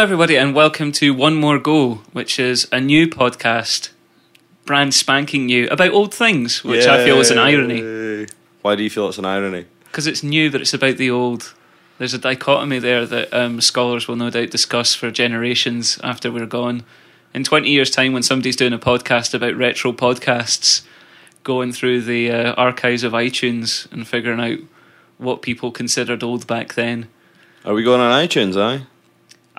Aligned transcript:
Hello, 0.00 0.06
everybody, 0.06 0.38
and 0.38 0.54
welcome 0.54 0.92
to 0.92 1.12
One 1.12 1.34
More 1.34 1.58
Go, 1.58 1.96
which 2.12 2.38
is 2.38 2.66
a 2.72 2.80
new 2.80 3.06
podcast, 3.06 3.90
brand 4.64 4.94
spanking 4.94 5.44
new, 5.44 5.68
about 5.68 5.92
old 5.92 6.14
things, 6.14 6.64
which 6.64 6.86
I 6.86 7.04
feel 7.04 7.20
is 7.20 7.30
an 7.30 7.36
irony. 7.36 7.82
Yay. 7.82 8.26
Why 8.62 8.76
do 8.76 8.82
you 8.82 8.88
feel 8.88 9.08
it's 9.08 9.18
an 9.18 9.26
irony? 9.26 9.66
Because 9.84 10.06
it's 10.06 10.22
new, 10.22 10.50
but 10.50 10.62
it's 10.62 10.72
about 10.72 10.96
the 10.96 11.10
old. 11.10 11.52
There's 11.98 12.14
a 12.14 12.18
dichotomy 12.18 12.78
there 12.78 13.04
that 13.04 13.28
um, 13.34 13.60
scholars 13.60 14.08
will 14.08 14.16
no 14.16 14.30
doubt 14.30 14.48
discuss 14.48 14.94
for 14.94 15.10
generations 15.10 16.00
after 16.02 16.32
we're 16.32 16.46
gone. 16.46 16.82
In 17.34 17.44
20 17.44 17.68
years' 17.68 17.90
time, 17.90 18.14
when 18.14 18.22
somebody's 18.22 18.56
doing 18.56 18.72
a 18.72 18.78
podcast 18.78 19.34
about 19.34 19.54
retro 19.54 19.92
podcasts, 19.92 20.80
going 21.44 21.72
through 21.72 22.00
the 22.00 22.30
uh, 22.30 22.54
archives 22.54 23.04
of 23.04 23.12
iTunes 23.12 23.86
and 23.92 24.08
figuring 24.08 24.40
out 24.40 24.60
what 25.18 25.42
people 25.42 25.70
considered 25.70 26.22
old 26.22 26.46
back 26.46 26.72
then, 26.72 27.08
Are 27.66 27.74
we 27.74 27.82
going 27.82 28.00
on 28.00 28.26
iTunes, 28.26 28.58
aye? 28.58 28.86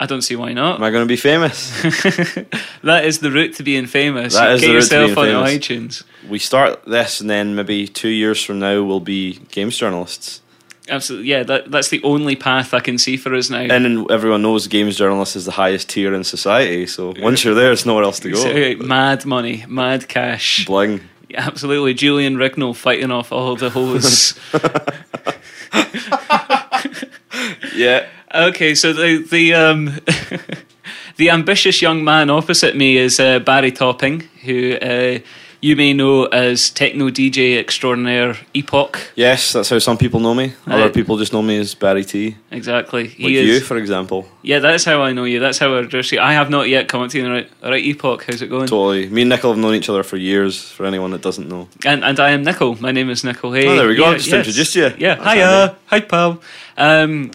I 0.01 0.07
don't 0.07 0.23
see 0.23 0.35
why 0.35 0.51
not. 0.53 0.77
Am 0.77 0.83
I 0.83 0.89
going 0.89 1.03
to 1.03 1.07
be 1.07 1.15
famous? 1.15 1.69
that 2.81 3.05
is 3.05 3.19
the 3.19 3.29
route 3.29 3.53
to 3.57 3.63
being 3.63 3.85
famous. 3.85 4.33
That 4.33 4.53
is 4.53 4.61
Get 4.61 4.67
the 4.67 4.73
route 4.73 4.89
to 4.89 5.15
being 5.15 5.35
on 5.35 5.45
famous. 5.45 5.67
iTunes. 5.67 6.03
we 6.27 6.39
start 6.39 6.83
this 6.85 7.21
and 7.21 7.29
then 7.29 7.53
maybe 7.53 7.87
two 7.87 8.09
years 8.09 8.43
from 8.43 8.57
now 8.57 8.81
we'll 8.81 8.99
be 8.99 9.35
games 9.51 9.77
journalists. 9.77 10.41
Absolutely, 10.89 11.27
yeah. 11.27 11.43
That 11.43 11.69
that's 11.69 11.89
the 11.89 12.01
only 12.01 12.35
path 12.35 12.73
I 12.73 12.79
can 12.79 12.97
see 12.97 13.15
for 13.15 13.35
us 13.35 13.51
now. 13.51 13.59
And 13.59 14.09
everyone 14.09 14.41
knows 14.41 14.65
games 14.65 14.97
journalist 14.97 15.35
is 15.35 15.45
the 15.45 15.51
highest 15.51 15.89
tier 15.89 16.15
in 16.15 16.23
society. 16.23 16.87
So 16.87 17.13
once 17.19 17.43
you're 17.43 17.53
there, 17.53 17.65
there's 17.65 17.85
nowhere 17.85 18.03
else 18.03 18.19
to 18.21 18.31
go. 18.31 18.37
So, 18.37 18.83
mad 18.83 19.23
money, 19.23 19.65
mad 19.67 20.07
cash. 20.07 20.65
Bling. 20.65 21.01
Absolutely, 21.35 21.93
Julian 21.93 22.37
Rignall 22.37 22.75
fighting 22.75 23.11
off 23.11 23.31
all 23.31 23.55
the 23.55 23.69
hoes. 23.69 24.33
Yeah. 27.73 28.07
Okay, 28.33 28.75
so 28.75 28.93
the 28.93 29.17
the 29.29 29.53
um, 29.53 29.85
the 31.17 31.29
ambitious 31.29 31.81
young 31.81 32.03
man 32.03 32.29
opposite 32.29 32.75
me 32.75 32.97
is 32.97 33.19
uh, 33.19 33.39
Barry 33.39 33.71
Topping, 33.71 34.21
who 34.43 34.73
uh, 34.81 35.19
you 35.61 35.75
may 35.75 35.93
know 35.93 36.25
as 36.25 36.71
techno 36.71 37.09
DJ 37.09 37.59
extraordinaire 37.59 38.35
Epoch. 38.55 38.97
Yes, 39.15 39.53
that's 39.53 39.69
how 39.69 39.77
some 39.79 39.97
people 39.97 40.19
know 40.19 40.33
me. 40.33 40.53
Other 40.65 40.85
Right. 40.85 40.93
people 40.93 41.17
just 41.17 41.33
know 41.33 41.43
me 41.43 41.59
as 41.59 41.75
Barry 41.75 42.03
T. 42.03 42.35
Exactly, 42.49 43.07
he 43.07 43.23
Like 43.25 43.33
is. 43.33 43.47
you, 43.47 43.59
for 43.59 43.77
example. 43.77 44.27
Yeah, 44.41 44.57
that's 44.59 44.85
how 44.85 45.03
I 45.03 45.13
know 45.13 45.25
you. 45.25 45.39
That's 45.39 45.59
how 45.59 45.75
I 45.75 45.79
address 45.81 46.11
you. 46.11 46.19
I 46.19 46.33
have 46.33 46.49
not 46.49 46.67
yet 46.67 46.87
come 46.87 47.03
up 47.03 47.11
to 47.11 47.19
you. 47.19 47.29
Right, 47.31 47.49
all 47.63 47.69
right, 47.69 47.83
Epoch, 47.83 48.23
how's 48.27 48.41
it 48.41 48.47
going? 48.49 48.65
Totally. 48.67 49.07
Me 49.09 49.21
and 49.21 49.29
Nickel 49.29 49.51
have 49.51 49.59
known 49.59 49.75
each 49.75 49.89
other 49.89 50.01
for 50.03 50.17
years, 50.17 50.59
for 50.71 50.85
anyone 50.87 51.11
that 51.11 51.21
doesn't 51.21 51.47
know. 51.47 51.67
And 51.85 52.03
and 52.03 52.19
I 52.19 52.31
am 52.31 52.41
Nickel. 52.43 52.81
My 52.81 52.91
name 52.91 53.11
is 53.11 53.23
Nickel. 53.23 53.51
Hey, 53.53 53.67
Oh, 53.67 53.75
there 53.75 53.87
we 53.87 53.95
go. 53.95 54.05
Yeah, 54.05 54.09
I 54.09 54.17
just 54.17 54.27
yes. 54.29 54.37
introduced 54.47 54.75
you. 54.75 54.89
Yeah, 54.97 55.15
That's 55.15 55.33
hiya, 55.33 55.75
hi 55.85 55.99
pal. 55.99 56.41
Um, 56.77 57.29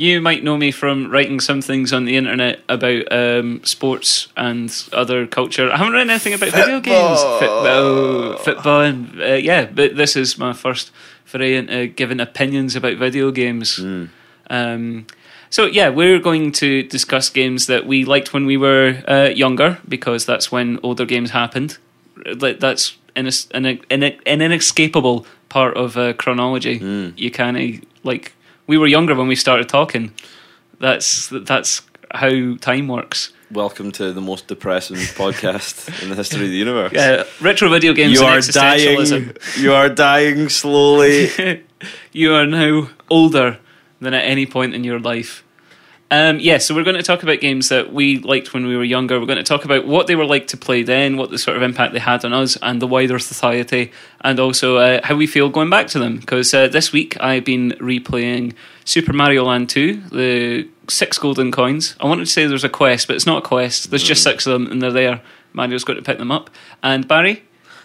you 0.00 0.18
might 0.18 0.42
know 0.42 0.56
me 0.56 0.70
from 0.70 1.10
writing 1.10 1.40
some 1.40 1.60
things 1.60 1.92
on 1.92 2.06
the 2.06 2.16
internet 2.16 2.60
about 2.70 3.12
um, 3.12 3.62
sports 3.64 4.28
and 4.34 4.88
other 4.94 5.26
culture. 5.26 5.70
I 5.70 5.76
haven't 5.76 5.92
written 5.92 6.08
anything 6.08 6.32
about 6.32 6.52
video 6.52 6.80
games, 6.80 7.20
football, 7.20 8.36
football, 8.38 8.80
and 8.80 9.20
uh, 9.20 9.34
yeah. 9.34 9.66
But 9.66 9.96
this 9.96 10.16
is 10.16 10.38
my 10.38 10.54
first 10.54 10.90
foray 11.26 11.54
into 11.54 11.86
giving 11.86 12.18
opinions 12.18 12.74
about 12.74 12.96
video 12.96 13.30
games. 13.30 13.76
Hmm. 13.76 14.06
Um, 14.48 15.06
so 15.50 15.66
yeah, 15.66 15.90
we're 15.90 16.18
going 16.18 16.52
to 16.52 16.82
discuss 16.82 17.28
games 17.28 17.66
that 17.66 17.86
we 17.86 18.06
liked 18.06 18.32
when 18.32 18.46
we 18.46 18.56
were 18.56 19.02
uh, 19.06 19.28
younger 19.34 19.80
because 19.86 20.24
that's 20.24 20.50
when 20.50 20.80
older 20.82 21.04
games 21.04 21.32
happened. 21.32 21.76
That's 22.36 22.96
an, 23.14 23.28
an, 23.52 23.80
an, 23.90 24.02
an 24.02 24.40
inescapable 24.40 25.26
part 25.50 25.76
of 25.76 25.98
uh, 25.98 26.14
chronology. 26.14 27.12
You 27.16 27.30
can't 27.30 27.86
like 28.02 28.32
we 28.70 28.78
were 28.78 28.86
younger 28.86 29.16
when 29.16 29.26
we 29.26 29.34
started 29.34 29.68
talking. 29.68 30.12
That's 30.78 31.26
that's 31.26 31.82
how 32.12 32.54
time 32.60 32.86
works. 32.86 33.32
Welcome 33.50 33.90
to 33.92 34.12
the 34.12 34.20
most 34.20 34.46
depressing 34.46 34.96
podcast 35.22 36.00
in 36.00 36.08
the 36.10 36.14
history 36.14 36.44
of 36.44 36.50
the 36.50 36.56
universe. 36.56 36.94
Uh, 36.94 37.24
retro 37.40 37.68
video 37.68 37.92
games 37.92 38.12
you 38.12 38.24
are 38.24 38.40
dying. 38.40 39.34
You 39.56 39.72
are 39.72 39.88
dying 39.88 40.48
slowly. 40.48 41.64
you 42.12 42.32
are 42.32 42.46
now 42.46 42.90
older 43.08 43.58
than 44.00 44.14
at 44.14 44.24
any 44.24 44.46
point 44.46 44.72
in 44.72 44.84
your 44.84 45.00
life. 45.00 45.42
Um, 46.12 46.40
yeah, 46.40 46.58
so 46.58 46.74
we're 46.74 46.82
going 46.82 46.96
to 46.96 47.04
talk 47.04 47.22
about 47.22 47.38
games 47.40 47.68
that 47.68 47.92
we 47.92 48.18
liked 48.18 48.52
when 48.52 48.66
we 48.66 48.76
were 48.76 48.82
younger. 48.82 49.20
We're 49.20 49.26
going 49.26 49.38
to 49.38 49.44
talk 49.44 49.64
about 49.64 49.86
what 49.86 50.08
they 50.08 50.16
were 50.16 50.24
like 50.24 50.48
to 50.48 50.56
play 50.56 50.82
then, 50.82 51.16
what 51.16 51.30
the 51.30 51.38
sort 51.38 51.56
of 51.56 51.62
impact 51.62 51.92
they 51.92 52.00
had 52.00 52.24
on 52.24 52.32
us 52.32 52.56
and 52.62 52.82
the 52.82 52.86
wider 52.88 53.20
society, 53.20 53.92
and 54.22 54.40
also 54.40 54.78
uh, 54.78 55.00
how 55.04 55.14
we 55.14 55.28
feel 55.28 55.48
going 55.48 55.70
back 55.70 55.86
to 55.88 56.00
them. 56.00 56.18
Because 56.18 56.52
uh, 56.52 56.66
this 56.66 56.92
week 56.92 57.16
I've 57.20 57.44
been 57.44 57.70
replaying 57.78 58.54
Super 58.84 59.12
Mario 59.12 59.44
Land 59.44 59.68
2, 59.68 60.02
the 60.10 60.68
six 60.88 61.16
golden 61.16 61.52
coins. 61.52 61.94
I 62.00 62.06
wanted 62.06 62.24
to 62.24 62.30
say 62.30 62.44
there's 62.46 62.64
a 62.64 62.68
quest, 62.68 63.06
but 63.06 63.14
it's 63.14 63.26
not 63.26 63.44
a 63.44 63.46
quest. 63.46 63.90
There's 63.90 64.02
just 64.02 64.24
six 64.24 64.46
of 64.46 64.52
them, 64.52 64.66
and 64.72 64.82
they're 64.82 64.90
there. 64.90 65.22
Mario's 65.52 65.84
got 65.84 65.94
to 65.94 66.02
pick 66.02 66.18
them 66.18 66.32
up. 66.32 66.50
And 66.82 67.06
Barry, 67.06 67.44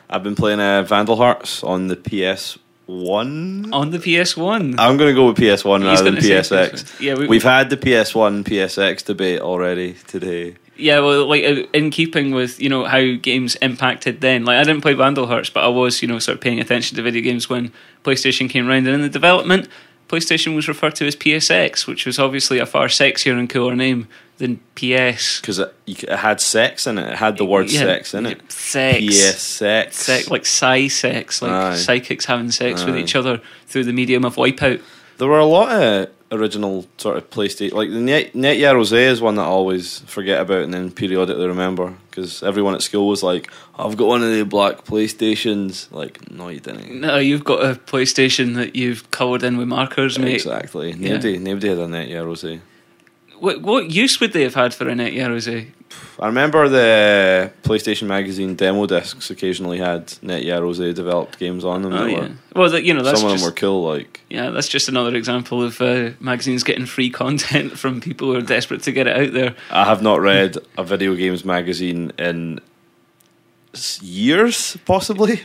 I've 0.09 0.23
been 0.23 0.35
playing 0.35 0.59
uh, 0.59 0.81
Vandal 0.81 1.17
Hearts 1.17 1.63
on 1.63 1.87
the 1.87 1.95
PS 1.95 2.57
One. 2.87 3.69
on 3.73 3.89
the 3.91 3.97
PS1. 3.97 4.75
I'm 4.77 4.97
going 4.97 5.09
to 5.09 5.13
go 5.15 5.27
with 5.31 5.37
PS 5.37 5.63
One 5.65 5.81
He's 5.81 5.89
rather 5.99 6.03
than 6.03 6.13
gonna 6.15 6.43
say 6.43 6.55
PSX. 6.69 6.71
PS1. 6.71 7.01
Yeah, 7.01 7.15
we- 7.15 7.27
We've 7.27 7.43
had 7.43 7.69
the 7.69 7.77
PS 7.77 8.13
One 8.13 8.43
PSX 8.43 9.03
debate 9.05 9.41
already 9.41 9.95
today. 10.07 10.55
Yeah, 10.77 10.99
well, 10.99 11.25
like 11.25 11.43
uh, 11.45 11.63
in 11.73 11.89
keeping 11.89 12.31
with 12.33 12.59
you 12.61 12.67
know 12.67 12.83
how 12.83 12.99
games 13.21 13.55
impacted 13.61 14.19
then. 14.19 14.43
Like 14.43 14.57
I 14.57 14.63
didn't 14.65 14.81
play 14.81 14.93
Vandal 14.93 15.25
Hearts, 15.25 15.49
but 15.49 15.63
I 15.63 15.69
was 15.69 16.01
you 16.01 16.07
know 16.09 16.19
sort 16.19 16.35
of 16.35 16.41
paying 16.41 16.59
attention 16.59 16.97
to 16.97 17.01
video 17.01 17.21
games 17.21 17.49
when 17.49 17.71
PlayStation 18.03 18.49
came 18.49 18.67
around. 18.67 18.85
And 18.85 18.95
in 18.95 19.01
the 19.01 19.07
development, 19.09 19.69
PlayStation 20.09 20.53
was 20.53 20.67
referred 20.67 20.95
to 20.95 21.07
as 21.07 21.15
PSX, 21.15 21.87
which 21.87 22.05
was 22.05 22.19
obviously 22.19 22.59
a 22.59 22.65
far 22.65 22.87
sexier 22.87 23.39
and 23.39 23.49
cooler 23.49 23.73
name 23.75 24.09
than 24.37 24.57
PS. 24.75 25.39
Because 25.39 25.59
it, 25.59 25.73
it 25.87 26.09
had 26.09 26.41
sex 26.41 26.87
in 26.87 26.97
it. 26.97 27.11
It 27.13 27.17
had 27.17 27.37
the 27.37 27.45
word 27.45 27.71
Yeah, 27.71 27.81
sex 27.81 28.13
in 28.13 28.25
it. 28.25 28.51
Sex. 28.51 28.99
PSX. 28.99 29.93
Sex, 29.93 30.29
like 30.29 30.45
psi 30.45 30.87
sex, 30.87 31.41
like 31.41 31.51
Aye. 31.51 31.75
psychics 31.75 32.25
having 32.25 32.51
sex 32.51 32.83
with 32.83 32.97
each 32.97 33.15
other 33.15 33.41
through 33.67 33.85
the 33.85 33.93
medium 33.93 34.25
of 34.25 34.35
Wipeout. 34.35 34.81
There 35.17 35.27
were 35.27 35.39
a 35.39 35.45
lot 35.45 35.71
of 35.71 36.09
original 36.31 36.85
sort 36.97 37.15
of 37.15 37.29
PlayStation, 37.29 37.71
like 37.73 37.89
the 37.89 37.99
Net, 38.01 38.33
Netgear 38.33 38.73
Rose 38.73 38.91
is 38.91 39.21
one 39.21 39.35
that 39.35 39.43
I 39.43 39.45
always 39.45 39.99
forget 39.99 40.41
about 40.41 40.63
and 40.63 40.73
then 40.73 40.91
periodically 40.91 41.47
remember 41.47 41.93
because 42.09 42.43
everyone 42.43 42.75
at 42.75 42.81
school 42.81 43.07
was 43.07 43.23
like, 43.23 43.49
"I've 43.77 43.95
got 43.95 44.07
one 44.07 44.23
of 44.23 44.31
the 44.31 44.43
black 44.43 44.83
PlayStations." 44.83 45.89
Like, 45.91 46.29
no, 46.29 46.49
you 46.49 46.59
didn't. 46.59 46.99
No, 46.99 47.17
you've 47.17 47.43
got 47.45 47.63
a 47.63 47.75
PlayStation 47.79 48.55
that 48.55 48.75
you've 48.75 49.09
coloured 49.11 49.43
in 49.43 49.55
with 49.57 49.67
markers, 49.69 50.19
mate. 50.19 50.33
Exactly. 50.35 50.93
Nobody, 50.93 51.37
nobody 51.37 51.69
had 51.69 51.77
a 51.77 51.87
Net 51.87 52.09
Yaroze. 52.09 52.59
What, 53.39 53.61
what 53.61 53.91
use 53.91 54.19
would 54.19 54.33
they 54.33 54.43
have 54.43 54.55
had 54.55 54.73
for 54.73 54.87
a 54.87 54.95
Net 54.95 55.13
Yaroze? 55.13 55.67
I 56.19 56.27
remember 56.27 56.69
the 56.69 57.51
PlayStation 57.63 58.07
magazine 58.07 58.55
demo 58.55 58.85
discs 58.85 59.29
occasionally 59.29 59.77
had 59.77 60.13
Net 60.21 60.43
Yaroze 60.43 60.93
developed 60.93 61.37
games 61.37 61.65
on 61.65 61.81
them. 61.81 61.93
Oh 61.93 62.05
yeah. 62.05 62.29
Well, 62.55 62.69
that, 62.69 62.83
you 62.83 62.93
know 62.93 63.03
that's 63.03 63.19
some 63.19 63.27
of 63.29 63.33
just, 63.33 63.43
them 63.43 63.51
were 63.51 63.55
cool. 63.55 63.83
Like, 63.83 64.21
yeah, 64.29 64.49
that's 64.49 64.69
just 64.69 64.87
another 64.87 65.15
example 65.15 65.61
of 65.61 65.81
uh, 65.81 66.11
magazines 66.19 66.63
getting 66.63 66.85
free 66.85 67.09
content 67.09 67.71
from 67.77 68.01
people 68.01 68.27
who 68.27 68.37
are 68.37 68.41
desperate 68.41 68.83
to 68.83 68.91
get 68.91 69.07
it 69.07 69.17
out 69.17 69.33
there. 69.33 69.55
I 69.69 69.85
have 69.85 70.01
not 70.01 70.21
read 70.21 70.57
a 70.77 70.83
video 70.83 71.15
games 71.15 71.43
magazine 71.43 72.11
in 72.17 72.61
years, 74.01 74.77
possibly. 74.85 75.41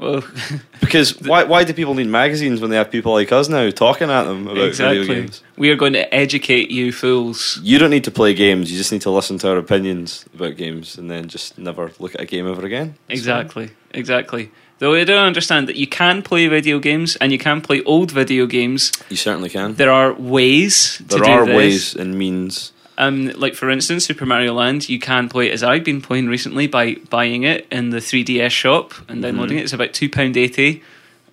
Well, 0.00 0.24
Because 0.80 1.20
why 1.20 1.44
why 1.44 1.62
do 1.62 1.72
people 1.72 1.94
need 1.94 2.08
magazines 2.08 2.60
when 2.60 2.70
they 2.70 2.76
have 2.76 2.90
people 2.90 3.12
like 3.12 3.30
us 3.30 3.48
now 3.48 3.70
talking 3.70 4.10
at 4.10 4.24
them 4.24 4.48
about 4.48 4.66
exactly. 4.66 5.00
video 5.00 5.14
games? 5.14 5.42
We 5.56 5.70
are 5.70 5.76
going 5.76 5.92
to 5.92 6.12
educate 6.12 6.70
you 6.70 6.90
fools. 6.90 7.60
You 7.62 7.78
don't 7.78 7.90
need 7.90 8.04
to 8.04 8.10
play 8.10 8.34
games. 8.34 8.72
You 8.72 8.78
just 8.78 8.90
need 8.90 9.02
to 9.02 9.10
listen 9.10 9.38
to 9.38 9.50
our 9.50 9.58
opinions 9.58 10.24
about 10.34 10.56
games, 10.56 10.98
and 10.98 11.08
then 11.08 11.28
just 11.28 11.58
never 11.58 11.92
look 12.00 12.14
at 12.14 12.22
a 12.22 12.26
game 12.26 12.48
ever 12.48 12.64
again. 12.66 12.96
That's 13.06 13.20
Exactly, 13.20 13.70
exactly. 13.92 14.50
Though 14.78 14.94
I 14.94 15.04
don't 15.04 15.26
understand 15.26 15.68
that 15.68 15.76
you 15.76 15.86
can 15.86 16.22
play 16.22 16.48
video 16.48 16.78
games 16.78 17.14
and 17.16 17.30
you 17.30 17.38
can 17.38 17.60
play 17.60 17.82
old 17.84 18.10
video 18.10 18.46
games. 18.46 18.90
You 19.10 19.16
certainly 19.16 19.50
can. 19.50 19.74
There 19.74 19.92
are 19.92 20.14
ways 20.14 20.96
to 20.96 21.04
There 21.04 21.24
are 21.24 21.44
ways 21.44 21.94
and 21.94 22.18
means. 22.18 22.72
Um, 23.00 23.28
like 23.34 23.54
for 23.54 23.70
instance, 23.70 24.04
Super 24.04 24.26
Mario 24.26 24.52
Land, 24.52 24.88
you 24.88 24.98
can 24.98 25.28
play 25.28 25.48
it 25.48 25.52
as 25.52 25.62
I've 25.62 25.84
been 25.84 26.02
playing 26.02 26.28
recently 26.28 26.66
by 26.66 26.96
buying 27.08 27.44
it 27.44 27.66
in 27.72 27.90
the 27.90 27.96
3DS 27.98 28.50
shop 28.50 28.92
and 29.08 29.22
downloading 29.22 29.56
it. 29.58 29.62
It's 29.62 29.72
about 29.72 29.94
two 29.94 30.10
pound 30.10 30.36
eighty 30.36 30.82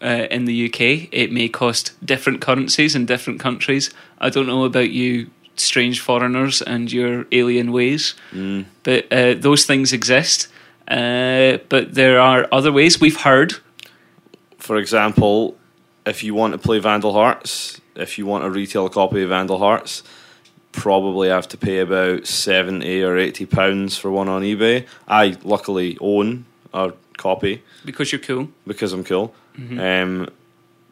uh, 0.01 0.27
in 0.31 0.45
the 0.45 0.67
UK. 0.67 1.09
It 1.11 1.31
may 1.31 1.49
cost 1.49 1.93
different 2.05 2.39
currencies 2.39 2.95
in 2.95 3.05
different 3.05 3.39
countries. 3.41 3.91
I 4.19 4.29
don't 4.29 4.47
know 4.47 4.63
about 4.63 4.91
you, 4.91 5.29
strange 5.57 5.99
foreigners, 5.99 6.61
and 6.61 6.89
your 6.91 7.25
alien 7.33 7.71
ways, 7.73 8.15
Mm. 8.31 8.65
but 8.83 9.11
uh, 9.11 9.33
those 9.33 9.65
things 9.65 9.91
exist. 9.91 10.47
Uh, 10.87 11.57
but 11.67 11.95
there 11.95 12.17
are 12.19 12.47
other 12.51 12.71
ways 12.71 13.01
we've 13.01 13.21
heard. 13.21 13.55
For 14.57 14.77
example, 14.77 15.57
if 16.05 16.23
you 16.23 16.33
want 16.33 16.53
to 16.53 16.57
play 16.59 16.79
Vandal 16.79 17.11
Hearts, 17.11 17.81
if 17.95 18.17
you 18.17 18.25
want 18.25 18.45
a 18.45 18.49
retail 18.49 18.87
copy 18.87 19.21
of 19.23 19.29
Vandal 19.29 19.57
Hearts, 19.59 20.01
probably 20.77 21.27
have 21.29 21.47
to 21.49 21.57
pay 21.57 21.79
about 21.79 22.25
seventy 22.27 23.03
or 23.03 23.17
eighty 23.17 23.45
pounds 23.45 23.97
for 23.97 24.09
one 24.11 24.29
on 24.29 24.41
eBay. 24.43 24.85
I 25.07 25.35
luckily 25.43 25.97
own 25.99 26.45
a 26.73 26.93
copy 27.17 27.63
Because 27.83 28.11
you're 28.11 28.21
cool. 28.21 28.49
because 28.65 28.93
I'm 28.93 29.03
cool. 29.03 29.33
Um, 29.57 30.29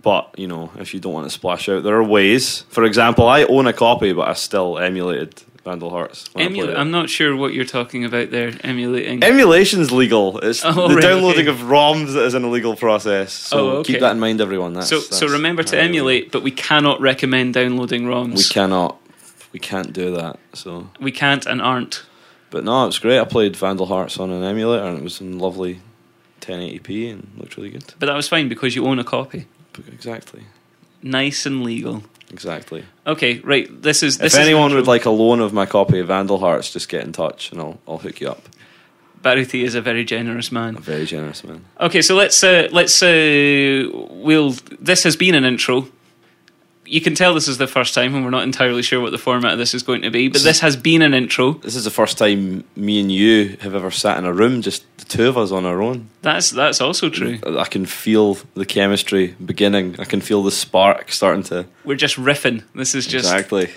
but 0.02 0.34
you 0.38 0.48
know, 0.48 0.72
if 0.80 0.94
you 0.94 1.00
don't 1.00 1.14
want 1.14 1.26
to 1.28 1.30
splash 1.30 1.70
out, 1.70 1.84
there 1.84 1.96
are 1.96 2.04
ways. 2.04 2.62
For 2.70 2.84
example, 2.84 3.28
I 3.28 3.44
own 3.44 3.68
a 3.68 3.74
copy, 3.74 4.12
but 4.14 4.28
I 4.28 4.34
still 4.34 4.78
emulated 4.80 5.42
Vandal 5.64 5.90
Hearts. 5.90 6.30
Emulate? 6.36 6.78
I'm 6.78 6.92
not 6.92 7.10
sure 7.10 7.36
what 7.36 7.54
you're 7.54 7.66
talking 7.66 8.06
about 8.06 8.30
there. 8.32 8.54
Emulating. 8.64 9.24
Emulation's 9.24 9.92
legal. 9.92 10.38
It's 10.40 10.62
Oh, 10.66 10.88
the 10.88 10.96
right, 10.96 11.02
downloading 11.02 11.48
okay. 11.48 11.60
of 11.62 11.68
ROMs 11.68 12.14
that 12.14 12.24
is 12.26 12.34
an 12.36 12.44
illegal 12.44 12.76
process. 12.76 13.34
So 13.34 13.58
Oh, 13.58 13.70
okay. 13.78 13.94
keep 13.94 14.02
that 14.02 14.12
in 14.12 14.20
mind, 14.20 14.42
everyone. 14.42 14.74
That's, 14.74 14.90
so, 14.90 15.00
so 15.00 15.28
remember 15.28 15.64
to 15.64 15.76
how 15.76 15.82
it 15.82 15.86
is. 15.86 15.90
emulate, 15.90 16.32
but 16.32 16.44
we 16.44 16.52
cannot 16.52 17.02
recommend 17.02 17.54
downloading 17.56 18.04
ROMs. 18.06 18.38
We 18.38 18.44
cannot. 18.44 19.00
We 19.56 19.60
can't 19.60 19.94
do 19.94 20.12
that. 20.18 20.38
So, 20.52 20.90
We 21.00 21.14
can't 21.14 21.46
and 21.46 21.62
aren't. 21.62 22.04
but 22.50 22.66
no, 22.66 22.88
it's 22.88 23.00
great. 23.00 23.20
I 23.20 23.24
played 23.24 23.56
Vandal 23.56 23.86
Hearts 23.86 24.20
on 24.20 24.30
an 24.30 24.44
emulator, 24.44 24.84
and 24.84 24.98
it 24.98 25.04
was 25.04 25.22
in 25.22 25.40
lovely 25.40 25.80
1080p 26.42 27.10
and 27.14 27.32
looked 27.38 27.56
really 27.56 27.70
good. 27.70 27.86
But 27.98 28.08
that 28.08 28.16
was 28.18 28.28
fine 28.28 28.50
because 28.50 28.76
you 28.76 28.86
own 28.86 29.00
a 29.00 29.06
copy. 29.06 29.48
Exactly, 29.88 30.44
Nice 31.02 31.46
and 31.46 31.64
legal. 31.64 32.04
exactly. 32.30 32.84
Okay, 33.08 33.40
right. 33.40 33.68
This 33.82 34.04
is 34.04 34.18
this 34.18 34.34
if 34.34 34.40
is 34.42 34.46
anyone 34.46 34.64
intro. 34.72 34.80
would 34.82 34.88
like 34.88 35.06
a 35.06 35.10
loan 35.10 35.40
of 35.40 35.54
my 35.54 35.66
copy 35.66 36.00
of 36.00 36.08
Vandal 36.08 36.40
Hearts, 36.40 36.74
just 36.74 36.90
get 36.90 37.04
in 37.06 37.14
touch, 37.14 37.52
and 37.54 37.62
I'll 37.62 37.78
I'll 37.88 38.00
hook 38.00 38.20
you 38.20 38.28
up. 38.30 38.42
Barry 39.22 39.46
T 39.46 39.64
is 39.64 39.74
a 39.76 39.82
very 39.82 40.04
generous 40.04 40.52
man. 40.52 40.76
a 40.76 40.82
very 40.82 41.06
generous 41.06 41.44
man. 41.46 41.64
Okay, 41.80 42.02
so 42.02 42.14
let's 42.16 42.44
uh, 42.44 42.68
let's 42.74 43.02
uh, 43.02 43.88
we'll. 44.12 44.52
This 44.82 45.04
has 45.04 45.16
been 45.16 45.34
an 45.36 45.46
intro. 45.46 45.88
You 46.86 47.02
can 47.02 47.16
tell 47.16 47.34
this 47.34 47.48
is 47.48 47.58
the 47.58 47.68
first 47.68 47.94
time, 47.94 48.14
and 48.16 48.24
we're 48.24 48.32
not 48.32 48.44
entirely 48.44 48.82
sure 48.82 49.02
what 49.02 49.12
the 49.12 49.18
format 49.18 49.54
of 49.54 49.58
this 49.58 49.74
is 49.74 49.84
going 49.84 50.04
to 50.04 50.12
be. 50.12 50.28
But 50.28 50.44
this 50.44 50.60
has 50.60 50.76
been 50.76 51.02
an 51.02 51.14
intro. 51.14 51.54
This 51.54 51.76
is 51.76 51.84
the 51.84 51.92
first 51.92 52.18
time 52.18 52.64
me 52.76 53.00
and 53.00 53.12
you 53.12 53.58
have 53.62 53.76
ever 53.76 53.92
sat 53.92 54.18
in 54.18 54.26
a 54.26 54.34
room, 54.34 54.62
just 54.62 54.86
the 54.98 55.06
two 55.06 55.28
of 55.28 55.38
us 55.38 55.52
on 55.52 55.66
our 55.66 55.82
own. 55.82 56.10
That's 56.22 56.52
that's 56.52 56.82
also 56.82 57.10
true. 57.10 57.40
I 57.46 57.66
can 57.66 57.86
feel 57.86 58.38
the 58.54 58.66
chemistry 58.66 59.36
beginning. 59.44 60.00
I 60.00 60.06
can 60.06 60.22
feel 60.22 60.44
the 60.44 60.52
spark 60.52 61.12
starting 61.12 61.44
to. 61.46 61.66
We're 61.84 61.96
just 61.96 62.18
riffing. 62.18 62.64
This 62.74 62.96
is 62.96 63.08
just 63.08 63.26
exactly. 63.26 63.72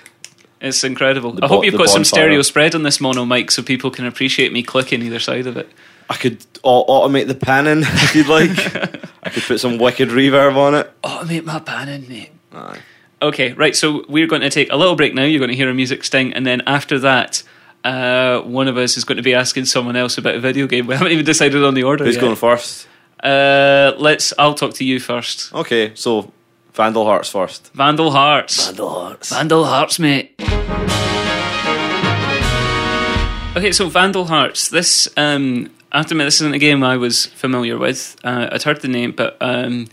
it's 0.60 0.84
incredible. 0.84 1.32
The 1.32 1.44
I 1.44 1.48
hope 1.48 1.64
you've 1.64 1.78
got 1.78 1.88
some 1.88 2.04
stereo 2.04 2.42
spread 2.42 2.74
on 2.74 2.82
this 2.82 3.00
mono 3.00 3.24
mic 3.24 3.50
so 3.50 3.62
people 3.62 3.90
can 3.90 4.06
appreciate 4.06 4.52
me 4.52 4.62
clicking 4.62 5.02
either 5.02 5.20
side 5.20 5.46
of 5.46 5.56
it. 5.56 5.68
I 6.10 6.14
could 6.14 6.40
automate 6.62 7.26
the 7.26 7.34
panning 7.34 7.82
if 7.82 8.14
you'd 8.14 8.28
like. 8.28 8.50
I 9.22 9.30
could 9.30 9.42
put 9.42 9.60
some 9.60 9.78
wicked 9.78 10.08
reverb 10.08 10.56
on 10.56 10.74
it. 10.74 10.90
Automate 11.02 11.44
my 11.44 11.58
panning, 11.58 12.08
mate. 12.08 12.30
Aye. 12.52 12.78
Okay, 13.20 13.52
right. 13.54 13.74
So 13.74 14.04
we're 14.08 14.26
going 14.26 14.42
to 14.42 14.50
take 14.50 14.70
a 14.70 14.76
little 14.76 14.94
break 14.94 15.14
now. 15.14 15.24
You're 15.24 15.40
going 15.40 15.50
to 15.50 15.56
hear 15.56 15.68
a 15.68 15.74
music 15.74 16.04
sting, 16.04 16.32
and 16.34 16.46
then 16.46 16.62
after 16.66 16.98
that, 17.00 17.42
uh, 17.84 18.40
one 18.42 18.68
of 18.68 18.76
us 18.76 18.96
is 18.96 19.04
going 19.04 19.16
to 19.16 19.22
be 19.22 19.34
asking 19.34 19.64
someone 19.64 19.96
else 19.96 20.18
about 20.18 20.36
a 20.36 20.40
video 20.40 20.66
game. 20.66 20.86
We 20.86 20.94
haven't 20.96 21.12
even 21.12 21.24
decided 21.24 21.64
on 21.64 21.74
the 21.74 21.82
order. 21.82 22.04
Who's 22.04 22.14
yet. 22.14 22.20
going 22.20 22.36
first? 22.36 22.86
Uh, 23.22 23.92
let's. 23.98 24.32
I'll 24.38 24.54
talk 24.54 24.74
to 24.74 24.84
you 24.84 25.00
first. 25.00 25.52
Okay, 25.52 25.92
so 25.94 26.32
Vandal 26.74 27.04
Hearts 27.04 27.28
first. 27.28 27.72
Vandal 27.74 28.12
Hearts. 28.12 28.66
Vandal 28.68 28.90
Hearts. 28.90 29.30
Vandal 29.30 29.64
Hearts, 29.64 29.98
mate. 29.98 30.34
Okay, 33.56 33.72
so 33.72 33.88
Vandal 33.88 34.26
Hearts. 34.26 34.68
This, 34.68 35.08
um, 35.16 35.70
I 35.90 35.98
have 35.98 36.06
to 36.06 36.14
admit, 36.14 36.26
this 36.26 36.40
isn't 36.40 36.54
a 36.54 36.58
game 36.60 36.84
I 36.84 36.96
was 36.96 37.26
familiar 37.26 37.76
with. 37.76 38.16
Uh, 38.22 38.48
I'd 38.52 38.62
heard 38.62 38.80
the 38.80 38.86
name, 38.86 39.10
but 39.10 39.36
um, 39.40 39.88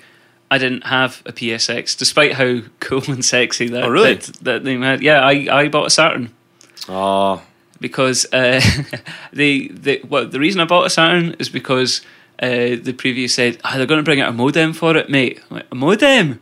I 0.52 0.58
didn't 0.58 0.86
have 0.86 1.22
a 1.26 1.32
PSX, 1.34 1.98
despite 1.98 2.34
how 2.34 2.62
cool 2.80 3.04
and 3.08 3.24
sexy 3.26 3.68
that 3.70 3.84
Oh, 3.84 3.90
really? 3.90 4.16
that, 4.16 4.34
that 4.44 4.64
name 4.64 4.82
had. 4.84 5.02
Yeah, 5.02 5.22
I, 5.22 5.48
I 5.52 5.68
bought 5.70 5.88
a 5.88 5.90
Saturn 5.90 6.32
Ah, 6.88 7.42
because 7.80 8.26
uh, 8.32 8.62
the 9.34 9.70
the 9.74 10.02
well, 10.08 10.28
the 10.28 10.40
reason 10.40 10.62
I 10.62 10.66
bought 10.66 10.86
a 10.86 10.90
Saturn 10.90 11.36
is 11.40 11.50
because 11.50 12.02
uh, 12.42 12.48
the 12.48 12.94
preview 12.94 13.30
said 13.30 13.58
oh, 13.66 13.78
they're 13.78 13.88
going 13.88 14.00
to 14.00 14.04
bring 14.04 14.22
out 14.22 14.30
a 14.30 14.34
modem 14.34 14.74
for 14.74 14.96
it, 14.96 15.10
mate. 15.10 15.42
Like, 15.50 15.66
a 15.72 15.76
modem 15.76 16.40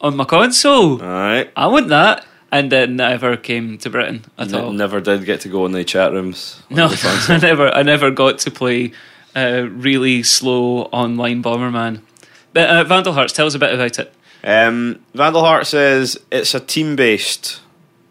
on 0.00 0.16
my 0.16 0.24
console. 0.24 1.02
alright. 1.02 1.50
I 1.56 1.66
want 1.66 1.88
that. 1.88 2.24
And 2.50 2.72
then 2.72 2.96
never 2.96 3.36
came 3.36 3.76
to 3.78 3.90
Britain 3.90 4.24
at 4.38 4.54
all. 4.54 4.72
Never 4.72 5.02
did 5.02 5.26
get 5.26 5.42
to 5.42 5.50
go 5.50 5.66
in 5.66 5.72
the 5.72 5.84
chat 5.84 6.12
rooms. 6.12 6.62
no. 6.70 6.88
I 6.90 7.38
never, 7.42 7.68
I 7.74 7.82
never 7.82 8.10
got 8.10 8.38
to 8.38 8.50
play 8.50 8.92
uh, 9.36 9.66
really 9.70 10.22
slow 10.22 10.84
online 10.84 11.42
Bomberman. 11.42 12.00
But 12.58 12.70
uh, 12.70 12.82
Vandal 12.82 13.12
Hearts, 13.12 13.32
tell 13.32 13.46
us 13.46 13.54
a 13.54 13.58
bit 13.60 13.72
about 13.72 14.00
it. 14.00 14.12
Um, 14.42 14.98
Vandal 15.14 15.42
Hearts 15.42 15.68
says 15.68 16.18
it's 16.32 16.54
a 16.54 16.60
team 16.60 16.96
based 16.96 17.60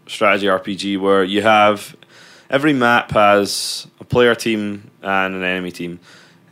strategy 0.07 0.45
RPG 0.45 1.01
where 1.01 1.21
you 1.25 1.41
have 1.41 1.97
every 2.49 2.71
map 2.71 3.11
has 3.11 3.87
a 3.99 4.05
player 4.05 4.35
team 4.35 4.89
and 5.01 5.35
an 5.35 5.43
enemy 5.43 5.71
team. 5.73 5.99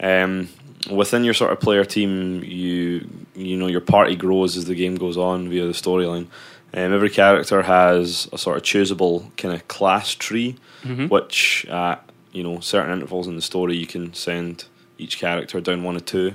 Um, 0.01 0.49
within 0.91 1.23
your 1.23 1.33
sort 1.33 1.53
of 1.53 1.61
player 1.61 1.85
team, 1.85 2.43
you 2.43 3.07
you 3.33 3.55
know 3.55 3.67
your 3.67 3.79
party 3.79 4.17
grows 4.17 4.57
as 4.57 4.65
the 4.65 4.75
game 4.75 4.95
goes 4.95 5.15
on 5.17 5.47
via 5.47 5.65
the 5.65 5.71
storyline. 5.71 6.27
Um, 6.73 6.93
every 6.93 7.09
character 7.09 7.61
has 7.61 8.27
a 8.33 8.37
sort 8.37 8.57
of 8.57 8.63
choosable 8.63 9.33
kind 9.37 9.53
of 9.53 9.65
class 9.69 10.13
tree, 10.13 10.57
Mhm. 10.83 11.09
which 11.09 11.65
at 11.69 12.03
you 12.33 12.43
know 12.43 12.59
certain 12.59 12.91
intervals 12.91 13.25
in 13.29 13.37
the 13.37 13.41
story 13.41 13.77
you 13.77 13.87
can 13.87 14.13
send 14.13 14.65
each 14.97 15.17
character 15.17 15.61
down 15.61 15.83
one 15.83 15.95
or 15.95 16.01
two 16.01 16.33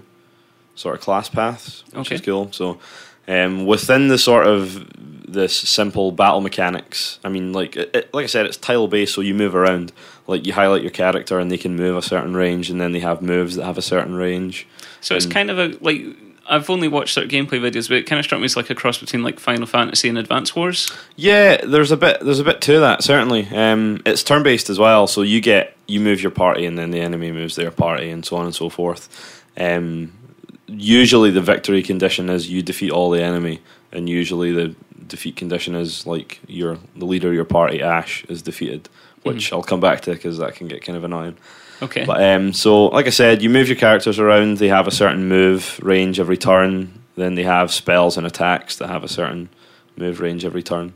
sort 0.80 0.94
of 0.96 1.00
class 1.02 1.28
paths, 1.28 1.84
which 1.92 2.06
Okay. 2.06 2.14
is 2.16 2.20
cool. 2.22 2.48
So 2.52 2.78
um, 3.28 3.66
within 3.66 4.08
the 4.08 4.18
sort 4.18 4.46
of 4.46 4.86
this 5.32 5.54
simple 5.56 6.10
battle 6.10 6.40
mechanics, 6.40 7.18
I 7.22 7.28
mean, 7.28 7.52
like 7.52 7.76
it, 7.76 7.90
it- 7.94 8.14
like 8.14 8.24
I 8.24 8.26
said, 8.26 8.46
it's 8.46 8.56
tile 8.56 8.88
based, 8.88 9.14
so 9.14 9.20
you 9.20 9.34
move 9.34 9.54
around. 9.54 9.92
Like 10.26 10.46
you 10.46 10.52
highlight 10.52 10.82
your 10.82 10.90
character, 10.92 11.38
and 11.38 11.50
they 11.50 11.58
can 11.58 11.74
move 11.76 11.96
a 11.96 12.02
certain 12.02 12.34
range, 12.36 12.70
and 12.70 12.80
then 12.80 12.92
they 12.92 13.00
have 13.00 13.20
moves 13.20 13.56
that 13.56 13.64
have 13.64 13.78
a 13.78 13.82
certain 13.82 14.14
range. 14.14 14.66
So 15.00 15.14
it's 15.16 15.26
kind 15.26 15.50
of 15.50 15.58
a 15.58 15.76
like 15.80 16.02
I've 16.48 16.68
only 16.70 16.88
watched 16.88 17.14
sort 17.14 17.24
of 17.26 17.30
gameplay 17.32 17.60
videos, 17.60 17.88
but 17.88 17.98
it 17.98 18.06
kind 18.06 18.18
of 18.18 18.24
struck 18.24 18.40
me 18.40 18.44
as 18.44 18.56
like 18.56 18.70
a 18.70 18.74
cross 18.74 18.98
between 18.98 19.22
like 19.22 19.38
Final 19.40 19.66
Fantasy 19.66 20.08
and 20.08 20.18
Advance 20.18 20.54
Wars. 20.56 20.90
Yeah, 21.16 21.56
there's 21.64 21.90
a 21.92 21.96
bit 21.96 22.20
there's 22.22 22.38
a 22.40 22.44
bit 22.44 22.60
to 22.62 22.80
that 22.80 23.02
certainly. 23.04 23.46
Um, 23.54 24.00
it's 24.06 24.22
turn 24.22 24.42
based 24.42 24.70
as 24.70 24.78
well, 24.78 25.06
so 25.06 25.22
you 25.22 25.40
get 25.40 25.76
you 25.88 26.00
move 26.00 26.20
your 26.22 26.32
party, 26.32 26.64
and 26.66 26.76
then 26.78 26.90
the 26.92 27.00
enemy 27.00 27.30
moves 27.32 27.54
their 27.56 27.70
party, 27.72 28.10
and 28.10 28.24
so 28.24 28.36
on 28.36 28.46
and 28.46 28.54
so 28.54 28.68
forth. 28.68 29.08
Um, 29.56 30.12
usually, 30.70 31.30
the 31.30 31.40
victory 31.40 31.82
condition 31.82 32.28
is 32.28 32.48
you 32.50 32.62
defeat 32.62 32.90
all 32.90 33.10
the 33.10 33.22
enemy, 33.22 33.60
and 33.92 34.08
usually 34.08 34.52
the 34.52 34.74
defeat 35.06 35.36
condition 35.36 35.74
is 35.74 36.06
like 36.06 36.40
your 36.46 36.78
the 36.96 37.04
leader 37.04 37.28
of 37.28 37.34
your 37.34 37.44
party, 37.44 37.82
Ash, 37.82 38.24
is 38.26 38.42
defeated, 38.42 38.88
which 39.22 39.52
I'll 39.52 39.62
come 39.62 39.80
back 39.80 40.02
to 40.02 40.12
because 40.12 40.38
that 40.38 40.54
can 40.54 40.68
get 40.68 40.84
kind 40.84 40.96
of 40.96 41.04
annoying. 41.04 41.36
Okay. 41.82 42.04
But 42.04 42.22
um, 42.22 42.52
so, 42.52 42.86
like 42.86 43.06
I 43.06 43.10
said, 43.10 43.42
you 43.42 43.50
move 43.50 43.68
your 43.68 43.76
characters 43.76 44.18
around. 44.18 44.58
They 44.58 44.68
have 44.68 44.86
a 44.86 44.90
certain 44.90 45.28
move 45.28 45.80
range 45.82 46.20
every 46.20 46.36
turn. 46.36 47.02
Then 47.16 47.34
they 47.34 47.42
have 47.42 47.72
spells 47.72 48.16
and 48.16 48.26
attacks 48.26 48.76
that 48.76 48.88
have 48.88 49.04
a 49.04 49.08
certain 49.08 49.48
move 49.96 50.20
range 50.20 50.44
every 50.44 50.62
turn. 50.62 50.94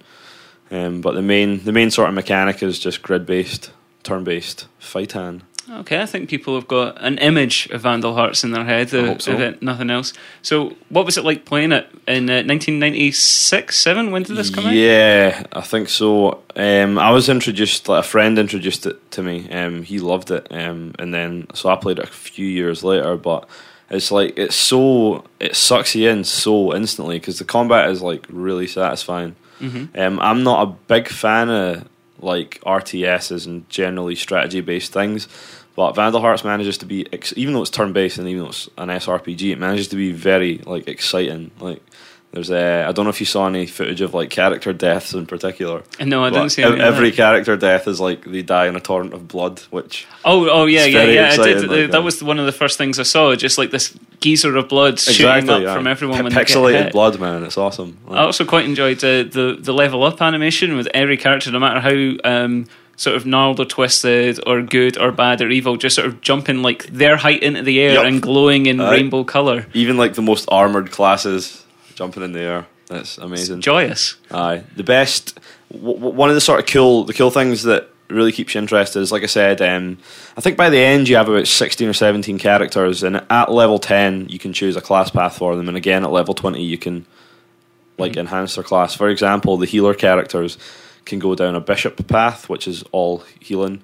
Um, 0.70 1.00
but 1.00 1.14
the 1.14 1.22
main 1.22 1.64
the 1.64 1.72
main 1.72 1.90
sort 1.90 2.08
of 2.08 2.14
mechanic 2.14 2.62
is 2.62 2.78
just 2.78 3.02
grid 3.02 3.26
based, 3.26 3.70
turn 4.02 4.24
based 4.24 4.66
fightan. 4.80 5.42
Okay, 5.70 6.00
I 6.02 6.06
think 6.06 6.28
people 6.28 6.54
have 6.56 6.68
got 6.68 7.02
an 7.02 7.16
image 7.18 7.68
of 7.70 7.80
Vandal 7.82 8.14
Hearts 8.14 8.44
in 8.44 8.50
their 8.50 8.64
head, 8.64 8.92
uh, 8.94 9.18
so. 9.18 9.32
it, 9.32 9.62
nothing 9.62 9.88
else. 9.90 10.12
So, 10.42 10.74
what 10.90 11.06
was 11.06 11.16
it 11.16 11.24
like 11.24 11.44
playing 11.46 11.72
it 11.72 11.86
in 12.06 12.28
uh, 12.28 12.42
1996, 12.44 13.76
7? 13.76 14.10
When 14.10 14.22
did 14.24 14.36
this 14.36 14.50
come 14.50 14.66
out? 14.66 14.74
Yeah, 14.74 15.42
I 15.52 15.62
think 15.62 15.88
so. 15.88 16.42
Um, 16.54 16.98
I 16.98 17.10
was 17.10 17.28
introduced, 17.28 17.88
like 17.88 18.04
a 18.04 18.06
friend 18.06 18.38
introduced 18.38 18.86
it 18.86 19.10
to 19.12 19.22
me. 19.22 19.48
Um, 19.50 19.82
he 19.82 19.98
loved 20.00 20.30
it, 20.30 20.46
um, 20.50 20.94
and 20.98 21.14
then 21.14 21.46
so 21.54 21.68
I 21.70 21.76
played 21.76 21.98
it 21.98 22.04
a 22.04 22.12
few 22.12 22.46
years 22.46 22.84
later. 22.84 23.16
But 23.16 23.48
it's 23.90 24.10
like 24.10 24.38
it's 24.38 24.56
so 24.56 25.24
it 25.40 25.56
sucks 25.56 25.94
you 25.94 26.08
in 26.10 26.24
so 26.24 26.74
instantly 26.74 27.18
because 27.18 27.38
the 27.38 27.44
combat 27.44 27.88
is 27.90 28.02
like 28.02 28.26
really 28.28 28.66
satisfying. 28.66 29.36
hmm 29.58 29.86
Um, 29.94 30.20
I'm 30.20 30.42
not 30.42 30.68
a 30.68 30.72
big 30.88 31.08
fan 31.08 31.48
of 31.48 31.88
like 32.24 32.60
RTSs 32.66 33.46
and 33.46 33.68
generally 33.68 34.14
strategy 34.14 34.60
based 34.60 34.92
things, 34.92 35.28
but 35.76 35.92
Vandal 35.92 36.20
Hearts 36.20 36.44
manages 36.44 36.78
to 36.78 36.86
be 36.86 37.06
even 37.36 37.54
though 37.54 37.62
it's 37.62 37.70
turn 37.70 37.92
based 37.92 38.18
and 38.18 38.28
even 38.28 38.44
though 38.44 38.50
it's 38.50 38.68
an 38.78 38.88
SRPG, 38.88 39.52
it 39.52 39.58
manages 39.58 39.88
to 39.88 39.96
be 39.96 40.12
very 40.12 40.58
like 40.58 40.88
exciting. 40.88 41.50
Like 41.60 41.82
there's 42.34 42.50
a 42.50 42.84
I 42.84 42.92
don't 42.92 43.04
know 43.04 43.10
if 43.10 43.20
you 43.20 43.26
saw 43.26 43.46
any 43.46 43.66
footage 43.66 44.00
of 44.00 44.12
like 44.12 44.28
character 44.30 44.72
deaths 44.72 45.14
in 45.14 45.24
particular. 45.26 45.82
No, 46.00 46.24
I 46.24 46.30
didn't 46.30 46.50
see 46.50 46.62
any 46.62 46.80
every 46.80 47.10
that. 47.10 47.16
character 47.16 47.56
death 47.56 47.86
is 47.86 48.00
like 48.00 48.24
they 48.24 48.42
die 48.42 48.66
in 48.66 48.74
a 48.76 48.80
torrent 48.80 49.14
of 49.14 49.28
blood, 49.28 49.60
which 49.70 50.06
Oh, 50.24 50.48
oh 50.50 50.66
yeah, 50.66 50.84
yeah, 50.84 51.04
yeah. 51.04 51.20
I 51.22 51.26
exciting 51.28 51.60
did. 51.62 51.70
like 51.70 51.90
that 51.92 52.02
was 52.02 52.22
one 52.22 52.38
of 52.40 52.46
the 52.46 52.52
first 52.52 52.76
things 52.76 52.98
I 52.98 53.04
saw. 53.04 53.34
Just 53.36 53.56
like 53.56 53.70
this 53.70 53.96
geyser 54.20 54.56
of 54.56 54.68
blood 54.68 54.98
shooting 54.98 55.26
exactly 55.36 55.66
up 55.66 55.76
from 55.76 55.84
yeah. 55.86 55.90
everyone 55.92 56.18
P- 56.18 56.22
when 56.24 56.32
they 56.34 56.40
pixelated 56.44 56.72
get 56.72 56.84
hit. 56.84 56.92
blood, 56.92 57.20
man. 57.20 57.44
It's 57.44 57.56
awesome. 57.56 57.98
I 58.08 58.18
also 58.24 58.44
quite 58.44 58.64
enjoyed 58.64 58.98
the, 59.00 59.28
the 59.30 59.56
the 59.60 59.72
level 59.72 60.02
up 60.02 60.20
animation 60.20 60.76
with 60.76 60.88
every 60.92 61.16
character, 61.16 61.50
no 61.52 61.60
matter 61.60 61.80
how 61.80 62.28
um, 62.30 62.66
sort 62.96 63.16
of 63.16 63.26
gnarled 63.26 63.60
or 63.60 63.64
twisted 63.64 64.40
or 64.46 64.62
good 64.62 64.98
or 64.98 65.12
bad 65.12 65.40
or 65.40 65.50
evil, 65.50 65.76
just 65.76 65.94
sort 65.96 66.06
of 66.08 66.20
jumping 66.20 66.62
like 66.62 66.86
their 66.86 67.16
height 67.16 67.42
into 67.42 67.62
the 67.62 67.80
air 67.80 67.94
Yup. 67.94 68.04
and 68.06 68.22
glowing 68.22 68.66
in 68.66 68.80
Aye. 68.80 68.90
rainbow 68.90 69.24
color. 69.24 69.66
Even 69.72 69.96
like 69.96 70.14
the 70.14 70.22
most 70.22 70.48
armored 70.48 70.90
classes 70.90 71.63
jumping 71.94 72.22
in 72.22 72.32
the 72.32 72.40
air. 72.40 72.66
That's 72.88 73.16
amazing. 73.18 73.62
Joyous. 73.62 74.16
Aye, 74.30 74.62
the 74.76 74.84
best. 74.84 75.38
W- 75.72 75.94
w- 75.94 76.14
one 76.14 76.28
of 76.28 76.34
the 76.34 76.40
sort 76.40 76.60
of 76.60 76.66
cool, 76.66 77.04
the 77.04 77.14
cool 77.14 77.30
things 77.30 77.62
that 77.62 77.88
really 78.10 78.30
keeps 78.32 78.54
you 78.54 78.60
interested 78.60 79.00
is, 79.00 79.10
like 79.10 79.22
I 79.22 79.26
said, 79.26 79.62
um, 79.62 79.96
I 80.36 80.42
think 80.42 80.58
by 80.58 80.68
the 80.68 80.78
end 80.78 81.08
you 81.08 81.16
have 81.16 81.28
about 81.28 81.46
sixteen 81.46 81.88
or 81.88 81.94
seventeen 81.94 82.38
characters, 82.38 83.02
and 83.02 83.24
at 83.30 83.50
level 83.50 83.78
ten 83.78 84.28
you 84.28 84.38
can 84.38 84.52
choose 84.52 84.76
a 84.76 84.82
class 84.82 85.10
path 85.10 85.38
for 85.38 85.56
them, 85.56 85.68
and 85.68 85.76
again 85.76 86.04
at 86.04 86.12
level 86.12 86.34
twenty 86.34 86.62
you 86.62 86.76
can 86.76 87.06
like 87.96 88.16
enhance 88.18 88.56
their 88.56 88.64
class. 88.64 88.94
For 88.94 89.08
example, 89.08 89.56
the 89.56 89.66
healer 89.66 89.94
characters 89.94 90.58
can 91.06 91.18
go 91.18 91.34
down 91.34 91.54
a 91.54 91.60
bishop 91.60 92.06
path, 92.06 92.48
which 92.48 92.68
is 92.68 92.82
all 92.92 93.24
healing, 93.40 93.82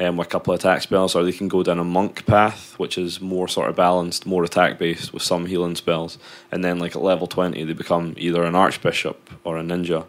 um, 0.00 0.16
with 0.16 0.26
a 0.26 0.30
couple 0.30 0.52
of 0.52 0.60
attack 0.60 0.82
spells, 0.82 1.14
or 1.14 1.24
they 1.24 1.32
can 1.32 1.48
go 1.48 1.62
down 1.62 1.78
a 1.78 1.84
monk 1.84 2.26
path, 2.26 2.74
which 2.78 2.98
is 2.98 3.20
more 3.20 3.48
sort 3.48 3.68
of 3.70 3.76
balanced, 3.76 4.26
more 4.26 4.44
attack 4.44 4.78
based 4.78 5.12
with 5.12 5.22
some 5.22 5.46
healing 5.46 5.74
spells. 5.76 6.18
And 6.52 6.62
then, 6.64 6.78
like 6.78 6.94
at 6.96 7.02
level 7.02 7.26
twenty, 7.26 7.64
they 7.64 7.72
become 7.72 8.14
either 8.18 8.44
an 8.44 8.54
archbishop 8.54 9.30
or 9.44 9.58
a 9.58 9.62
ninja. 9.62 10.04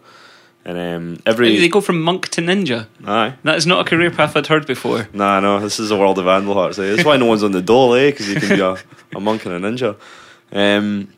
And 0.64 0.76
um, 0.78 1.22
every 1.24 1.56
They 1.58 1.68
go 1.68 1.80
from 1.80 2.02
monk 2.02 2.28
to 2.30 2.42
ninja. 2.42 2.86
aye. 3.06 3.34
That 3.44 3.56
is 3.56 3.66
not 3.66 3.86
a 3.86 3.88
career 3.88 4.10
path 4.10 4.36
I'd 4.36 4.48
heard 4.48 4.66
before. 4.66 5.08
Nah, 5.14 5.40
no, 5.40 5.60
this 5.60 5.80
is 5.80 5.88
the 5.88 5.96
world 5.96 6.18
of 6.18 6.26
Vandal 6.26 6.52
Hearts. 6.52 6.78
Eh? 6.78 6.90
That's 6.94 7.04
why 7.06 7.16
no 7.16 7.24
one's 7.24 7.42
on 7.42 7.52
the 7.52 7.62
dole, 7.62 7.94
eh? 7.94 8.10
Because 8.10 8.28
you 8.28 8.34
can 8.38 8.48
be 8.50 8.60
a, 8.60 8.76
a 9.16 9.20
monk 9.20 9.46
and 9.46 9.54
a 9.54 9.60
ninja. 9.70 9.96
Um, 10.52 11.08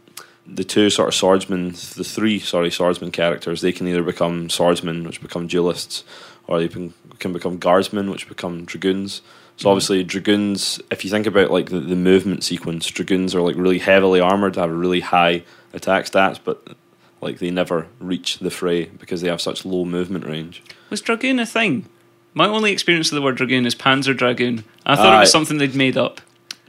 the 0.46 0.64
two 0.64 0.90
sort 0.90 1.08
of 1.08 1.14
swordsmen, 1.14 1.70
the 1.70 2.04
three, 2.04 2.38
sorry, 2.38 2.70
swordsman 2.70 3.10
characters, 3.10 3.60
they 3.60 3.72
can 3.72 3.86
either 3.86 4.02
become 4.02 4.50
swordsmen, 4.50 5.04
which 5.04 5.22
become 5.22 5.46
duelists, 5.46 6.04
or 6.46 6.58
they 6.58 6.68
can, 6.68 6.94
can 7.18 7.32
become 7.32 7.58
guardsmen, 7.58 8.10
which 8.10 8.28
become 8.28 8.64
dragoons. 8.64 9.22
So 9.56 9.62
mm-hmm. 9.62 9.68
obviously, 9.68 10.04
dragoons, 10.04 10.80
if 10.90 11.04
you 11.04 11.10
think 11.10 11.26
about 11.26 11.50
like 11.50 11.70
the, 11.70 11.80
the 11.80 11.96
movement 11.96 12.42
sequence, 12.42 12.86
dragoons 12.88 13.34
are 13.34 13.42
like 13.42 13.56
really 13.56 13.78
heavily 13.78 14.20
armored, 14.20 14.56
have 14.56 14.70
really 14.70 15.00
high 15.00 15.44
attack 15.72 16.06
stats, 16.06 16.40
but 16.42 16.76
like 17.20 17.38
they 17.38 17.50
never 17.50 17.86
reach 17.98 18.38
the 18.38 18.50
fray 18.50 18.86
because 18.86 19.20
they 19.20 19.28
have 19.28 19.40
such 19.40 19.64
low 19.64 19.84
movement 19.84 20.24
range. 20.26 20.62
Was 20.88 21.00
Dragoon 21.00 21.38
a 21.38 21.46
thing? 21.46 21.86
My 22.32 22.46
only 22.46 22.72
experience 22.72 23.10
of 23.10 23.16
the 23.16 23.22
word 23.22 23.36
Dragoon 23.36 23.66
is 23.66 23.74
Panzer 23.74 24.16
Dragoon. 24.16 24.64
I 24.86 24.96
thought 24.96 25.16
it 25.16 25.20
was 25.20 25.32
something 25.32 25.58
they'd 25.58 25.74
made 25.74 25.96
up. 25.96 26.20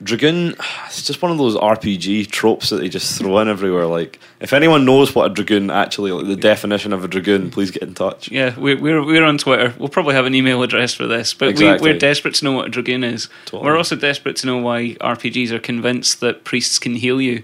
Dragoon, 0.03 0.55
it's 0.88 1.03
just 1.03 1.22
one 1.22 1.31
of 1.31 1.38
those 1.38 1.55
RPG 1.55 2.31
tropes 2.31 2.70
that 2.70 2.77
they 2.77 2.89
just 2.89 3.17
throw 3.20 3.38
in 3.39 3.48
everywhere. 3.48 3.86
Like, 3.86 4.20
if 4.39 4.51
anyone 4.51 4.84
knows 4.84 5.13
what 5.13 5.29
a 5.29 5.34
dragoon 5.34 5.70
actually, 5.70 6.12
like 6.12 6.25
the 6.25 6.36
definition 6.36 6.91
of 6.91 7.03
a 7.03 7.08
dragoon, 7.08 7.51
please 7.51 7.70
get 7.70 7.84
in 7.84 7.93
touch. 7.93 8.31
Yeah, 8.31 8.58
we're, 8.58 8.79
we're, 8.79 9.05
we're 9.05 9.24
on 9.24 9.38
Twitter. 9.38 9.75
We'll 9.77 9.89
probably 9.89 10.15
have 10.15 10.25
an 10.25 10.34
email 10.34 10.63
address 10.63 10.93
for 10.93 11.05
this, 11.05 11.34
but 11.36 11.50
Exactly. 11.50 11.88
we, 11.89 11.93
we're 11.93 12.00
desperate 12.00 12.34
to 12.36 12.46
know 12.46 12.53
what 12.53 12.67
a 12.67 12.70
Dragoon 12.70 13.03
is. 13.03 13.29
Totally. 13.46 13.63
We're 13.70 13.77
also 13.77 13.96
desperate 13.96 14.36
to 14.38 14.48
know 14.48 14.58
why 14.58 14.96
RPGs 15.01 15.51
are 15.51 15.60
convinced 15.60 16.20
that 16.22 16.43
priests 16.46 16.79
can 16.79 16.96
heal 16.96 17.22
you. 17.22 17.43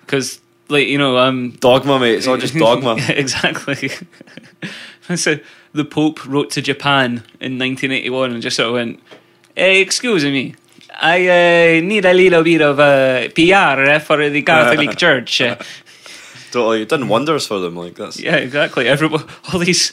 Because, 0.00 0.40
like, 0.68 0.88
you 0.88 0.98
know, 0.98 1.16
um, 1.16 1.52
Dogma, 1.60 1.98
mate. 1.98 2.16
It's 2.16 2.26
all 2.26 2.36
just 2.36 2.54
dogma. 2.58 2.96
Exactly. 3.08 3.90
so 5.16 5.36
the 5.72 5.84
Pope 5.84 6.26
wrote 6.26 6.50
to 6.50 6.62
Japan 6.62 7.24
in 7.40 7.58
1981 7.58 8.32
and 8.32 8.42
just 8.42 8.56
sort 8.56 8.68
of 8.68 8.74
went, 8.74 9.00
hey, 9.56 9.80
"Excuse 9.80 10.24
me, 10.24 10.54
I 11.00 11.78
uh, 11.78 11.80
need 11.80 12.04
a 12.04 12.12
little 12.14 12.42
bit 12.42 12.62
of 12.62 12.80
uh, 12.80 13.28
PR 13.34 14.00
for 14.04 14.28
the 14.28 14.42
Catholic 14.42 14.96
Church." 14.98 15.38
Totally. 16.52 16.82
It 16.82 16.88
done 16.88 17.08
wonders 17.08 17.46
for 17.46 17.58
them. 17.60 17.76
Like 17.76 17.96
that's 17.96 18.18
yeah, 18.18 18.36
exactly. 18.36 18.88
Everybody, 18.88 19.24
all 19.52 19.60
these. 19.60 19.92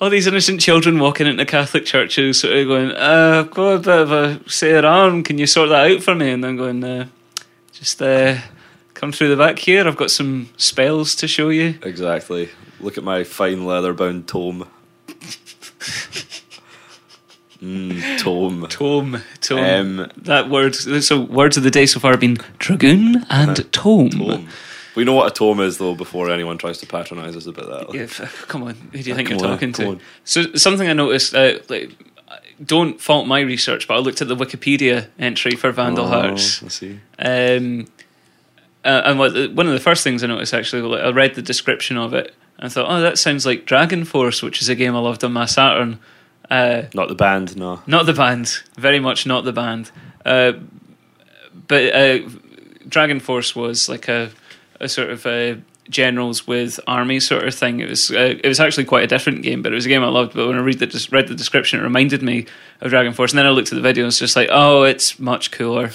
All 0.00 0.10
these 0.10 0.26
innocent 0.26 0.60
children 0.60 0.98
walking 0.98 1.28
into 1.28 1.46
Catholic 1.46 1.84
churches, 1.84 2.40
sort 2.40 2.54
of 2.54 2.66
going, 2.66 2.90
uh, 2.90 3.44
"I've 3.44 3.52
got 3.52 3.68
a 3.68 3.78
bit 3.78 3.98
of 4.00 4.10
a 4.10 4.50
sore 4.50 4.84
arm. 4.84 5.22
Can 5.22 5.38
you 5.38 5.46
sort 5.46 5.68
that 5.68 5.92
out 5.92 6.02
for 6.02 6.12
me?" 6.16 6.32
And 6.32 6.42
then 6.42 6.56
going, 6.56 6.82
uh, 6.82 7.06
"Just 7.72 8.02
uh, 8.02 8.38
come 8.94 9.12
through 9.12 9.28
the 9.28 9.36
back 9.36 9.60
here. 9.60 9.86
I've 9.86 9.96
got 9.96 10.10
some 10.10 10.48
spells 10.56 11.14
to 11.14 11.28
show 11.28 11.50
you." 11.50 11.78
exactly. 11.84 12.48
Look 12.80 12.98
at 12.98 13.04
my 13.04 13.22
fine 13.22 13.64
leather 13.64 13.92
bound 13.92 14.26
tome. 14.26 14.66
mm, 17.62 18.18
tome. 18.18 18.66
Tome, 18.68 19.22
tome. 19.40 20.00
Um, 20.00 20.10
that 20.16 20.50
word. 20.50 20.74
So 20.74 21.20
words 21.20 21.56
of 21.56 21.62
the 21.62 21.70
day 21.70 21.86
so 21.86 22.00
far 22.00 22.10
have 22.10 22.20
been 22.20 22.38
dragoon 22.58 23.24
and 23.30 23.56
tome. 23.72 24.10
tome. 24.10 24.48
We 24.94 25.04
know 25.04 25.14
what 25.14 25.28
a 25.32 25.34
tome 25.34 25.60
is, 25.60 25.78
though, 25.78 25.94
before 25.94 26.28
anyone 26.30 26.58
tries 26.58 26.76
to 26.78 26.86
patronise 26.86 27.34
us 27.34 27.46
about 27.46 27.88
that. 27.88 27.94
Yeah, 27.94 28.02
f- 28.02 28.44
come 28.46 28.62
on, 28.64 28.74
who 28.74 29.02
do 29.02 29.08
you 29.08 29.14
think 29.14 29.28
Come 29.30 29.38
you're 29.38 29.48
talking 29.48 29.72
come 29.72 29.84
to? 29.86 29.90
on. 29.92 30.00
So 30.24 30.54
something 30.54 30.86
I 30.86 30.92
noticed. 30.92 31.34
Uh, 31.34 31.60
like, 31.70 31.92
don't 32.62 33.00
fault 33.00 33.26
my 33.26 33.40
research, 33.40 33.88
but 33.88 33.94
I 33.94 33.98
looked 34.00 34.20
at 34.20 34.28
the 34.28 34.36
Wikipedia 34.36 35.08
entry 35.18 35.52
for 35.56 35.72
Vandal 35.72 36.04
Oh, 36.04 36.08
Hearts. 36.08 36.62
I 36.62 36.68
see. 36.68 37.00
Um, 37.18 37.86
uh, 38.84 39.02
and 39.06 39.18
what, 39.18 39.32
one 39.52 39.66
of 39.66 39.72
the 39.72 39.80
first 39.80 40.04
things 40.04 40.22
I 40.22 40.26
noticed 40.26 40.52
actually, 40.52 40.82
like, 40.82 41.02
I 41.02 41.10
read 41.10 41.34
the 41.36 41.42
description 41.42 41.96
of 41.96 42.12
it 42.14 42.34
and 42.58 42.70
thought, 42.70 42.86
oh, 42.88 43.00
that 43.00 43.18
sounds 43.18 43.46
like 43.46 43.64
Dragon 43.64 44.04
Force, 44.04 44.42
which 44.42 44.60
is 44.60 44.68
a 44.68 44.74
game 44.74 44.94
I 44.94 44.98
loved 44.98 45.24
on 45.24 45.32
my 45.32 45.46
Saturn. 45.46 45.98
Uh, 46.50 46.82
Not 46.94 47.08
the 47.08 47.14
band, 47.14 47.56
no. 47.56 47.80
not 47.86 48.04
the 48.06 48.12
band, 48.12 48.58
very 48.76 49.00
much 49.00 49.26
not 49.26 49.44
the 49.44 49.52
band. 49.52 49.90
Uh, 50.24 50.52
but 51.66 51.94
uh, 51.94 52.18
Dragon 52.88 53.20
Force 53.20 53.56
was 53.56 53.88
like 53.88 54.08
a, 54.08 54.30
a 54.80 54.88
sort 54.88 55.10
of 55.10 55.24
a 55.26 55.60
generals 55.88 56.46
with 56.46 56.78
army 56.86 57.20
sort 57.20 57.46
of 57.46 57.54
thing. 57.54 57.80
It 57.80 57.88
was 57.88 58.10
uh, 58.10 58.34
it 58.42 58.46
was 58.48 58.60
actually 58.60 58.84
quite 58.84 59.04
a 59.04 59.06
different 59.06 59.42
game, 59.42 59.62
but 59.62 59.72
it 59.72 59.74
was 59.74 59.86
a 59.86 59.88
game 59.88 60.02
I 60.04 60.08
loved. 60.08 60.34
But 60.34 60.46
when 60.46 60.56
I 60.56 60.60
read 60.60 60.78
the 60.78 61.08
read 61.10 61.28
the 61.28 61.34
description, 61.34 61.80
it 61.80 61.84
reminded 61.84 62.22
me 62.22 62.46
of 62.80 62.90
Dragon 62.90 63.12
Force. 63.14 63.32
And 63.32 63.38
then 63.38 63.46
I 63.46 63.50
looked 63.50 63.72
at 63.72 63.76
the 63.76 63.80
video, 63.82 64.04
and 64.04 64.08
it's 64.10 64.18
just 64.18 64.36
like, 64.36 64.48
oh, 64.50 64.82
it's 64.82 65.18
much 65.18 65.50
cooler. 65.52 65.90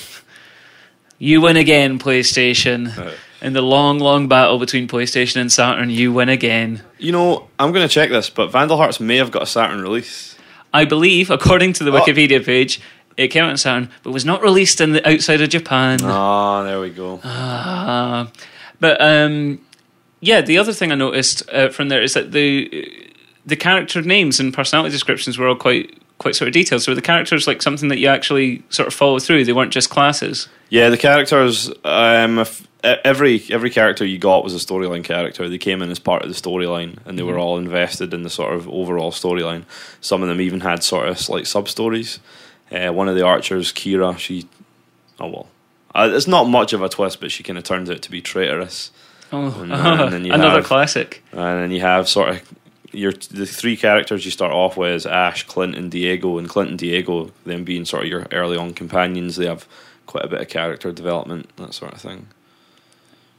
You 1.19 1.41
win 1.41 1.57
again, 1.57 1.99
PlayStation. 1.99 2.95
Uh, 2.97 3.11
In 3.41 3.53
the 3.53 3.61
long, 3.61 3.99
long 3.99 4.27
battle 4.27 4.57
between 4.57 4.87
PlayStation 4.87 5.39
and 5.41 5.51
Saturn, 5.51 5.91
you 5.91 6.11
win 6.11 6.29
again. 6.29 6.81
You 6.97 7.11
know, 7.11 7.47
I'm 7.59 7.71
going 7.71 7.87
to 7.87 7.93
check 7.93 8.09
this, 8.09 8.31
but 8.31 8.47
Vandal 8.51 8.77
Hearts 8.77 8.99
may 8.99 9.17
have 9.17 9.29
got 9.29 9.43
a 9.43 9.45
Saturn 9.45 9.81
release. 9.81 10.35
I 10.73 10.85
believe, 10.85 11.29
according 11.29 11.73
to 11.73 11.83
the 11.83 11.91
Oh. 11.91 12.01
Wikipedia 12.01 12.43
page, 12.43 12.79
it 13.15 13.29
came 13.29 13.43
out 13.43 13.49
in 13.51 13.57
Saturn, 13.57 13.89
but 14.03 14.11
was 14.11 14.25
not 14.25 14.41
released 14.43 14.79
in 14.79 14.91
the 14.93 15.07
outside 15.09 15.41
of 15.41 15.49
Japan. 15.49 15.99
Ah, 16.03 16.63
there 16.63 16.79
we 16.79 16.89
go. 16.91 17.19
Ah. 17.23 18.29
but 18.79 19.01
um, 19.01 19.59
yeah, 20.19 20.41
the 20.41 20.57
other 20.57 20.73
thing 20.73 20.91
I 20.91 20.95
noticed 20.95 21.43
uh, 21.51 21.69
from 21.69 21.89
there 21.89 22.01
is 22.01 22.13
that 22.13 22.31
the 22.31 23.03
the 23.45 23.55
character 23.55 24.01
names 24.01 24.39
and 24.39 24.53
personality 24.53 24.91
descriptions 24.91 25.37
were 25.37 25.47
all 25.47 25.55
quite 25.55 25.97
quite 26.19 26.35
sort 26.35 26.47
of 26.47 26.53
detailed. 26.53 26.81
So 26.83 26.93
the 26.93 27.01
characters 27.01 27.47
like 27.47 27.61
something 27.61 27.89
that 27.89 27.97
you 27.99 28.07
actually 28.07 28.63
sort 28.69 28.87
of 28.87 28.93
follow 28.93 29.19
through. 29.19 29.45
They 29.45 29.53
weren't 29.53 29.71
just 29.73 29.89
classes. 29.89 30.47
Yeah, 30.69 30.89
the 30.89 30.97
characters. 30.97 31.71
Um, 31.83 32.39
if, 32.39 32.67
every 32.83 33.43
every 33.49 33.69
character 33.69 34.05
you 34.05 34.17
got 34.17 34.43
was 34.43 34.53
a 34.53 34.57
storyline 34.65 35.03
character. 35.03 35.47
They 35.49 35.57
came 35.57 35.81
in 35.81 35.89
as 35.91 35.99
part 35.99 36.23
of 36.23 36.29
the 36.29 36.35
storyline, 36.35 36.97
and 37.05 37.17
they 37.17 37.23
were 37.23 37.37
all 37.39 37.57
invested 37.57 38.13
in 38.13 38.23
the 38.23 38.29
sort 38.29 38.53
of 38.53 38.67
overall 38.69 39.11
storyline. 39.11 39.63
Some 40.01 40.21
of 40.21 40.27
them 40.29 40.41
even 40.41 40.61
had 40.61 40.83
sort 40.83 41.07
of 41.07 41.29
like 41.29 41.45
sub 41.45 41.67
stories. 41.69 42.19
Uh, 42.71 42.91
one 42.91 43.07
of 43.07 43.15
the 43.15 43.23
archers, 43.25 43.71
Kira, 43.71 44.17
she. 44.17 44.47
Oh 45.19 45.27
well, 45.29 45.47
uh, 45.95 46.09
it's 46.11 46.27
not 46.27 46.45
much 46.49 46.73
of 46.73 46.81
a 46.81 46.89
twist, 46.89 47.19
but 47.19 47.31
she 47.31 47.43
kind 47.43 47.57
of 47.57 47.63
turns 47.63 47.89
out 47.89 48.01
to 48.03 48.11
be 48.11 48.21
traitorous. 48.21 48.91
Oh, 49.31 49.61
And, 49.61 49.73
uh, 49.73 50.03
and 50.03 50.13
then 50.13 50.25
you 50.25 50.33
another 50.33 50.57
have- 50.57 50.65
classic. 50.65 51.23
And 51.31 51.39
then 51.63 51.71
you 51.71 51.81
have 51.81 52.07
sort 52.07 52.29
of 52.29 52.53
your 52.91 53.11
the 53.13 53.45
three 53.45 53.75
characters 53.77 54.23
you 54.25 54.31
start 54.31 54.51
off 54.53 54.77
with 54.77 54.91
is 54.93 55.05
Ash, 55.05 55.43
Clint, 55.47 55.75
and 55.75 55.89
Diego. 55.91 56.37
And 56.37 56.47
Clint 56.47 56.69
and 56.69 56.79
Diego, 56.79 57.31
them 57.45 57.63
being 57.63 57.85
sort 57.85 58.03
of 58.03 58.09
your 58.09 58.27
early 58.31 58.57
on 58.57 58.73
companions, 58.73 59.37
they 59.37 59.47
have 59.47 59.65
quite 60.07 60.25
a 60.25 60.27
bit 60.27 60.41
of 60.41 60.47
character 60.47 60.91
development, 60.91 61.55
that 61.57 61.73
sort 61.73 61.93
of 61.93 62.01
thing. 62.01 62.27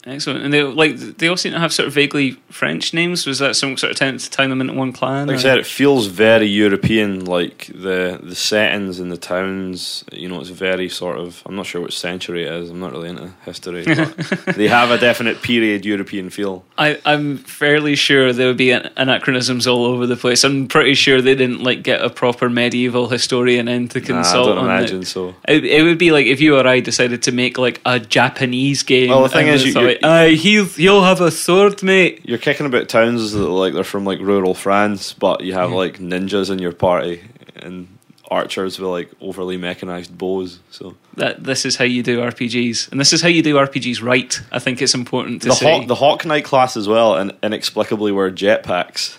Excellent. 0.08 0.44
And 0.44 0.52
they 0.54 0.62
like 0.62 0.96
they 0.96 1.28
all 1.28 1.36
seem 1.36 1.52
to 1.52 1.58
have 1.58 1.72
sort 1.72 1.86
of 1.88 1.92
vaguely 1.94 2.32
French 2.50 2.94
names. 2.94 3.26
Was 3.26 3.38
that 3.40 3.56
some 3.56 3.76
sort 3.76 3.90
of 3.90 3.96
attempt 3.96 4.24
to 4.24 4.30
tie 4.30 4.46
them 4.46 4.60
into 4.60 4.72
one 4.72 4.92
clan? 4.92 5.26
Like 5.26 5.36
I 5.36 5.40
said, 5.40 5.58
it 5.58 5.66
feels 5.66 6.06
very 6.06 6.46
European. 6.46 7.24
Like 7.24 7.66
the 7.66 8.18
the 8.22 8.34
settings 8.34 9.00
and 9.00 9.12
the 9.12 9.16
towns, 9.16 10.04
you 10.12 10.28
know, 10.28 10.40
it's 10.40 10.50
very 10.50 10.88
sort 10.88 11.18
of. 11.18 11.42
I'm 11.46 11.56
not 11.56 11.66
sure 11.66 11.80
which 11.82 11.98
century 11.98 12.44
it 12.44 12.52
is. 12.52 12.70
I'm 12.70 12.80
not 12.80 12.92
really 12.92 13.10
into 13.10 13.30
history, 13.44 13.84
but 13.84 14.16
they 14.56 14.68
have 14.68 14.90
a 14.90 14.98
definite 14.98 15.42
period 15.42 15.84
European 15.84 16.30
feel. 16.30 16.64
I, 16.78 16.98
I'm 17.04 17.38
fairly 17.38 17.94
sure 17.96 18.32
there 18.32 18.46
would 18.46 18.56
be 18.56 18.70
an- 18.70 18.90
anachronisms 18.96 19.66
all 19.66 19.84
over 19.84 20.06
the 20.06 20.16
place. 20.16 20.44
I'm 20.44 20.68
pretty 20.68 20.94
sure 20.94 21.20
they 21.20 21.34
didn't 21.34 21.62
like 21.62 21.82
get 21.82 22.00
a 22.00 22.08
proper 22.10 22.48
medieval 22.48 23.08
historian 23.08 23.68
in 23.68 23.88
to 23.88 23.98
Nah, 24.00 24.04
I 24.04 24.06
consult 24.06 24.46
don't 24.46 24.58
on 24.58 24.64
imagine 24.64 25.02
it. 25.02 25.06
so. 25.06 25.34
it. 25.46 25.64
It 25.64 25.82
would 25.82 25.98
be 25.98 26.12
like 26.12 26.26
if 26.26 26.40
you 26.40 26.56
or 26.56 26.66
I 26.66 26.80
decided 26.80 27.22
to 27.24 27.32
make 27.32 27.58
like 27.58 27.80
a 27.84 27.98
Japanese 28.00 28.82
game. 28.82 29.10
Well, 29.10 29.22
the 29.22 29.28
thing 29.28 29.48
is, 29.48 29.64
you- 29.66 29.97
you're- 30.02 30.14
aye, 30.14 30.34
he'll 30.34 31.02
have 31.02 31.20
a 31.20 31.30
sword, 31.30 31.82
mate. 31.82 32.20
You're 32.24 32.38
kicking 32.38 32.66
about 32.66 32.88
towns 32.88 33.32
that 33.32 33.48
like 33.48 33.74
they're 33.74 33.84
from 33.84 34.04
like 34.04 34.20
rural 34.20 34.54
France, 34.54 35.12
but 35.12 35.42
you 35.42 35.54
have 35.54 35.70
mm. 35.70 35.76
like 35.76 35.98
ninjas 35.98 36.50
in 36.50 36.58
your 36.58 36.72
party 36.72 37.22
and 37.56 37.88
archers 38.30 38.78
with 38.78 38.88
like 38.88 39.10
overly 39.20 39.56
mechanized 39.56 40.16
bows. 40.16 40.60
So 40.70 40.94
That 41.14 41.44
this 41.44 41.64
is 41.64 41.76
how 41.76 41.84
you 41.84 42.02
do 42.02 42.20
RPGs, 42.20 42.90
and 42.90 43.00
this 43.00 43.12
is 43.12 43.22
how 43.22 43.28
you 43.28 43.42
do 43.42 43.56
RPGs 43.56 44.02
right. 44.02 44.40
I 44.52 44.58
think 44.58 44.82
it's 44.82 44.94
important 44.94 45.42
to 45.42 45.48
the 45.48 45.54
say. 45.54 45.78
hawk, 45.78 45.88
the 45.88 45.94
Hawk 45.94 46.24
Knight 46.24 46.44
class 46.44 46.76
as 46.76 46.88
well, 46.88 47.16
and 47.16 47.34
inexplicably 47.42 48.12
wear 48.12 48.30
jetpacks. 48.30 49.16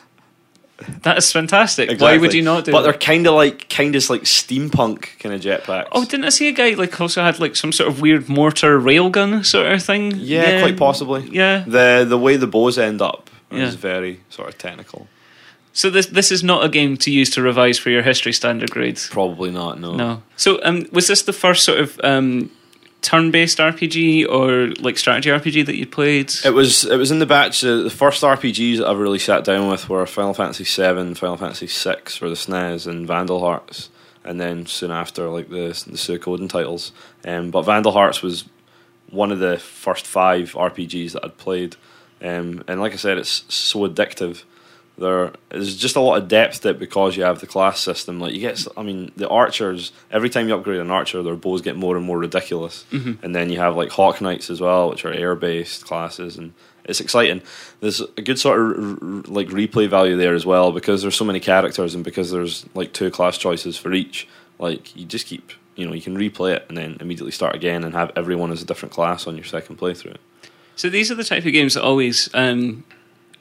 That 1.04 1.18
is 1.18 1.32
fantastic. 1.32 2.00
Why 2.00 2.18
would 2.18 2.34
you 2.34 2.42
not 2.42 2.66
do? 2.66 2.72
It? 2.72 2.74
But 2.74 2.82
that? 2.82 2.92
they're 2.92 3.00
kind 3.00 3.28
of 3.28 3.34
like 3.36 3.70
kind 3.70 3.96
of 3.96 4.10
like 4.10 4.22
steampunk 4.24 5.20
kind 5.20 5.36
of 5.36 5.42
jetpacks. 5.42 5.88
Oh, 5.92 6.06
didn't 6.06 6.26
I 6.26 6.30
see 6.30 6.48
a 6.48 6.52
guy 6.52 6.72
like 6.72 7.00
also 7.00 7.22
had 7.22 7.40
like 7.40 7.56
some 7.56 7.72
sort 7.72 7.90
of 7.90 8.02
weird 8.02 8.30
mortar 8.30 8.80
railgun 8.80 9.46
sort 9.46 9.72
of 9.72 9.84
thing? 9.84 10.14
yeah, 10.16 10.62
quite 10.62 10.78
possibly. 10.78 11.28
Yeah. 11.32 11.64
The 11.68 12.06
the 12.08 12.18
way 12.18 12.38
the 12.38 12.48
bows 12.48 12.78
end 12.78 13.02
up 13.02 13.30
Yeah. 13.52 13.66
is 13.68 13.76
very 13.76 14.22
sort 14.30 14.50
of 14.50 14.58
technical. 14.58 15.08
So 15.74 15.90
this 15.90 16.08
this 16.08 16.32
is 16.32 16.44
not 16.44 16.64
a 16.66 16.70
game 16.70 16.98
to 16.98 17.12
use 17.12 17.30
to 17.32 17.42
revise 17.42 17.78
for 17.78 17.90
your 17.90 18.02
history 18.02 18.34
standard 18.34 18.72
grades. 18.72 19.08
Probably 19.08 19.52
not. 19.52 19.80
No. 19.80 19.96
No. 19.96 20.24
So 20.36 20.60
um, 20.64 20.86
was 20.92 21.08
this 21.08 21.22
the 21.22 21.34
first 21.34 21.64
sort 21.64 21.80
of 21.80 22.00
um, 22.04 22.50
turn-based 23.02 23.58
RPG 23.58 24.28
or 24.28 24.74
like 24.82 24.98
strategy 24.98 25.30
RPG 25.30 25.66
that 25.66 25.78
you 25.78 25.86
played? 25.86 26.32
It 26.44 26.54
was 26.54 26.84
it 26.84 26.98
was 26.98 27.12
in 27.12 27.20
the 27.20 27.26
batch. 27.26 27.64
Uh, 27.64 27.78
the 27.84 27.90
first 27.90 28.24
RPGs 28.24 28.78
that 28.78 28.88
I 28.88 28.94
really 28.94 29.20
sat 29.20 29.44
down 29.44 29.70
with 29.70 29.90
were 29.90 30.06
Final 30.06 30.34
Fantasy 30.34 30.64
VII, 30.64 31.14
Final 31.16 31.38
Fantasy 31.38 31.68
VI 31.68 32.02
for 32.10 32.30
the 32.30 32.36
SNES, 32.36 32.88
and 32.88 33.08
Vandal 33.08 33.40
Hearts, 33.40 33.90
and 34.24 34.40
then 34.40 34.66
soon 34.66 34.92
after 34.92 35.30
like 35.30 35.50
the 35.50 35.68
the 35.88 35.98
Suikoden 35.98 36.50
titles. 36.50 36.92
Um, 37.26 37.52
but 37.52 37.64
Vandal 37.64 37.94
Hearts 37.94 38.22
was 38.22 38.46
one 39.10 39.32
of 39.32 39.40
the 39.40 39.58
first 39.58 40.06
five 40.06 40.54
RPGs 40.54 41.14
that 41.14 41.26
I'd 41.26 41.38
played, 41.38 41.76
um, 42.22 42.64
and 42.68 42.80
like 42.80 42.94
I 42.94 42.98
said, 42.98 43.18
it's 43.18 43.44
so 43.54 43.88
addictive. 43.88 44.44
There 45.00 45.32
is 45.52 45.78
just 45.78 45.96
a 45.96 46.02
lot 46.02 46.22
of 46.22 46.28
depth 46.28 46.62
to 46.62 46.70
it 46.70 46.80
because 46.80 47.16
you 47.16 47.24
have 47.24 47.40
the 47.40 47.48
class 47.48 47.80
system. 47.80 48.20
Like 48.20 48.34
you 48.34 48.42
get, 48.42 48.66
I 48.76 48.84
mean, 48.84 49.12
the 49.16 49.30
archers. 49.30 49.94
Every 50.12 50.30
time 50.30 50.50
you 50.50 50.56
upgrade 50.56 50.80
an 50.80 50.92
archer, 50.92 51.24
their 51.24 51.36
bows 51.36 51.62
get 51.62 51.78
more 51.78 51.96
and 51.96 52.06
more 52.06 52.18
ridiculous. 52.18 52.86
Mm-hmm. 52.92 53.24
And 53.24 53.34
then 53.34 53.50
you 53.50 53.60
have 53.60 53.78
like 53.78 53.90
Hawk 53.92 54.20
Knights 54.20 54.50
as 54.50 54.60
well, 54.60 54.90
which 54.90 55.06
are 55.06 55.14
air 55.14 55.36
based 55.36 55.86
classes, 55.86 56.38
and 56.38 56.54
it's 56.84 57.00
exciting. 57.00 57.42
There's 57.80 58.02
a 58.02 58.22
good 58.22 58.40
sort 58.40 58.60
of 58.60 59.30
like 59.30 59.48
replay 59.48 59.90
value 59.90 60.18
there 60.18 60.36
as 60.36 60.46
well 60.46 60.72
because 60.74 61.02
there's 61.02 61.16
so 61.16 61.26
many 61.26 61.40
characters 61.40 61.96
and 61.96 62.04
because 62.04 62.32
there's 62.32 62.66
like 62.74 62.92
two 62.92 63.10
class 63.10 63.38
choices 63.38 63.78
for 63.78 63.94
each. 63.94 64.28
Like 64.58 64.96
you 64.98 65.06
just 65.06 65.28
keep, 65.28 65.52
you 65.76 65.88
know, 65.88 65.94
you 65.94 66.02
can 66.02 66.18
replay 66.18 66.56
it 66.56 66.66
and 66.68 66.78
then 66.78 66.98
immediately 67.00 67.32
start 67.32 67.56
again 67.56 67.86
and 67.86 67.94
have 67.94 68.12
everyone 68.18 68.52
as 68.52 68.62
a 68.62 68.66
different 68.66 68.92
class 68.92 69.28
on 69.28 69.38
your 69.38 69.46
second 69.46 69.78
playthrough. 69.78 70.18
So 70.76 70.90
these 70.90 71.12
are 71.12 71.16
the 71.16 71.24
type 71.24 71.46
of 71.46 71.54
games 71.54 71.76
that 71.76 71.84
always, 71.84 72.30
um, 72.34 72.84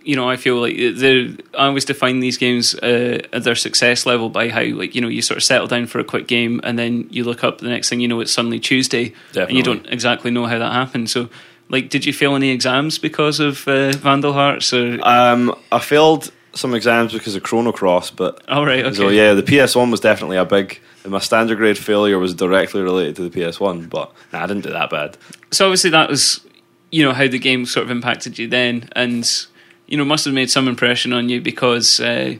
you 0.02 0.16
know, 0.16 0.28
I 0.28 0.36
feel 0.36 0.56
like 0.60 0.74
I 0.78 1.66
always 1.66 1.84
define 1.84 2.20
these 2.20 2.38
games 2.38 2.74
uh, 2.76 3.20
at 3.32 3.44
their 3.44 3.54
success 3.54 4.06
level 4.06 4.30
by 4.30 4.48
how, 4.48 4.62
like, 4.64 4.94
you 4.94 5.00
know, 5.00 5.08
you 5.08 5.22
sort 5.22 5.36
of 5.36 5.44
settle 5.44 5.66
down 5.66 5.86
for 5.86 5.98
a 5.98 6.04
quick 6.04 6.26
game 6.26 6.60
and 6.64 6.78
then 6.78 7.06
you 7.10 7.24
look 7.24 7.44
up 7.44 7.58
the 7.58 7.68
next 7.68 7.88
thing 7.88 8.00
you 8.00 8.08
know, 8.08 8.20
it's 8.20 8.32
suddenly 8.32 8.58
Tuesday, 8.60 9.12
and 9.48 9.56
you 9.56 9.62
don't 9.62 9.86
exactly 9.86 10.30
know 10.30 10.46
how 10.46 10.58
that 10.58 10.72
happened. 10.72 11.10
So, 11.10 11.28
like, 11.68 11.90
did 11.90 12.06
you 12.06 12.12
fail 12.12 12.34
any 12.34 12.50
exams 12.50 12.98
because 12.98 13.40
of 13.40 13.66
uh, 13.68 13.92
Vandal 13.92 14.32
Hearts? 14.32 14.72
Or 14.72 14.98
Um, 15.02 15.54
I 15.70 15.78
failed 15.78 16.30
some 16.54 16.74
exams 16.74 17.12
because 17.12 17.34
of 17.36 17.42
Chrono 17.42 17.72
Cross, 17.72 18.12
but 18.12 18.42
all 18.48 18.64
right, 18.64 18.84
okay, 18.84 18.96
So 18.96 19.08
yeah, 19.10 19.34
the 19.34 19.42
PS1 19.42 19.90
was 19.90 20.00
definitely 20.00 20.38
a 20.38 20.44
big. 20.44 20.80
My 21.06 21.18
standard 21.20 21.58
grade 21.58 21.78
failure 21.78 22.18
was 22.18 22.34
directly 22.34 22.82
related 22.82 23.16
to 23.16 23.28
the 23.28 23.30
PS1, 23.30 23.88
but 23.90 24.12
nah, 24.32 24.44
I 24.44 24.46
didn't 24.46 24.64
do 24.64 24.70
that 24.70 24.90
bad. 24.90 25.16
so 25.50 25.66
obviously 25.66 25.90
that 25.90 26.08
was 26.08 26.40
you 26.90 27.04
know 27.04 27.12
how 27.12 27.28
the 27.28 27.38
game 27.38 27.66
sort 27.66 27.84
of 27.84 27.90
impacted 27.90 28.38
you 28.38 28.48
then 28.48 28.88
and 28.92 29.46
you 29.88 29.96
know 29.96 30.04
must 30.04 30.24
have 30.26 30.34
made 30.34 30.50
some 30.50 30.68
impression 30.68 31.12
on 31.12 31.28
you 31.28 31.40
because 31.40 31.98
uh, 32.00 32.36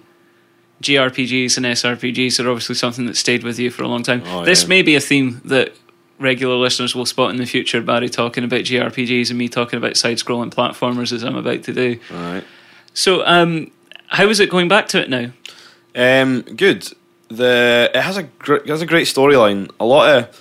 jrpgs 0.83 1.57
and 1.57 1.67
srpgs 1.67 2.43
are 2.45 2.49
obviously 2.49 2.75
something 2.75 3.07
that 3.07 3.17
stayed 3.17 3.43
with 3.43 3.59
you 3.59 3.71
for 3.71 3.83
a 3.83 3.89
long 3.89 4.03
time 4.03 4.23
Oh, 4.27 4.45
this 4.45 4.63
yeah. 4.63 4.69
may 4.69 4.83
be 4.83 4.95
a 4.95 5.01
theme 5.01 5.41
that 5.47 5.73
regular 6.21 6.55
listeners 6.57 6.95
will 6.95 7.07
spot 7.07 7.31
in 7.31 7.37
the 7.37 7.47
future 7.47 7.81
barry 7.83 8.09
talking 8.09 8.45
about 8.45 8.61
jrpgs 8.61 9.31
and 9.31 9.39
me 9.39 9.49
talking 9.49 9.77
about 9.77 9.97
side-scrolling 9.97 10.53
platformers 10.55 11.13
as 11.13 11.25
i'm 11.25 11.37
about 11.37 11.63
to 11.65 11.73
do 11.73 11.99
All 12.13 12.17
right. 12.17 12.45
so 12.95 13.25
um, 13.27 13.71
how 14.09 14.29
is 14.29 14.39
it 14.41 14.51
going 14.51 14.69
back 14.69 14.89
to 14.89 15.01
it 15.01 15.11
now 15.11 15.33
Um, 15.97 16.43
good. 16.43 16.87
The 17.29 17.91
it 17.95 18.01
has 18.01 18.17
a 18.17 18.23
gr- 18.23 18.55
it 18.65 18.69
has 18.69 18.81
a 18.83 18.87
great 18.87 19.07
storyline. 19.07 19.71
A 19.81 19.85
lot 19.85 20.09
of 20.17 20.41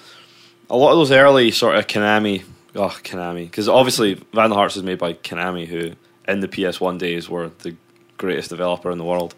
a 0.70 0.78
lot 0.78 0.91
of 0.91 0.98
those 1.00 1.12
early 1.12 1.52
sort 1.52 1.76
of 1.76 1.88
Konami, 1.88 2.43
oh 2.76 2.96
Konami, 3.04 3.43
because 3.46 3.67
obviously 3.67 4.13
Vandal 4.34 4.58
Hearts 4.58 4.78
is 4.78 4.84
made 4.84 4.98
by 5.00 5.13
Konami, 5.13 5.65
who 5.67 5.93
in 6.28 6.40
the 6.42 6.48
PS1 6.48 6.98
days 7.00 7.30
were 7.30 7.50
the 7.60 7.76
greatest 8.18 8.50
developer 8.50 8.92
in 8.92 8.98
the 8.98 9.04
world. 9.06 9.36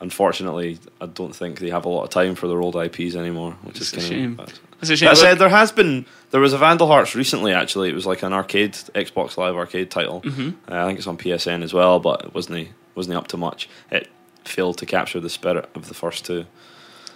Unfortunately, 0.00 0.78
I 1.00 1.06
don't 1.06 1.34
think 1.34 1.58
they 1.58 1.70
have 1.70 1.84
a 1.84 1.88
lot 1.88 2.04
of 2.04 2.10
time 2.10 2.34
for 2.36 2.46
their 2.46 2.60
old 2.60 2.76
IPs 2.76 3.16
anymore, 3.16 3.56
which 3.62 3.78
It's 3.80 3.92
is 3.92 3.92
a 3.92 3.96
kind 3.96 4.08
shame. 4.08 4.36
of. 4.38 4.60
It's 4.80 4.90
a 4.90 4.96
shame. 4.96 5.08
That 5.08 5.16
said, 5.16 5.38
there 5.38 5.48
has 5.48 5.72
been 5.72 6.06
there 6.30 6.40
was 6.40 6.52
a 6.52 6.58
Vandal 6.58 6.86
Hearts 6.86 7.16
recently. 7.16 7.52
Actually, 7.52 7.88
it 7.88 7.94
was 7.96 8.06
like 8.06 8.22
an 8.22 8.32
arcade 8.32 8.72
Xbox 8.94 9.36
Live 9.36 9.56
arcade 9.56 9.90
title. 9.90 10.20
Mhm. 10.22 10.54
Uh, 10.70 10.82
I 10.82 10.86
think 10.86 10.98
it's 10.98 11.08
on 11.08 11.16
PSN 11.18 11.62
as 11.64 11.74
well, 11.74 11.98
but 11.98 12.24
it 12.26 12.34
wasn't 12.34 12.68
wasn't 12.94 13.16
up 13.16 13.26
to 13.28 13.36
much. 13.36 13.68
It 13.90 14.08
failed 14.44 14.78
to 14.78 14.86
capture 14.86 15.18
the 15.20 15.30
spirit 15.30 15.68
of 15.74 15.88
the 15.88 15.94
first 15.94 16.24
two. 16.24 16.46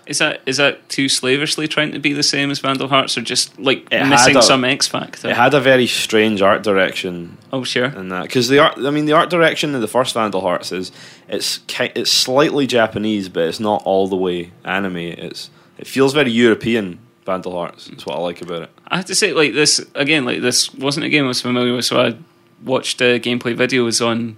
Is 0.07 0.19
that 0.19 0.41
is 0.47 0.57
that 0.57 0.89
too 0.89 1.09
slavishly 1.09 1.69
trying 1.69 1.93
to 1.93 1.99
be 1.99 2.13
the 2.13 2.23
same 2.23 2.51
as 2.51 2.59
vandal 2.59 2.89
hearts 2.89 3.17
or 3.17 3.21
just 3.23 3.59
like 3.59 3.87
It 3.93 4.05
missing 4.07 4.37
a- 4.37 4.43
some 4.43 4.65
x 4.65 4.89
factor 4.89 5.29
It 5.31 5.37
had 5.37 5.55
a 5.55 5.61
very 5.61 5.87
strange 5.87 6.43
art 6.43 6.63
direction 6.63 7.39
oh 7.53 7.63
sure 7.65 7.85
and 7.87 8.11
that 8.11 8.23
because 8.23 8.49
the 8.49 8.59
art. 8.59 8.79
I 8.79 8.91
mean, 8.91 9.07
the 9.07 9.13
art 9.13 9.31
direction 9.31 9.75
of 9.75 9.81
the 9.81 9.89
first 9.89 10.15
Vandal 10.15 10.41
Hearts 10.41 10.73
is 10.73 10.91
it's 11.29 11.61
it's 11.95 12.11
slightly 12.11 12.67
Japanese, 12.67 13.29
but 13.29 13.45
it's 13.45 13.61
not 13.61 13.83
all 13.85 14.09
the 14.09 14.17
way 14.17 14.51
anime. 14.65 14.97
It's 14.97 15.51
it 15.79 15.87
feels 15.87 16.13
very 16.13 16.31
European. 16.31 16.99
Vandal 17.25 17.53
Hearts 17.53 17.89
is 17.89 18.05
what 18.05 18.17
I 18.17 18.21
like 18.21 18.43
about 18.43 18.63
it. 18.63 18.71
I 18.89 18.97
have 18.97 19.05
to 19.05 19.15
say, 19.15 19.33
like 19.33 19.53
this 19.55 19.81
again, 19.95 20.25
like 20.25 20.41
this 20.43 20.75
wasn't 20.75 21.07
a 21.07 21.09
game 21.09 21.25
I 21.25 21.29
was 21.29 21.41
familiar 21.41 21.73
with, 21.75 21.85
so 21.85 22.01
I 22.01 22.17
watched 22.65 23.01
uh, 23.01 23.19
gameplay 23.21 23.55
videos 23.57 24.05
on 24.05 24.37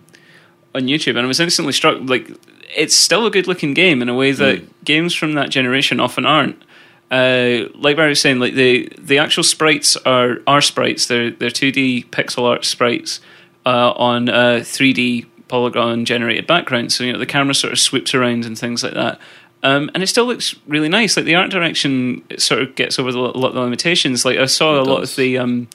on 0.74 0.82
YouTube, 0.82 1.10
and 1.16 1.20
I 1.20 1.26
was 1.26 1.40
instantly 1.40 1.72
struck. 1.72 1.98
Like, 2.02 2.28
it's 2.76 2.94
still 2.94 3.26
a 3.26 3.30
good 3.30 3.46
looking 3.46 3.74
game 3.74 4.02
in 4.02 4.08
a 4.08 4.14
way 4.14 4.32
that 4.32 4.60
Mm. 4.60 4.66
games 4.84 5.14
from 5.14 5.32
that 5.34 5.50
generation 5.50 6.00
often 6.00 6.24
aren't. 6.26 6.62
Uh, 7.10 7.68
like 7.74 7.96
Barry 7.96 8.10
was 8.10 8.20
saying, 8.20 8.38
like 8.40 8.54
the 8.54 8.88
the 8.98 9.18
actual 9.18 9.42
sprites 9.42 9.96
are 9.98 10.38
are 10.46 10.60
sprites. 10.60 11.06
They're 11.06 11.30
they're 11.30 11.50
two 11.50 11.70
D 11.70 12.04
pixel 12.10 12.44
art 12.44 12.64
sprites 12.64 13.20
uh, 13.66 13.92
on 13.92 14.28
a 14.28 14.64
three 14.64 14.92
D 14.92 15.26
polygon 15.48 16.04
generated 16.04 16.46
background. 16.46 16.92
So 16.92 17.04
you 17.04 17.12
know 17.12 17.18
the 17.18 17.26
camera 17.26 17.54
sort 17.54 17.72
of 17.72 17.78
swoops 17.78 18.14
around 18.14 18.44
and 18.44 18.58
things 18.58 18.82
like 18.82 18.94
that. 18.94 19.20
Um, 19.62 19.90
and 19.94 20.02
it 20.02 20.08
still 20.08 20.26
looks 20.26 20.54
really 20.66 20.88
nice. 20.88 21.16
Like 21.16 21.24
the 21.26 21.36
art 21.36 21.50
direction, 21.50 22.22
sort 22.38 22.60
of 22.62 22.74
gets 22.74 22.98
over 22.98 23.12
the, 23.12 23.18
a 23.18 23.20
lot 23.20 23.48
of 23.48 23.54
the 23.54 23.60
limitations. 23.60 24.24
Like 24.24 24.38
I 24.38 24.46
saw 24.46 24.74
It 24.76 24.80
a 24.80 24.84
lot 24.84 25.02
of 25.02 25.16
the 25.16 25.38
um, 25.38 25.68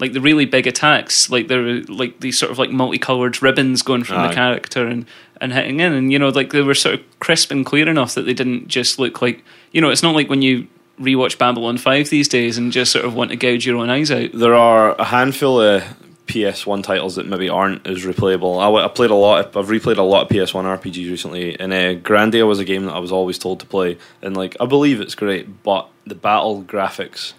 like 0.00 0.12
the 0.12 0.20
really 0.20 0.44
big 0.44 0.66
attacks. 0.66 1.28
Like 1.28 1.48
there 1.48 1.62
were 1.62 1.82
like 1.88 2.20
these 2.20 2.38
sort 2.38 2.50
of 2.50 2.58
like 2.58 2.70
multicolored 2.70 3.42
ribbons 3.42 3.82
going 3.82 4.04
from 4.04 4.16
the 4.28 4.34
character 4.34 4.86
and 4.86 5.06
and 5.40 5.52
hitting 5.52 5.80
in, 5.80 5.92
and 5.92 6.12
you 6.12 6.18
know 6.18 6.28
like 6.28 6.52
they 6.52 6.62
were 6.62 6.74
sort 6.74 6.96
of 6.96 7.20
crisp 7.20 7.50
and 7.50 7.64
clear 7.64 7.88
enough 7.88 8.14
that 8.14 8.22
they 8.22 8.34
didn't 8.34 8.68
just 8.68 8.98
look 8.98 9.22
like 9.22 9.44
you 9.72 9.80
know 9.80 9.90
it's 9.90 10.02
not 10.02 10.14
like 10.14 10.28
when 10.28 10.42
you 10.42 10.66
rewatch 11.00 11.38
Babylon 11.38 11.78
Five 11.78 12.10
these 12.10 12.28
days 12.28 12.58
and 12.58 12.72
just 12.72 12.92
sort 12.92 13.04
of 13.04 13.14
want 13.14 13.30
to 13.30 13.36
gouge 13.36 13.66
your 13.66 13.76
own 13.78 13.90
eyes 13.90 14.10
out. 14.10 14.30
There 14.32 14.54
are 14.54 14.94
a 14.96 15.04
handful 15.04 15.60
of 15.60 15.82
PS1 16.26 16.82
titles 16.82 17.16
that 17.16 17.26
maybe 17.26 17.48
aren't 17.48 17.86
as 17.86 18.04
replayable. 18.04 18.60
I, 18.60 18.84
I 18.84 18.88
played 18.88 19.10
a 19.10 19.14
lot. 19.14 19.46
Of, 19.46 19.56
I've 19.56 19.68
replayed 19.68 19.96
a 19.96 20.02
lot 20.02 20.22
of 20.22 20.28
PS1 20.28 20.64
RPGs 20.78 21.10
recently, 21.10 21.58
and 21.58 21.72
uh, 21.72 21.94
Grandia 21.94 22.46
was 22.46 22.58
a 22.58 22.64
game 22.64 22.84
that 22.84 22.94
I 22.94 22.98
was 22.98 23.12
always 23.12 23.38
told 23.38 23.60
to 23.60 23.66
play, 23.66 23.98
and 24.22 24.36
like 24.36 24.56
I 24.60 24.66
believe 24.66 25.00
it's 25.00 25.14
great, 25.14 25.62
but 25.62 25.88
the 26.06 26.14
battle 26.14 26.62
graphics 26.62 27.32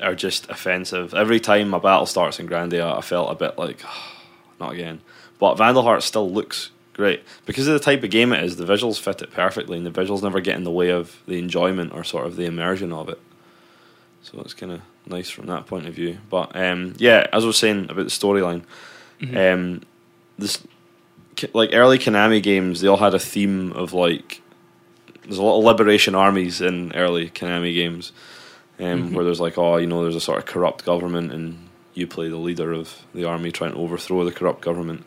are 0.00 0.14
just 0.14 0.50
offensive. 0.50 1.14
Every 1.14 1.40
time 1.40 1.68
my 1.68 1.78
battle 1.78 2.06
starts 2.06 2.38
in 2.38 2.48
Grandia, 2.48 2.96
I 2.96 3.00
felt 3.00 3.30
a 3.30 3.34
bit 3.34 3.58
like, 3.58 3.80
not 4.60 4.72
again. 4.74 5.00
But 5.38 5.56
Vandal 5.56 5.82
Hearts 5.82 6.06
still 6.06 6.30
looks 6.30 6.70
great 6.96 7.22
because 7.44 7.66
of 7.68 7.74
the 7.74 7.78
type 7.80 8.02
of 8.02 8.10
game 8.10 8.32
it 8.32 8.42
is. 8.42 8.56
The 8.56 8.64
visuals 8.64 8.98
fit 8.98 9.20
it 9.22 9.30
perfectly, 9.30 9.76
and 9.76 9.86
the 9.86 9.90
visuals 9.90 10.22
never 10.22 10.40
get 10.40 10.56
in 10.56 10.64
the 10.64 10.70
way 10.70 10.88
of 10.90 11.16
the 11.28 11.38
enjoyment 11.38 11.92
or 11.92 12.02
sort 12.04 12.26
of 12.26 12.36
the 12.36 12.46
immersion 12.46 12.92
of 12.92 13.08
it. 13.08 13.20
So 14.22 14.40
it's 14.40 14.54
kind 14.54 14.72
of 14.72 14.80
nice 15.06 15.30
from 15.30 15.46
that 15.46 15.66
point 15.66 15.86
of 15.86 15.94
view. 15.94 16.18
But 16.30 16.56
um, 16.56 16.94
yeah, 16.98 17.26
as 17.32 17.44
I 17.44 17.46
was 17.46 17.58
saying 17.58 17.84
about 17.90 18.04
the 18.04 18.10
storyline, 18.10 18.62
Mhm. 19.20 19.54
um, 19.54 19.80
this 20.38 20.62
like 21.52 21.70
early 21.72 21.98
Konami 21.98 22.42
games, 22.42 22.80
they 22.80 22.88
all 22.88 22.96
had 22.96 23.14
a 23.14 23.18
theme 23.18 23.72
of 23.72 23.92
like 23.92 24.40
there's 25.24 25.38
a 25.38 25.42
lot 25.42 25.58
of 25.58 25.64
liberation 25.64 26.14
armies 26.14 26.60
in 26.60 26.92
early 26.94 27.30
Konami 27.30 27.74
games, 27.74 28.12
um, 28.80 29.10
Mhm. 29.10 29.12
where 29.12 29.24
there's 29.24 29.40
like 29.40 29.58
oh 29.58 29.76
you 29.76 29.86
know 29.86 30.02
there's 30.02 30.16
a 30.16 30.20
sort 30.20 30.38
of 30.38 30.46
corrupt 30.46 30.84
government 30.84 31.32
and 31.32 31.58
you 31.94 32.06
play 32.06 32.28
the 32.28 32.36
leader 32.36 32.72
of 32.72 32.94
the 33.14 33.24
army 33.24 33.50
trying 33.50 33.72
to 33.72 33.76
overthrow 33.78 34.24
the 34.24 34.32
corrupt 34.32 34.60
government. 34.60 35.04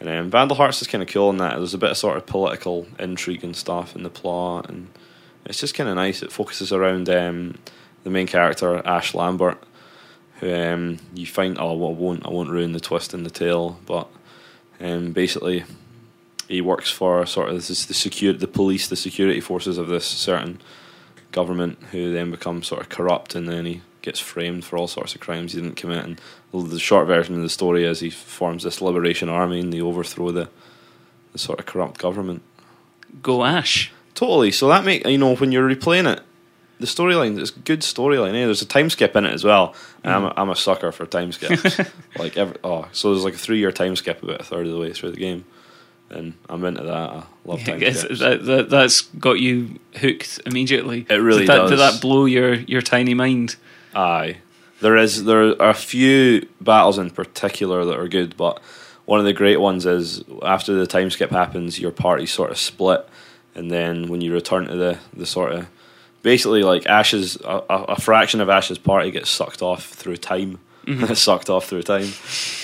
And 0.00 0.08
um, 0.08 0.30
Vandal 0.30 0.56
Hearts 0.56 0.82
is 0.82 0.88
kind 0.88 1.02
of 1.02 1.08
cool 1.08 1.30
in 1.30 1.38
that 1.38 1.56
there's 1.56 1.74
a 1.74 1.78
bit 1.78 1.90
of 1.90 1.96
sort 1.96 2.16
of 2.16 2.26
political 2.26 2.86
intrigue 2.98 3.44
and 3.44 3.56
stuff 3.56 3.96
in 3.96 4.02
the 4.02 4.10
plot, 4.10 4.68
and 4.68 4.88
it's 5.44 5.60
just 5.60 5.74
kind 5.74 5.88
of 5.88 5.96
nice. 5.96 6.22
It 6.22 6.32
focuses 6.32 6.72
around 6.72 7.08
um, 7.08 7.58
the 8.04 8.10
main 8.10 8.26
character 8.26 8.76
Ash 8.86 9.14
Lambert, 9.14 9.62
who 10.40 10.54
um, 10.54 10.98
you 11.14 11.26
find. 11.26 11.58
Oh, 11.58 11.74
well, 11.74 11.90
I 11.90 11.94
won't. 11.94 12.26
I 12.26 12.30
won't 12.30 12.50
ruin 12.50 12.72
the 12.72 12.80
twist 12.80 13.14
in 13.14 13.24
the 13.24 13.30
tale, 13.30 13.80
but 13.86 14.08
um, 14.80 15.12
basically, 15.12 15.64
he 16.46 16.60
works 16.60 16.90
for 16.90 17.24
sort 17.24 17.48
of 17.48 17.54
this, 17.54 17.70
is 17.70 17.86
the 17.86 17.94
secure, 17.94 18.34
the 18.34 18.46
police, 18.46 18.88
the 18.88 18.96
security 18.96 19.40
forces 19.40 19.78
of 19.78 19.88
this 19.88 20.04
certain 20.04 20.60
government, 21.32 21.78
who 21.92 22.12
then 22.12 22.30
become 22.30 22.62
sort 22.62 22.82
of 22.82 22.90
corrupt, 22.90 23.34
and 23.34 23.48
then 23.48 23.64
he 23.64 23.80
gets 24.06 24.20
framed 24.20 24.64
for 24.64 24.78
all 24.78 24.86
sorts 24.86 25.14
of 25.14 25.20
crimes 25.20 25.52
he 25.52 25.60
didn't 25.60 25.76
commit. 25.76 26.04
And 26.04 26.20
the 26.52 26.78
short 26.78 27.06
version 27.06 27.34
of 27.34 27.42
the 27.42 27.50
story 27.50 27.84
is 27.84 28.00
he 28.00 28.08
forms 28.08 28.62
this 28.62 28.80
liberation 28.80 29.28
army, 29.28 29.60
and 29.60 29.72
they 29.72 29.82
overthrow 29.82 30.30
the 30.30 30.48
the 31.32 31.38
sort 31.38 31.58
of 31.58 31.66
corrupt 31.66 31.98
government. 31.98 32.40
Go 33.20 33.44
Ash. 33.44 33.92
Totally. 34.14 34.50
So 34.50 34.68
that 34.68 34.84
make 34.84 35.06
you 35.06 35.18
know 35.18 35.36
when 35.36 35.52
you're 35.52 35.68
replaying 35.68 36.10
it, 36.10 36.22
the 36.80 36.86
storyline 36.86 37.38
is 37.38 37.54
a 37.54 37.58
good 37.60 37.80
storyline. 37.80 38.30
Eh? 38.30 38.46
There's 38.46 38.62
a 38.62 38.66
time 38.66 38.88
skip 38.88 39.14
in 39.16 39.26
it 39.26 39.32
as 39.32 39.44
well, 39.44 39.74
and 40.02 40.14
I'm 40.14 40.24
a, 40.24 40.32
I'm 40.36 40.50
a 40.50 40.56
sucker 40.56 40.92
for 40.92 41.04
time 41.04 41.32
skips. 41.32 41.78
like 42.18 42.36
every, 42.36 42.56
oh, 42.64 42.88
so 42.92 43.12
there's 43.12 43.24
like 43.24 43.34
a 43.34 43.38
three 43.38 43.58
year 43.58 43.72
time 43.72 43.96
skip 43.96 44.22
about 44.22 44.40
a 44.40 44.44
third 44.44 44.66
of 44.66 44.72
the 44.72 44.78
way 44.78 44.92
through 44.92 45.10
the 45.10 45.18
game, 45.18 45.44
and 46.10 46.34
I'm 46.48 46.64
into 46.64 46.84
that. 46.84 47.10
I 47.10 47.24
love 47.44 47.64
time 47.64 47.80
skips. 47.80 48.20
that, 48.20 48.44
that, 48.44 48.70
that's 48.70 49.02
got 49.02 49.40
you 49.40 49.80
hooked 49.96 50.40
immediately. 50.46 51.06
It 51.10 51.16
really 51.16 51.40
did 51.40 51.48
that, 51.48 51.68
Did 51.68 51.78
that 51.80 52.00
blow 52.00 52.24
your, 52.24 52.54
your 52.54 52.82
tiny 52.82 53.14
mind? 53.14 53.56
Aye, 53.96 54.36
There 54.82 54.96
is 54.96 55.24
there 55.24 55.60
are 55.60 55.70
a 55.70 55.74
few 55.74 56.46
battles 56.60 56.98
in 56.98 57.08
particular 57.10 57.84
that 57.86 57.98
are 57.98 58.08
good, 58.08 58.36
but 58.36 58.60
one 59.06 59.18
of 59.20 59.24
the 59.26 59.32
great 59.32 59.58
ones 59.60 59.86
is 59.86 60.22
after 60.42 60.74
the 60.74 60.86
time 60.86 61.10
skip 61.10 61.30
happens, 61.30 61.80
your 61.80 61.92
party 61.92 62.26
sort 62.26 62.50
of 62.50 62.58
split, 62.58 63.08
and 63.54 63.70
then 63.70 64.08
when 64.08 64.20
you 64.20 64.32
return 64.34 64.66
to 64.66 64.76
the 64.76 64.98
the 65.14 65.24
sort 65.26 65.52
of 65.52 65.66
basically 66.22 66.62
like 66.62 66.84
Ash's 66.86 67.36
a, 67.42 67.62
a 67.70 68.00
fraction 68.00 68.40
of 68.42 68.50
Ash's 68.50 68.76
party 68.78 69.10
gets 69.10 69.30
sucked 69.30 69.62
off 69.62 69.86
through 69.86 70.18
time. 70.18 70.58
sucked 71.14 71.50
off 71.50 71.66
through 71.66 71.82
time, 71.82 72.06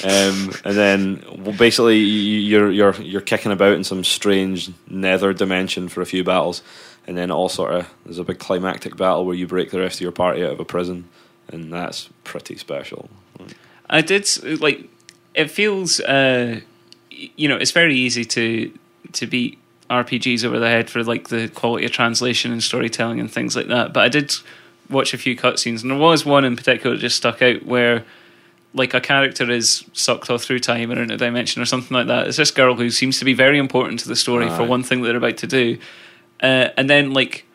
um, 0.05 0.53
and 0.65 0.77
then 0.77 1.25
well, 1.39 1.57
basically 1.57 1.99
you- 1.99 2.39
you're 2.41 2.71
you're 2.71 2.95
you're 3.01 3.21
kicking 3.21 3.51
about 3.51 3.73
in 3.73 3.83
some 3.85 4.05
strange 4.05 4.71
nether 4.89 5.33
dimension 5.33 5.89
for 5.89 6.03
a 6.03 6.07
few 6.07 6.23
battles, 6.23 6.63
and 7.07 7.17
then 7.19 7.31
it 7.31 7.35
all 7.35 7.49
sort 7.49 7.73
of 7.75 7.89
there's 8.05 8.19
a 8.21 8.25
big 8.25 8.39
climactic 8.39 8.97
battle 8.97 9.25
where 9.27 9.35
you 9.35 9.49
break 9.49 9.71
the 9.73 9.81
rest 9.81 9.97
of 9.97 10.03
your 10.03 10.13
party 10.13 10.45
out 10.45 10.53
of 10.53 10.61
a 10.61 10.65
prison, 10.65 11.09
and 11.53 11.73
that's 11.73 12.09
pretty 12.25 12.57
special. 12.57 13.09
I 13.89 14.01
did 14.01 14.27
like. 14.61 14.89
It 15.35 15.51
feels, 15.51 16.01
uh, 16.01 16.61
you 17.11 17.49
know, 17.49 17.57
it's 17.57 17.71
very 17.71 17.97
easy 17.97 18.25
to 18.25 18.73
to 19.13 19.27
beat 19.27 19.59
RPGs 19.91 20.45
over 20.45 20.59
the 20.59 20.69
head 20.69 20.89
for 20.91 21.05
like 21.05 21.29
the 21.29 21.49
quality 21.49 21.85
of 21.85 21.93
translation 21.93 22.53
and 22.53 22.63
storytelling 22.63 23.21
and 23.21 23.31
things 23.31 23.55
like 23.55 23.69
that. 23.69 23.93
But 23.93 24.05
I 24.05 24.09
did 24.09 24.33
watch 24.89 25.15
a 25.15 25.19
few 25.19 25.37
cutscenes, 25.37 25.83
and 25.83 25.91
there 25.91 25.99
was 25.99 26.25
one 26.25 26.45
in 26.45 26.57
particular 26.57 26.97
that 26.97 27.03
just 27.03 27.17
stuck 27.17 27.43
out 27.43 27.65
where, 27.65 28.05
like, 28.75 28.95
a 28.95 29.01
character 29.01 29.51
is 29.51 29.85
sucked 29.93 30.31
off 30.31 30.43
through 30.43 30.61
time 30.61 30.91
or 30.91 31.03
in 31.03 31.11
a 31.11 31.17
dimension 31.17 31.61
or 31.63 31.67
something 31.67 31.95
like 31.95 32.07
that. 32.07 32.29
It's 32.29 32.37
this 32.37 32.51
girl 32.51 32.75
who 32.75 32.91
seems 32.91 33.19
to 33.19 33.25
be 33.25 33.35
very 33.35 33.59
important 33.59 34.01
to 34.01 34.09
the 34.09 34.17
story 34.17 34.49
for 34.51 34.65
one 34.65 34.83
thing 34.83 35.03
that 35.03 35.09
they're 35.09 35.17
about 35.17 35.37
to 35.39 35.47
do, 35.47 35.79
uh, 36.43 36.69
and 36.77 36.89
then 36.89 37.13
like 37.13 37.47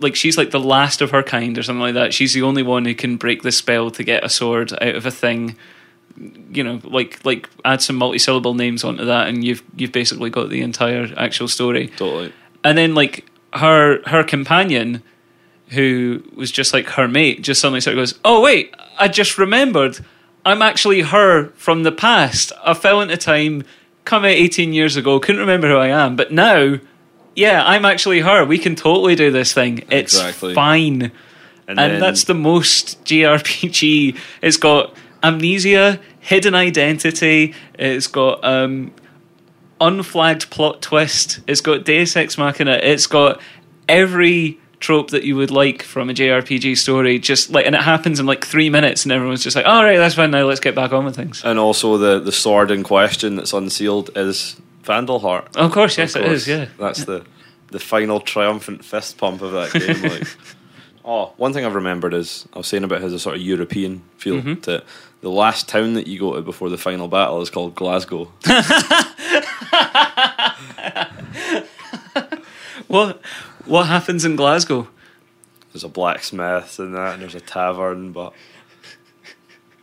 like 0.00 0.14
she's 0.16 0.36
like 0.36 0.50
the 0.50 0.60
last 0.60 1.00
of 1.00 1.10
her 1.10 1.22
kind 1.22 1.56
or 1.56 1.62
something 1.62 1.80
like 1.80 1.94
that. 1.94 2.14
She's 2.14 2.32
the 2.32 2.42
only 2.42 2.62
one 2.62 2.84
who 2.84 2.94
can 2.94 3.16
break 3.16 3.42
the 3.42 3.52
spell 3.52 3.90
to 3.92 4.02
get 4.02 4.24
a 4.24 4.28
sword 4.28 4.72
out 4.72 4.94
of 4.94 5.06
a 5.06 5.10
thing. 5.10 5.56
You 6.50 6.62
know, 6.62 6.80
like 6.84 7.24
like 7.24 7.48
add 7.64 7.82
some 7.82 7.96
multi-syllable 7.96 8.54
names 8.54 8.84
onto 8.84 9.04
that, 9.04 9.28
and 9.28 9.44
you've 9.44 9.62
you've 9.76 9.92
basically 9.92 10.30
got 10.30 10.48
the 10.48 10.62
entire 10.62 11.12
actual 11.16 11.48
story. 11.48 11.88
Totally. 11.88 12.32
And 12.62 12.78
then 12.78 12.94
like 12.94 13.26
her 13.52 14.00
her 14.06 14.22
companion, 14.22 15.02
who 15.70 16.22
was 16.34 16.50
just 16.50 16.72
like 16.72 16.86
her 16.90 17.08
mate, 17.08 17.42
just 17.42 17.60
suddenly 17.60 17.80
sort 17.80 17.96
of 17.96 18.02
goes, 18.02 18.18
"Oh 18.24 18.40
wait, 18.40 18.74
I 18.98 19.08
just 19.08 19.38
remembered, 19.38 19.98
I'm 20.44 20.62
actually 20.62 21.02
her 21.02 21.48
from 21.56 21.82
the 21.82 21.92
past. 21.92 22.52
I 22.64 22.74
fell 22.74 23.00
into 23.00 23.16
time, 23.16 23.64
come 24.04 24.24
out 24.24 24.30
18 24.30 24.72
years 24.72 24.96
ago, 24.96 25.18
couldn't 25.18 25.40
remember 25.40 25.68
who 25.68 25.76
I 25.76 25.88
am, 25.88 26.16
but 26.16 26.32
now." 26.32 26.78
Yeah, 27.34 27.64
I'm 27.64 27.84
actually 27.84 28.20
her. 28.20 28.44
We 28.44 28.58
can 28.58 28.76
totally 28.76 29.14
do 29.14 29.30
this 29.30 29.52
thing. 29.52 29.78
It's 29.90 30.14
Exactly. 30.14 30.54
fine 30.54 31.12
And, 31.66 31.80
and 31.80 31.92
then, 31.94 32.00
that's 32.00 32.24
the 32.24 32.34
most 32.34 33.02
JRPG. 33.04 34.18
It's 34.42 34.56
got 34.56 34.94
amnesia, 35.22 36.00
hidden 36.20 36.54
identity. 36.54 37.54
It's 37.78 38.06
got 38.06 38.44
um, 38.44 38.92
unflagged 39.80 40.50
plot 40.50 40.82
twist. 40.82 41.40
It's 41.46 41.60
got 41.60 41.84
Deus 41.84 42.16
Ex 42.16 42.36
Machina. 42.36 42.72
It's 42.82 43.06
got 43.06 43.40
every 43.88 44.58
trope 44.80 45.10
that 45.10 45.24
you 45.24 45.34
would 45.36 45.50
like 45.50 45.82
from 45.82 46.10
a 46.10 46.12
JRPG 46.12 46.76
story. 46.76 47.18
Just 47.18 47.50
like, 47.50 47.64
and 47.66 47.74
it 47.74 47.80
happens 47.80 48.20
in 48.20 48.26
like 48.26 48.44
three 48.44 48.68
minutes, 48.68 49.04
and 49.04 49.12
everyone's 49.12 49.42
just 49.42 49.56
like, 49.56 49.66
"All 49.66 49.82
right, 49.82 49.96
that's 49.96 50.14
fine. 50.14 50.30
Now 50.30 50.44
let's 50.44 50.60
get 50.60 50.74
back 50.74 50.92
on 50.92 51.04
with 51.06 51.16
things." 51.16 51.42
and 51.44 51.58
also 51.58 51.96
the 51.96 52.20
the 52.20 52.32
sword 52.32 52.70
in 52.70 52.82
question 52.82 53.36
that's 53.36 53.52
unsealed 53.54 54.10
is 54.16 54.56
Vandalheart. 54.84 55.56
Of 55.56 55.72
course, 55.72 55.96
yes, 55.98 56.14
Of 56.14 56.22
it 56.22 56.32
is. 56.32 56.46
Yeah, 56.48 56.66
That's 56.78 57.04
the 57.04 57.24
the 57.70 57.78
final 57.80 58.20
triumphant 58.20 58.84
fist 58.84 59.18
pump 59.18 59.42
of 59.42 59.52
that 59.52 59.72
game. 59.72 60.02
Like, 60.10 60.26
oh, 61.04 61.32
one 61.36 61.52
thing 61.52 61.64
I've 61.64 61.74
remembered 61.74 62.14
is 62.14 62.46
I 62.52 62.58
was 62.58 62.66
saying 62.68 62.84
about 62.84 63.00
his 63.00 63.12
a 63.12 63.18
sort 63.18 63.34
of 63.36 63.42
European 63.42 64.02
feel 64.18 64.36
Mm-hmm. 64.36 64.60
to 64.62 64.76
it. 64.76 64.84
the 65.22 65.30
last 65.30 65.68
town 65.68 65.94
that 65.94 66.06
you 66.06 66.18
go 66.20 66.34
to 66.34 66.42
before 66.42 66.68
the 66.70 66.78
final 66.78 67.08
battle 67.08 67.40
is 67.40 67.50
called 67.50 67.74
Glasgow. 67.74 68.30
what 72.86 73.20
what 73.66 73.86
happens 73.86 74.24
in 74.24 74.36
Glasgow? 74.36 74.88
There's 75.72 75.84
a 75.84 75.88
blacksmith 75.88 76.78
and 76.78 76.94
that, 76.94 77.14
and 77.14 77.22
there's 77.22 77.34
a 77.34 77.40
tavern, 77.40 78.12
but. 78.12 78.32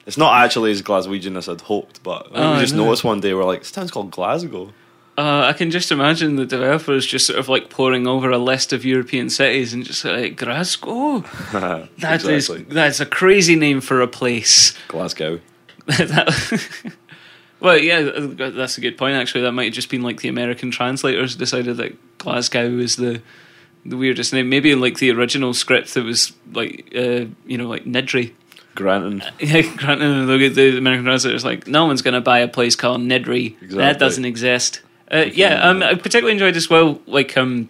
It's 0.08 0.18
not 0.18 0.44
actually 0.44 0.72
as 0.72 0.82
Glaswegian 0.82 1.38
as 1.38 1.48
I'd 1.48 1.62
hoped, 1.62 2.02
but 2.02 2.28
Oh, 2.34 2.56
we 2.56 2.62
just 2.62 2.74
noticed 2.74 3.04
one 3.04 3.20
day 3.20 3.36
we're 3.36 3.44
like, 3.46 3.60
this 3.60 3.72
town's 3.72 3.92
called 3.92 4.10
Glasgow. 4.10 4.74
Uh, 5.18 5.42
I 5.46 5.54
can 5.54 5.72
just 5.72 5.92
imagine 5.92 6.38
the 6.38 6.46
developers 6.46 7.06
just 7.06 7.28
sort 7.28 7.38
of 7.38 7.50
like 7.50 7.70
pouring 7.70 8.08
over 8.08 8.30
a 8.32 8.38
list 8.38 8.72
of 8.74 8.86
European 8.86 9.30
cities 9.30 9.74
and 9.74 9.84
just 9.84 10.06
like 10.06 10.38
Glasgow. 10.38 11.20
That 12.00 12.24
is 12.24 12.50
Exactly. 12.50 12.64
that's 12.74 13.00
a 13.02 13.06
crazy 13.06 13.56
name 13.56 13.82
for 13.82 14.02
a 14.02 14.08
place. 14.08 14.74
Glasgow. 14.88 15.40
Well, 17.62 17.78
yeah, 17.78 18.02
that's 18.02 18.80
a 18.80 18.82
good 18.82 18.98
point. 18.98 19.16
Actually, 19.16 19.42
that 19.42 19.52
might 19.52 19.66
have 19.66 19.74
just 19.74 19.92
been 19.92 20.02
like 20.02 20.22
the 20.22 20.30
American 20.30 20.72
translators 20.72 21.36
decided 21.36 21.78
that 21.78 22.18
Glasgow 22.18 22.80
is 22.80 22.96
the 22.96 23.22
the 23.86 23.98
weirdest 23.98 24.34
name. 24.34 24.50
Maybe 24.50 24.72
in 24.72 24.82
like 24.82 24.98
the 24.98 25.12
original 25.12 25.54
script, 25.54 25.96
it 25.96 26.02
was 26.02 26.34
like 26.54 26.92
uh, 26.96 27.26
you 27.46 27.60
know 27.60 27.68
like 27.68 27.86
Nidri. 27.86 28.34
Granton. 28.74 29.22
Yeah, 29.40 29.58
at 29.58 30.56
the 30.56 30.76
American 30.78 31.06
translators 31.06 31.46
like 31.46 31.68
no 31.68 31.86
one's 31.86 32.02
going 32.02 32.16
to 32.16 32.22
buy 32.22 32.40
a 32.40 32.48
place 32.48 32.76
called 32.76 33.02
Nidri. 33.02 33.56
That 33.76 34.00
doesn't 34.00 34.26
exist. 34.26 34.82
Uh, 35.12 35.26
yeah, 35.34 35.62
um, 35.68 35.84
I 35.84 35.96
particularly 35.96 36.32
enjoyed 36.32 36.56
as 36.56 36.70
well. 36.70 37.02
Like, 37.06 37.36
um, 37.36 37.70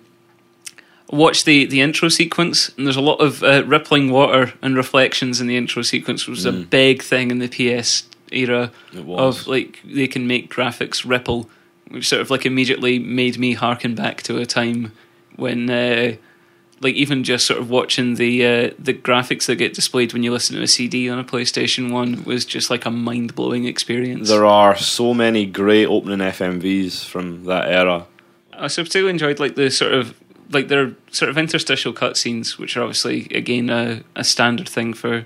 watch 1.11 1.43
the 1.43 1.65
the 1.65 1.81
intro 1.81 2.09
sequence, 2.09 2.69
and 2.77 2.85
there's 2.85 2.95
a 2.95 3.01
lot 3.01 3.19
of 3.19 3.43
uh, 3.43 3.63
rippling 3.65 4.11
water 4.11 4.53
and 4.61 4.75
reflections 4.75 5.41
in 5.41 5.47
the 5.47 5.57
intro 5.57 5.81
sequence, 5.81 6.27
which 6.27 6.37
was 6.37 6.45
a 6.45 6.51
big 6.51 7.01
thing 7.01 7.31
in 7.31 7.39
the 7.39 7.47
PS 7.47 8.03
era 8.31 8.71
of 9.17 9.47
like 9.47 9.79
they 9.83 10.07
can 10.07 10.27
make 10.27 10.53
graphics 10.53 11.07
ripple, 11.07 11.49
which 11.89 12.07
sort 12.07 12.21
of 12.21 12.29
like 12.29 12.45
immediately 12.45 12.99
made 12.99 13.37
me 13.37 13.53
harken 13.53 13.95
back 13.95 14.21
to 14.23 14.37
a 14.37 14.45
time 14.45 14.91
when. 15.35 15.69
Uh, 15.69 16.13
like 16.81 16.95
even 16.95 17.23
just 17.23 17.45
sort 17.45 17.59
of 17.59 17.69
watching 17.69 18.15
the 18.15 18.45
uh, 18.45 18.69
the 18.79 18.93
graphics 18.93 19.45
that 19.45 19.55
get 19.57 19.73
displayed 19.73 20.13
when 20.13 20.23
you 20.23 20.31
listen 20.31 20.55
to 20.55 20.61
a 20.63 20.67
CD 20.67 21.09
on 21.09 21.19
a 21.19 21.23
PlayStation 21.23 21.91
One 21.91 22.23
was 22.25 22.43
just 22.43 22.69
like 22.69 22.85
a 22.85 22.91
mind 22.91 23.35
blowing 23.35 23.65
experience. 23.65 24.27
There 24.29 24.45
are 24.45 24.75
so 24.75 25.13
many 25.13 25.45
great 25.45 25.85
opening 25.85 26.19
FMVs 26.19 27.05
from 27.05 27.45
that 27.45 27.67
era. 27.71 28.07
I 28.53 28.67
so 28.67 28.83
particularly 28.83 29.11
enjoyed 29.11 29.39
like 29.39 29.55
the 29.55 29.69
sort 29.71 29.93
of 29.93 30.13
like 30.51 30.67
their 30.67 30.95
sort 31.11 31.29
of 31.29 31.37
interstitial 31.37 31.93
cutscenes, 31.93 32.57
which 32.57 32.75
are 32.75 32.81
obviously 32.83 33.27
again 33.33 33.69
a, 33.69 34.01
a 34.15 34.23
standard 34.23 34.67
thing 34.67 34.93
for 34.93 35.25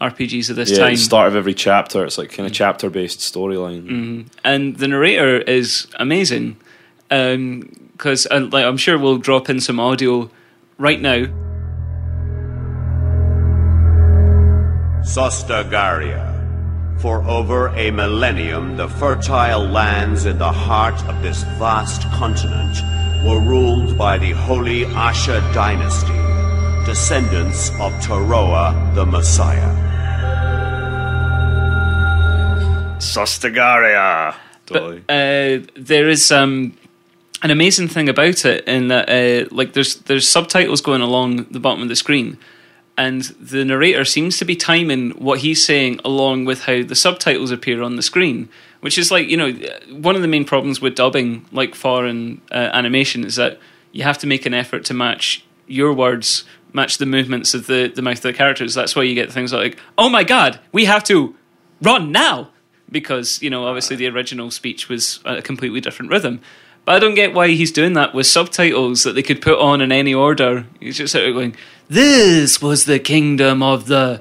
RPGs 0.00 0.48
of 0.50 0.56
this 0.56 0.70
Yeah, 0.70 0.76
at 0.76 0.80
time. 0.84 0.94
the 0.94 1.00
start 1.00 1.28
of 1.28 1.34
every 1.36 1.52
chapter, 1.54 2.04
it's 2.04 2.16
like 2.18 2.30
kind 2.32 2.46
of 2.46 2.52
chapter 2.52 2.88
based 2.90 3.20
storyline. 3.20 3.82
Mhm. 3.86 4.26
And 4.44 4.76
the 4.76 4.88
narrator 4.88 5.38
is 5.40 5.86
amazing 5.98 6.56
because 7.08 8.26
uh, 8.30 8.48
like 8.52 8.64
I'm 8.64 8.76
sure 8.76 8.96
we'll 8.98 9.18
drop 9.18 9.50
in 9.50 9.60
some 9.60 9.80
audio 9.80 10.30
right 10.80 11.00
now. 11.00 11.26
Sostegaria. 15.04 16.28
For 17.00 17.22
over 17.24 17.68
a 17.68 17.90
millennium, 17.90 18.76
the 18.76 18.88
fertile 18.88 19.66
lands 19.66 20.26
in 20.26 20.38
the 20.38 20.52
heart 20.52 21.02
of 21.06 21.22
this 21.22 21.42
vast 21.58 22.02
continent 22.12 22.76
were 23.24 23.40
ruled 23.40 23.96
by 23.96 24.18
the 24.18 24.32
Holy 24.32 24.84
Asha 24.84 25.40
dynasty, 25.54 26.18
descendants 26.86 27.70
of 27.80 27.92
Toroah 28.04 28.94
the 28.94 29.04
Messiah. 29.04 29.72
Sostegaria! 32.98 34.34
Totally. 34.66 34.98
uh, 35.08 35.66
there 35.74 36.08
is 36.08 36.30
um, 36.30 36.76
an 37.42 37.50
amazing 37.50 37.88
thing 37.88 38.08
about 38.08 38.44
it 38.44 38.64
in 38.66 38.88
that 38.88 39.08
uh, 39.08 39.48
like 39.54 39.72
there's 39.72 39.96
there's 39.96 40.28
subtitles 40.28 40.80
going 40.80 41.00
along 41.00 41.44
the 41.50 41.60
bottom 41.60 41.82
of 41.82 41.88
the 41.88 41.96
screen 41.96 42.38
and 42.98 43.22
the 43.40 43.64
narrator 43.64 44.04
seems 44.04 44.36
to 44.38 44.44
be 44.44 44.54
timing 44.54 45.10
what 45.12 45.40
he's 45.40 45.64
saying 45.64 45.98
along 46.04 46.44
with 46.44 46.64
how 46.64 46.82
the 46.82 46.94
subtitles 46.94 47.50
appear 47.50 47.82
on 47.82 47.96
the 47.96 48.02
screen 48.02 48.48
which 48.80 48.98
is 48.98 49.10
like 49.10 49.28
you 49.28 49.36
know 49.36 49.52
one 49.90 50.16
of 50.16 50.22
the 50.22 50.28
main 50.28 50.44
problems 50.44 50.80
with 50.80 50.94
dubbing 50.94 51.46
like 51.52 51.74
foreign 51.74 52.40
uh, 52.50 52.70
animation 52.72 53.24
is 53.24 53.36
that 53.36 53.58
you 53.92 54.02
have 54.02 54.18
to 54.18 54.26
make 54.26 54.46
an 54.46 54.54
effort 54.54 54.84
to 54.84 54.94
match 54.94 55.44
your 55.66 55.92
words 55.92 56.44
match 56.72 56.98
the 56.98 57.06
movements 57.06 57.54
of 57.54 57.66
the 57.66 57.90
the 57.94 58.02
mouth 58.02 58.18
of 58.18 58.22
the 58.22 58.32
characters. 58.32 58.74
That's 58.74 58.94
why 58.94 59.02
you 59.02 59.14
get 59.14 59.32
things 59.32 59.52
like 59.52 59.78
oh 59.96 60.08
my 60.08 60.24
god 60.24 60.60
we 60.72 60.84
have 60.84 61.04
to 61.04 61.34
run 61.82 62.12
now! 62.12 62.50
Because 62.90 63.40
you 63.40 63.50
know 63.50 63.66
obviously 63.66 63.96
the 63.96 64.08
original 64.08 64.50
speech 64.50 64.88
was 64.88 65.20
a 65.24 65.42
completely 65.42 65.80
different 65.80 66.10
rhythm 66.10 66.40
but 66.90 66.96
i 66.96 66.98
don't 66.98 67.14
get 67.14 67.32
why 67.32 67.48
he's 67.48 67.70
doing 67.70 67.92
that 67.92 68.12
with 68.12 68.26
subtitles 68.26 69.04
that 69.04 69.14
they 69.14 69.22
could 69.22 69.40
put 69.40 69.58
on 69.60 69.80
in 69.80 69.92
any 69.92 70.12
order 70.12 70.66
he's 70.80 70.98
just 70.98 71.12
sort 71.12 71.24
of 71.24 71.34
going 71.34 71.54
this 71.88 72.60
was 72.60 72.84
the 72.84 72.98
kingdom 72.98 73.62
of 73.62 73.86
the 73.86 74.20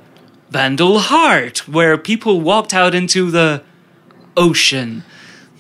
vandal 0.52 1.00
heart 1.00 1.68
where 1.68 1.98
people 1.98 2.42
walked 2.42 2.74
out 2.74 2.94
into 2.94 3.32
the 3.32 3.64
ocean 4.38 5.04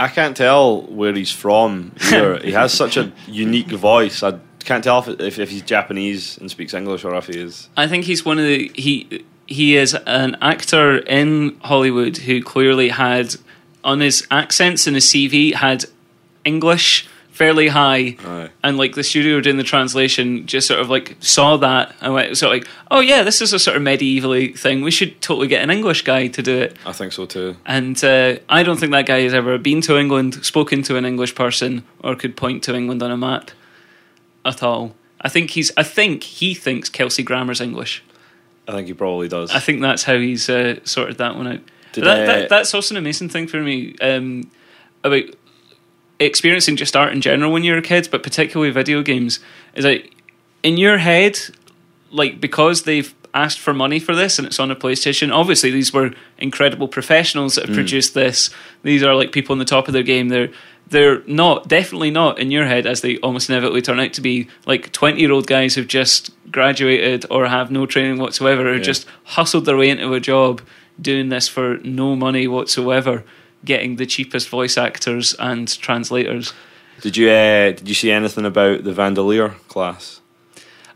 I 0.01 0.07
can't 0.07 0.37
tell 0.37 0.83
where 0.83 1.13
he's 1.13 1.31
from 1.31 1.91
either. 2.03 2.39
he 2.39 2.53
has 2.53 2.73
such 2.73 2.95
a 2.95 3.11
unique 3.27 3.67
voice. 3.67 4.23
I 4.23 4.39
can't 4.59 4.81
tell 4.81 4.99
if, 4.99 5.19
if, 5.19 5.39
if 5.39 5.49
he's 5.49 5.61
Japanese 5.61 6.37
and 6.37 6.49
speaks 6.49 6.73
English 6.73 7.03
or 7.03 7.13
if 7.15 7.27
he 7.27 7.37
is. 7.37 7.67
i 7.75 7.85
think 7.85 8.05
he's 8.05 8.23
one 8.23 8.39
of 8.39 8.45
the 8.45 8.71
he 8.75 9.25
he 9.45 9.75
is 9.75 9.95
an 10.05 10.37
actor 10.41 10.99
in 10.99 11.57
Hollywood 11.61 12.15
who 12.17 12.41
clearly 12.41 12.89
had 12.89 13.35
on 13.83 13.99
his 13.99 14.25
accents 14.31 14.87
in 14.87 14.93
his 14.93 15.05
CV 15.05 15.53
had 15.53 15.83
English 16.45 17.07
fairly 17.39 17.69
high, 17.69 18.17
Aye. 18.25 18.49
and 18.63 18.77
like 18.77 18.95
the 18.95 19.03
studio 19.03 19.39
doing 19.39 19.55
the 19.55 19.63
translation 19.63 20.45
just 20.45 20.67
sort 20.67 20.81
of 20.81 20.89
like 20.89 21.15
saw 21.21 21.55
that 21.55 21.95
and 22.01 22.13
went 22.13 22.37
sort 22.37 22.53
of 22.53 22.61
like, 22.61 22.69
oh 22.91 22.99
yeah, 22.99 23.23
this 23.23 23.41
is 23.41 23.53
a 23.53 23.59
sort 23.59 23.77
of 23.77 23.81
medievally 23.81 24.59
thing. 24.59 24.81
We 24.81 24.91
should 24.91 25.21
totally 25.21 25.47
get 25.47 25.63
an 25.63 25.69
English 25.69 26.01
guy 26.01 26.27
to 26.27 26.41
do 26.41 26.57
it. 26.57 26.75
I 26.85 26.91
think 26.91 27.13
so 27.13 27.25
too. 27.25 27.55
And 27.65 28.03
uh, 28.03 28.39
I 28.49 28.61
don't 28.63 28.77
think 28.77 28.91
that 28.91 29.05
guy 29.05 29.21
has 29.21 29.33
ever 29.33 29.57
been 29.57 29.79
to 29.83 29.97
England, 29.97 30.43
spoken 30.43 30.81
to 30.83 30.97
an 30.97 31.05
English 31.05 31.33
person, 31.33 31.85
or 32.03 32.13
could 32.13 32.35
point 32.35 32.61
to 32.63 32.75
England 32.75 33.01
on 33.01 33.09
a 33.09 33.17
map 33.17 33.51
at 34.43 34.61
all. 34.61 34.95
I 35.21 35.29
think 35.29 35.51
he's. 35.51 35.71
I 35.77 35.83
think 35.83 36.23
he 36.23 36.53
thinks 36.53 36.89
Kelsey 36.89 37.23
Grammer's 37.23 37.61
English. 37.61 38.03
I 38.67 38.73
think 38.73 38.87
he 38.87 38.93
probably 38.93 39.29
does. 39.29 39.51
I 39.51 39.59
think 39.59 39.79
that's 39.79 40.03
how 40.03 40.17
he's 40.17 40.49
uh, 40.49 40.79
sorted 40.83 41.17
that 41.19 41.37
one 41.37 41.47
out. 41.47 41.61
That, 41.93 42.05
uh, 42.05 42.25
that, 42.25 42.49
that's 42.49 42.73
also 42.73 42.93
an 42.93 42.97
amazing 42.97 43.29
thing 43.29 43.47
for 43.47 43.61
me 43.61 43.95
um, 43.99 44.51
about 45.03 45.23
experiencing 46.19 46.75
just 46.75 46.95
art 46.95 47.13
in 47.13 47.21
general 47.21 47.51
when 47.51 47.63
you're 47.63 47.77
a 47.77 47.81
kid, 47.81 48.07
but 48.11 48.23
particularly 48.23 48.71
video 48.71 49.01
games. 49.01 49.39
Is 49.75 49.85
like 49.85 50.13
in 50.63 50.77
your 50.77 50.97
head, 50.97 51.39
like 52.11 52.41
because 52.41 52.83
they've 52.83 53.13
asked 53.33 53.59
for 53.59 53.73
money 53.73 53.99
for 53.99 54.15
this 54.15 54.39
and 54.39 54.47
it's 54.47 54.59
on 54.59 54.71
a 54.71 54.75
PlayStation. 54.75 55.31
Obviously, 55.33 55.69
these 55.71 55.93
were 55.93 56.11
incredible 56.39 56.87
professionals 56.87 57.55
that 57.55 57.65
have 57.67 57.75
produced 57.75 58.13
this. 58.15 58.49
These 58.83 59.03
are 59.03 59.13
like 59.13 59.31
people 59.31 59.53
on 59.53 59.59
the 59.59 59.65
top 59.65 59.87
of 59.87 59.93
their 59.93 60.03
game. 60.03 60.29
They're 60.29 60.49
they're 60.87 61.21
not 61.27 61.67
definitely 61.67 62.09
not 62.09 62.39
in 62.39 62.49
your 62.49 62.65
head 62.65 62.87
as 62.87 63.01
they 63.01 63.17
almost 63.17 63.47
inevitably 63.47 63.83
turn 63.83 63.99
out 63.99 64.13
to 64.13 64.21
be 64.21 64.47
like 64.65 64.91
20 64.91 65.19
year 65.19 65.31
old 65.31 65.45
guys 65.45 65.75
who've 65.75 65.87
just 65.87 66.31
graduated 66.51 67.27
or 67.29 67.45
have 67.45 67.69
no 67.69 67.85
training 67.85 68.17
whatsoever 68.17 68.63
who 68.63 68.77
Yeah. 68.77 68.83
just 68.83 69.05
hustled 69.23 69.65
their 69.65 69.77
way 69.77 69.89
into 69.91 70.11
a 70.15 70.19
job 70.19 70.61
doing 70.99 71.29
this 71.29 71.47
for 71.47 71.77
no 71.83 72.15
money 72.15 72.47
whatsoever 72.47 73.23
getting 73.65 73.97
the 73.97 74.05
cheapest 74.05 74.49
voice 74.49 74.77
actors 74.77 75.35
and 75.39 75.67
translators 75.79 76.53
Did 77.01 77.17
you 77.17 77.29
uh, 77.29 77.71
did 77.71 77.87
you 77.87 77.95
see 77.95 78.11
anything 78.11 78.45
about 78.45 78.83
the 78.83 78.93
Vandalier 78.93 79.55
class? 79.67 80.21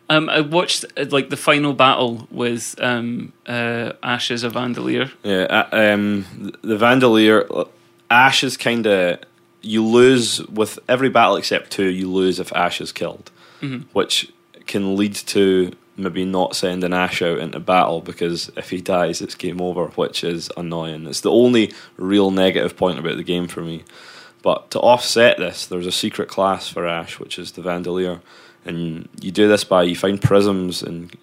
um, 0.09 0.29
I 0.29 0.41
watched 0.41 0.85
uh, 0.97 1.05
like 1.09 1.29
the 1.29 1.37
final 1.37 1.73
battle 1.73 2.27
with 2.29 2.75
um, 2.79 3.33
uh, 3.47 3.93
Ashes 4.03 4.43
of 4.43 4.53
Vandalier 4.53 5.11
Yeah, 5.23 5.43
uh, 5.71 5.93
um, 5.93 6.25
the 6.61 6.77
Vandalier 6.77 7.67
Ash 8.09 8.43
is 8.43 8.57
kind 8.57 8.85
of 8.85 9.19
you 9.61 9.85
lose 9.85 10.45
with 10.47 10.77
every 10.89 11.09
battle 11.09 11.37
except 11.37 11.71
two. 11.71 11.85
You 11.85 12.11
lose 12.11 12.39
if 12.39 12.51
Ash 12.53 12.81
is 12.81 12.91
killed, 12.91 13.31
which 13.93 14.29
can 14.67 14.97
lead 14.97 15.15
to 15.15 15.71
maybe 15.95 16.25
not 16.25 16.55
sending 16.55 16.93
Ash 16.93 17.21
out 17.21 17.39
into 17.39 17.59
battle 17.59 18.01
because 18.01 18.51
if 18.57 18.69
he 18.69 18.81
dies, 18.81 19.21
it's 19.21 19.35
game 19.35 19.61
over, 19.61 19.87
which 19.87 20.23
is 20.23 20.49
annoying. 20.57 21.05
It's 21.05 21.21
the 21.21 21.31
only 21.31 21.71
real 21.97 22.31
negative 22.31 22.75
point 22.75 22.99
about 22.99 23.17
the 23.17 23.23
game 23.23 23.47
for 23.47 23.61
me. 23.61 23.83
But 24.41 24.71
to 24.71 24.79
offset 24.79 25.37
this, 25.37 25.65
there's 25.65 25.87
a 25.87 25.91
secret 25.91 26.27
class 26.27 26.67
for 26.67 26.87
Ash, 26.87 27.19
which 27.19 27.39
is 27.39 27.53
the 27.53 27.61
Vandalier, 27.61 28.21
and 28.65 29.07
you 29.21 29.31
do 29.31 29.47
this 29.47 29.63
by 29.63 29.83
you 29.83 29.95
find 29.95 30.21
prisms 30.21 30.81
and 30.83 31.15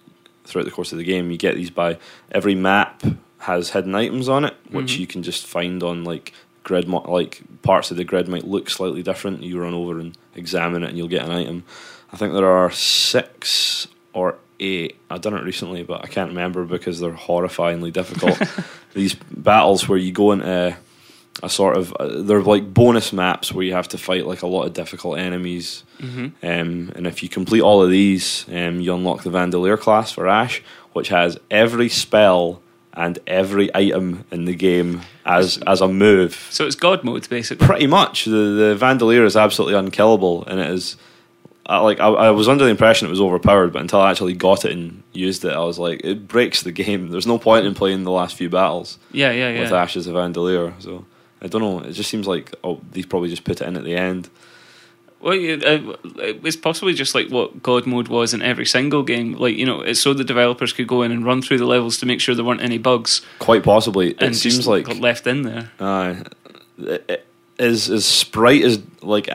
throughout 0.43 0.65
the 0.65 0.71
course 0.71 0.91
of 0.91 0.97
the 0.97 1.03
game. 1.03 1.31
You 1.31 1.37
get 1.37 1.55
these 1.55 1.69
by 1.69 1.97
every 2.31 2.55
map 2.55 3.03
has 3.39 3.71
hidden 3.71 3.95
items 3.95 4.29
on 4.29 4.45
it, 4.45 4.55
which 4.69 4.93
mm-hmm. 4.93 5.01
you 5.01 5.07
can 5.07 5.23
just 5.23 5.45
find 5.45 5.83
on 5.83 6.03
like 6.03 6.33
grid, 6.63 6.87
mo- 6.87 7.05
like 7.07 7.41
parts 7.61 7.91
of 7.91 7.97
the 7.97 8.03
grid 8.03 8.27
might 8.27 8.47
look 8.47 8.69
slightly 8.69 9.03
different. 9.03 9.43
You 9.43 9.61
run 9.61 9.73
over 9.73 9.99
and 9.99 10.17
examine 10.35 10.83
it, 10.83 10.89
and 10.89 10.97
you'll 10.97 11.07
get 11.07 11.25
an 11.25 11.31
item. 11.31 11.63
I 12.11 12.17
think 12.17 12.33
there 12.33 12.49
are 12.49 12.71
six 12.71 13.87
or 14.13 14.37
eight. 14.61 14.97
I've 15.09 15.21
done 15.21 15.33
it 15.33 15.43
recently, 15.43 15.83
but 15.83 16.03
I 16.03 16.07
can't 16.07 16.29
remember 16.29 16.65
because 16.65 16.99
they're 16.99 17.11
horrifyingly 17.11 17.91
difficult. 17.91 18.41
These 18.93 19.15
battles 19.15 19.87
where 19.89 19.97
you 19.97 20.11
go 20.11 20.31
into 20.31 20.77
a 21.43 21.49
sort 21.49 21.77
of 21.77 21.93
uh, 21.93 22.21
they're 22.21 22.41
like 22.41 22.73
bonus 22.73 23.13
maps 23.13 23.53
where 23.53 23.65
you 23.65 23.73
have 23.73 23.87
to 23.89 23.97
fight 23.97 24.27
like 24.27 24.41
a 24.41 24.47
lot 24.47 24.63
of 24.67 24.73
difficult 24.73 25.17
enemies. 25.17 25.83
Um, 26.43 26.91
and 26.95 27.07
if 27.07 27.23
you 27.23 27.29
complete 27.29 27.61
all 27.61 27.81
of 27.81 27.89
these, 27.89 28.45
um, 28.51 28.79
you 28.81 28.93
unlock 28.93 29.23
the 29.23 29.29
Vandalier 29.29 29.79
class 29.79 30.11
for 30.11 30.27
Ash, 30.27 30.61
which 30.93 31.09
has 31.09 31.37
every 31.49 31.89
spell 31.89 32.61
and 32.93 33.19
every 33.25 33.73
item 33.75 34.25
in 34.31 34.45
the 34.45 34.55
game 34.55 35.01
as 35.25 35.57
as 35.65 35.79
a 35.81 35.87
move. 35.87 36.47
so 36.49 36.65
it's 36.65 36.75
God 36.75 37.03
mode 37.03 37.27
basically 37.29 37.65
Pretty 37.65 37.87
much, 37.87 38.25
the 38.25 38.31
the 38.31 38.77
Vandalier 38.79 39.25
is 39.25 39.37
absolutely 39.37 39.77
unkillable, 39.77 40.45
and 40.45 40.59
it 40.59 40.69
is. 40.69 40.97
I, 41.65 41.79
like 41.79 41.99
I, 41.99 42.07
I 42.07 42.31
was 42.31 42.47
under 42.47 42.63
the 42.63 42.71
impression 42.71 43.07
it 43.07 43.11
was 43.11 43.21
overpowered, 43.21 43.71
but 43.73 43.81
until 43.81 44.01
I 44.01 44.11
actually 44.11 44.33
got 44.33 44.65
it 44.65 44.71
and 44.71 45.03
used 45.13 45.45
it, 45.45 45.53
I 45.53 45.59
was 45.63 45.77
like, 45.77 46.01
it 46.03 46.27
breaks 46.27 46.63
the 46.63 46.71
game. 46.71 47.09
There's 47.09 47.27
no 47.27 47.37
point 47.37 47.65
in 47.65 47.73
playing 47.75 48.03
the 48.03 48.11
last 48.11 48.35
few 48.35 48.49
battles 48.49 48.97
yeah 49.11 49.31
yeah 49.31 49.49
yeah 49.49 49.61
with 49.61 49.71
Ashes 49.71 50.07
of 50.07 50.15
Vandalier. 50.15 50.73
So 50.81 51.05
I 51.41 51.47
don't 51.47 51.61
know. 51.61 51.79
It 51.81 51.93
just 51.93 52.09
seems 52.09 52.27
like 52.27 52.53
oh, 52.63 52.81
they 52.91 53.03
probably 53.03 53.29
just 53.29 53.43
put 53.43 53.61
it 53.61 53.67
in 53.67 53.75
at 53.77 53.83
the 53.83 53.95
end. 53.95 54.29
Well, 55.21 55.35
yeah, 55.35 55.63
uh, 55.63 55.97
it's 56.43 56.55
possibly 56.55 56.95
just 56.95 57.13
like 57.13 57.29
what 57.29 57.61
God 57.61 57.85
mode 57.85 58.07
was 58.07 58.33
in 58.33 58.41
every 58.41 58.65
single 58.65 59.03
game. 59.03 59.33
Like 59.33 59.55
you 59.55 59.67
know, 59.67 59.81
it's 59.81 59.99
so 59.99 60.15
the 60.15 60.23
developers 60.23 60.73
could 60.73 60.87
go 60.87 61.03
in 61.03 61.11
and 61.11 61.23
run 61.23 61.43
through 61.43 61.59
the 61.59 61.65
levels 61.67 61.99
to 61.99 62.07
make 62.07 62.19
sure 62.19 62.33
there 62.33 62.43
weren't 62.43 62.61
any 62.61 62.79
bugs, 62.79 63.21
Quite 63.37 63.63
possibly, 63.63 64.11
it 64.11 64.21
and 64.21 64.35
seems 64.35 64.55
just 64.55 64.67
like 64.67 64.85
got 64.85 64.97
left 64.97 65.27
in 65.27 65.43
there. 65.43 65.71
uh, 65.79 66.15
is 67.59 67.87
is 67.89 68.05
Sprite 68.05 68.61
is 68.63 68.79
like 69.03 69.29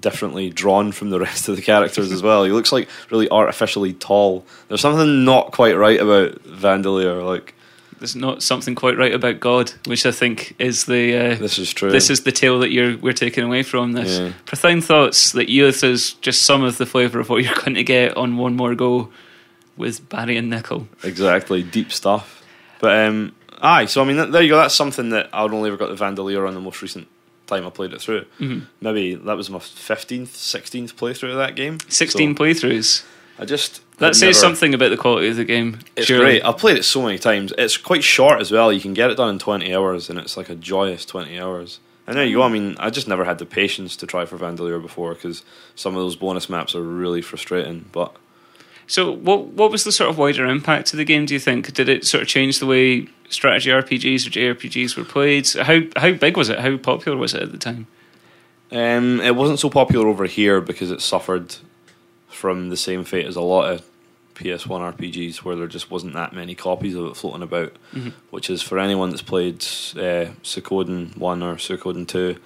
differently 0.00 0.50
drawn 0.50 0.92
from 0.92 1.10
the 1.10 1.20
rest 1.28 1.48
of 1.48 1.56
the 1.56 1.62
characters 1.62 2.12
as 2.12 2.22
well. 2.22 2.44
He 2.44 2.52
looks 2.52 2.72
like 2.72 2.88
really 3.10 3.28
artificially 3.30 3.92
tall. 3.92 4.44
There's 4.68 4.80
something 4.80 5.24
not 5.24 5.52
quite 5.52 5.76
right 5.76 6.00
about 6.00 6.42
Vandalier. 6.44 7.24
Like 7.24 7.54
There's 7.98 8.16
not 8.16 8.42
something 8.42 8.74
quite 8.74 8.96
right 8.98 9.14
about 9.14 9.40
God, 9.40 9.72
which 9.86 10.04
I 10.06 10.10
think 10.12 10.54
is 10.58 10.84
the 10.84 11.16
uh, 11.16 11.34
this 11.36 11.58
is 11.58 11.72
true. 11.72 11.90
this 11.90 12.10
is 12.10 12.22
the 12.24 12.32
tale 12.32 12.58
that 12.60 12.70
you're 12.70 12.96
we're 12.98 13.12
taking 13.12 13.44
away 13.44 13.62
from 13.62 13.92
this. 13.92 14.18
Yeah. 14.18 14.32
Profound 14.44 14.84
thoughts 14.84 15.32
that 15.32 15.48
youth 15.48 15.82
is 15.84 16.12
just 16.14 16.42
some 16.42 16.62
of 16.62 16.78
the 16.78 16.86
flavour 16.86 17.20
of 17.20 17.28
what 17.28 17.42
you're 17.42 17.54
going 17.64 17.74
to 17.74 17.84
get 17.84 18.16
on 18.16 18.36
one 18.36 18.54
more 18.56 18.74
go 18.74 19.10
with 19.76 20.08
Barry 20.08 20.36
and 20.36 20.48
Nickel. 20.50 20.88
exactly 21.02 21.62
deep 21.62 21.92
stuff. 21.92 22.42
But 22.80 23.06
um, 23.06 23.34
aye, 23.60 23.86
so 23.86 24.02
I 24.02 24.04
mean, 24.04 24.16
th- 24.16 24.30
there 24.30 24.42
you 24.42 24.50
go. 24.50 24.56
That's 24.56 24.74
something 24.74 25.10
that 25.10 25.30
I'd 25.32 25.50
only 25.52 25.68
ever 25.68 25.76
got 25.78 25.88
the 25.88 26.02
Vandalier 26.04 26.46
on 26.46 26.54
the 26.54 26.60
most 26.60 26.80
recent 26.82 27.08
time 27.46 27.66
I 27.66 27.70
played 27.70 27.92
it 27.92 28.00
through. 28.00 28.22
Mm-hmm. 28.40 28.60
Maybe 28.80 29.14
that 29.14 29.36
was 29.36 29.50
my 29.50 29.58
fifteenth, 29.58 30.34
sixteenth 30.36 30.96
playthrough 30.96 31.30
of 31.30 31.36
that 31.36 31.56
game. 31.56 31.78
Sixteen 31.88 32.36
So 32.36 32.42
playthroughs. 32.44 33.04
I 33.38 33.44
just 33.44 33.82
That 33.98 34.14
says 34.14 34.20
never- 34.22 34.32
something 34.34 34.72
about 34.74 34.88
the 34.90 34.96
quality 34.96 35.28
of 35.28 35.36
the 35.36 35.44
game. 35.44 35.80
It's 35.94 36.06
surely. 36.06 36.24
great. 36.24 36.44
I've 36.44 36.56
played 36.56 36.78
it 36.78 36.84
so 36.84 37.02
many 37.02 37.18
times. 37.18 37.52
It's 37.58 37.76
quite 37.76 38.02
short 38.02 38.40
as 38.40 38.50
well. 38.50 38.72
You 38.72 38.80
can 38.80 38.94
get 38.94 39.10
it 39.10 39.16
done 39.16 39.28
in 39.28 39.38
20 39.38 39.74
hours, 39.74 40.08
and 40.08 40.18
it's 40.18 40.36
like 40.38 40.48
a 40.48 40.54
joyous 40.54 41.04
20 41.04 41.38
hours. 41.38 41.78
And 42.06 42.16
there 42.16 42.24
you 42.24 42.36
go. 42.36 42.42
I 42.44 42.48
mean, 42.48 42.76
I 42.78 42.88
just 42.90 43.08
never 43.08 43.24
had 43.24 43.38
the 43.38 43.44
patience 43.46 43.96
to 43.96 44.06
try 44.06 44.24
for 44.26 44.38
Vandalier 44.38 44.80
before 44.80 45.12
because 45.14 45.42
some 45.74 45.94
of 45.96 46.00
those 46.02 46.14
bonus 46.16 46.48
maps 46.48 46.74
are 46.74 46.80
really 46.82 47.20
frustrating. 47.20 47.84
But 47.92 48.14
So, 48.86 49.10
what 49.12 49.46
what 49.46 49.70
was 49.70 49.84
the 49.84 49.92
sort 49.92 50.10
of 50.10 50.18
wider 50.18 50.46
impact 50.46 50.88
to 50.88 50.96
the 50.96 51.04
game? 51.04 51.26
Do 51.26 51.34
you 51.34 51.40
think 51.40 51.72
did 51.72 51.88
it 51.88 52.06
sort 52.06 52.22
of 52.22 52.28
change 52.28 52.58
the 52.58 52.66
way 52.66 53.08
strategy 53.28 53.70
RPGs 53.70 54.26
or 54.26 54.30
JRPGs 54.30 54.96
were 54.96 55.04
played? 55.04 55.48
How 55.52 55.80
how 55.96 56.12
big 56.12 56.36
was 56.36 56.48
it? 56.48 56.60
How 56.60 56.76
popular 56.76 57.18
was 57.18 57.34
it 57.34 57.42
at 57.42 57.52
the 57.52 57.58
time? 57.58 57.86
um, 58.72 59.20
it 59.20 59.36
wasn't 59.36 59.60
so 59.60 59.70
popular 59.70 60.08
over 60.08 60.26
here 60.26 60.60
because 60.60 60.90
it 60.90 61.00
suffered 61.00 61.54
from 62.28 62.68
the 62.68 62.76
same 62.76 63.04
fate 63.04 63.26
as 63.26 63.36
a 63.36 63.40
lot 63.40 63.72
of 63.72 63.86
PS1 64.34 64.96
RPGs 64.96 65.38
where 65.38 65.56
there 65.56 65.68
just 65.68 65.90
wasn't 65.90 66.14
that 66.14 66.32
many 66.32 66.54
copies 66.54 66.94
of 66.94 67.06
it 67.06 67.16
floating 67.16 67.42
about. 67.42 67.72
Which 68.30 68.50
is 68.50 68.62
for 68.62 68.78
anyone 68.78 69.10
that's 69.10 69.22
played 69.22 69.62
uh, 69.96 70.34
Suikoden 70.42 71.16
1 71.16 71.42
or 71.42 71.54
Suikoden 71.54 72.06
2, 72.08 72.36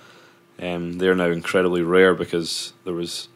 um, 0.62 0.98
they're 0.98 1.14
now 1.14 1.30
incredibly 1.30 1.82
rare 1.82 2.14
because 2.14 2.74
there 2.84 2.94
was 2.94 3.28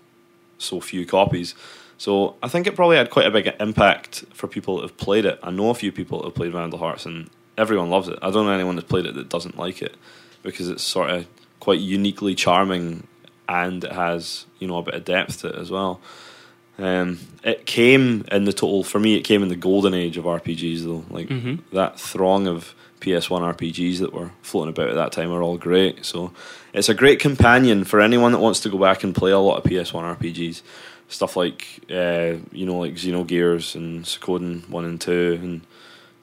so 0.58 0.78
few 0.80 1.06
copies. 1.06 1.54
So 1.98 2.34
I 2.42 2.48
think 2.48 2.66
it 2.66 2.74
probably 2.74 2.96
had 2.96 3.10
quite 3.10 3.26
a 3.26 3.30
big 3.30 3.52
impact 3.60 4.24
for 4.34 4.46
people 4.48 4.76
that 4.76 4.82
have 4.82 4.96
played 4.96 5.24
it. 5.24 5.38
I 5.42 5.50
know 5.50 5.70
a 5.70 5.74
few 5.74 5.92
people 5.92 6.18
that 6.18 6.24
have 6.26 6.34
played 6.34 6.52
Vandal 6.52 6.78
Hearts 6.78 7.06
and 7.06 7.30
everyone 7.56 7.90
loves 7.90 8.08
it. 8.08 8.18
I 8.20 8.30
don't 8.30 8.46
know 8.46 8.52
anyone 8.52 8.76
that's 8.76 8.88
played 8.88 9.06
it 9.06 9.14
that 9.14 9.28
doesn't 9.28 9.56
like 9.56 9.80
it 9.80 9.96
because 10.42 10.68
it's 10.68 10.82
sort 10.82 11.10
of 11.10 11.26
quite 11.60 11.80
uniquely 11.80 12.34
charming 12.34 13.06
and 13.48 13.84
it 13.84 13.92
has, 13.92 14.46
you 14.58 14.66
know, 14.66 14.78
a 14.78 14.82
bit 14.82 14.94
of 14.94 15.04
depth 15.04 15.40
to 15.42 15.48
it 15.48 15.54
as 15.54 15.70
well. 15.70 16.00
Um, 16.78 17.20
it 17.44 17.66
came 17.66 18.24
in 18.32 18.44
the 18.44 18.52
total 18.52 18.82
for 18.82 18.98
me. 18.98 19.14
It 19.14 19.20
came 19.22 19.42
in 19.42 19.48
the 19.48 19.54
golden 19.56 19.94
age 19.94 20.16
of 20.16 20.24
RPGs, 20.24 20.82
though. 20.82 21.04
Like 21.08 21.28
Mhm. 21.28 21.60
that 21.72 22.00
throng 22.00 22.48
of 22.48 22.74
PS1 23.00 23.42
RPGs 23.42 24.00
that 24.00 24.12
were 24.12 24.32
floating 24.42 24.70
about 24.70 24.88
at 24.88 24.94
that 24.96 25.12
time 25.12 25.30
are 25.30 25.42
all 25.42 25.56
great. 25.58 26.04
So 26.04 26.32
it's 26.72 26.88
a 26.88 26.94
great 26.94 27.20
companion 27.20 27.84
for 27.84 28.00
anyone 28.00 28.32
that 28.32 28.38
wants 28.40 28.60
to 28.60 28.68
go 28.70 28.78
back 28.78 29.04
and 29.04 29.14
play 29.14 29.30
a 29.30 29.38
lot 29.38 29.58
of 29.58 29.64
PS1 29.64 30.04
RPGs. 30.04 30.62
Stuff 31.14 31.36
like 31.36 31.78
uh, 31.92 32.34
you 32.50 32.66
know, 32.66 32.78
like 32.78 32.94
Xenogears 32.94 33.76
and 33.76 34.04
Suikoden 34.04 34.68
one 34.68 34.84
and 34.84 35.00
two, 35.00 35.38
and 35.40 35.60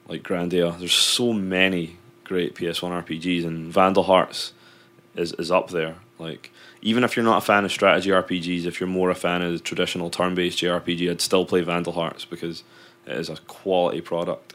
like 0.06 0.22
Grandia. 0.22 0.78
There's 0.78 0.92
so 0.92 1.32
many 1.32 1.96
great 2.24 2.54
PS1 2.54 3.02
RPGs, 3.02 3.46
and 3.46 3.72
Vandal 3.72 4.02
Hearts 4.02 4.52
is 5.16 5.32
is 5.32 5.50
up 5.50 5.70
there. 5.70 5.94
Like 6.18 6.52
even 6.82 7.04
if 7.04 7.16
you're 7.16 7.24
not 7.24 7.38
a 7.38 7.46
fan 7.46 7.64
of 7.64 7.72
strategy 7.72 8.10
RPGs, 8.10 8.66
if 8.66 8.80
you're 8.80 8.86
more 8.86 9.08
a 9.08 9.14
fan 9.14 9.40
of 9.40 9.52
the 9.54 9.60
traditional 9.60 10.10
turn-based 10.10 10.58
JRPG, 10.58 11.10
I'd 11.10 11.22
still 11.22 11.46
play 11.46 11.62
Vandal 11.62 11.94
Hearts 11.94 12.26
because 12.26 12.62
it 13.06 13.16
is 13.16 13.30
a 13.30 13.36
quality 13.48 14.02
product. 14.02 14.52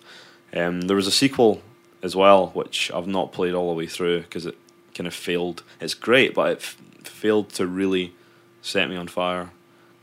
Um, 0.53 0.81
there 0.81 0.95
was 0.95 1.07
a 1.07 1.11
sequel 1.11 1.63
as 2.03 2.15
well, 2.15 2.49
which 2.49 2.91
I've 2.91 3.07
not 3.07 3.31
played 3.31 3.55
all 3.55 3.69
the 3.69 3.75
way 3.75 3.87
through 3.87 4.21
because 4.21 4.45
it 4.45 4.55
kind 4.93 5.07
of 5.07 5.15
failed. 5.15 5.63
It's 5.81 5.95
great, 5.95 6.35
but 6.35 6.51
it 6.51 6.57
f- 6.59 6.77
failed 7.05 7.49
to 7.53 7.65
really 7.65 8.13
set 8.61 8.87
me 8.87 8.95
on 8.95 9.07
fire 9.07 9.49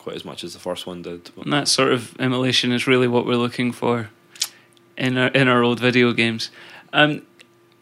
quite 0.04 0.14
as 0.14 0.24
much 0.24 0.44
as 0.44 0.52
the 0.52 0.58
first 0.58 0.86
one 0.86 1.00
did. 1.02 1.30
And 1.42 1.52
that 1.52 1.66
sort 1.66 1.90
of 1.92 2.14
emulation 2.20 2.70
is 2.72 2.86
really 2.86 3.08
what 3.08 3.24
we're 3.26 3.36
looking 3.36 3.72
for 3.72 4.10
in 4.98 5.16
our 5.16 5.28
in 5.28 5.48
our 5.48 5.62
old 5.62 5.80
video 5.80 6.12
games. 6.12 6.50
Um, 6.92 7.22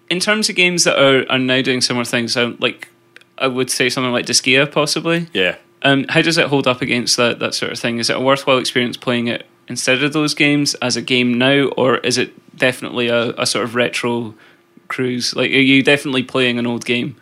in 0.09 0.21
terms 0.21 0.49
of 0.49 0.55
games 0.57 0.85
that 0.85 0.97
are, 0.99 1.31
are 1.31 1.39
now 1.39 1.61
doing 1.63 1.81
similar 1.81 2.05
things, 2.05 2.37
um, 2.37 2.57
like 2.61 2.89
I 3.37 3.49
would 3.49 3.71
say 3.71 3.89
something 3.91 4.13
like 4.13 4.27
Disgaea, 4.27 4.71
possibly. 4.71 5.27
yeah, 5.33 5.57
Um, 5.83 6.05
how 6.11 6.23
does 6.23 6.39
it 6.39 6.47
hold 6.47 6.67
up 6.67 6.81
against 6.81 7.17
that 7.17 7.41
that 7.41 7.55
sort 7.55 7.73
of 7.73 7.79
thing? 7.79 7.99
Is 7.99 8.09
it 8.09 8.17
a 8.17 8.21
worthwhile 8.21 8.59
experience 8.59 8.97
playing 8.97 9.27
it 9.27 9.45
instead 9.69 10.03
of 10.05 10.13
those 10.13 10.35
games 10.35 10.75
as 10.77 10.97
a 10.97 11.03
game 11.03 11.37
now, 11.39 11.65
or 11.77 11.97
is 11.99 12.19
it 12.19 12.31
definitely 12.57 13.09
a, 13.09 13.31
a 13.37 13.47
sort 13.47 13.65
of 13.65 13.75
retro 13.75 14.35
cruise? 14.89 15.35
Like, 15.35 15.51
are 15.51 15.55
you 15.73 15.83
definitely 15.83 16.23
playing 16.23 16.59
an 16.59 16.67
old 16.67 16.85
game? 16.85 17.17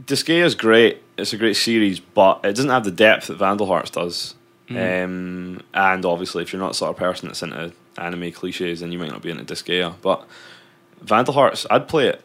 Disgaea 0.00 0.44
is 0.44 0.54
great. 0.54 1.02
It's 1.16 1.32
a 1.32 1.38
great 1.38 1.56
series, 1.56 2.00
but 2.00 2.40
it 2.44 2.54
doesn't 2.54 2.70
have 2.70 2.84
the 2.84 2.90
depth 2.90 3.28
that 3.28 3.36
Vandal 3.36 3.66
Hearts 3.66 3.90
does. 3.90 4.34
Um, 4.68 5.62
and 5.72 6.04
obviously, 6.04 6.42
if 6.42 6.52
you're 6.52 6.60
not 6.60 6.68
the 6.68 6.74
sort 6.74 6.90
of 6.90 6.96
person 6.96 7.28
that's 7.28 7.42
into 7.42 7.72
anime 7.96 8.32
cliches, 8.32 8.80
then 8.80 8.92
you 8.92 8.98
might 8.98 9.10
not 9.10 9.22
be 9.22 9.30
into 9.30 9.44
Disgaea. 9.44 9.94
But 10.02 10.26
Vandal 11.00 11.34
Hearts, 11.34 11.66
I'd 11.70 11.88
play 11.88 12.08
it. 12.08 12.22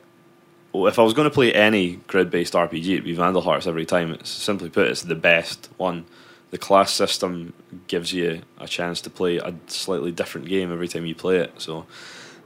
Well, 0.73 0.88
if 0.88 0.97
I 0.99 1.03
was 1.03 1.13
going 1.13 1.29
to 1.29 1.34
play 1.34 1.53
any 1.53 1.97
grid-based 2.07 2.53
RPG, 2.53 2.86
it'd 2.93 3.03
be 3.03 3.13
Vandal 3.13 3.41
Hearts 3.41 3.67
every 3.67 3.86
time. 3.86 4.13
It's 4.13 4.29
simply 4.29 4.69
put, 4.69 4.88
it's 4.88 5.03
the 5.03 5.15
best 5.15 5.69
one. 5.77 6.05
The 6.49 6.57
class 6.57 6.91
system 6.91 7.53
gives 7.88 8.12
you 8.12 8.41
a 8.60 8.67
chance 8.67 9.01
to 9.01 9.10
play 9.10 9.38
a 9.38 9.53
slightly 9.67 10.12
different 10.12 10.47
game 10.47 10.71
every 10.71 10.88
time 10.88 11.05
you 11.05 11.15
play 11.15 11.38
it. 11.38 11.53
So 11.57 11.86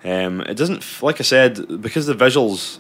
um, 0.04 0.42
it 0.42 0.56
doesn't, 0.56 0.84
like 1.02 1.20
I 1.20 1.24
said, 1.24 1.82
because 1.82 2.06
the 2.06 2.14
visuals 2.14 2.80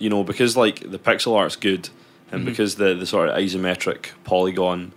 you 0.00 0.10
know, 0.10 0.24
because 0.24 0.56
like 0.56 0.90
the 0.90 0.98
pixel 0.98 1.36
art's 1.36 1.54
good, 1.56 1.88
and 2.32 2.42
Mhm. 2.42 2.46
because 2.46 2.74
the 2.74 2.94
the 2.94 3.06
sort 3.06 3.28
of 3.28 3.36
isometric 3.36 4.06
polygon 4.24 4.90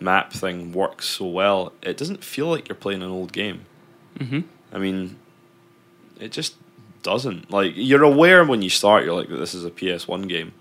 map 0.00 0.32
thing 0.32 0.72
works 0.72 1.06
so 1.08 1.26
well, 1.26 1.72
it 1.82 1.96
doesn't 1.98 2.24
feel 2.24 2.46
like 2.46 2.68
you're 2.68 2.76
playing 2.76 3.02
an 3.02 3.10
old 3.10 3.32
game. 3.32 3.60
hmm 4.18 4.40
I 4.72 4.78
mean, 4.78 5.16
it 6.20 6.32
just 6.32 6.54
doesn't. 7.02 7.50
Like 7.50 7.72
you're 7.76 8.02
aware 8.02 8.44
when 8.44 8.62
you 8.62 8.70
start, 8.70 9.04
you're 9.04 9.14
like 9.14 9.28
that 9.28 9.36
this 9.36 9.54
is 9.54 9.64
a 9.64 9.70
PS1 9.70 10.26
game, 10.28 10.52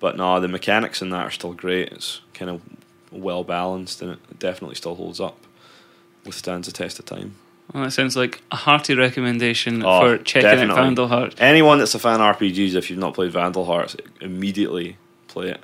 but 0.00 0.16
no, 0.16 0.38
the 0.40 0.48
mechanics 0.48 1.02
in 1.02 1.10
that 1.10 1.24
are 1.26 1.30
still 1.30 1.52
great. 1.54 1.88
It's 1.92 2.20
kind 2.34 2.50
of 2.50 2.60
well 3.10 3.44
balanced, 3.44 4.00
and 4.02 4.12
it 4.12 4.38
definitely 4.38 4.74
still 4.76 4.94
holds 4.94 5.20
up, 5.20 5.38
withstands 6.24 6.66
the 6.66 6.72
test 6.72 6.98
of 6.98 7.04
time. 7.06 7.34
Well, 7.72 7.84
that 7.84 7.90
sounds 7.90 8.16
like 8.16 8.40
a 8.50 8.56
hearty 8.56 8.94
recommendation 8.94 9.82
Oh, 9.84 10.00
for 10.00 10.18
checking 10.22 10.48
out 10.48 10.54
definitely. 10.54 10.82
Vandal 10.82 11.08
Heart. 11.08 11.34
Anyone 11.38 11.78
that's 11.78 11.94
a 11.94 11.98
fan 11.98 12.20
of 12.20 12.36
RPGs, 12.36 12.74
if 12.74 12.88
you've 12.88 12.98
not 12.98 13.14
played 13.14 13.30
Vandal 13.32 13.66
Hearts, 13.66 13.94
immediately 14.20 14.96
play 15.26 15.50
it. 15.50 15.60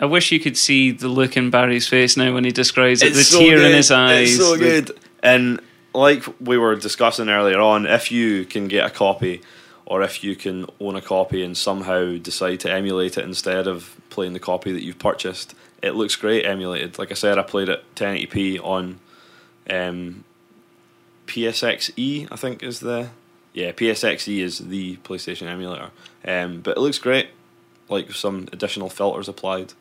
I 0.00 0.04
wish 0.06 0.30
you 0.32 0.38
could 0.40 0.56
see 0.56 0.92
the 0.92 1.08
look 1.08 1.36
in 1.36 1.50
Barry's 1.50 1.88
face 1.88 2.16
now 2.16 2.32
when 2.32 2.44
he 2.44 2.52
describes 2.52 3.02
it. 3.02 3.12
The 3.14 3.24
so 3.24 3.40
tear 3.40 3.58
in 3.58 3.72
his 3.74 3.90
eyes. 3.90 4.30
It's 4.30 4.38
so 4.38 4.52
the- 4.52 4.58
good. 4.58 4.90
And 5.22 5.60
like 5.92 6.24
we 6.40 6.56
were 6.56 6.76
discussing 6.76 7.28
earlier 7.28 7.60
on, 7.60 7.84
if 7.84 8.12
you 8.12 8.44
can 8.44 8.68
get 8.68 8.86
a 8.86 8.90
copy 8.90 9.42
or 9.84 10.02
if 10.02 10.22
you 10.22 10.36
can 10.36 10.66
own 10.80 10.94
a 10.94 11.02
copy 11.02 11.42
and 11.42 11.56
somehow 11.56 12.16
decide 12.16 12.60
to 12.60 12.70
emulate 12.72 13.18
it 13.18 13.24
instead 13.24 13.66
of 13.66 13.96
playing 14.08 14.32
the 14.34 14.38
copy 14.40 14.72
that 14.72 14.84
you've 14.84 15.00
purchased, 15.00 15.54
it 15.82 15.96
looks 15.96 16.14
great 16.14 16.46
emulated. 16.46 16.96
Like 16.98 17.10
I 17.10 17.14
said, 17.14 17.38
I 17.38 17.42
played 17.42 17.68
it 17.68 17.82
1080p 17.96 18.60
on 18.64 19.00
um, 19.68 20.24
PSXE, 21.30 22.28
I 22.30 22.36
think 22.36 22.62
is 22.62 22.80
the 22.80 23.08
yeah 23.54 23.72
PSXE 23.72 24.40
is 24.40 24.58
the 24.58 24.96
PlayStation 24.98 25.46
emulator. 25.46 25.90
Um, 26.26 26.60
but 26.60 26.76
it 26.76 26.80
looks 26.80 26.98
great, 26.98 27.28
like 27.88 28.12
some 28.12 28.48
additional 28.52 28.88
filters 28.90 29.28
applied. 29.28 29.72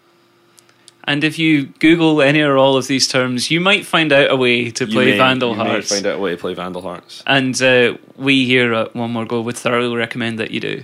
And 1.06 1.24
if 1.24 1.40
you 1.40 1.68
Google 1.80 2.22
any 2.22 2.42
or 2.42 2.56
all 2.58 2.78
of 2.78 2.86
these 2.88 3.08
terms, 3.08 3.50
you 3.50 3.60
might 3.60 3.86
find 3.86 4.12
out 4.14 4.30
a 4.30 4.36
way 4.36 4.70
to 4.70 4.86
play 4.86 5.12
may- 5.12 5.18
Vandal 5.18 5.52
you 5.52 5.58
may 5.58 5.64
Hearts. 5.70 5.90
find 5.92 6.06
out 6.06 6.18
a 6.18 6.20
way 6.20 6.32
to 6.32 6.38
play 6.38 6.54
Vandal 6.54 6.82
Hearts. 6.84 7.24
And 7.26 7.60
uh, 7.62 7.98
we 8.16 8.46
here 8.46 8.74
at 8.74 8.96
One 8.96 9.12
More 9.12 9.26
Go 9.26 9.42
would 9.42 9.58
thoroughly 9.58 9.96
recommend 9.96 10.38
that 10.40 10.52
you 10.52 10.60
do. 10.60 10.84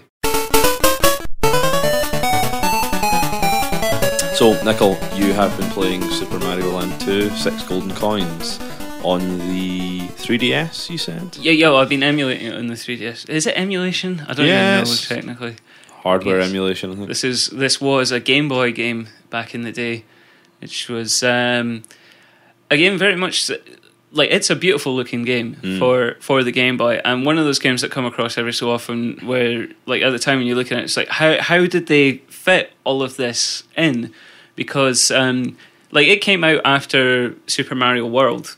So, 4.36 4.62
Nickel, 4.66 4.98
you 5.16 5.32
have 5.32 5.56
been 5.58 5.70
playing 5.72 6.02
Super 6.12 6.38
Mario 6.40 6.70
Land 6.72 7.00
2, 7.02 7.30
Six 7.30 7.64
Golden 7.64 7.92
Coins, 7.96 8.58
on 9.06 9.38
the 9.50 10.00
3DS, 10.24 10.90
you 10.90 10.98
said? 10.98 11.38
Yeah, 11.40 11.52
yeah, 11.52 11.72
I've 11.74 11.90
been 11.90 12.04
emulating 12.04 12.48
it 12.48 12.56
on 12.56 12.68
the 12.68 12.74
3DS. 12.74 13.30
Is 13.30 13.46
it 13.46 13.54
emulation? 13.56 14.24
I 14.28 14.34
don't 14.34 14.48
Yes. 14.48 14.90
even 15.12 15.18
know 15.18 15.36
technically. 15.38 15.56
Hardware 16.04 16.40
Yes. 16.40 16.50
emulation, 16.50 16.92
I 16.92 16.96
think. 16.96 17.08
This 17.08 17.24
is 17.24 17.48
this 17.48 17.80
was 17.80 18.12
a 18.12 18.20
Game 18.20 18.48
Boy 18.50 18.72
game 18.72 19.08
back 19.30 19.54
in 19.56 19.62
the 19.64 19.72
day, 19.72 20.04
which 20.62 20.90
was 20.90 21.24
um, 21.24 21.84
a 22.70 22.78
game 22.78 22.98
very 22.98 23.16
much 23.16 23.50
like 24.12 24.30
it's 24.32 24.50
a 24.50 24.56
beautiful 24.56 24.96
looking 24.96 25.24
game 25.24 25.58
Mm. 25.62 25.80
for 25.80 26.16
for 26.20 26.44
the 26.44 26.52
Game 26.52 26.78
Boy, 26.78 27.02
and 27.06 27.26
one 27.26 27.38
of 27.38 27.46
those 27.46 27.60
games 27.60 27.82
that 27.82 27.92
come 27.92 28.06
across 28.06 28.38
every 28.38 28.54
so 28.54 28.72
often 28.72 29.20
where 29.24 29.68
like 29.86 30.02
at 30.04 30.12
the 30.12 30.20
time 30.20 30.38
when 30.40 30.48
you're 30.48 30.56
looking 30.56 30.78
at 30.78 30.82
it, 30.82 30.86
it's 30.86 30.98
like 30.98 31.10
how 31.10 31.40
how 31.42 31.66
did 31.66 31.86
they 31.88 32.22
fit 32.30 32.72
all 32.84 33.02
of 33.04 33.18
this 33.18 33.64
in? 33.78 34.12
Because 34.56 35.12
um, 35.12 35.58
like 35.92 36.08
it 36.08 36.22
came 36.22 36.44
out 36.44 36.62
after 36.66 37.36
Super 37.48 37.76
Mario 37.76 38.06
World 38.06 38.56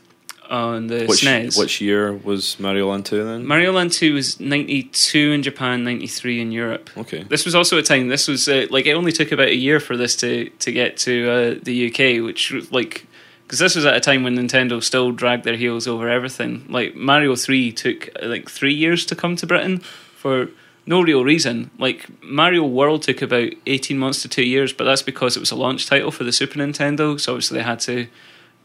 on 0.50 0.86
the 0.86 1.06
Which, 1.06 1.22
SNES. 1.22 1.58
which 1.58 1.80
year 1.80 2.12
was 2.12 2.58
Mario 2.58 2.90
Land 2.90 3.06
2 3.06 3.24
then? 3.24 3.46
Mario 3.46 3.72
Land 3.72 3.92
2 3.92 4.14
was 4.14 4.40
92 4.40 5.32
in 5.32 5.42
Japan, 5.42 5.84
93 5.84 6.40
in 6.40 6.52
Europe. 6.52 6.90
okay. 6.96 7.22
This 7.24 7.44
was 7.44 7.54
also 7.54 7.78
a 7.78 7.82
time. 7.82 8.08
This 8.08 8.28
was 8.28 8.48
uh, 8.48 8.66
like 8.70 8.86
it 8.86 8.92
only 8.92 9.12
took 9.12 9.32
about 9.32 9.48
a 9.48 9.56
year 9.56 9.80
for 9.80 9.96
this 9.96 10.16
to 10.16 10.48
to 10.50 10.72
get 10.72 10.96
to 10.98 11.30
uh, 11.30 11.54
the 11.62 11.88
UK, 11.88 12.24
which 12.24 12.52
like 12.70 13.06
because 13.44 13.58
this 13.60 13.76
was 13.76 13.86
at 13.86 13.96
a 13.96 14.00
time 14.00 14.22
when 14.24 14.36
Nintendo 14.36 14.82
still 14.82 15.10
dragged 15.12 15.44
their 15.44 15.56
heels 15.56 15.86
over 15.88 16.08
everything. 16.08 16.64
Like 16.68 16.94
Mario 16.94 17.34
Three 17.36 17.72
took 17.72 18.08
uh, 18.22 18.26
like 18.26 18.48
three 18.50 18.74
years 18.74 19.04
to 19.06 19.14
come 19.14 19.36
to 19.36 19.46
Britain 19.46 19.78
for 20.16 20.48
no 20.86 21.02
real 21.02 21.24
reason. 21.24 21.70
Like 21.78 22.08
Mario 22.22 22.64
World 22.66 23.02
took 23.02 23.20
about 23.22 23.50
eighteen 23.66 23.98
months 23.98 24.22
to 24.22 24.28
two 24.28 24.44
years, 24.46 24.72
but 24.72 24.84
that's 24.84 25.02
because 25.02 25.36
it 25.36 25.40
was 25.40 25.50
a 25.50 25.56
launch 25.56 25.86
title 25.86 26.10
for 26.10 26.24
the 26.24 26.32
Super 26.32 26.58
Nintendo. 26.58 27.18
So 27.20 27.32
obviously 27.32 27.58
they 27.58 27.64
had 27.64 27.80
to 27.80 28.06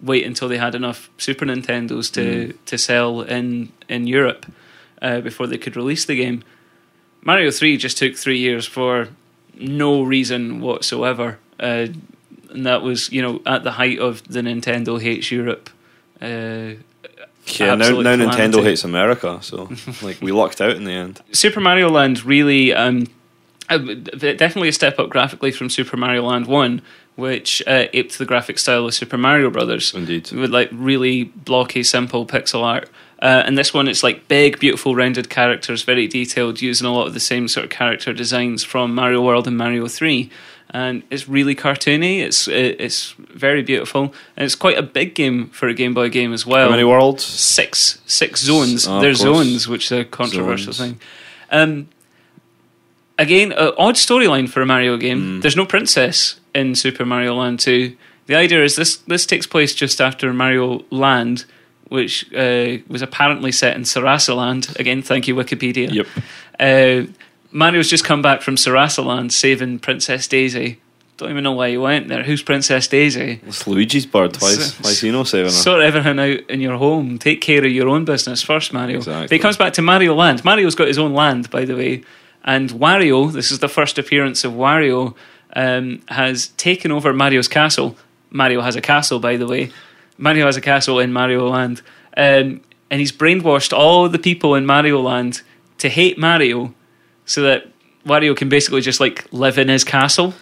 wait 0.04 0.26
until 0.26 0.48
they 0.48 0.58
had 0.58 0.76
enough 0.76 1.10
Super 1.18 1.46
Nintendos 1.46 2.12
to 2.14 2.54
to 2.66 2.78
sell 2.78 3.22
in 3.22 3.72
in 3.88 4.06
Europe 4.08 4.46
uh, 5.02 5.22
before 5.22 5.48
they 5.48 5.58
could 5.58 5.76
release 5.76 6.06
the 6.06 6.16
game. 6.16 6.44
Mario 7.26 7.52
3 7.52 7.78
just 7.78 7.98
took 7.98 8.16
three 8.18 8.38
years 8.38 8.66
for 8.66 9.08
no 9.56 10.04
reason 10.04 10.60
whatsoever. 10.60 11.40
Uh, 11.60 11.88
and 12.50 12.66
that 12.66 12.82
was, 12.82 13.12
you 13.12 13.22
know, 13.22 13.42
at 13.46 13.64
the 13.64 13.72
height 13.72 14.00
of 14.00 14.24
the 14.28 14.42
Nintendo 14.42 15.02
hates 15.02 15.32
Europe. 15.32 15.70
Uh, 16.22 16.74
Yeah, 17.60 17.76
now, 17.76 18.02
now. 18.02 18.16
Nintendo 18.16 18.64
hates 18.64 18.84
America, 18.84 19.40
so 19.42 19.70
like 20.02 20.22
we 20.22 20.32
lucked 20.32 20.62
out 20.62 20.76
in 20.78 20.86
the 20.86 20.92
end. 20.92 21.22
Super 21.32 21.60
Mario 21.60 21.90
Land 21.90 22.24
really, 22.24 22.74
um, 22.74 23.08
uh, 23.70 23.78
definitely 23.78 24.70
a 24.70 24.74
step 24.74 24.98
up 25.00 25.10
graphically 25.10 25.52
from 25.52 25.70
Super 25.70 25.98
Mario 25.98 26.24
Land 26.24 26.48
1, 26.48 26.82
which 27.16 27.62
uh, 27.68 27.86
aped 27.94 28.18
the 28.18 28.26
graphic 28.26 28.58
style 28.58 28.86
of 28.86 28.94
Super 28.94 29.18
Mario 29.18 29.50
Brothers. 29.50 29.94
Indeed. 29.94 30.32
with 30.32 30.52
like 30.52 30.70
really 30.72 31.26
blocky, 31.26 31.84
simple 31.84 32.26
pixel 32.26 32.64
art. 32.64 32.90
Uh, 33.22 33.42
and 33.46 33.58
this 33.58 33.74
one, 33.74 33.88
it's 33.88 34.04
like 34.04 34.28
big, 34.28 34.60
beautiful, 34.60 34.96
rendered 34.96 35.30
characters, 35.30 35.84
very 35.84 36.08
detailed, 36.08 36.62
using 36.62 36.86
a 36.86 36.94
lot 36.94 37.08
of 37.08 37.14
the 37.14 37.20
same 37.22 37.48
sort 37.48 37.64
of 37.64 37.70
character 37.70 38.12
designs 38.12 38.64
from 38.64 38.94
Mario 38.94 39.22
World 39.22 39.48
and 39.48 39.58
Mario 39.58 39.88
Three. 39.88 40.30
And 40.72 41.04
it's 41.12 41.30
really 41.30 41.56
cartoony. 41.56 42.20
It's 42.20 42.48
it, 42.48 42.82
it's 42.82 43.12
very 43.18 43.62
beautiful, 43.62 44.14
and 44.36 44.44
it's 44.46 44.56
quite 44.56 44.78
a 44.78 44.82
big 44.82 45.14
game 45.14 45.50
for 45.50 45.68
a 45.68 45.74
Game 45.74 45.94
Boy 45.94 46.10
game 46.10 46.34
as 46.34 46.46
well. 46.46 46.66
How 46.66 46.72
many 46.72 46.84
worlds? 46.84 47.24
Six, 47.24 48.02
six 48.08 48.42
zones. 48.42 48.88
Oh, 48.88 49.00
There's 49.00 49.20
zones, 49.20 49.68
which 49.68 49.86
is 49.86 49.92
a 50.00 50.04
controversial 50.04 50.74
Zones. 50.74 50.94
thing. 50.94 51.02
Um, 51.52 51.90
again, 53.20 53.54
odd 53.54 53.96
storyline 53.96 54.50
for 54.50 54.62
a 54.62 54.66
Mario 54.66 54.98
game. 54.98 55.20
Mm. 55.20 55.42
There's 55.44 55.56
no 55.56 55.66
princess 55.66 56.40
in 56.54 56.76
Super 56.76 57.06
Mario 57.06 57.36
Land 57.36 57.60
2. 57.60 57.96
The 58.26 58.36
idea 58.36 58.64
is 58.64 58.76
this 58.76 58.98
this 58.98 59.26
takes 59.26 59.46
place 59.48 59.76
just 59.76 60.00
after 60.00 60.32
Mario 60.34 60.86
Land, 60.90 61.46
which 61.90 62.32
uh, 62.34 62.78
was 62.88 63.02
apparently 63.02 63.52
set 63.52 63.76
in 63.76 63.84
Sarasaland. 63.84 64.78
Again, 64.80 65.02
thank 65.02 65.28
you, 65.28 65.36
Wikipedia. 65.36 65.92
Yep. 65.92 66.08
Uh, 66.60 67.12
Mario's 67.52 67.90
just 67.90 68.04
come 68.06 68.22
back 68.22 68.42
from 68.42 68.56
Sarasaland 68.56 69.32
saving 69.32 69.80
Princess 69.80 70.28
Daisy. 70.28 70.80
Don't 71.18 71.30
even 71.30 71.44
know 71.44 71.52
why 71.52 71.70
he 71.70 71.78
went 71.78 72.08
there. 72.08 72.24
Who's 72.24 72.42
Princess 72.42 72.88
Daisy? 72.88 73.40
It's 73.46 73.68
Luigi's 73.68 74.08
bird 74.08 74.34
twice. 74.34 74.58
S- 74.60 74.80
Why 74.84 74.90
is 74.90 75.02
he 75.02 75.12
not 75.12 75.28
saving 75.28 75.46
her? 75.46 75.52
Sort 75.52 75.84
everything 75.84 76.18
out 76.20 76.50
in 76.50 76.60
your 76.60 76.78
home. 76.78 77.20
Take 77.20 77.40
care 77.42 77.64
of 77.64 77.72
your 77.72 77.88
own 77.90 78.04
business 78.04 78.42
first, 78.42 78.74
Mario. 78.74 78.98
Exactly. 78.98 79.28
But 79.28 79.32
he 79.32 79.40
comes 79.40 79.56
back 79.58 79.74
to 79.74 79.84
Mario 79.84 80.16
Land. 80.16 80.44
Mario's 80.44 80.74
got 80.74 80.88
his 80.88 80.98
own 80.98 81.14
land, 81.14 81.52
by 81.52 81.66
the 81.66 81.76
way. 81.76 82.04
And 82.44 82.72
Wario, 82.72 83.32
this 83.32 83.52
is 83.52 83.60
the 83.60 83.70
first 83.70 84.00
appearance 84.00 84.44
of 84.44 84.54
Wario, 84.54 85.16
um, 85.56 86.02
has 86.08 86.48
taken 86.50 86.92
over 86.92 87.14
Mario's 87.14 87.48
castle. 87.48 87.96
Mario 88.30 88.62
has 88.62 88.76
a 88.76 88.82
castle, 88.82 89.20
by 89.20 89.38
the 89.38 89.48
way. 89.48 89.72
Mario 90.18 90.46
has 90.46 90.58
a 90.58 90.62
castle 90.62 91.00
in 91.00 91.14
Mario 91.14 91.48
Land. 91.50 91.82
Um, 92.16 92.62
and 92.90 93.00
he's 93.00 93.12
brainwashed 93.12 93.76
all 93.76 94.08
the 94.10 94.20
people 94.20 94.56
in 94.56 94.66
Mario 94.66 95.02
Land 95.02 95.42
to 95.80 95.90
hate 95.90 96.18
Mario, 96.18 96.74
so 97.26 97.42
that 97.42 97.68
Wario 98.06 98.36
can 98.36 98.50
basically 98.50 98.82
just 98.82 99.00
like 99.00 99.26
live 99.32 99.58
in 99.58 99.68
his 99.68 99.84
castle. 99.84 100.34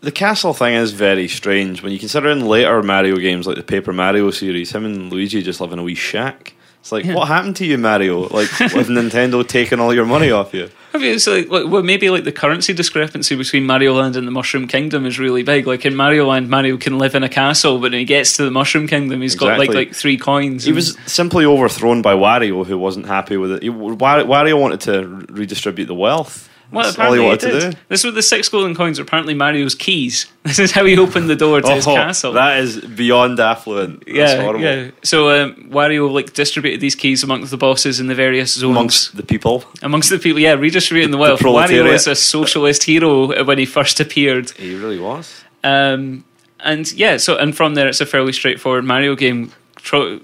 The 0.00 0.12
castle 0.12 0.54
thing 0.54 0.74
is 0.74 0.92
very 0.92 1.28
strange 1.28 1.82
when 1.82 1.92
you 1.92 1.98
consider 1.98 2.28
in 2.28 2.46
later 2.46 2.82
Mario 2.82 3.16
games 3.16 3.46
like 3.46 3.56
the 3.56 3.62
Paper 3.62 3.92
Mario 3.92 4.30
series, 4.30 4.72
him 4.72 4.84
and 4.84 5.10
Luigi 5.10 5.42
just 5.42 5.60
live 5.60 5.72
in 5.72 5.78
a 5.78 5.82
wee 5.82 5.94
shack. 5.94 6.54
It's 6.86 6.92
like, 6.92 7.04
Yeah. 7.04 7.14
what 7.16 7.26
happened 7.26 7.56
to 7.56 7.66
you, 7.66 7.78
Mario? 7.78 8.20
Like, 8.20 8.48
with 8.60 8.86
Nintendo 8.98 9.44
taking 9.44 9.80
all 9.80 9.92
your 9.92 10.06
money 10.06 10.30
off 10.30 10.54
you? 10.54 10.70
I 10.94 10.98
mean, 10.98 11.16
it's 11.16 11.26
like, 11.26 11.50
well, 11.50 11.82
maybe 11.82 12.10
like 12.10 12.22
the 12.22 12.30
currency 12.30 12.72
discrepancy 12.72 13.34
between 13.34 13.66
Mario 13.66 13.92
Land 13.94 14.14
and 14.14 14.24
the 14.24 14.30
Mushroom 14.30 14.68
Kingdom 14.68 15.04
is 15.04 15.18
really 15.18 15.42
big. 15.42 15.66
Like 15.66 15.84
in 15.84 15.96
Mario 15.96 16.28
Land, 16.28 16.48
Mario 16.48 16.76
can 16.76 16.96
live 16.96 17.16
in 17.16 17.24
a 17.24 17.28
castle, 17.28 17.78
but 17.78 17.90
when 17.90 17.92
he 17.94 18.04
gets 18.04 18.36
to 18.36 18.44
the 18.44 18.52
Mushroom 18.52 18.86
Kingdom, 18.86 19.20
he's 19.20 19.34
got 19.34 19.58
like 19.58 19.70
like 19.74 19.94
three 19.96 20.16
coins. 20.16 20.62
He 20.62 20.70
and- 20.70 20.76
was 20.76 20.96
simply 21.06 21.44
overthrown 21.44 22.02
by 22.02 22.14
Wario, 22.14 22.64
who 22.64 22.78
wasn't 22.78 23.06
happy 23.06 23.36
with 23.36 23.50
it. 23.50 23.64
He, 23.64 23.68
Wario 23.68 24.60
wanted 24.60 24.80
to 24.82 25.26
redistribute 25.28 25.88
the 25.88 25.94
wealth. 25.96 26.48
Well, 26.72 26.84
That's 26.84 26.98
all 26.98 27.12
he 27.12 27.20
apparently 27.20 27.26
wanted 27.50 27.54
he 27.54 27.60
to 27.60 27.70
do. 27.72 27.78
This 27.88 28.02
was 28.04 28.14
the 28.14 28.22
six 28.22 28.48
golden 28.48 28.74
coins. 28.74 28.98
Are 28.98 29.02
apparently 29.02 29.34
Mario's 29.34 29.74
keys. 29.74 30.26
This 30.46 30.58
is 30.60 30.70
how 30.70 30.84
he 30.84 30.96
opened 30.96 31.28
the 31.28 31.34
door 31.34 31.60
to 31.60 31.70
his 31.74 31.86
Oh, 31.88 31.94
castle. 31.94 32.32
That 32.34 32.58
is 32.60 32.78
beyond 32.80 33.40
affluent. 33.40 34.04
That's 34.06 34.16
yeah, 34.16 34.42
horrible. 34.42 34.64
yeah. 34.64 34.90
So 35.02 35.30
um, 35.30 35.54
Wario 35.70 36.08
like 36.12 36.34
distributed 36.34 36.80
these 36.80 36.94
keys 36.94 37.24
amongst 37.24 37.50
the 37.50 37.56
bosses 37.56 37.98
in 37.98 38.06
the 38.06 38.14
various 38.14 38.54
zones 38.54 38.70
Amongst 38.76 39.16
the 39.16 39.24
people, 39.24 39.64
amongst 39.82 40.08
the 40.10 40.18
people. 40.20 40.38
Yeah, 40.40 40.52
redistributing 40.54 41.10
the 41.10 41.18
wealth. 41.18 41.40
Wario 41.40 41.42
proletariat. 41.42 41.92
was 41.92 42.06
a 42.06 42.14
socialist 42.14 42.84
hero 42.84 43.44
when 43.44 43.58
he 43.58 43.66
first 43.66 43.98
appeared. 43.98 44.50
he 44.52 44.76
really 44.76 45.00
was. 45.00 45.42
Um, 45.64 46.24
and 46.60 46.90
yeah, 46.92 47.16
so 47.16 47.36
and 47.36 47.56
from 47.56 47.74
there, 47.74 47.88
it's 47.88 48.00
a 48.00 48.06
fairly 48.06 48.32
straightforward 48.32 48.84
Mario 48.84 49.16
game. 49.16 49.50
Tro- 49.76 50.20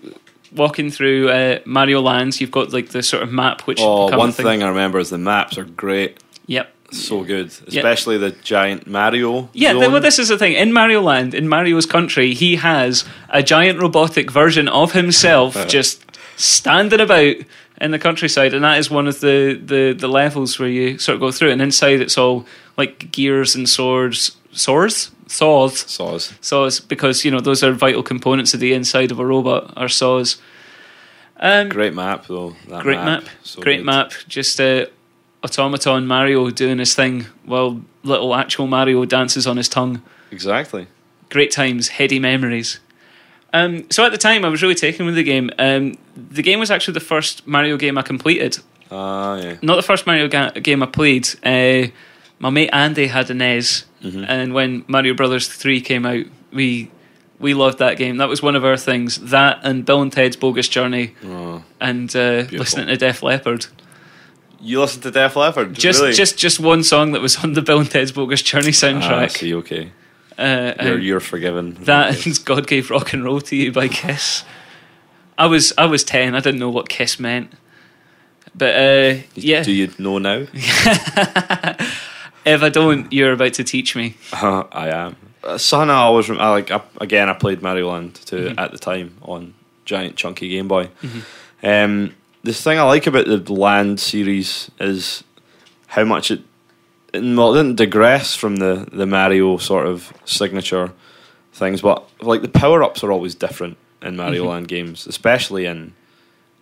walking 0.55 0.91
through 0.91 1.31
uh, 1.31 1.59
Mario 1.65 2.01
Lands, 2.01 2.41
you've 2.41 2.51
got 2.51 2.73
like 2.73 2.91
the 2.91 3.03
sort 3.03 3.23
of 3.23 3.33
map, 3.33 3.63
which 3.63 3.79
Oh, 3.81 4.17
one 4.17 4.33
thing 4.33 4.63
I 4.63 4.69
remember 4.69 4.99
is 4.99 5.11
the 5.11 5.19
maps 5.19 5.57
are 5.59 5.65
great. 5.65 6.23
Yep. 6.53 6.75
So 6.93 7.25
good, 7.25 7.47
especially 7.69 8.19
the 8.19 8.33
giant 8.33 8.87
Mario. 8.87 9.49
Yeah, 9.55 9.73
zone. 9.73 9.93
well, 9.93 10.01
this 10.03 10.19
is 10.19 10.29
the 10.29 10.37
thing. 10.37 10.53
In 10.53 10.75
Mario 10.75 11.01
Land, 11.01 11.33
in 11.35 11.49
Mario's 11.49 11.87
country, 11.87 12.35
he 12.35 12.57
has 12.57 13.07
a 13.31 13.43
giant 13.43 13.81
robotic 13.81 14.31
version 14.31 14.69
of 14.69 14.93
himself 14.93 15.55
just 15.69 16.05
standing 16.37 17.01
about 17.01 17.37
in 17.81 17.91
the 17.93 17.99
countryside, 17.99 18.53
and 18.53 18.63
that 18.65 18.79
is 18.79 18.91
one 18.91 19.09
of 19.09 19.21
the, 19.21 19.59
the, 19.65 19.95
the 19.99 20.07
levels 20.07 20.59
where 20.59 20.69
you 20.69 20.99
sort 20.99 21.15
of 21.15 21.21
go 21.21 21.33
through. 21.33 21.51
And 21.51 21.63
inside, 21.63 22.01
it's 22.03 22.19
all 22.19 22.45
like 22.77 23.11
gears 23.11 23.55
and 23.55 23.67
swords, 23.67 24.37
swords, 24.53 25.11
saws, 25.29 25.79
saws. 25.91 26.35
saws, 26.43 26.79
because 26.81 27.25
you 27.25 27.31
know 27.31 27.41
those 27.41 27.63
are 27.65 27.73
vital 27.73 28.03
components 28.03 28.53
of 28.53 28.61
the 28.61 28.75
inside 28.75 29.11
of 29.11 29.19
a 29.19 29.25
robot. 29.25 29.73
Are 29.79 29.89
saws. 29.89 30.37
Um, 31.39 31.71
Great 31.71 31.95
map 31.95 32.27
though. 32.27 32.55
That 32.69 32.83
great 32.83 32.99
map, 32.99 33.25
So 33.43 33.63
great 33.63 33.79
good. 33.79 33.87
map. 33.87 34.13
Just 34.29 34.61
uh, 34.61 34.87
automaton 35.45 36.07
Mario 36.07 36.51
doing 36.51 36.79
his 36.79 36.95
thing 36.95 37.27
while 37.45 37.81
little 38.03 38.35
actual 38.35 38.67
Mario 38.67 39.05
dances 39.05 39.47
on 39.47 39.57
his 39.57 39.69
tongue. 39.69 40.03
Exactly. 40.31 40.87
great 41.31 41.51
times, 41.51 41.89
heady 41.89 42.19
memories. 42.19 42.79
Um, 43.55 43.91
so 43.91 44.05
at 44.05 44.13
the 44.13 44.19
time, 44.19 44.45
I 44.45 44.49
was 44.49 44.63
really 44.63 44.75
taken 44.75 45.05
with 45.07 45.15
the 45.15 45.23
game. 45.23 45.51
Um, 45.59 45.95
the 46.17 46.43
game 46.43 46.59
was 46.59 46.71
actually 46.71 46.95
the 46.95 47.01
first 47.01 47.47
Mario 47.47 47.77
game 47.77 47.97
I 47.99 48.03
completed, 48.03 48.59
Ah, 48.91 49.37
yeah. 49.37 49.57
not 49.63 49.77
the 49.77 49.83
first 49.83 50.07
Mario 50.07 50.29
ga- 50.29 50.53
game 50.53 50.83
I 50.83 50.87
played. 50.87 51.29
Uh, 51.45 51.89
my 52.39 52.51
mate 52.51 52.71
Andy 52.73 53.07
had 53.09 53.31
a 53.31 53.35
NES, 53.35 53.85
Mm-hmm. 54.03 54.25
and 54.27 54.53
when 54.53 54.85
Mario 54.89 55.15
Brothers 55.15 55.47
Three 55.49 55.81
came 55.81 56.05
out, 56.07 56.25
we 56.53 56.91
we 57.39 57.55
loved 57.55 57.79
that 57.79 57.97
game. 57.99 58.17
That 58.19 58.29
was 58.29 58.43
one 58.43 58.57
of 58.57 58.65
our 58.65 58.77
things. 58.77 59.17
That 59.31 59.61
and 59.63 59.85
Bill 59.85 60.03
and 60.03 60.11
Ted's 60.13 60.37
Bogus 60.37 60.69
Journey, 60.69 61.15
Oh. 61.25 61.63
and 61.81 62.15
uh, 62.17 62.45
listening 62.51 62.89
to 62.89 62.97
Def 62.97 63.23
Leppard. 63.23 63.67
You 64.65 64.81
listen 64.81 65.03
to 65.03 65.11
Def 65.11 65.35
Leppard? 65.37 65.75
Just 65.75 66.01
really? 66.01 66.13
just 66.13 66.39
just 66.39 66.61
one 66.61 66.83
song 66.85 67.13
that 67.13 67.21
was 67.21 67.37
on 67.45 67.53
the 67.55 67.63
Bill 67.63 67.81
and 67.81 67.91
Ted's 67.91 68.13
Bogus 68.13 68.43
Journey 68.43 68.69
Ah, 68.69 68.71
soundtrack. 68.71 69.31
see, 69.33 69.55
okay. 69.55 69.91
uh, 70.39 70.73
You're, 70.81 70.99
you're 70.99 71.21
forgiven. 71.21 71.75
That 71.85 72.25
and 72.27 72.45
God 72.45 72.67
gave 72.69 72.89
rock 72.91 73.13
and 73.13 73.25
roll 73.25 73.41
to 73.41 73.57
you 73.57 73.73
by 73.73 73.89
Kiss. 73.89 74.45
I 75.37 75.47
was 75.47 75.73
I 75.77 75.87
was 75.87 76.05
ten. 76.05 76.35
I 76.37 76.41
didn't 76.41 76.61
know 76.61 76.71
what 76.71 76.89
Kiss 76.89 77.19
meant, 77.19 77.53
but 78.55 78.75
uh, 78.77 79.19
yeah. 79.35 79.63
Do 79.65 79.73
you 79.73 79.91
know 79.99 80.19
now? 80.19 80.47
if 82.45 82.63
I 82.63 82.69
don't, 82.69 83.13
you're 83.13 83.33
about 83.33 83.55
to 83.55 83.65
teach 83.65 83.97
me. 83.97 84.15
Uh, 84.33 84.65
I 84.73 84.89
am. 84.91 85.17
Uh, 85.43 85.59
son, 85.59 85.91
I 85.91 85.95
always 85.95 86.29
rem- 86.29 86.41
I 86.41 86.51
like 86.51 86.71
I, 86.71 86.81
again. 87.01 87.29
I 87.29 87.35
played 87.35 87.63
Mario 87.63 87.91
Land 87.91 88.15
too 88.15 88.37
Mm-hmm. 88.51 88.59
at 88.59 88.71
the 88.73 88.79
time 88.79 89.17
on 89.23 89.55
giant 89.85 90.15
chunky 90.17 90.49
Game 90.51 90.69
Boy. 90.69 90.89
Um, 91.65 92.15
the 92.45 92.53
thing 92.53 92.79
I 92.79 92.83
like 92.83 93.07
about 93.07 93.27
the 93.27 93.53
Land 93.53 94.01
series 94.01 94.71
is 94.81 95.25
how 95.89 96.05
much 96.05 96.31
it. 96.31 96.41
it- 97.13 97.23
Well, 97.23 97.55
it 97.55 97.63
didn't 97.63 97.77
digress 97.77 98.35
from 98.35 98.57
the, 98.57 98.87
the 98.93 99.07
Mario 99.07 99.59
sort 99.59 99.87
of 99.87 100.13
signature 100.25 100.93
things, 101.53 101.83
but 101.83 102.09
like 102.21 102.43
the 102.43 102.49
power 102.49 102.83
ups 102.83 103.05
are 103.05 103.13
always 103.13 103.35
different 103.35 103.77
in 104.01 104.17
Mario 104.17 104.45
Mhm. 104.45 104.49
Land 104.49 104.69
games, 104.69 105.07
especially 105.07 105.67
in 105.67 105.93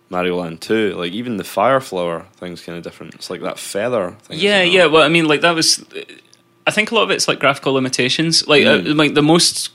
Mario 0.09 0.35
Land 0.37 0.59
2. 0.61 0.93
Like 0.97 1.13
even 1.13 1.37
the 1.37 1.43
fire 1.45 1.79
flower 1.79 2.25
thing's 2.37 2.61
kind 2.61 2.77
of 2.77 2.83
different. 2.83 3.13
It's 3.15 3.29
like 3.29 3.41
that 3.41 3.57
feather 3.57 4.15
thing. 4.23 4.37
Yeah, 4.39 4.61
yeah. 4.63 4.85
Well, 4.87 5.03
I 5.03 5.07
mean, 5.09 5.25
like 5.25 5.41
that 5.41 5.55
was. 5.55 5.83
I 6.67 6.71
think 6.71 6.91
a 6.91 6.95
lot 6.95 7.03
of 7.03 7.11
it's 7.11 7.27
like 7.27 7.39
graphical 7.39 7.73
limitations. 7.73 8.45
Like, 8.47 8.65
uh, 8.65 8.79
Mm. 8.79 8.95
like 8.97 9.13
the 9.15 9.23
most, 9.23 9.71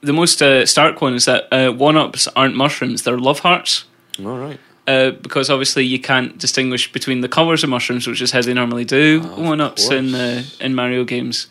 the 0.00 0.12
most 0.12 0.42
uh, 0.42 0.66
stark 0.66 1.00
one 1.00 1.14
is 1.14 1.26
that 1.26 1.46
uh, 1.52 1.70
one 1.70 1.96
ups 1.96 2.26
aren't 2.34 2.56
mushrooms; 2.56 3.02
they're 3.02 3.18
love 3.18 3.40
hearts. 3.40 3.84
All 4.18 4.38
right. 4.38 4.58
Uh, 4.86 5.12
because 5.12 5.48
obviously 5.48 5.82
you 5.84 5.98
can't 5.98 6.36
distinguish 6.36 6.92
between 6.92 7.22
the 7.22 7.28
colours 7.28 7.64
of 7.64 7.70
mushrooms, 7.70 8.06
which 8.06 8.20
is 8.20 8.32
how 8.32 8.42
they 8.42 8.52
normally 8.52 8.84
do 8.84 9.22
Oh, 9.24 9.42
one 9.42 9.60
ups 9.62 9.88
in 9.90 10.10
course. 10.10 10.60
uh, 10.60 10.64
in 10.64 10.74
Mario 10.74 11.04
games. 11.04 11.46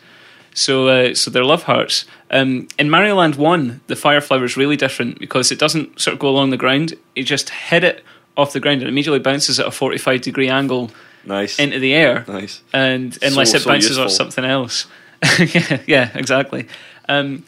So, 0.54 0.86
uh, 0.86 1.14
so 1.16 1.32
they're 1.32 1.44
love 1.44 1.64
hearts. 1.64 2.04
Um, 2.30 2.68
in 2.78 2.88
Mario 2.90 3.16
Land 3.16 3.34
One, 3.34 3.80
the 3.88 3.96
fire 3.96 4.20
flower 4.20 4.44
is 4.44 4.56
really 4.56 4.76
different 4.76 5.18
because 5.18 5.50
it 5.50 5.58
doesn't 5.58 6.00
sort 6.00 6.12
of 6.14 6.20
go 6.20 6.28
along 6.28 6.50
the 6.50 6.56
ground; 6.56 6.94
it 7.16 7.24
just 7.24 7.50
hit 7.50 7.82
it 7.82 8.04
off 8.36 8.52
the 8.52 8.60
ground 8.60 8.82
and 8.82 8.88
immediately 8.88 9.18
bounces 9.18 9.58
at 9.58 9.66
a 9.66 9.72
forty-five 9.72 10.20
degree 10.20 10.48
angle 10.48 10.92
Nice. 11.24 11.58
into 11.58 11.80
the 11.80 11.92
air, 11.92 12.24
nice. 12.28 12.60
and 12.72 13.18
unless 13.20 13.50
So- 13.50 13.56
it 13.56 13.60
so 13.62 13.68
bounces 13.70 13.98
off 13.98 14.12
something 14.12 14.44
else. 14.44 14.86
yeah, 15.40 15.78
yeah, 15.88 16.10
exactly. 16.14 16.68
Um, 17.08 17.42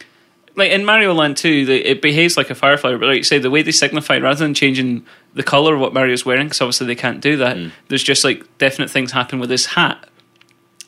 like 0.56 0.70
in 0.70 0.84
Mario 0.84 1.12
Land 1.14 1.36
2, 1.36 1.66
the, 1.66 1.90
it 1.90 2.00
behaves 2.02 2.36
like 2.36 2.50
a 2.50 2.54
firefly, 2.54 2.92
but 2.96 3.06
like 3.06 3.18
you 3.18 3.22
say, 3.22 3.38
the 3.38 3.50
way 3.50 3.62
they 3.62 3.72
signify, 3.72 4.18
rather 4.18 4.38
than 4.44 4.54
changing 4.54 5.04
the 5.34 5.42
colour 5.42 5.74
of 5.74 5.80
what 5.80 5.92
Mario's 5.92 6.24
wearing, 6.24 6.46
because 6.46 6.60
obviously 6.62 6.86
they 6.86 6.94
can't 6.94 7.20
do 7.20 7.36
that, 7.36 7.56
Mm. 7.56 7.70
there's 7.88 8.02
just 8.02 8.24
like 8.24 8.42
definite 8.58 8.90
things 8.90 9.12
happen 9.12 9.38
with 9.38 9.50
his 9.50 9.66
hat. 9.66 10.08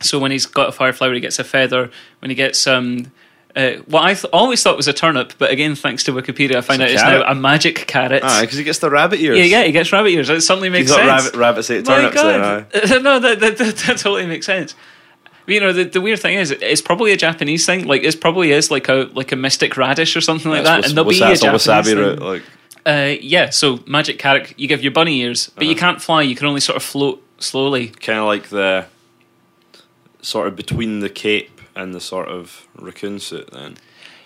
So 0.01 0.19
when 0.19 0.31
he's 0.31 0.47
got 0.47 0.69
a 0.69 0.73
fireflower, 0.79 1.15
he 1.15 1.21
gets 1.21 1.39
a 1.39 1.45
feather. 1.45 1.91
When 2.21 2.31
he 2.31 2.35
gets 2.37 2.67
um, 2.67 3.11
uh, 3.57 3.73
what 3.87 4.05
I 4.05 4.15
th- 4.15 4.27
always 4.33 4.63
thought 4.63 4.77
was 4.77 4.87
a 4.89 4.93
turnip, 4.93 5.33
but 5.39 5.51
again, 5.51 5.75
thanks 5.75 6.05
to 6.05 6.13
Wikipedia, 6.13 6.57
I 6.57 6.61
find 6.61 6.81
out 6.81 6.89
It's 6.91 7.03
a 7.03 7.05
it's 7.17 7.25
now 7.27 7.31
a 7.31 7.35
magic 7.35 7.87
carrot. 7.89 8.23
Ah, 8.25 8.39
because 8.43 8.57
he 8.59 8.63
gets 8.65 8.79
the 8.79 8.91
rabbit 8.91 9.19
ears. 9.21 9.37
yeah, 9.39 9.45
yeah, 9.45 9.65
he 9.65 9.73
gets 9.73 9.91
rabbit 9.93 10.11
ears. 10.11 10.31
It 10.31 10.41
suddenly 10.43 10.69
makes 10.71 10.89
He's 10.89 10.97
got 10.97 11.05
sense. 11.05 11.35
rabbit, 11.35 11.39
rabbits 11.39 11.69
My 11.71 11.81
turnips 11.83 12.15
there. 12.15 12.43
aye. 12.43 12.65
God. 12.73 13.03
no, 13.03 13.19
that, 13.19 13.41
that, 13.41 13.59
that, 13.59 13.77
that 13.77 13.99
totally 13.99 14.27
makes 14.27 14.47
sense. 14.47 14.75
But, 15.49 15.55
you 15.55 15.61
know, 15.61 15.73
the, 15.73 15.85
the 15.85 16.03
weird 16.03 16.21
thing 16.21 16.37
is, 16.37 16.51
it's 16.51 16.83
probably 16.83 17.11
a 17.13 17.17
Japanese 17.17 17.65
thing. 17.65 17.87
Like, 17.87 18.03
it 18.05 18.21
probably 18.21 18.53
is 18.53 18.71
like 18.71 18.91
a 18.91 19.09
like 19.15 19.33
a 19.33 19.37
mystic 19.37 19.79
radish 19.79 20.15
or 20.15 20.21
something 20.21 20.51
like 20.53 20.65
that, 20.65 20.83
That's 20.83 20.89
and 20.89 20.97
there'll 20.99 21.07
what's- 21.07 21.19
be 21.21 21.25
a? 21.25 21.37
Japanese 21.37 21.67
all 21.69 21.83
thing. 21.83 21.95
wasabi 21.95 21.97
root, 21.97 22.19
like 22.21 22.43
Uh, 22.85 23.15
yeah, 23.23 23.49
so 23.49 23.81
magic 23.87 24.19
carrot, 24.19 24.53
you 24.59 24.69
give 24.69 24.83
your 24.83 24.93
bunny 24.93 25.21
ears, 25.23 25.51
but 25.57 25.65
you 25.65 25.71
Uh-huh. 25.73 25.81
can't 25.81 26.03
fly. 26.03 26.21
You 26.21 26.37
can 26.37 26.47
only 26.49 26.61
sort 26.61 26.77
of 26.77 26.83
float 26.83 27.23
slowly. 27.39 27.89
kind 27.89 28.19
of 28.19 28.27
like 28.27 28.51
the 28.51 28.85
sort 30.21 30.49
of 30.49 30.55
between 30.57 31.01
the 31.01 31.09
cape 31.09 31.61
and 31.75 31.95
the 31.95 32.01
sort 32.01 32.29
of 32.29 32.67
raccoon 32.77 33.19
suit. 33.19 33.51
Then 33.51 33.77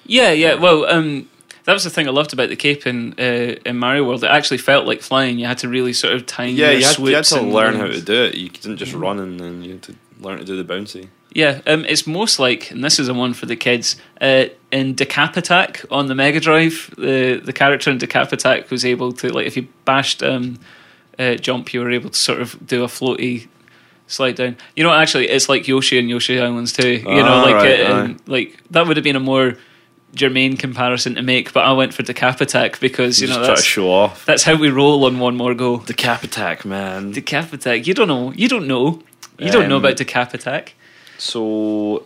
Yeah, 0.06 0.32
yeah. 0.32 0.54
Well, 0.54 0.84
um, 0.86 1.28
that 1.66 1.72
was 1.72 1.84
the 1.84 1.90
thing 1.90 2.08
I 2.08 2.10
loved 2.10 2.32
about 2.32 2.48
the 2.48 2.56
cape 2.56 2.84
in 2.86 3.14
uh, 3.18 3.54
in 3.64 3.78
Mario 3.78 4.04
World. 4.04 4.24
It 4.24 4.30
actually 4.30 4.58
felt 4.58 4.86
like 4.86 5.02
flying. 5.02 5.38
You 5.38 5.46
had 5.46 5.58
to 5.58 5.68
really 5.68 5.92
sort 5.92 6.14
of 6.14 6.26
time 6.26 6.54
yeah, 6.56 6.70
your 6.70 6.80
you 6.80 6.86
had, 6.86 6.98
you 6.98 7.14
had 7.14 7.24
to 7.26 7.40
learn 7.42 7.76
how 7.76 7.86
to 7.86 8.00
do 8.00 8.24
it. 8.24 8.34
You 8.34 8.48
didn't 8.48 8.78
just 8.78 8.92
run 8.94 9.18
and 9.20 9.38
then 9.38 9.62
you 9.62 9.72
had 9.72 9.82
to 9.82 9.94
learn 10.22 10.38
to 10.38 10.44
do 10.44 10.62
the 10.62 10.64
bouncy. 10.74 11.08
Yeah, 11.34 11.60
um, 11.66 11.84
it's 11.86 12.06
most 12.06 12.38
like, 12.38 12.70
and 12.70 12.84
this 12.84 12.98
is 12.98 13.08
a 13.08 13.14
one 13.14 13.32
for 13.32 13.46
the 13.46 13.56
kids. 13.56 13.96
Uh, 14.20 14.46
in 14.70 14.94
Decap 14.94 15.36
Attack 15.36 15.82
on 15.90 16.06
the 16.06 16.14
Mega 16.14 16.40
Drive, 16.40 16.92
the 16.98 17.40
the 17.42 17.52
character 17.54 17.90
in 17.90 17.98
Decap 17.98 18.32
Attack 18.32 18.70
was 18.70 18.84
able 18.84 19.12
to 19.14 19.32
like 19.32 19.46
if 19.46 19.56
you 19.56 19.66
bashed 19.86 20.22
um, 20.22 20.58
uh, 21.18 21.34
jump, 21.36 21.72
you 21.72 21.80
were 21.80 21.90
able 21.90 22.10
to 22.10 22.18
sort 22.18 22.40
of 22.42 22.66
do 22.66 22.84
a 22.84 22.86
floaty 22.86 23.48
slide 24.08 24.34
down. 24.36 24.56
You 24.76 24.84
know, 24.84 24.92
actually, 24.92 25.28
it's 25.30 25.48
like 25.48 25.66
Yoshi 25.66 25.98
and 25.98 26.10
Yoshi 26.10 26.38
Islands 26.38 26.72
too. 26.74 26.88
You 26.96 27.02
know, 27.02 27.24
Ah, 27.26 27.42
like 27.42 27.54
right, 27.54 27.80
uh, 27.80 27.94
um, 27.94 28.16
like 28.26 28.58
that 28.70 28.86
would 28.86 28.98
have 28.98 29.04
been 29.04 29.16
a 29.16 29.20
more 29.20 29.56
germane 30.14 30.58
comparison 30.58 31.14
to 31.14 31.22
make, 31.22 31.54
but 31.54 31.64
I 31.64 31.72
went 31.72 31.94
for 31.94 32.02
Decap 32.02 32.42
Attack 32.42 32.78
because 32.78 33.22
you 33.22 33.26
just 33.28 33.38
know 33.38 33.46
try 33.46 33.54
to 33.54 33.60
that's 33.60 33.66
show 33.66 33.90
off. 33.90 34.26
that's 34.26 34.42
how 34.42 34.54
we 34.56 34.68
roll 34.68 35.06
on 35.06 35.18
one 35.18 35.34
more 35.36 35.54
go. 35.54 35.78
Decap 35.78 36.24
attack, 36.24 36.66
man. 36.66 37.14
Decap 37.14 37.54
Attack. 37.54 37.86
You 37.86 37.94
don't 37.94 38.08
know. 38.08 38.32
You 38.32 38.48
don't 38.48 38.66
know. 38.66 39.02
You 39.44 39.50
don't 39.52 39.68
know 39.68 39.76
Um, 39.76 39.84
about 39.84 39.96
Decap 39.96 40.34
Attack. 40.34 40.74
So, 41.18 42.04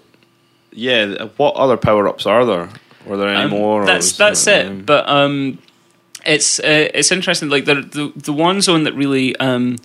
yeah, 0.73 1.25
what 1.37 1.55
other 1.57 1.77
power 1.77 2.09
ups 2.09 2.27
are 2.27 2.45
there? 2.45 2.69
Were 3.07 3.17
there 3.17 3.29
any 3.29 3.45
Um, 3.45 3.51
more? 3.51 3.87
That's 3.87 4.17
that's 4.17 4.47
it. 4.47 4.67
um, 4.67 4.83
But 4.83 5.09
um, 5.09 5.59
it's 6.25 6.59
uh, 6.61 6.89
it's 6.93 7.11
interesting. 7.13 7.49
Like 7.49 7.65
the, 7.65 7.77
the 7.77 8.13
the 8.17 8.33
one 8.33 8.61
zone 8.61 8.85
that 8.85 8.95
really 8.95 9.37
um, 9.37 9.77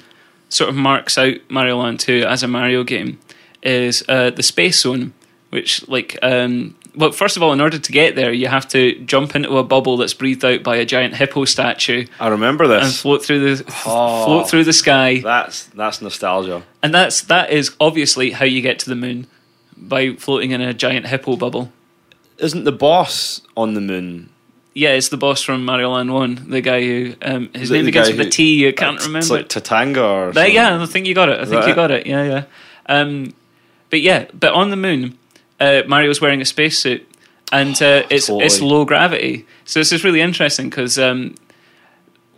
sort 0.50 0.70
of 0.70 0.76
marks 0.76 1.18
out 1.18 1.36
Mario 1.50 1.78
Land 1.78 2.00
Two 2.00 2.24
as 2.28 2.44
a 2.44 2.48
Mario 2.48 2.84
game 2.84 3.20
is 3.64 4.04
uh, 4.10 4.32
the 4.32 4.44
space 4.44 4.82
zone, 4.82 5.14
which 5.52 5.88
like 5.88 6.18
um, 6.24 6.76
well, 6.96 7.12
first 7.12 7.38
of 7.38 7.44
all, 7.44 7.54
in 7.54 7.62
order 7.62 7.78
to 7.80 7.92
get 7.92 8.16
there, 8.16 8.32
you 8.34 8.48
have 8.48 8.68
to 8.70 9.00
jump 9.06 9.36
into 9.36 9.56
a 9.58 9.64
bubble 9.64 9.98
that's 9.98 10.14
breathed 10.14 10.44
out 10.44 10.62
by 10.64 10.76
a 10.78 10.86
giant 10.86 11.16
hippo 11.16 11.46
statue 11.46 12.06
I 12.20 12.28
remember 12.28 12.68
this. 12.68 12.84
and 12.84 12.94
float 12.94 13.24
through 13.24 13.56
the 13.56 13.64
Oh. 13.86 14.26
float 14.26 14.50
through 14.50 14.64
the 14.66 14.74
sky. 14.74 15.20
That's 15.24 15.66
that's 15.68 16.02
nostalgia. 16.02 16.64
And 16.84 16.94
that's 16.94 17.22
that 17.22 17.52
is 17.52 17.72
obviously 17.80 18.32
how 18.32 18.46
you 18.46 18.62
get 18.62 18.80
to 18.80 18.90
the 18.90 18.96
moon 18.96 19.28
by 19.78 20.14
floating 20.14 20.52
in 20.52 20.62
a 20.62 20.74
giant 20.74 21.08
hippo 21.08 21.36
bubble. 21.38 21.72
Isn't 22.38 22.64
the 22.64 22.72
boss 22.72 23.42
on 23.56 23.74
the 23.76 23.82
moon? 23.82 24.30
Yeah, 24.74 24.92
it's 24.92 25.10
the 25.10 25.18
boss 25.18 25.42
from 25.42 25.66
Mario 25.66 25.90
Land 25.92 26.14
One, 26.14 26.46
the 26.50 26.62
guy 26.62 26.82
who 26.82 27.14
um, 27.22 27.50
his 27.54 27.70
name 27.72 27.86
begins 27.86 28.08
with 28.10 28.22
a 28.22 28.30
T. 28.30 28.68
I 28.68 28.72
can't 28.72 28.98
remember. 29.00 29.20
It's 29.20 29.30
like 29.30 29.50
Tatanga 29.50 29.98
or 30.30 30.34
something. 30.34 30.54
yeah, 30.54 30.82
I 30.82 30.86
think 30.86 31.08
you 31.08 31.14
got 31.14 31.28
it. 31.30 31.40
I 31.42 31.46
think 31.46 31.68
you 31.68 31.76
got 31.76 31.92
it. 31.92 32.08
Yeah, 32.08 32.24
yeah. 32.24 32.44
Um, 32.88 33.34
but 33.90 34.00
yeah, 34.02 34.26
but 34.34 34.54
on 34.54 34.70
the 34.70 34.78
moon, 34.78 35.18
uh, 35.62 35.84
Mario's 35.88 36.20
wearing 36.20 36.42
a 36.42 36.46
spacesuit, 36.46 37.08
and 37.52 37.80
uh, 37.82 38.04
it's 38.10 38.28
Totally. 38.28 38.46
it's 38.46 38.62
low 38.62 38.84
gravity. 38.86 39.46
So 39.66 39.80
this 39.80 39.92
is 39.94 40.04
really 40.04 40.22
interesting 40.22 40.70
because 40.70 40.98
um, 41.00 41.36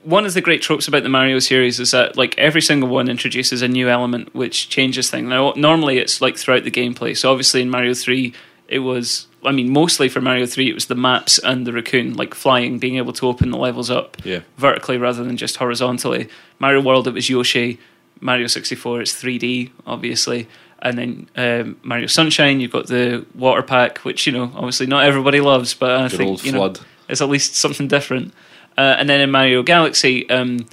one 0.03 0.25
of 0.25 0.33
the 0.33 0.41
great 0.41 0.61
tropes 0.61 0.87
about 0.87 1.03
the 1.03 1.09
Mario 1.09 1.39
series 1.39 1.79
is 1.79 1.91
that 1.91 2.17
like 2.17 2.37
every 2.37 2.61
single 2.61 2.89
one 2.89 3.07
introduces 3.09 3.61
a 3.61 3.67
new 3.67 3.87
element 3.89 4.33
which 4.35 4.67
changes 4.69 5.09
things. 5.09 5.27
Now, 5.29 5.53
normally 5.55 5.97
it's 5.97 6.21
like 6.21 6.37
throughout 6.37 6.65
the 6.65 6.71
gameplay. 6.71 7.15
So 7.15 7.31
obviously 7.31 7.61
in 7.61 7.69
Mario 7.69 7.93
Three, 7.93 8.33
it 8.67 8.79
was. 8.79 9.27
I 9.45 9.51
mean, 9.51 9.69
mostly 9.71 10.07
for 10.07 10.21
Mario 10.21 10.45
Three, 10.45 10.69
it 10.69 10.73
was 10.73 10.85
the 10.85 10.95
maps 10.95 11.37
and 11.39 11.67
the 11.67 11.73
raccoon, 11.73 12.13
like 12.15 12.33
flying, 12.33 12.79
being 12.79 12.95
able 12.97 13.11
to 13.13 13.27
open 13.27 13.51
the 13.51 13.57
levels 13.57 13.89
up 13.89 14.17
Yeah. 14.23 14.39
vertically 14.57 14.97
rather 14.97 15.23
than 15.23 15.35
just 15.37 15.57
horizontally. 15.57 16.29
Mario 16.59 16.81
World, 16.81 17.07
it 17.07 17.13
was 17.13 17.29
Yoshi. 17.29 17.77
Mario 18.21 18.47
64, 18.47 19.01
it's 19.01 19.13
3D, 19.21 19.69
obviously. 19.85 20.47
And 20.83 20.97
then 20.97 21.29
um, 21.37 21.77
Mario 21.81 22.07
Sunshine, 22.07 22.59
you've 22.59 22.73
got 22.73 22.87
the 22.87 23.25
water 23.33 23.63
pack, 23.63 23.99
which, 23.99 24.27
you 24.27 24.33
know, 24.33 24.51
obviously 24.53 24.85
not 24.85 25.05
everybody 25.05 25.39
loves, 25.39 25.73
but 25.73 25.91
I 25.91 26.09
Good 26.09 26.17
think, 26.17 26.45
you 26.45 26.51
know, 26.51 26.73
it's 27.07 27.21
at 27.21 27.29
least 27.29 27.55
something 27.55 27.87
different. 27.87 28.33
Uh, 28.77 28.97
and 28.99 29.07
then 29.07 29.21
in 29.21 29.31
Mario 29.31 29.63
Galaxy, 29.63 30.29
um, 30.29 30.65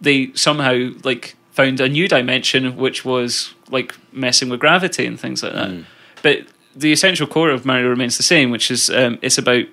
they 0.00 0.32
somehow, 0.34 0.88
like, 1.04 1.36
found 1.50 1.80
a 1.80 1.88
new 1.88 2.08
dimension, 2.08 2.76
which 2.78 3.04
was, 3.04 3.52
like, 3.68 3.94
messing 4.10 4.48
with 4.48 4.58
gravity 4.58 5.04
and 5.04 5.20
things 5.20 5.42
like 5.42 5.52
that. 5.52 5.68
Mm. 5.68 5.84
But 6.22 6.46
the 6.74 6.90
essential 6.90 7.26
core 7.26 7.50
of 7.50 7.66
Mario 7.66 7.88
remains 7.88 8.16
the 8.16 8.22
same, 8.22 8.50
which 8.50 8.70
is 8.70 8.88
um, 8.88 9.18
it's 9.20 9.36
about 9.36 9.66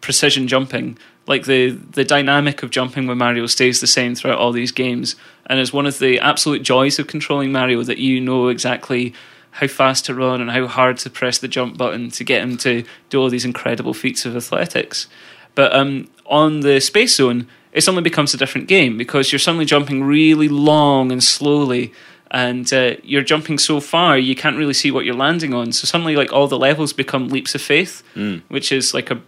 precision 0.00 0.48
jumping. 0.48 0.98
Like 1.26 1.44
the 1.44 1.70
the 1.70 2.04
dynamic 2.04 2.62
of 2.62 2.70
jumping 2.70 3.06
with 3.06 3.18
Mario 3.18 3.46
stays 3.46 3.80
the 3.80 3.86
same 3.86 4.14
throughout 4.14 4.38
all 4.38 4.52
these 4.52 4.72
games, 4.72 5.16
and 5.46 5.60
it's 5.60 5.72
one 5.72 5.86
of 5.86 5.98
the 5.98 6.18
absolute 6.18 6.62
joys 6.62 6.98
of 6.98 7.06
controlling 7.06 7.52
Mario 7.52 7.82
that 7.84 7.98
you 7.98 8.20
know 8.20 8.48
exactly 8.48 9.12
how 9.52 9.66
fast 9.66 10.06
to 10.06 10.14
run 10.14 10.40
and 10.40 10.50
how 10.50 10.66
hard 10.66 10.96
to 10.98 11.10
press 11.10 11.38
the 11.38 11.48
jump 11.48 11.76
button 11.76 12.10
to 12.10 12.24
get 12.24 12.42
him 12.42 12.56
to 12.56 12.84
do 13.10 13.20
all 13.20 13.28
these 13.28 13.44
incredible 13.44 13.92
feats 13.94 14.24
of 14.24 14.36
athletics. 14.36 15.08
But 15.56 15.74
um, 15.74 16.08
on 16.26 16.60
the 16.60 16.80
space 16.80 17.16
zone, 17.16 17.48
it 17.72 17.82
suddenly 17.82 18.02
becomes 18.02 18.32
a 18.32 18.36
different 18.36 18.68
game 18.68 18.96
because 18.96 19.32
you're 19.32 19.40
suddenly 19.40 19.64
jumping 19.64 20.04
really 20.04 20.48
long 20.48 21.10
and 21.12 21.22
slowly, 21.22 21.92
and 22.30 22.72
uh, 22.72 22.94
you're 23.02 23.22
jumping 23.24 23.58
so 23.58 23.80
far 23.80 24.16
you 24.16 24.34
can't 24.36 24.56
really 24.56 24.74
see 24.74 24.90
what 24.92 25.04
you're 25.04 25.14
landing 25.16 25.52
on. 25.52 25.72
So 25.72 25.84
suddenly, 25.84 26.14
like 26.16 26.32
all 26.32 26.46
the 26.48 26.58
levels 26.58 26.92
become 26.92 27.28
leaps 27.28 27.54
of 27.54 27.60
faith, 27.62 28.02
Mm. 28.16 28.42
which 28.48 28.70
is 28.72 28.94
like 28.94 29.10
a 29.10 29.20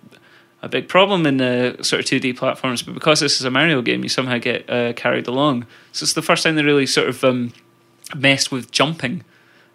a 0.63 0.69
big 0.69 0.89
problem 0.89 1.27
in 1.27 1.41
uh, 1.41 1.83
sort 1.83 2.01
of 2.01 2.07
2D 2.07 2.37
platforms. 2.37 2.83
But 2.83 2.95
because 2.95 3.21
this 3.21 3.41
is 3.41 3.45
a 3.45 3.51
Mario 3.51 3.83
game, 3.83 4.03
you 4.03 4.09
somehow 4.09 4.39
get 4.39 4.69
uh, 4.71 4.93
carried 4.93 5.27
along. 5.27 5.67
So 5.91 6.05
it's 6.05 6.13
the 6.13 6.23
first 6.23 6.45
time 6.45 6.55
they 6.55 6.63
really 6.63 6.87
sort 6.87 7.09
of 7.09 7.23
um, 7.25 7.53
messed 8.15 8.53
with 8.53 8.71
jumping. 8.71 9.25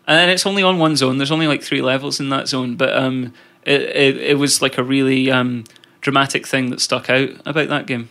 And 0.07 0.31
it's 0.31 0.45
only 0.45 0.63
on 0.63 0.79
one 0.79 0.95
zone. 0.95 1.17
There's 1.17 1.31
only 1.31 1.47
like 1.47 1.61
three 1.61 1.81
levels 1.81 2.21
in 2.21 2.29
that 2.29 2.47
zone, 2.47 2.77
but 2.77 2.95
um, 2.95 3.33
it, 3.65 3.81
it 3.81 4.17
it 4.17 4.37
was 4.37 4.61
like 4.61 4.77
a 4.77 4.83
really 4.83 5.29
um, 5.29 5.65
dramatic 5.99 6.47
thing 6.47 6.69
that 6.69 6.79
stuck 6.79 7.09
out 7.09 7.29
about 7.45 7.67
that 7.67 7.87
game. 7.87 8.07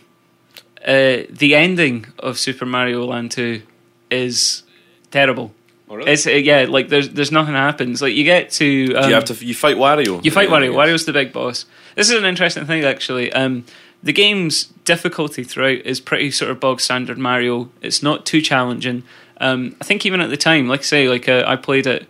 Uh, 0.85 1.25
the 1.31 1.55
ending 1.55 2.05
of 2.19 2.37
Super 2.37 2.67
Mario 2.67 3.03
Land 3.03 3.31
Two 3.31 3.63
is 4.11 4.61
terrible. 5.09 5.55
Oh, 5.89 5.95
really? 5.95 6.11
It's 6.11 6.27
uh, 6.27 6.31
yeah, 6.31 6.65
like 6.67 6.89
there's 6.89 7.09
there's 7.09 7.31
nothing 7.31 7.53
happens. 7.53 8.01
Like 8.01 8.13
you 8.13 8.23
get 8.23 8.51
to 8.51 8.93
um, 8.95 9.09
you 9.09 9.15
have 9.15 9.25
to? 9.25 9.45
You 9.45 9.53
fight 9.55 9.77
Wario. 9.77 10.23
you 10.23 10.31
fight 10.31 10.49
Yeah, 10.49 10.55
Wario. 10.57 10.73
Wario's 10.73 11.05
the 11.05 11.13
big 11.13 11.31
boss. 11.31 11.65
This 11.95 12.09
is 12.09 12.17
an 12.17 12.25
interesting 12.25 12.65
thing, 12.65 12.83
actually. 12.83 13.31
Um, 13.31 13.63
the 14.03 14.13
game's 14.13 14.65
difficulty 14.85 15.43
throughout 15.43 15.79
is 15.85 15.99
pretty 15.99 16.31
sort 16.31 16.51
of 16.51 16.59
bog 16.59 16.81
standard 16.81 17.17
Mario. 17.17 17.69
It's 17.81 18.03
not 18.03 18.25
too 18.25 18.41
challenging. 18.41 19.03
Um, 19.39 19.75
I 19.79 19.85
think 19.85 20.05
even 20.05 20.19
at 20.19 20.29
the 20.29 20.37
time, 20.37 20.67
like 20.67 20.81
I 20.81 20.83
say, 20.83 21.07
like 21.09 21.29
uh, 21.29 21.43
I 21.47 21.55
played 21.55 21.87
it 21.87 22.05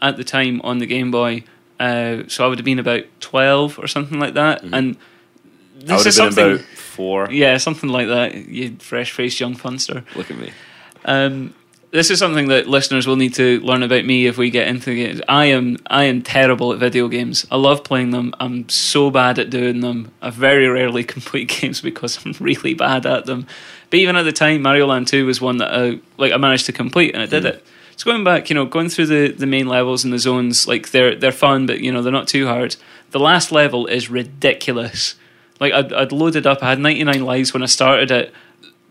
at 0.00 0.16
the 0.16 0.24
time 0.24 0.60
on 0.62 0.78
the 0.78 0.86
Game 0.86 1.10
Boy, 1.10 1.44
uh, 1.80 2.24
so 2.28 2.44
I 2.44 2.48
would 2.48 2.58
have 2.58 2.64
been 2.64 2.78
about 2.78 3.04
twelve 3.20 3.78
or 3.78 3.86
something 3.86 4.18
like 4.18 4.34
that. 4.34 4.62
And. 4.62 4.96
I 5.76 5.78
would 5.78 6.04
this 6.04 6.04
have 6.04 6.06
is 6.06 6.18
been 6.18 6.32
something, 6.32 6.52
about 6.54 6.60
four. 6.78 7.30
yeah, 7.30 7.56
something 7.58 7.90
like 7.90 8.06
that. 8.06 8.34
You 8.34 8.76
fresh 8.78 9.12
faced 9.12 9.38
young 9.40 9.54
funster. 9.54 10.04
Look 10.16 10.30
at 10.30 10.38
me. 10.38 10.50
Um, 11.04 11.52
this 11.94 12.10
is 12.10 12.18
something 12.18 12.48
that 12.48 12.66
listeners 12.66 13.06
will 13.06 13.14
need 13.14 13.34
to 13.34 13.60
learn 13.60 13.84
about 13.84 14.04
me 14.04 14.26
if 14.26 14.36
we 14.36 14.50
get 14.50 14.66
into 14.66 14.90
the 14.90 14.96
games. 14.96 15.20
I 15.28 15.44
am 15.46 15.76
I 15.86 16.04
am 16.04 16.22
terrible 16.22 16.72
at 16.72 16.80
video 16.80 17.06
games. 17.06 17.46
I 17.52 17.56
love 17.56 17.84
playing 17.84 18.10
them. 18.10 18.34
I'm 18.40 18.68
so 18.68 19.12
bad 19.12 19.38
at 19.38 19.48
doing 19.48 19.78
them. 19.78 20.10
I 20.20 20.30
very 20.30 20.66
rarely 20.66 21.04
complete 21.16 21.48
games 21.48 21.80
because 21.80 22.18
I'm 22.26 22.32
really 22.40 22.74
bad 22.74 23.06
at 23.06 23.26
them. 23.26 23.46
But 23.90 24.00
even 24.00 24.16
at 24.16 24.24
the 24.24 24.32
time, 24.32 24.62
Mario 24.62 24.88
Land 24.88 25.06
Two 25.06 25.24
was 25.24 25.40
one 25.40 25.58
that 25.58 25.72
I 25.72 26.00
like 26.18 26.32
I 26.32 26.36
managed 26.36 26.66
to 26.66 26.72
complete 26.72 27.14
and 27.14 27.22
I 27.22 27.26
did 27.26 27.44
hmm. 27.44 27.50
it. 27.50 27.66
So 27.94 28.10
going 28.10 28.24
back, 28.24 28.50
you 28.50 28.54
know, 28.54 28.64
going 28.64 28.88
through 28.88 29.06
the, 29.06 29.28
the 29.28 29.46
main 29.46 29.68
levels 29.68 30.02
and 30.02 30.12
the 30.12 30.18
zones, 30.18 30.66
like 30.66 30.90
they're 30.90 31.14
they're 31.14 31.30
fun, 31.30 31.66
but 31.66 31.78
you 31.78 31.92
know 31.92 32.02
they're 32.02 32.12
not 32.12 32.26
too 32.26 32.48
hard. 32.48 32.74
The 33.12 33.20
last 33.20 33.52
level 33.52 33.86
is 33.86 34.10
ridiculous. 34.10 35.14
Like 35.60 35.72
I'd, 35.72 35.92
I'd 35.92 36.10
loaded 36.10 36.44
up, 36.44 36.60
I 36.60 36.70
had 36.70 36.80
99 36.80 37.24
lives 37.24 37.54
when 37.54 37.62
I 37.62 37.66
started 37.66 38.10
it. 38.10 38.34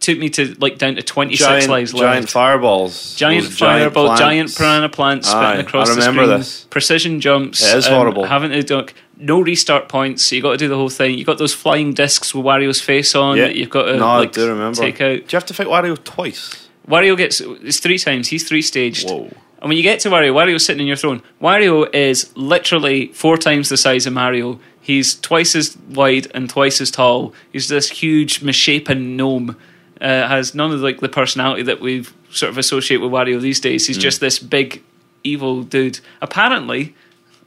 Took 0.04 0.20
me 0.20 0.30
to 0.32 0.54
like 0.60 0.78
down 0.78 0.96
to 0.96 1.02
26 1.02 1.48
Giant, 1.48 1.70
lives 1.70 1.94
left 1.94 2.04
giant 2.04 2.30
fireballs. 2.30 3.16
giant 3.16 3.46
Those 3.46 3.58
fireball, 3.58 4.06
plants. 4.08 4.20
giant 4.22 4.56
piranha 4.58 4.90
plants 4.90 5.30
spitting 5.30 5.46
Aye, 5.48 5.56
across 5.62 5.90
I 5.90 5.94
remember 5.96 6.26
the 6.28 6.34
screen. 6.34 6.40
this. 6.40 6.66
Precision 6.70 7.22
jumps. 7.22 7.64
It 7.64 7.78
is 7.78 7.88
um, 7.88 7.94
horrible. 7.94 8.26
Having 8.26 8.52
to 8.52 8.64
duck. 8.64 8.94
No 9.18 9.40
restart 9.40 9.88
points, 9.88 10.24
so 10.24 10.36
you 10.36 10.42
got 10.42 10.52
to 10.52 10.58
do 10.58 10.68
the 10.68 10.76
whole 10.76 10.90
thing. 10.90 11.18
You 11.18 11.24
got 11.24 11.38
those 11.38 11.54
flying 11.54 11.94
discs 11.94 12.36
with 12.36 12.44
Wario's 12.46 12.82
face 12.82 13.16
on 13.16 13.38
Yeah. 13.38 13.46
that 13.46 13.56
you've 13.56 13.70
got 13.70 13.84
to 13.84 13.96
No, 13.96 14.06
I 14.08 14.26
do 14.26 14.50
remember. 14.50 14.76
take 14.82 14.98
Do 14.98 15.06
you 15.14 15.24
have 15.32 15.46
to 15.46 15.54
fight 15.54 15.68
Wario 15.68 16.04
twice? 16.04 16.68
Wario 16.86 17.16
gets 17.16 17.40
it's 17.40 17.80
three 17.80 17.98
times. 17.98 18.28
He's 18.28 18.46
three 18.46 18.62
staged. 18.62 19.10
Whoa. 19.10 19.30
And 19.62 19.70
when 19.70 19.78
you 19.78 19.84
get 19.84 20.02
to 20.02 20.10
Wario, 20.10 20.34
Wario's 20.34 20.66
sitting 20.66 20.82
in 20.82 20.88
your 20.88 20.98
throne. 20.98 21.22
Wario 21.42 21.88
is 21.96 22.30
literally 22.36 23.08
four 23.14 23.38
times 23.38 23.70
the 23.70 23.78
size 23.78 24.06
of 24.06 24.12
Mario. 24.12 24.60
He's 24.82 25.16
twice 25.16 25.56
as 25.56 25.78
wide 25.78 26.28
and 26.36 26.50
twice 26.50 26.82
as 26.82 26.92
tall. 26.92 27.34
He's 27.54 27.70
this 27.70 27.90
huge, 27.90 28.42
misshapen 28.44 29.16
gnome. 29.16 29.56
Uh, 30.04 30.28
has 30.28 30.54
none 30.54 30.72
of 30.74 30.82
like 30.82 31.00
the 31.00 31.08
personality 31.08 31.64
that 31.64 31.80
we've 31.80 32.14
sort 32.30 32.50
of 32.50 32.58
associate 32.58 32.98
with 32.98 33.10
Wario 33.10 33.40
these 33.40 33.62
days. 33.62 33.88
He's 33.88 33.98
just 33.98 34.20
this 34.20 34.38
big, 34.38 34.84
evil 35.24 35.64
dude. 35.64 36.02
Apparently, 36.22 36.94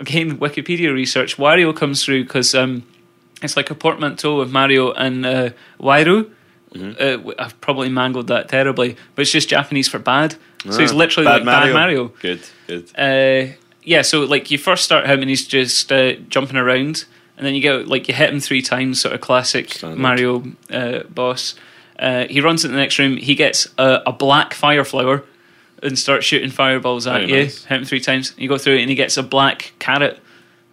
again, 0.00 0.38
Wikipedia 0.38 0.90
research, 0.92 1.36
Wario 1.36 1.76
comes 1.76 2.02
through 2.02 2.24
because 2.24 2.54
um, 2.54 2.82
it's 3.42 3.56
like 3.58 3.70
a 3.70 3.74
portmanteau 3.74 4.40
of 4.40 4.50
Mario 4.52 4.92
and 4.92 5.26
uh, 5.26 5.50
Wairu. 5.78 6.30
Uh, 6.74 7.32
I've 7.38 7.58
probably 7.60 7.88
mangled 7.90 8.28
that 8.28 8.48
terribly, 8.48 8.96
but 9.14 9.22
it's 9.22 9.30
just 9.30 9.48
Japanese 9.50 9.88
for 9.88 9.98
bad. 9.98 10.36
So 10.68 10.80
he's 10.80 10.92
Ah, 10.92 10.96
literally 10.96 11.26
like 11.28 11.44
bad 11.44 11.72
Mario. 11.72 12.08
Good, 12.20 12.40
good. 12.66 12.90
Uh, 12.98 13.52
yeah, 13.82 14.02
so 14.02 14.20
like 14.24 14.50
you 14.50 14.58
first 14.58 14.84
start 14.84 15.06
him 15.06 15.20
and 15.20 15.28
he's 15.30 15.46
just 15.46 15.92
uh, 15.92 16.14
jumping 16.28 16.56
around, 16.56 17.04
and 17.36 17.46
then 17.46 17.54
you 17.54 17.60
get 17.60 17.86
like 17.86 18.08
you 18.08 18.14
hit 18.14 18.30
him 18.30 18.40
three 18.40 18.62
times, 18.62 19.00
sort 19.00 19.14
of 19.14 19.20
classic 19.20 19.72
Standard. 19.74 19.98
Mario 20.00 20.44
uh, 20.70 21.02
boss. 21.04 21.54
Uh, 21.98 22.26
he 22.28 22.40
runs 22.40 22.64
into 22.64 22.74
the 22.76 22.80
next 22.80 22.98
room. 22.98 23.16
He 23.16 23.34
gets 23.34 23.68
a, 23.78 24.02
a 24.06 24.12
black 24.12 24.52
fire 24.54 24.84
flower 24.84 25.24
and 25.82 25.98
starts 25.98 26.24
shooting 26.26 26.50
fireballs 26.50 27.06
at 27.06 27.20
Very 27.20 27.28
you. 27.30 27.36
nice. 27.44 27.64
Hit 27.64 27.78
him 27.78 27.84
three 27.84 28.00
times. 28.00 28.34
You 28.36 28.48
go 28.48 28.58
through 28.58 28.76
it 28.76 28.80
and 28.82 28.90
he 28.90 28.96
gets 28.96 29.16
a 29.16 29.22
black 29.22 29.72
carrot 29.78 30.18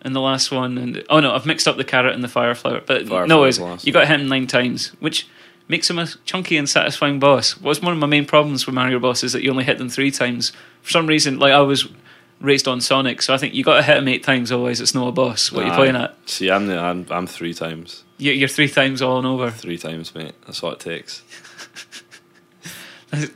in 0.04 0.14
the 0.14 0.22
last 0.22 0.52
one. 0.52 0.78
And 0.78 1.04
oh 1.10 1.20
no, 1.20 1.34
I've 1.34 1.46
mixed 1.46 1.68
up 1.68 1.78
the 1.78 1.84
carrot 1.84 2.14
and 2.14 2.24
the 2.24 2.28
fire 2.28 2.56
flower. 2.56 2.82
But 2.86 3.08
Fire 3.08 3.28
no, 3.28 3.38
flower's 3.38 3.60
worries. 3.60 3.72
last. 3.72 3.88
you 3.88 3.94
got 3.94 4.08
him 4.08 4.28
nine 4.28 4.48
times, 4.48 4.90
which 5.00 5.28
makes 5.70 5.90
him 5.90 5.98
a 5.98 6.08
chunky 6.26 6.58
and 6.58 6.70
satisfying 6.70 7.20
boss. 7.20 7.60
What's 7.60 7.82
one 7.82 7.94
of 7.94 8.00
my 8.00 8.08
main 8.08 8.26
problems 8.26 8.66
with 8.66 8.76
Mario 8.76 9.00
bosses 9.00 9.24
is 9.26 9.34
that 9.34 9.44
you 9.44 9.50
only 9.52 9.64
hit 9.64 9.78
them 9.78 9.90
three 9.90 10.12
times. 10.12 10.52
For 10.82 10.92
some 10.92 11.08
reason, 11.08 11.40
like 11.40 11.54
I 11.54 11.62
was 11.62 11.88
raised 12.42 12.68
on 12.68 12.82
Sonic, 12.82 13.22
so 13.22 13.34
I 13.34 13.38
think 13.38 13.54
you 13.54 13.64
got 13.64 13.78
to 13.78 13.84
hit 13.84 13.98
him 13.98 14.08
eight 14.08 14.24
times, 14.24 14.52
otherwise 14.52 14.82
it's 14.82 14.96
not 14.96 15.08
a 15.08 15.12
boss. 15.12 15.52
What 15.52 15.64
are 15.64 15.68
you 15.68 15.74
playing 15.74 15.96
at? 15.96 16.16
See, 16.30 16.50
I'm, 16.52 16.68
the, 16.68 16.78
I'm 16.78 17.06
I'm 17.10 17.28
three 17.28 17.54
times. 17.54 18.04
You- 18.18 18.34
You're 18.34 18.48
three 18.50 18.70
times 18.70 19.02
all 19.02 19.18
and 19.18 19.28
over 19.28 19.50
Three 19.52 19.78
times, 19.78 20.14
mate. 20.16 20.34
That's 20.46 20.62
what 20.62 20.74
it 20.74 20.80
takes. 20.80 21.24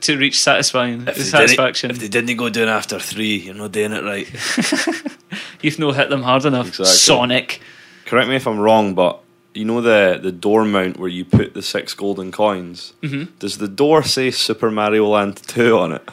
to 0.00 0.16
reach 0.18 0.40
satisfying 0.40 1.06
If 1.06 1.16
satisfaction. 1.24 1.90
if 1.90 1.98
they 2.00 2.08
didn't 2.08 2.36
go 2.36 2.48
down 2.48 2.68
after 2.68 2.98
three, 2.98 3.36
you're 3.36 3.54
not 3.54 3.72
doing 3.72 3.92
it 3.92 4.02
right. 4.02 4.28
You've 5.62 5.78
no 5.78 5.92
hit 5.92 6.10
them 6.10 6.22
hard 6.22 6.44
enough, 6.44 6.68
Exactly. 6.68 6.94
Sonic. 6.94 7.60
Correct 8.06 8.28
me 8.28 8.36
if 8.36 8.46
I'm 8.46 8.58
wrong, 8.58 8.94
but 8.94 9.20
you 9.54 9.64
know 9.64 9.80
the 9.80 10.18
the 10.22 10.32
door 10.32 10.64
mount 10.64 10.98
where 10.98 11.08
you 11.08 11.24
put 11.24 11.54
the 11.54 11.62
six 11.62 11.94
golden 11.94 12.32
coins. 12.32 12.94
Mhm. 13.02 13.28
Does 13.38 13.58
the 13.58 13.68
door 13.68 14.02
say 14.02 14.30
Super 14.30 14.70
Mario 14.70 15.06
Land 15.06 15.36
Two 15.36 15.78
on 15.78 15.92
it? 15.92 16.08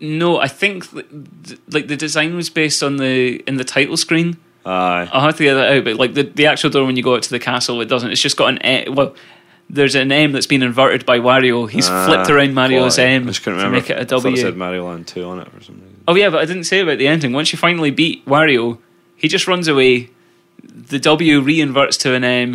No, 0.00 0.40
I 0.40 0.48
think 0.48 0.90
th- 0.90 1.06
th- 1.44 1.60
like 1.70 1.88
the 1.88 1.96
design 1.96 2.34
was 2.34 2.48
based 2.50 2.82
on 2.82 2.96
the 2.96 3.36
in 3.46 3.56
the 3.56 3.64
title 3.64 3.96
screen. 3.96 4.38
Aye. 4.64 5.08
I'll 5.12 5.20
have 5.22 5.36
to 5.36 5.42
get 5.44 5.54
that 5.54 5.72
out, 5.76 5.84
but 5.84 5.96
like 5.96 6.14
the, 6.14 6.22
the 6.22 6.46
actual 6.46 6.70
door 6.70 6.84
when 6.86 6.96
you 6.96 7.02
go 7.02 7.14
out 7.16 7.22
to 7.24 7.30
the 7.30 7.38
castle, 7.38 7.80
it 7.80 7.86
doesn't. 7.86 8.10
It's 8.10 8.20
just 8.20 8.36
got 8.36 8.54
an 8.54 8.66
e- 8.66 8.88
well. 8.88 9.14
There's 9.72 9.94
an 9.94 10.10
M 10.10 10.32
that's 10.32 10.48
been 10.48 10.64
inverted 10.64 11.06
by 11.06 11.20
Wario. 11.20 11.70
He's 11.70 11.88
Ah, 11.88 12.04
flipped 12.04 12.28
around 12.28 12.54
Mario's 12.54 12.96
quality. 12.96 13.02
M 13.14 13.22
I 13.22 13.26
just 13.26 13.44
couldn't 13.44 13.60
to 13.60 13.64
remember. 13.66 13.80
make 13.82 13.88
it 13.90 13.98
a 13.98 14.00
I 14.00 14.04
thought 14.04 14.22
W. 14.24 14.36
it 14.36 14.40
said 14.40 14.56
Mario 14.56 14.84
Land 14.88 15.06
Two 15.06 15.24
on 15.24 15.38
it 15.38 15.48
for 15.52 15.62
some 15.62 15.76
reason. 15.76 16.02
Oh 16.08 16.16
yeah, 16.16 16.28
but 16.28 16.40
I 16.40 16.44
didn't 16.44 16.64
say 16.64 16.80
about 16.80 16.98
the 16.98 17.06
ending. 17.06 17.32
Once 17.32 17.52
you 17.52 17.58
finally 17.58 17.92
beat 17.92 18.26
Wario, 18.26 18.78
he 19.16 19.28
just 19.28 19.46
runs 19.46 19.68
away. 19.68 20.10
The 20.64 20.98
W 20.98 21.40
reinverts 21.40 22.00
to 22.00 22.14
an 22.14 22.24
M, 22.24 22.54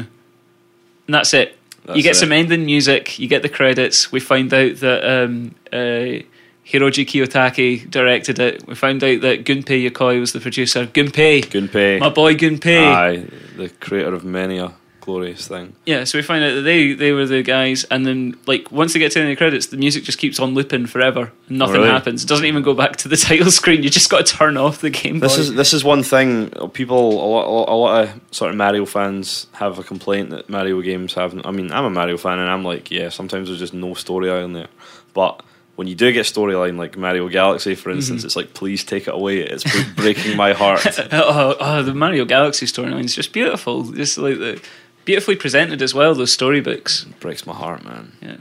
and 1.07 1.13
that's 1.13 1.33
it. 1.33 1.57
That's 1.85 1.95
you 1.95 2.03
get 2.03 2.11
it. 2.11 2.19
some 2.19 2.33
ending 2.33 2.65
music. 2.65 3.17
You 3.17 3.29
get 3.29 3.43
the 3.43 3.49
credits. 3.49 4.11
We 4.11 4.19
find 4.19 4.53
out 4.53 4.75
that 4.77 5.23
um, 5.23 5.55
uh, 5.71 6.25
Hiroji 6.65 7.05
Kiyotake 7.05 7.89
directed 7.91 8.39
it. 8.39 8.65
We 8.67 8.75
found 8.75 9.03
out 9.03 9.21
that 9.21 9.45
Gunpei 9.45 9.89
Yokoi 9.89 10.19
was 10.19 10.33
the 10.33 10.39
producer. 10.39 10.85
Gunpei, 10.87 11.43
Gunpei. 11.45 11.99
my 11.99 12.09
boy 12.09 12.35
Gunpei. 12.35 12.81
Aye, 12.93 13.25
the 13.57 13.69
creator 13.69 14.13
of 14.13 14.23
many 14.25 14.57
a 14.57 14.73
glorious 14.99 15.47
thing. 15.47 15.75
Yeah, 15.85 16.03
so 16.05 16.17
we 16.17 16.23
find 16.23 16.43
out 16.43 16.55
that 16.55 16.61
they 16.63 16.93
they 16.93 17.11
were 17.11 17.27
the 17.27 17.43
guys, 17.43 17.83
and 17.91 18.03
then 18.03 18.35
like 18.47 18.71
once 18.71 18.93
they 18.93 18.99
get 18.99 19.11
to 19.11 19.19
the 19.19 19.21
end 19.25 19.31
of 19.31 19.35
the 19.37 19.37
credits, 19.37 19.67
the 19.67 19.77
music 19.77 20.03
just 20.05 20.17
keeps 20.17 20.39
on 20.39 20.55
looping 20.55 20.87
forever, 20.87 21.31
and 21.47 21.59
nothing 21.59 21.75
Really? 21.75 21.89
happens. 21.89 22.23
It 22.23 22.27
doesn't 22.27 22.45
even 22.47 22.63
go 22.63 22.73
back 22.73 22.95
to 22.97 23.07
the 23.07 23.15
title 23.27 23.51
screen. 23.51 23.83
You 23.83 23.91
just 23.91 24.09
got 24.09 24.25
to 24.25 24.33
turn 24.35 24.57
off 24.57 24.81
the 24.81 24.89
Game 24.89 25.19
Boy. 25.19 25.27
This 25.27 25.37
is 25.37 25.53
this 25.53 25.71
is 25.71 25.83
one 25.83 26.01
thing 26.01 26.49
people 26.73 26.97
a 26.97 27.27
lot 27.27 27.69
a 27.69 27.75
lot 27.75 28.03
of 28.05 28.21
sort 28.31 28.49
of 28.49 28.57
Mario 28.57 28.85
fans 28.87 29.45
have 29.53 29.77
a 29.77 29.83
complaint 29.83 30.31
that 30.31 30.49
Mario 30.49 30.81
games 30.81 31.13
haven't. 31.13 31.45
I 31.45 31.51
mean, 31.51 31.71
I'm 31.71 31.85
a 31.85 31.91
Mario 31.91 32.17
fan 32.17 32.39
and 32.39 32.49
I'm 32.49 32.63
like, 32.63 32.89
yeah, 32.89 33.09
sometimes 33.09 33.49
there's 33.49 33.59
just 33.59 33.75
no 33.75 33.89
storyline 33.89 34.55
there. 34.55 34.69
But 35.13 35.43
when 35.75 35.87
you 35.87 35.95
do 35.95 36.11
get 36.11 36.25
storyline 36.25 36.77
like 36.77 36.97
Mario 36.97 37.27
Galaxy, 37.29 37.75
for 37.75 37.89
instance, 37.91 38.19
Mm-hmm. 38.21 38.25
it's 38.27 38.35
like, 38.35 38.53
please 38.53 38.83
take 38.83 39.07
it 39.07 39.13
away. 39.13 39.39
It's 39.39 39.63
breaking 39.95 40.37
my 40.37 40.53
heart. 40.53 40.85
oh, 41.11 41.55
oh, 41.59 41.83
the 41.83 41.93
Mario 41.93 42.25
Galaxy 42.25 42.65
storyline 42.65 43.03
is 43.05 43.15
just 43.15 43.33
beautiful. 43.33 43.83
Just 43.91 44.17
like 44.17 44.37
the 44.37 44.61
beautifully 45.03 45.35
presented 45.35 45.81
as 45.81 45.93
well. 45.93 46.15
Those 46.15 46.31
storybooks. 46.31 47.03
breaks 47.19 47.45
my 47.45 47.53
heart, 47.53 47.83
man. 47.83 48.13
Yeah, 48.21 48.37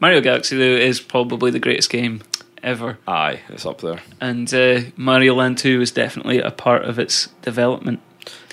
Mario 0.00 0.20
Galaxy 0.20 0.56
though 0.56 0.62
is 0.64 1.00
probably 1.00 1.50
the 1.50 1.60
greatest 1.60 1.90
game 1.90 2.22
ever, 2.62 2.98
Aye, 3.06 3.40
it's 3.50 3.64
up 3.64 3.80
there. 3.82 4.00
and 4.20 4.52
uh, 4.52 4.80
Mario 4.96 5.34
Land 5.34 5.58
Two 5.58 5.80
is 5.80 5.92
definitely 5.92 6.40
a 6.40 6.50
part 6.50 6.84
of 6.84 6.98
its 6.98 7.28
development. 7.42 8.00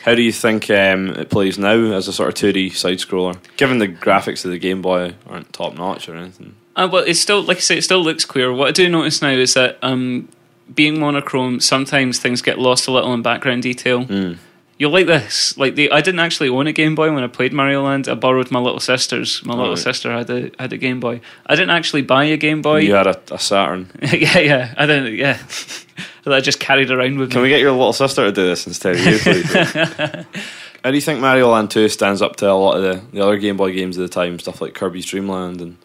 How 0.03 0.13
do 0.13 0.21
you 0.21 0.31
think 0.31 0.69
um, 0.69 1.09
it 1.15 1.31
plays 1.31 1.57
now 1.57 1.73
as 1.95 2.07
a 2.07 2.13
sort 2.13 2.29
of 2.29 2.35
2D 2.35 2.73
side 2.75 2.99
scroller? 2.99 3.39
Given 3.57 3.79
the 3.79 3.87
graphics 3.87 4.45
of 4.45 4.51
the 4.51 4.59
Game 4.59 4.83
Boy 4.83 5.15
aren't 5.27 5.51
top 5.51 5.73
notch 5.73 6.07
or 6.07 6.15
anything. 6.15 6.55
Uh, 6.75 6.89
well, 6.91 7.03
it's 7.05 7.19
still 7.19 7.41
like 7.41 7.57
I 7.57 7.61
say, 7.61 7.77
it 7.77 7.83
still 7.83 8.03
looks 8.03 8.25
clear. 8.25 8.51
What 8.53 8.67
I 8.67 8.71
do 8.71 8.89
notice 8.89 9.21
now 9.21 9.29
is 9.29 9.53
that 9.53 9.77
um, 9.81 10.27
being 10.73 10.99
monochrome, 10.99 11.59
sometimes 11.59 12.19
things 12.19 12.41
get 12.41 12.59
lost 12.59 12.87
a 12.87 12.91
little 12.91 13.13
in 13.13 13.21
background 13.21 13.63
detail. 13.63 14.05
Mm. 14.05 14.37
You'll 14.77 14.91
like 14.91 15.05
this. 15.07 15.57
Like 15.57 15.75
the, 15.75 15.89
I 15.89 16.01
didn't 16.01 16.19
actually 16.19 16.49
own 16.49 16.67
a 16.67 16.73
Game 16.73 16.95
Boy 16.95 17.09
when 17.13 17.23
I 17.23 17.27
played 17.27 17.53
Mario 17.53 17.81
Land. 17.85 18.09
I 18.09 18.13
borrowed 18.15 18.51
my 18.51 18.59
little 18.59 18.81
sister's. 18.81 19.41
My 19.45 19.53
little 19.53 19.69
Right. 19.69 19.77
sister 19.77 20.11
had 20.11 20.29
a 20.29 20.51
had 20.59 20.73
a 20.73 20.77
Game 20.77 20.99
Boy. 20.99 21.21
I 21.45 21.55
didn't 21.55 21.69
actually 21.69 22.01
buy 22.01 22.25
a 22.25 22.35
Game 22.35 22.61
Boy. 22.61 22.79
You 22.79 22.95
had 22.95 23.07
a, 23.07 23.21
a 23.31 23.39
Saturn. 23.39 23.89
yeah, 24.01 24.37
yeah. 24.39 24.73
I 24.77 24.85
didn't. 24.85 25.15
Yeah, 25.15 25.37
that 26.25 26.33
I 26.33 26.41
just 26.41 26.59
carried 26.59 26.91
around 26.91 27.19
with 27.19 27.31
Can 27.31 27.41
me. 27.41 27.41
Can 27.41 27.41
we 27.43 27.49
get 27.49 27.61
your 27.61 27.71
little 27.71 27.93
sister 27.93 28.25
to 28.25 28.33
do 28.33 28.45
this 28.45 28.67
instead 28.67 28.95
of 28.95 29.05
you, 29.05 29.17
please? 29.17 29.53
How 30.83 30.91
do 30.91 30.95
you 30.95 31.01
think 31.01 31.19
Mario 31.21 31.49
Land 31.49 31.71
2 31.71 31.87
stands 31.89 32.21
up 32.21 32.35
to 32.35 32.51
a 32.51 32.53
lot 32.53 32.75
of 32.77 32.83
the, 32.83 33.15
the 33.15 33.23
other 33.23 33.37
Game 33.37 33.55
Boy 33.57 33.71
games 33.73 33.97
of 33.97 34.03
the 34.03 34.13
time, 34.13 34.37
stuff 34.39 34.59
like 34.61 34.73
Kirby's 34.75 35.05
Dream 35.05 35.27
Land 35.29 35.61
and 35.61 35.77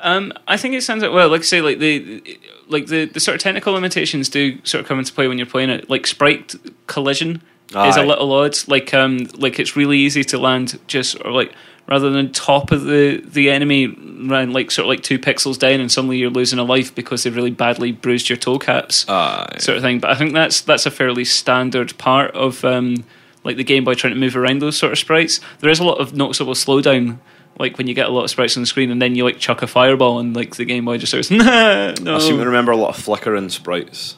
Um, 0.00 0.32
I 0.46 0.56
think 0.56 0.74
it 0.74 0.82
sounds 0.82 1.02
like 1.02 1.12
well, 1.12 1.28
like 1.28 1.40
I 1.40 1.44
say, 1.44 1.60
like 1.60 1.78
the 1.78 2.38
like 2.68 2.86
the, 2.86 3.06
the 3.06 3.20
sort 3.20 3.34
of 3.34 3.40
technical 3.40 3.72
limitations 3.72 4.28
do 4.28 4.58
sort 4.64 4.82
of 4.82 4.88
come 4.88 4.98
into 4.98 5.12
play 5.12 5.28
when 5.28 5.38
you're 5.38 5.46
playing 5.46 5.70
it. 5.70 5.90
Like 5.90 6.06
sprite 6.06 6.54
collision 6.86 7.42
is 7.70 7.96
a 7.96 8.04
little 8.04 8.32
odd. 8.32 8.56
Like 8.66 8.94
um, 8.94 9.28
like 9.34 9.58
it's 9.58 9.76
really 9.76 9.98
easy 9.98 10.24
to 10.24 10.38
land 10.38 10.78
just 10.86 11.16
or 11.24 11.32
like 11.32 11.52
rather 11.88 12.10
than 12.10 12.32
top 12.32 12.70
of 12.70 12.84
the 12.84 13.20
the 13.24 13.50
enemy, 13.50 13.86
around 14.30 14.52
like 14.52 14.70
sort 14.70 14.84
of 14.84 14.88
like 14.90 15.02
two 15.02 15.18
pixels 15.18 15.58
down, 15.58 15.80
and 15.80 15.90
suddenly 15.90 16.18
you're 16.18 16.30
losing 16.30 16.58
a 16.58 16.64
life 16.64 16.94
because 16.94 17.22
they've 17.22 17.34
really 17.34 17.50
badly 17.50 17.92
bruised 17.92 18.28
your 18.28 18.36
toe 18.36 18.58
caps, 18.58 19.08
Aye. 19.08 19.56
sort 19.58 19.76
of 19.76 19.82
thing. 19.82 19.98
But 19.98 20.10
I 20.10 20.14
think 20.14 20.32
that's 20.32 20.60
that's 20.60 20.86
a 20.86 20.90
fairly 20.90 21.24
standard 21.24 21.96
part 21.98 22.30
of 22.34 22.64
um, 22.64 23.04
like 23.42 23.56
the 23.56 23.64
Game 23.64 23.84
Boy 23.84 23.94
trying 23.94 24.14
to 24.14 24.20
move 24.20 24.36
around 24.36 24.60
those 24.60 24.78
sort 24.78 24.92
of 24.92 24.98
sprites. 24.98 25.40
There 25.60 25.70
is 25.70 25.80
a 25.80 25.84
lot 25.84 25.98
of 25.98 26.14
noticeable 26.14 26.54
slowdown. 26.54 27.18
Like 27.58 27.76
when 27.76 27.86
you 27.88 27.94
get 27.94 28.06
a 28.06 28.10
lot 28.10 28.24
of 28.24 28.30
sprites 28.30 28.56
on 28.56 28.62
the 28.62 28.66
screen, 28.66 28.90
and 28.90 29.00
then 29.02 29.14
you 29.16 29.24
like 29.24 29.38
chuck 29.38 29.62
a 29.62 29.66
fireball, 29.66 30.18
and 30.20 30.34
like 30.36 30.56
the 30.56 30.64
Game 30.64 30.84
Boy 30.84 30.98
just 30.98 31.10
starts. 31.10 31.30
Nah, 31.30 31.92
no, 32.00 32.16
I 32.16 32.18
seem 32.20 32.38
to 32.38 32.46
remember 32.46 32.72
a 32.72 32.76
lot 32.76 32.96
of 32.96 33.02
flickering 33.02 33.48
sprites. 33.48 34.16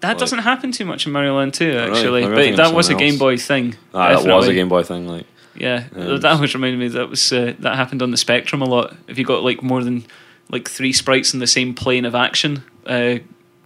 that 0.00 0.08
like- 0.10 0.18
doesn't 0.18 0.38
happen 0.40 0.72
too 0.72 0.84
much 0.84 1.06
in 1.06 1.12
Mario 1.12 1.36
Land 1.36 1.54
2, 1.54 1.70
actually. 1.78 2.24
I'm 2.24 2.34
but 2.34 2.56
that 2.56 2.74
was 2.74 2.88
a 2.88 2.94
Game. 2.94 3.18
Boy 3.18 3.36
thing. 3.38 3.74
Ah, 3.92 4.20
that 4.20 4.34
was 4.36 4.46
a. 4.48 4.54
Game 4.54 4.68
Boy 4.68 4.82
thing. 4.84 5.08
Like, 5.08 5.26
Yeah, 5.56 5.84
that 5.92 6.24
always 6.24 6.54
reminded 6.54 6.78
me 6.78 6.88
that 6.88 7.08
was 7.08 7.32
uh, 7.32 7.54
that 7.58 7.76
happened 7.76 8.02
on 8.02 8.10
the 8.12 8.16
Spectrum 8.16 8.62
a 8.62 8.66
lot. 8.66 8.94
If 9.08 9.18
you 9.18 9.24
got 9.24 9.42
like 9.42 9.62
more 9.62 9.82
than 9.82 10.04
like 10.50 10.68
three 10.68 10.92
sprites 10.92 11.34
in 11.34 11.40
the 11.40 11.46
same 11.46 11.74
plane 11.74 12.04
of 12.04 12.14
action, 12.14 12.62
uh, 12.86 13.16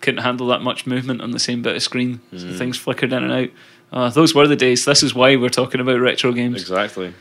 couldn't 0.01 0.23
handle 0.23 0.47
that 0.47 0.63
much 0.63 0.87
movement 0.87 1.21
on 1.21 1.33
the 1.33 1.39
same 1.39 1.61
bit 1.61 1.77
of 1.77 1.83
screen. 1.83 2.21
Hmm. 2.31 2.39
So 2.39 2.53
things 2.55 2.79
flickered 2.79 3.13
in 3.13 3.23
and 3.23 3.33
out. 3.33 3.51
Uh, 3.93 4.09
those 4.09 4.35
were 4.35 4.47
the 4.47 4.57
days. 4.57 4.85
This 4.87 5.03
is 5.03 5.15
why 5.15 5.37
we're 5.37 5.49
talking 5.51 5.81
about 5.81 6.01
retro 6.01 6.33
games. 6.33 6.63
exactly. 6.63 7.13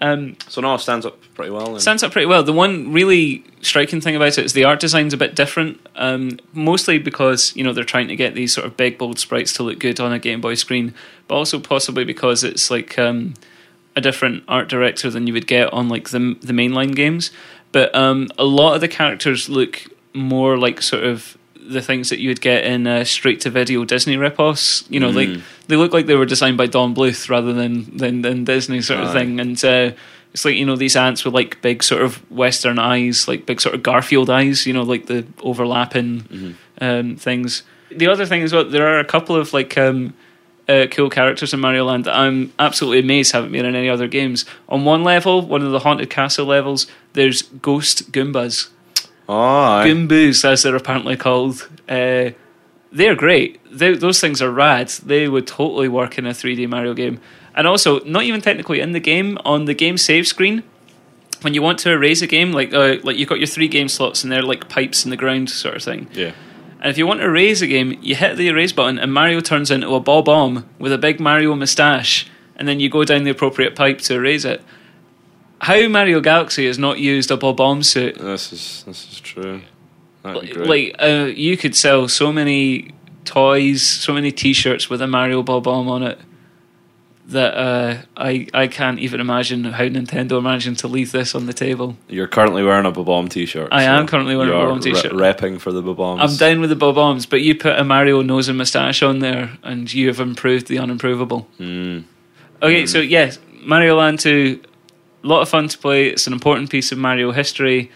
Um, 0.00 0.36
So 0.48 0.60
no, 0.60 0.74
it 0.74 0.78
stands 0.80 1.04
up 1.04 1.18
pretty 1.34 1.50
well. 1.50 1.72
Then. 1.72 1.80
stands 1.80 2.02
up 2.02 2.12
pretty 2.12 2.26
well. 2.26 2.42
The 2.42 2.52
one 2.52 2.92
really 2.92 3.44
striking 3.60 4.00
thing 4.00 4.16
about 4.16 4.38
it 4.38 4.44
is 4.44 4.52
the 4.54 4.64
art 4.64 4.80
design's 4.80 5.12
a 5.12 5.16
bit 5.16 5.34
different, 5.34 5.78
um, 5.96 6.38
mostly 6.54 6.98
because 6.98 7.54
you 7.54 7.62
know 7.62 7.72
they're 7.72 7.84
trying 7.84 8.08
to 8.08 8.16
get 8.16 8.34
these 8.34 8.52
sort 8.54 8.66
of 8.66 8.76
big 8.76 8.96
bold 8.96 9.18
sprites 9.18 9.52
to 9.54 9.62
look 9.62 9.78
good 9.78 10.00
on 10.00 10.12
a 10.12 10.18
Game 10.18 10.40
Boy 10.40 10.54
screen, 10.54 10.94
but 11.28 11.34
also 11.34 11.60
possibly 11.60 12.04
because 12.04 12.42
it's 12.44 12.70
like 12.70 12.98
um, 12.98 13.34
a 13.94 14.00
different 14.00 14.42
art 14.48 14.68
director 14.68 15.10
than 15.10 15.26
you 15.26 15.32
would 15.34 15.46
get 15.46 15.72
on 15.72 15.88
like 15.88 16.08
the 16.10 16.36
the 16.40 16.52
mainline 16.52 16.94
games. 16.94 17.30
But 17.72 17.94
um, 17.94 18.28
a 18.38 18.44
lot 18.44 18.74
of 18.74 18.80
the 18.80 18.88
characters 18.88 19.48
look 19.48 19.84
more 20.14 20.56
like 20.56 20.82
sort 20.82 21.04
of 21.04 21.36
the 21.70 21.80
things 21.80 22.10
that 22.10 22.18
you 22.18 22.28
would 22.28 22.40
get 22.40 22.64
in 22.64 22.86
uh, 22.86 23.04
straight 23.04 23.40
to 23.42 23.50
video 23.50 23.84
Disney 23.84 24.16
ripoffs. 24.16 24.84
You 24.90 25.00
know, 25.00 25.10
like 25.10 25.40
they 25.68 25.76
look 25.76 25.92
like 25.92 26.06
they 26.06 26.16
were 26.16 26.26
designed 26.26 26.56
by 26.58 26.66
Don 26.66 26.94
Bluth 26.94 27.28
rather 27.28 27.52
than 27.52 27.96
than, 27.96 28.22
than 28.22 28.44
Disney 28.44 28.82
sort 28.82 29.00
of 29.00 29.08
Aye. 29.08 29.12
thing. 29.12 29.40
And 29.40 29.64
uh, 29.64 29.92
it's 30.32 30.44
like 30.44 30.56
you 30.56 30.66
know 30.66 30.76
these 30.76 30.96
ants 30.96 31.24
with 31.24 31.34
like 31.34 31.60
big 31.62 31.82
sort 31.82 32.02
of 32.02 32.16
Western 32.30 32.78
eyes, 32.78 33.28
like 33.28 33.46
big 33.46 33.60
sort 33.60 33.74
of 33.74 33.82
Garfield 33.82 34.30
eyes. 34.30 34.66
You 34.66 34.72
know, 34.72 34.82
like 34.82 35.06
the 35.06 35.26
overlapping 35.42 36.56
um, 36.80 37.16
things. 37.16 37.62
The 37.90 38.06
other 38.06 38.26
thing 38.26 38.42
is, 38.42 38.52
well, 38.52 38.64
there 38.64 38.86
are 38.86 38.98
a 38.98 39.04
couple 39.04 39.36
of 39.36 39.52
like. 39.52 39.78
Um, 39.78 40.14
uh, 40.68 40.86
cool 40.86 41.10
characters 41.10 41.52
in 41.52 41.58
Mario 41.58 41.84
Land 41.84 42.04
that 42.04 42.14
I'm 42.14 42.52
absolutely 42.60 43.00
amazed 43.00 43.32
haven't 43.32 43.50
been 43.50 43.66
in 43.66 43.74
any 43.74 43.88
other 43.88 44.06
games. 44.06 44.44
On 44.68 44.84
one 44.84 45.02
level, 45.02 45.42
one 45.42 45.62
of 45.62 45.72
the 45.72 45.80
haunted 45.80 46.10
castle 46.10 46.46
levels, 46.46 46.86
there's 47.14 47.42
ghost 47.42 48.12
Goombas. 48.12 48.68
Oh, 49.30 49.38
aye. 49.38 49.84
As 50.44 50.62
they're 50.62 50.76
apparently 50.76 51.16
called. 51.16 51.68
Uh, 51.88 52.30
they're 52.92 53.14
great. 53.14 53.60
They, 53.70 53.94
those 53.94 54.20
things 54.20 54.42
are 54.42 54.50
rad. 54.50 54.88
They 54.88 55.28
would 55.28 55.46
totally 55.46 55.88
work 55.88 56.18
in 56.18 56.26
a 56.26 56.30
3D 56.30 56.68
Mario 56.68 56.94
game. 56.94 57.20
And 57.54 57.66
also, 57.66 58.00
not 58.00 58.24
even 58.24 58.40
technically 58.40 58.80
in 58.80 58.92
the 58.92 59.00
game, 59.00 59.38
on 59.44 59.66
the 59.66 59.74
game 59.74 59.96
save 59.98 60.26
screen, 60.26 60.64
when 61.42 61.54
you 61.54 61.62
want 61.62 61.78
to 61.80 61.90
erase 61.90 62.22
a 62.22 62.26
game, 62.26 62.52
like 62.52 62.72
uh, 62.74 62.96
like 63.02 63.16
you've 63.16 63.28
got 63.28 63.38
your 63.38 63.46
three 63.46 63.68
game 63.68 63.88
slots 63.88 64.22
and 64.22 64.32
they're 64.32 64.42
like 64.42 64.68
pipes 64.68 65.04
in 65.04 65.10
the 65.10 65.16
ground 65.16 65.50
sort 65.50 65.76
of 65.76 65.82
thing. 65.82 66.08
yeah. 66.12 66.32
And 66.82 66.90
if 66.90 66.96
you 66.96 67.06
want 67.06 67.20
to 67.20 67.26
erase 67.26 67.60
a 67.60 67.66
game, 67.66 67.98
you 68.00 68.14
hit 68.14 68.38
the 68.38 68.48
erase 68.48 68.72
button 68.72 68.98
and 68.98 69.12
Mario 69.12 69.40
turns 69.40 69.70
into 69.70 69.94
a 69.94 70.00
bob 70.00 70.26
omb 70.26 70.64
with 70.78 70.92
a 70.94 70.98
big 70.98 71.20
Mario 71.20 71.54
moustache, 71.54 72.26
and 72.56 72.66
then 72.66 72.80
you 72.80 72.88
go 72.88 73.04
down 73.04 73.24
the 73.24 73.30
appropriate 73.30 73.76
pipe 73.76 73.98
to 74.02 74.14
erase 74.14 74.46
it. 74.46 74.62
How 75.60 75.88
Mario 75.88 76.20
Galaxy 76.20 76.66
has 76.66 76.78
not 76.78 76.98
used 76.98 77.30
a 77.30 77.36
bob 77.36 77.58
omb 77.58 77.84
suit 77.84 78.18
This 78.18 78.52
is 78.52 78.84
this 78.84 79.12
is 79.12 79.20
true. 79.20 79.62
That'd 80.22 80.42
be 80.42 80.52
great. 80.52 80.68
like 80.68 80.96
uh, 81.02 81.26
you 81.34 81.56
could 81.56 81.74
sell 81.74 82.08
so 82.08 82.32
many 82.32 82.92
toys, 83.24 83.82
so 83.82 84.12
many 84.12 84.32
T-shirts 84.32 84.90
with 84.90 85.00
a 85.00 85.06
Mario 85.06 85.42
Bob-omb 85.42 85.88
on 85.88 86.02
it 86.02 86.18
that 87.26 87.54
uh, 87.56 87.98
I 88.16 88.46
I 88.52 88.66
can't 88.66 88.98
even 88.98 89.20
imagine 89.20 89.64
how 89.64 89.84
Nintendo 89.84 90.38
imagined 90.38 90.78
to 90.78 90.88
leave 90.88 91.12
this 91.12 91.34
on 91.34 91.46
the 91.46 91.52
table. 91.52 91.96
You're 92.08 92.26
currently 92.26 92.64
wearing 92.64 92.86
a 92.86 92.90
Bob-omb 92.90 93.30
t-shirt. 93.30 93.68
I 93.70 93.84
am 93.84 94.06
currently 94.06 94.36
wearing 94.36 94.52
a 94.52 94.56
you're 94.56 94.66
Bob-omb 94.66 94.82
t-shirt. 94.82 95.12
Re- 95.12 95.32
repping 95.32 95.60
for 95.60 95.70
the 95.72 95.80
Bob-ombs. 95.80 96.20
I'm 96.20 96.36
down 96.38 96.60
with 96.60 96.70
the 96.70 96.76
Bob-ombs, 96.76 97.26
but 97.26 97.40
you 97.42 97.54
put 97.54 97.78
a 97.78 97.84
Mario 97.84 98.20
nose 98.22 98.48
and 98.48 98.58
moustache 98.58 99.02
on 99.02 99.20
there, 99.20 99.58
and 99.62 99.92
you 99.92 100.08
have 100.08 100.18
improved 100.20 100.66
the 100.66 100.76
unimprovable. 100.76 101.46
Mm. 101.58 102.04
Okay, 102.62 102.86
so 102.86 102.98
yes, 102.98 103.38
Mario 103.62 103.96
Land 103.96 104.18
2, 104.18 104.60
a 105.22 105.26
lot 105.26 105.42
of 105.42 105.48
fun 105.48 105.68
to 105.68 105.78
play. 105.78 106.08
It's 106.08 106.26
an 106.26 106.32
important 106.32 106.70
piece 106.70 106.92
of 106.92 106.98
Mario 106.98 107.32
history, 107.32 107.90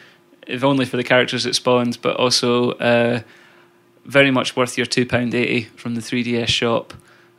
if 0.47 0.63
only 0.63 0.85
for 0.85 0.97
the 0.97 1.05
characters 1.05 1.47
it 1.47 1.55
spawned, 1.55 1.99
but 2.03 2.17
also 2.17 2.73
uh, 2.73 3.21
very 4.05 4.31
much 4.31 4.57
worth 4.57 4.77
your 4.77 4.87
£2.80 4.87 5.67
from 5.77 5.95
the 5.95 6.01
3DS 6.01 6.49
shop. 6.49 6.95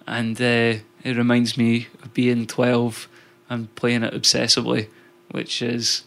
And 0.08 0.40
uh, 0.42 0.82
it 1.04 1.18
reminds 1.18 1.58
me 1.58 1.88
of 2.04 2.14
being 2.14 2.48
12 2.48 3.08
and 3.50 3.74
playing 3.76 4.04
it 4.04 4.14
obsessively, 4.14 4.88
which 5.32 5.62
is 5.62 6.04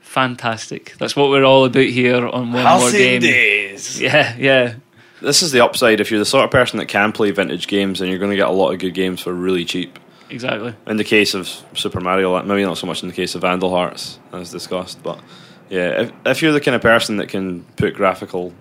fantastic. 0.00 0.94
That's 0.98 1.16
what 1.16 1.30
we're 1.30 1.44
all 1.44 1.64
about 1.64 1.86
here 1.86 2.26
on 2.26 2.52
one 2.52 2.64
more 2.80 2.90
game. 2.90 3.20
days. 3.20 4.00
Yeah, 4.00 4.34
yeah, 4.38 4.74
This 5.20 5.42
is 5.42 5.52
the 5.52 5.62
upside. 5.64 6.00
If 6.00 6.10
you're 6.10 6.20
the 6.20 6.24
sort 6.24 6.44
of 6.44 6.50
person 6.50 6.78
that 6.78 6.86
can 6.86 7.12
play 7.12 7.30
vintage 7.32 7.66
games, 7.66 7.98
then 7.98 8.08
you're 8.08 8.18
going 8.18 8.30
to 8.30 8.36
get 8.36 8.48
a 8.48 8.52
lot 8.52 8.72
of 8.72 8.78
good 8.78 8.94
games 8.94 9.20
for 9.20 9.32
really 9.32 9.64
cheap. 9.64 9.98
Exactly. 10.30 10.74
In 10.86 10.96
the 10.96 11.04
case 11.04 11.34
of 11.34 11.48
Super 11.74 12.00
Mario, 12.00 12.42
maybe 12.42 12.64
not 12.64 12.78
so 12.78 12.86
much 12.86 13.02
in 13.02 13.08
the 13.08 13.14
case 13.14 13.34
of 13.34 13.42
Vandal 13.42 13.70
Hearts, 13.70 14.18
as 14.32 14.50
discussed, 14.50 15.02
but 15.02 15.20
yeah, 15.68 16.02
if, 16.02 16.12
if 16.26 16.42
you're 16.42 16.52
the 16.52 16.60
kind 16.60 16.74
of 16.74 16.82
person 16.82 17.16
that 17.18 17.28
can 17.28 17.64
put 17.76 17.94
graphical 17.94 18.52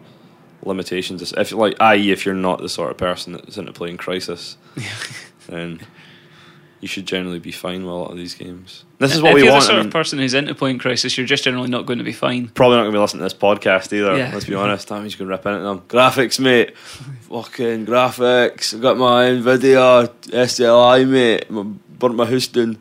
limitations, 0.63 1.33
if 1.33 1.51
like, 1.51 1.75
i.e., 1.79 2.11
if 2.11 2.25
you're 2.25 2.35
not 2.35 2.59
the 2.61 2.69
sort 2.69 2.91
of 2.91 2.97
person 2.97 3.33
that's 3.33 3.57
into 3.57 3.73
playing 3.73 3.97
Crysis, 3.97 4.55
then 5.47 5.79
you 6.83 6.87
should 6.87 7.05
generally 7.05 7.39
be 7.39 7.53
fine 7.53 7.85
with 7.85 7.93
a 7.93 7.95
lot 7.95 8.11
of 8.11 8.17
these 8.17 8.35
games. 8.35 8.83
This 8.99 9.15
is 9.15 9.21
what 9.21 9.29
if 9.29 9.35
we 9.35 9.43
you're 9.43 9.53
want. 9.53 9.63
the 9.63 9.67
I 9.67 9.67
sort 9.67 9.77
mean, 9.77 9.87
of 9.87 9.93
person 9.93 10.19
who's 10.19 10.33
into 10.33 10.53
playing 10.53 10.79
Crysis, 10.79 11.15
you're 11.15 11.25
just 11.25 11.45
generally 11.45 11.69
not 11.69 11.85
going 11.85 11.99
to 11.99 12.03
be 12.03 12.11
fine. 12.11 12.49
probably 12.49 12.75
not 12.75 12.83
going 12.83 12.91
to 12.91 12.97
be 12.97 13.01
listening 13.01 13.19
to 13.19 13.23
this 13.23 13.33
podcast 13.33 13.93
either. 13.93 14.17
Yeah. 14.17 14.31
Let's 14.33 14.45
be 14.45 14.53
honest. 14.53 14.89
That 14.89 14.99
means 14.99 15.15
going 15.15 15.29
to 15.29 15.33
rip 15.33 15.45
into 15.45 15.59
them. 15.59 15.79
Graphics, 15.87 16.41
mate. 16.41 16.77
Fucking 16.77 17.85
graphics. 17.85 18.75
I 18.75 18.81
got 18.81 18.97
my 18.97 19.27
Nvidia 19.27 20.09
SLI, 20.25 21.07
mate. 21.07 21.45
I 21.49 21.63
burnt 21.97 22.15
my 22.15 22.25
house 22.25 22.47
down. 22.47 22.77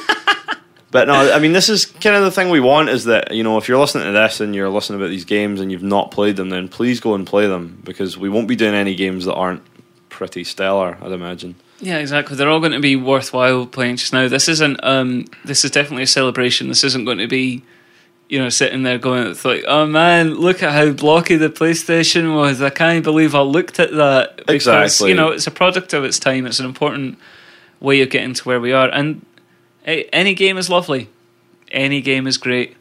but 0.90 1.06
no, 1.06 1.30
I 1.30 1.38
mean, 1.38 1.52
this 1.52 1.68
is 1.68 1.84
kind 1.84 2.16
of 2.16 2.24
the 2.24 2.30
thing 2.30 2.48
we 2.48 2.60
want 2.60 2.88
is 2.88 3.04
that, 3.04 3.34
you 3.34 3.42
know, 3.42 3.58
if 3.58 3.68
you're 3.68 3.78
listening 3.78 4.06
to 4.06 4.12
this 4.12 4.40
and 4.40 4.54
you're 4.54 4.70
listening 4.70 4.98
about 4.98 5.10
these 5.10 5.26
games 5.26 5.60
and 5.60 5.70
you've 5.70 5.82
not 5.82 6.10
played 6.10 6.36
them, 6.36 6.48
then 6.48 6.68
please 6.68 7.00
go 7.00 7.14
and 7.14 7.26
play 7.26 7.46
them 7.48 7.82
because 7.84 8.16
we 8.16 8.30
won't 8.30 8.48
be 8.48 8.56
doing 8.56 8.74
any 8.74 8.94
games 8.94 9.26
that 9.26 9.34
aren't 9.34 9.62
pretty 10.08 10.44
stellar, 10.44 10.96
I'd 11.02 11.12
imagine. 11.12 11.56
Yeah, 11.80 11.98
exactly. 11.98 12.36
They're 12.36 12.48
all 12.48 12.60
going 12.60 12.72
to 12.72 12.80
be 12.80 12.96
worthwhile 12.96 13.66
playing 13.66 13.96
just 13.96 14.12
now. 14.12 14.28
This 14.28 14.48
isn't. 14.48 14.82
Um, 14.82 15.26
this 15.44 15.64
is 15.64 15.70
definitely 15.70 16.04
a 16.04 16.08
celebration. 16.08 16.68
This 16.68 16.84
isn't 16.84 17.04
going 17.04 17.18
to 17.18 17.26
be, 17.26 17.62
you 18.28 18.38
know, 18.38 18.48
sitting 18.48 18.84
there 18.84 18.98
going, 18.98 19.26
it's 19.26 19.44
like, 19.44 19.64
oh 19.66 19.86
man, 19.86 20.34
look 20.34 20.62
at 20.62 20.72
how 20.72 20.92
blocky 20.92 21.36
the 21.36 21.50
PlayStation 21.50 22.34
was. 22.34 22.62
I 22.62 22.70
can't 22.70 23.04
believe 23.04 23.34
I 23.34 23.40
looked 23.40 23.78
at 23.80 23.92
that. 23.92 24.36
Because, 24.38 24.54
Exactly. 24.54 25.10
You 25.10 25.16
know, 25.16 25.28
it's 25.30 25.46
a 25.46 25.50
product 25.50 25.92
of 25.92 26.04
its 26.04 26.18
time. 26.18 26.46
It's 26.46 26.60
an 26.60 26.66
important 26.66 27.18
way 27.80 28.00
of 28.00 28.10
getting 28.10 28.34
to 28.34 28.44
where 28.44 28.60
we 28.60 28.72
are. 28.72 28.88
And 28.88 29.26
eh, 29.84 30.04
any 30.12 30.34
game 30.34 30.56
is 30.56 30.70
lovely. 30.70 31.08
Any 31.70 32.00
game 32.00 32.26
is 32.26 32.38
great. 32.38 32.76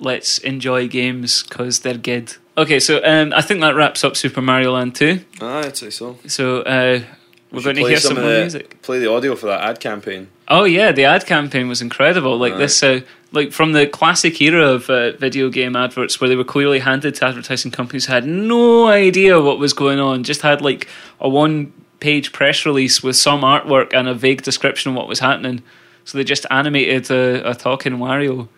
Let's 0.00 0.38
enjoy 0.38 0.88
games 0.88 1.42
because 1.44 1.80
they're 1.80 1.98
good. 1.98 2.34
Okay, 2.56 2.80
so 2.80 3.00
um, 3.04 3.32
I 3.34 3.42
think 3.42 3.60
that 3.60 3.74
wraps 3.74 4.02
up 4.04 4.16
Super 4.16 4.40
Mario 4.40 4.72
Land 4.72 4.94
2. 4.94 5.20
I'd 5.40 5.76
say 5.76 5.90
so. 5.90 6.18
So 6.26 6.60
uh, 6.62 7.00
we're 7.54 7.62
going 7.62 7.76
to 7.76 7.86
hear 7.86 7.96
some 7.98 8.16
more 8.16 8.24
music. 8.40 8.80
Play 8.82 8.98
the 8.98 9.10
audio 9.10 9.34
for 9.36 9.46
that 9.46 9.60
ad 9.62 9.80
campaign. 9.80 10.28
Oh 10.48 10.64
yeah, 10.64 10.92
the 10.92 11.04
ad 11.04 11.24
campaign 11.26 11.68
was 11.68 11.80
incredible. 11.80 12.36
Like 12.36 12.52
Right. 12.52 12.58
this, 12.58 12.82
uh, 12.82 13.00
like 13.32 13.52
from 13.52 13.72
the 13.72 13.86
classic 13.86 14.40
era 14.40 14.66
of 14.68 14.90
uh, 14.90 15.12
video 15.12 15.48
game 15.48 15.74
adverts, 15.76 16.20
where 16.20 16.28
they 16.28 16.36
were 16.36 16.44
clearly 16.44 16.80
handed 16.80 17.14
to 17.16 17.24
advertising 17.26 17.70
companies 17.70 18.06
who 18.06 18.12
had 18.12 18.26
no 18.26 18.86
idea 18.88 19.40
what 19.40 19.58
was 19.58 19.72
going 19.72 19.98
on, 19.98 20.22
just 20.24 20.42
had 20.42 20.60
like 20.60 20.86
a 21.20 21.28
one-page 21.28 22.32
press 22.32 22.66
release 22.66 23.02
with 23.02 23.16
some 23.16 23.40
artwork 23.42 23.92
and 23.94 24.08
a 24.08 24.14
vague 24.14 24.42
description 24.42 24.90
of 24.90 24.96
what 24.96 25.08
was 25.08 25.20
happening. 25.20 25.62
So 26.04 26.18
they 26.18 26.24
just 26.24 26.44
animated 26.50 27.10
a, 27.10 27.50
a 27.50 27.54
talking 27.54 27.94
Wario, 27.94 28.48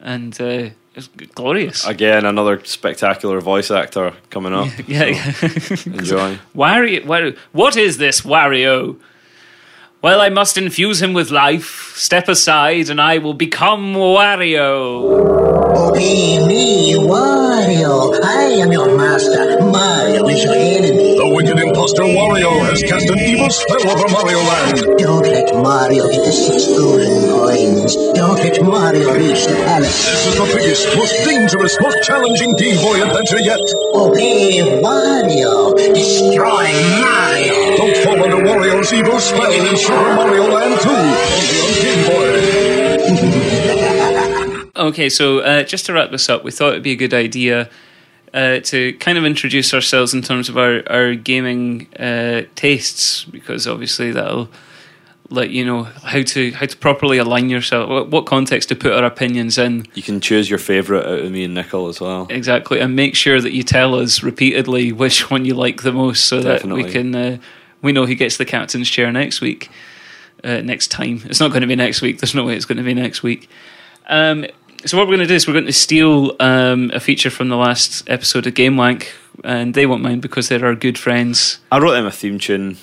and 0.00 0.38
uh, 0.40 0.70
it 0.98 1.20
was 1.20 1.28
glorious. 1.34 1.86
Again, 1.86 2.26
another 2.26 2.64
spectacular 2.64 3.40
voice 3.40 3.70
actor 3.70 4.14
coming 4.30 4.52
up. 4.52 4.68
yeah, 4.88 5.04
yeah. 5.04 5.32
Enjoy. 5.86 6.38
Wario, 6.54 7.04
Wario, 7.04 7.36
what 7.52 7.76
is 7.76 7.98
this 7.98 8.22
Wario? 8.22 8.98
Well, 10.00 10.20
I 10.20 10.28
must 10.28 10.56
infuse 10.56 11.02
him 11.02 11.12
with 11.12 11.32
life. 11.32 11.92
Step 11.96 12.28
aside, 12.28 12.88
and 12.88 13.00
I 13.00 13.18
will 13.18 13.34
become 13.34 13.94
Wario. 13.94 15.02
Obey 15.74 16.38
me, 16.46 16.94
Wario. 16.94 18.14
I 18.22 18.62
am 18.62 18.70
your 18.70 18.96
master. 18.96 19.58
Mario 19.60 20.28
is 20.28 20.44
your 20.44 20.54
enemy. 20.54 21.18
The 21.18 21.26
wicked 21.34 21.58
impostor 21.58 22.04
Wario 22.04 22.62
has 22.70 22.80
cast 22.84 23.10
an 23.10 23.18
evil 23.18 23.50
spell 23.50 23.90
over 23.90 24.06
Mario 24.14 24.38
Land. 24.38 24.76
Don't 25.02 25.26
let 25.26 25.50
Mario 25.58 26.06
get 26.08 26.24
the 26.24 26.30
six 26.30 26.68
golden 26.68 27.18
coins. 27.34 27.96
Don't 28.14 28.38
let 28.38 28.62
Mario 28.62 29.12
reach 29.18 29.46
the 29.50 29.58
palace. 29.66 30.06
This 30.06 30.26
is 30.30 30.34
the 30.38 30.46
biggest, 30.54 30.96
most 30.96 31.14
dangerous, 31.26 31.76
most 31.80 32.06
challenging 32.06 32.54
Game 32.54 32.78
Boy 32.86 33.02
adventure 33.02 33.42
yet. 33.42 33.58
Obey 33.98 34.62
Wario. 34.78 35.74
Destroy 35.74 36.70
Mario. 37.02 37.76
Don't 37.76 37.96
fall 38.06 38.22
under 38.22 38.38
Wario's 38.78 38.92
evil 38.92 39.18
spell 39.18 39.50
in 39.50 39.76
Super 39.76 40.14
Mario 40.14 40.46
Land 40.46 40.80
2. 40.80 40.88
Only 40.88 41.58
on 41.64 41.74
Game 41.82 42.06
Boy. 44.76 44.88
Okay, 44.88 45.08
so 45.08 45.40
uh, 45.40 45.64
just 45.64 45.86
to 45.86 45.92
wrap 45.92 46.12
this 46.12 46.30
up, 46.30 46.44
we 46.44 46.52
thought 46.52 46.68
it'd 46.70 46.84
be 46.84 46.92
a 46.92 46.96
good 46.96 47.12
idea 47.12 47.68
uh, 48.32 48.60
to 48.60 48.92
kind 48.94 49.18
of 49.18 49.24
introduce 49.24 49.74
ourselves 49.74 50.14
in 50.14 50.22
terms 50.22 50.48
of 50.48 50.56
our, 50.56 50.84
our 50.88 51.16
gaming 51.16 51.92
uh, 51.98 52.42
tastes, 52.54 53.24
because 53.24 53.66
obviously 53.66 54.12
that'll 54.12 54.48
let 55.28 55.50
you 55.50 55.64
know 55.64 55.82
how 55.82 56.22
to 56.22 56.52
how 56.52 56.64
to 56.64 56.76
properly 56.76 57.18
align 57.18 57.50
yourself, 57.50 57.90
what, 57.90 58.10
what 58.10 58.26
context 58.26 58.68
to 58.68 58.76
put 58.76 58.92
our 58.92 59.04
opinions 59.04 59.58
in. 59.58 59.86
You 59.94 60.02
can 60.02 60.20
choose 60.20 60.48
your 60.48 60.60
favourite 60.60 61.04
out 61.04 61.18
of 61.18 61.32
me 61.32 61.42
and 61.44 61.54
Nickel 61.54 61.88
as 61.88 62.00
well. 62.00 62.28
Exactly, 62.30 62.78
and 62.78 62.94
make 62.94 63.16
sure 63.16 63.40
that 63.40 63.52
you 63.52 63.64
tell 63.64 63.96
us 63.96 64.22
repeatedly 64.22 64.92
which 64.92 65.30
one 65.32 65.44
you 65.44 65.54
like 65.54 65.82
the 65.82 65.92
most, 65.92 66.26
so 66.26 66.40
that 66.42 66.64
we 66.64 66.84
can 66.84 67.12
uh, 67.14 67.38
we 67.82 67.92
know 67.92 68.04
he 68.04 68.14
gets 68.14 68.36
the 68.36 68.44
captain's 68.44 68.88
chair 68.88 69.10
next 69.12 69.40
week. 69.40 69.70
Uh, 70.44 70.60
next 70.60 70.88
time, 70.88 71.22
it's 71.24 71.40
not 71.40 71.48
going 71.48 71.62
to 71.62 71.66
be 71.66 71.76
next 71.76 72.00
week. 72.00 72.20
There's 72.20 72.34
no 72.34 72.44
way 72.44 72.54
it's 72.54 72.64
going 72.64 72.78
to 72.78 72.84
be 72.84 72.94
next 72.94 73.22
week. 73.22 73.48
Um, 74.06 74.46
so 74.84 74.96
what 74.96 75.08
we're 75.08 75.16
going 75.16 75.26
to 75.26 75.32
do 75.32 75.34
is 75.34 75.48
we're 75.48 75.54
going 75.54 75.66
to 75.66 75.72
steal 75.72 76.36
um, 76.38 76.90
a 76.94 77.00
feature 77.00 77.30
from 77.30 77.48
the 77.48 77.56
last 77.56 78.08
episode 78.08 78.46
of 78.46 78.54
Game 78.54 78.76
Wank, 78.76 79.12
and 79.42 79.74
they 79.74 79.86
won't 79.86 80.02
mind 80.02 80.22
because 80.22 80.48
they're 80.48 80.64
our 80.64 80.76
good 80.76 80.96
friends. 80.96 81.58
I 81.72 81.78
wrote 81.78 81.92
them 81.92 82.06
a 82.06 82.12
theme 82.12 82.38
tune. 82.38 82.76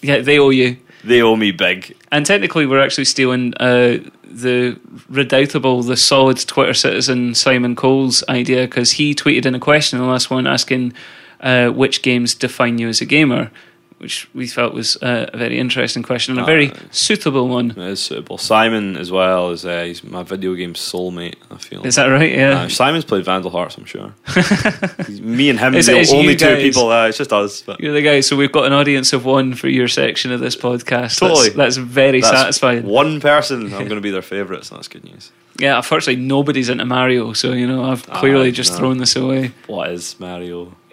Yeah, 0.00 0.20
they 0.20 0.38
owe 0.38 0.50
you. 0.50 0.78
They 1.04 1.22
owe 1.22 1.36
me 1.36 1.52
big. 1.52 1.96
And 2.10 2.26
technically, 2.26 2.66
we're 2.66 2.82
actually 2.82 3.04
stealing 3.04 3.54
uh, 3.54 3.98
the 4.24 4.78
redoubtable, 5.08 5.82
the 5.82 5.96
solid 5.96 6.38
Twitter 6.38 6.74
citizen 6.74 7.34
Simon 7.34 7.76
Cole's 7.76 8.24
idea 8.28 8.66
because 8.66 8.92
he 8.92 9.14
tweeted 9.14 9.46
in 9.46 9.54
a 9.54 9.60
question 9.60 9.98
in 9.98 10.04
the 10.04 10.10
last 10.10 10.30
one 10.30 10.46
asking 10.46 10.92
uh, 11.40 11.68
which 11.68 12.02
games 12.02 12.34
define 12.34 12.78
you 12.78 12.88
as 12.88 13.00
a 13.00 13.06
gamer, 13.06 13.50
which 13.98 14.28
we 14.34 14.46
felt 14.46 14.74
was 14.74 14.96
uh, 15.02 15.28
a 15.32 15.36
very 15.36 15.58
interesting 15.58 16.02
question 16.02 16.32
and 16.38 16.42
a 16.42 16.46
very 16.46 16.72
suitable 16.90 17.48
one. 17.48 17.70
It 17.72 17.78
is 17.78 18.00
suitable. 18.00 18.38
Simon 18.38 18.96
as 18.96 19.10
well 19.10 19.50
is 19.50 19.64
uh, 19.64 19.82
he's 19.84 20.02
my 20.04 20.22
video 20.22 20.54
game 20.54 20.74
soulmate. 20.74 21.34
I 21.50 21.56
feel. 21.58 21.84
Is 21.84 21.96
that 21.96 22.06
right? 22.06 22.32
Yeah. 22.32 22.62
Uh, 22.62 22.68
Simon's 22.68 23.04
played 23.04 23.24
Vandal 23.24 23.50
Hearts, 23.50 23.76
I'm 23.76 23.84
sure. 23.84 24.14
Me 25.20 25.50
and 25.50 25.58
him, 25.58 25.74
It's- 25.74 25.86
the 25.86 26.16
only 26.16 26.36
two 26.36 26.56
people. 26.56 26.90
Uh, 26.90 27.08
it's 27.08 27.18
just 27.18 27.32
us. 27.32 27.62
But 27.62 27.80
You're 27.80 27.92
the 27.94 28.02
guy, 28.02 28.20
so 28.20 28.36
we've 28.36 28.52
got 28.52 28.66
an 28.66 28.72
audience 28.72 29.12
of 29.12 29.24
one 29.24 29.54
for 29.54 29.68
your 29.68 29.88
section 29.88 30.32
of 30.32 30.40
this 30.40 30.56
podcast. 30.56 31.18
Totally. 31.18 31.50
That's, 31.50 31.54
that's 31.56 31.76
very 31.76 32.20
that's 32.20 32.32
satisfying. 32.36 32.84
One 32.86 33.20
person, 33.20 33.64
I'm 33.66 33.70
going 33.88 33.88
to 33.96 34.00
be 34.00 34.10
their 34.10 34.22
favourite, 34.36 34.64
so 34.64 34.74
that's 34.76 34.88
good 34.88 35.04
news. 35.04 35.32
Yeah, 35.60 35.76
unfortunately, 35.78 36.22
nobody's 36.22 36.68
into 36.68 36.84
Mario, 36.84 37.32
so 37.32 37.52
you 37.52 37.66
know 37.66 37.82
I've 37.90 38.06
clearly 38.06 38.50
Ah, 38.50 38.52
just 38.52 38.72
no. 38.74 38.78
thrown 38.78 38.98
this 38.98 39.16
away. 39.16 39.50
What 39.66 39.90
is 39.90 40.14
Mario? 40.20 40.72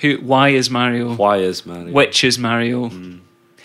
Who? 0.00 0.16
Why 0.18 0.50
is 0.50 0.70
Mario? 0.70 1.14
Why 1.14 1.38
is 1.38 1.64
Mario? 1.66 1.92
Which 1.92 2.22
is 2.24 2.38
Mario? 2.38 2.90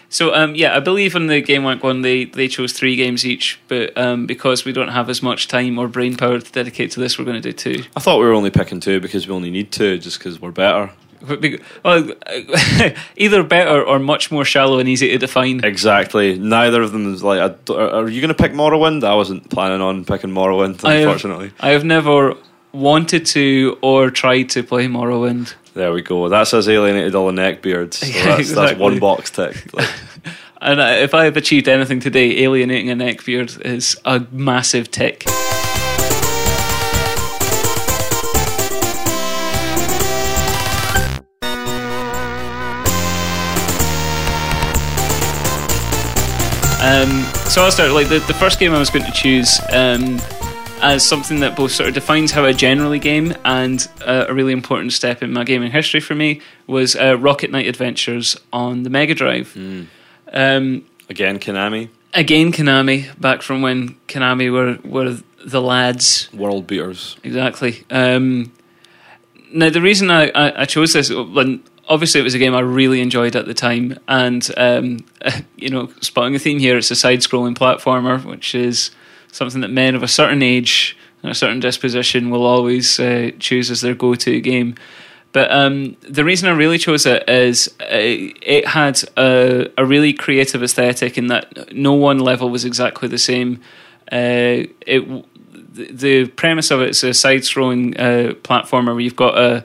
So 0.10 0.36
um, 0.36 0.56
yeah, 0.56 0.76
I 0.76 0.82
believe 0.82 1.16
in 1.16 1.28
the 1.28 1.40
Game 1.42 1.64
Wank 1.64 1.84
one 1.84 2.02
they 2.02 2.26
they 2.26 2.48
chose 2.50 2.74
three 2.74 2.96
games 2.98 3.26
each, 3.26 3.60
but 3.70 3.98
um, 3.98 4.26
because 4.26 4.66
we 4.66 4.74
don't 4.74 4.90
have 4.90 5.10
as 5.10 5.24
much 5.24 5.48
time 5.48 5.80
or 5.80 5.88
brain 5.88 6.18
power 6.18 6.40
to 6.40 6.52
dedicate 6.52 6.92
to 6.92 7.00
this, 7.00 7.18
we're 7.18 7.24
going 7.26 7.42
to 7.42 7.52
do 7.52 7.54
two. 7.54 7.84
I 7.96 8.02
thought 8.02 8.20
we 8.20 8.26
were 8.26 8.34
only 8.34 8.50
picking 8.50 8.82
two 8.82 9.00
because 9.00 9.26
we 9.28 9.34
only 9.34 9.50
need 9.50 9.72
two, 9.72 9.98
just 9.98 10.20
because 10.20 10.42
we're 10.42 10.52
better. 10.52 10.92
Well, 11.86 12.10
either 13.16 13.44
better 13.44 13.84
or 13.84 14.00
much 14.00 14.32
more 14.32 14.44
shallow 14.44 14.80
and 14.80 14.90
easy 14.90 15.10
to 15.10 15.18
define. 15.18 15.64
Exactly. 15.64 16.38
Neither 16.38 16.82
of 16.82 16.92
them 16.92 17.14
is 17.14 17.24
like. 17.24 17.40
Are 17.70 17.76
are 17.80 18.10
you 18.10 18.22
going 18.22 18.34
to 18.36 18.44
pick 18.44 18.54
Morrowind? 18.54 19.04
I 19.04 19.16
wasn't 19.16 19.50
planning 19.50 19.82
on 19.82 20.04
picking 20.04 20.32
Morrowind, 20.32 20.84
I 20.84 20.96
have- 20.96 21.04
unfortunately. 21.04 21.52
I 21.60 21.70
have 21.70 21.86
never 21.86 22.36
wanted 22.74 23.26
to 23.28 23.78
or 23.82 24.10
tried 24.10 24.50
to 24.52 24.64
play 24.64 24.88
Morrowind. 24.88 25.54
There 25.74 25.94
we 25.94 26.02
go. 26.02 26.28
That's 26.30 26.54
us 26.54 26.68
alienated 26.68 27.16
all 27.16 27.28
the 27.28 27.34
neckbeards. 27.34 27.96
So 27.96 28.08
Yeah, 28.08 28.36
that's, 28.38 28.52
that's 28.54 28.80
one 28.80 29.00
box. 29.00 29.32
Like, 29.38 29.56
And 30.64 30.80
if 30.80 31.16
I 31.16 31.24
have 31.26 31.38
achieved 31.38 31.68
anything 31.68 32.00
today, 32.00 32.44
alienating 32.44 32.92
a 32.92 32.96
neckbeard 32.96 33.66
is 33.66 33.98
a 34.06 34.20
massive 34.32 34.92
tick. 34.92 35.24
Um, 46.84 47.24
so 47.48 47.64
I'll 47.64 47.72
start. 47.72 47.92
Like 47.92 48.10
the, 48.10 48.20
the 48.20 48.34
first 48.34 48.60
game 48.60 48.74
I 48.74 48.80
was 48.80 48.90
going 48.90 49.06
to 49.06 49.12
choose 49.12 49.60
um, 49.72 50.20
as 50.82 51.06
something 51.06 51.40
that 51.42 51.56
both 51.56 51.72
sort 51.72 51.90
of 51.90 51.96
defines 51.96 52.32
how 52.32 52.46
I 52.46 52.54
generally 52.54 53.00
game 53.00 53.34
and 53.46 53.88
uh, 54.06 54.26
a 54.28 54.34
really 54.34 54.54
important 54.54 54.94
step 54.94 55.22
in 55.22 55.32
my 55.32 55.44
gaming 55.44 55.72
history 55.72 56.00
for 56.00 56.16
me 56.16 56.42
was 56.68 56.96
uh, 56.96 57.18
Rocket 57.18 57.52
Knight 57.52 57.68
Adventures 57.68 58.36
on 58.52 58.84
the 58.84 58.90
Mega 58.90 59.14
Drive. 59.14 59.56
Um, 60.34 60.86
again, 61.10 61.40
Konami. 61.40 61.90
again, 62.14 62.52
Konami, 62.52 63.20
back 63.20 63.42
from 63.42 63.62
when 63.62 63.96
Konami 64.08 64.52
were 64.52 64.80
were 64.84 65.18
the 65.46 65.62
lads. 65.62 66.30
World 66.34 66.68
beaters. 66.68 67.18
Exactly. 67.24 67.84
Um, 67.90 68.52
now, 69.54 69.70
the 69.70 69.82
reason 69.82 70.10
I, 70.10 70.30
I, 70.30 70.62
I 70.62 70.66
chose 70.66 70.94
this, 70.94 71.10
when 71.12 71.64
obviously 71.90 72.22
it 72.22 72.24
was 72.24 72.34
a 72.34 72.40
game 72.40 72.56
I 72.56 72.62
really 72.62 73.02
enjoyed 73.02 73.36
at 73.36 73.46
the 73.46 73.54
time, 73.54 74.00
and 74.08 74.50
um, 74.58 75.00
you 75.58 75.70
know, 75.70 75.92
spotting 76.02 76.36
a 76.36 76.40
theme 76.40 76.60
here, 76.60 76.78
it's 76.78 76.92
a 76.92 76.96
side-scrolling 76.96 77.56
platformer, 77.56 78.24
which 78.24 78.56
is 78.56 78.92
something 79.32 79.62
that 79.62 79.72
men 79.72 79.96
of 79.96 80.04
a 80.04 80.08
certain 80.08 80.42
age 80.42 80.98
and 81.24 81.32
a 81.32 81.36
certain 81.36 81.60
disposition 81.60 82.30
will 82.30 82.46
always 82.46 83.00
uh, 83.00 83.32
choose 83.40 83.72
as 83.72 83.82
their 83.82 83.96
go-to 83.96 84.40
game. 84.42 84.76
But 85.34 85.52
um, 85.52 85.96
the 86.02 86.26
reason 86.26 86.50
I 86.50 86.52
really 86.52 86.78
chose 86.78 87.06
it 87.06 87.28
is 87.30 87.74
uh, 87.80 87.86
it 87.90 88.68
had 88.68 89.02
a, 89.18 89.70
a 89.78 89.86
really 89.86 90.14
creative 90.14 90.62
aesthetic 90.62 91.18
in 91.18 91.28
that 91.28 91.74
no 91.74 91.94
one 91.94 92.20
level 92.20 92.50
was 92.50 92.66
exactly 92.66 93.08
the 93.08 93.18
same. 93.18 93.62
Uh, 94.12 94.68
it 94.86 95.26
the- 95.74 96.28
premise 96.28 96.70
of 96.70 96.82
it 96.82 96.90
is 96.90 97.04
a 97.04 97.14
side-scrolling 97.14 97.98
uh, 97.98 98.34
platformer 98.34 98.88
where 98.88 99.00
you've 99.00 99.16
got 99.16 99.38
a 99.38 99.64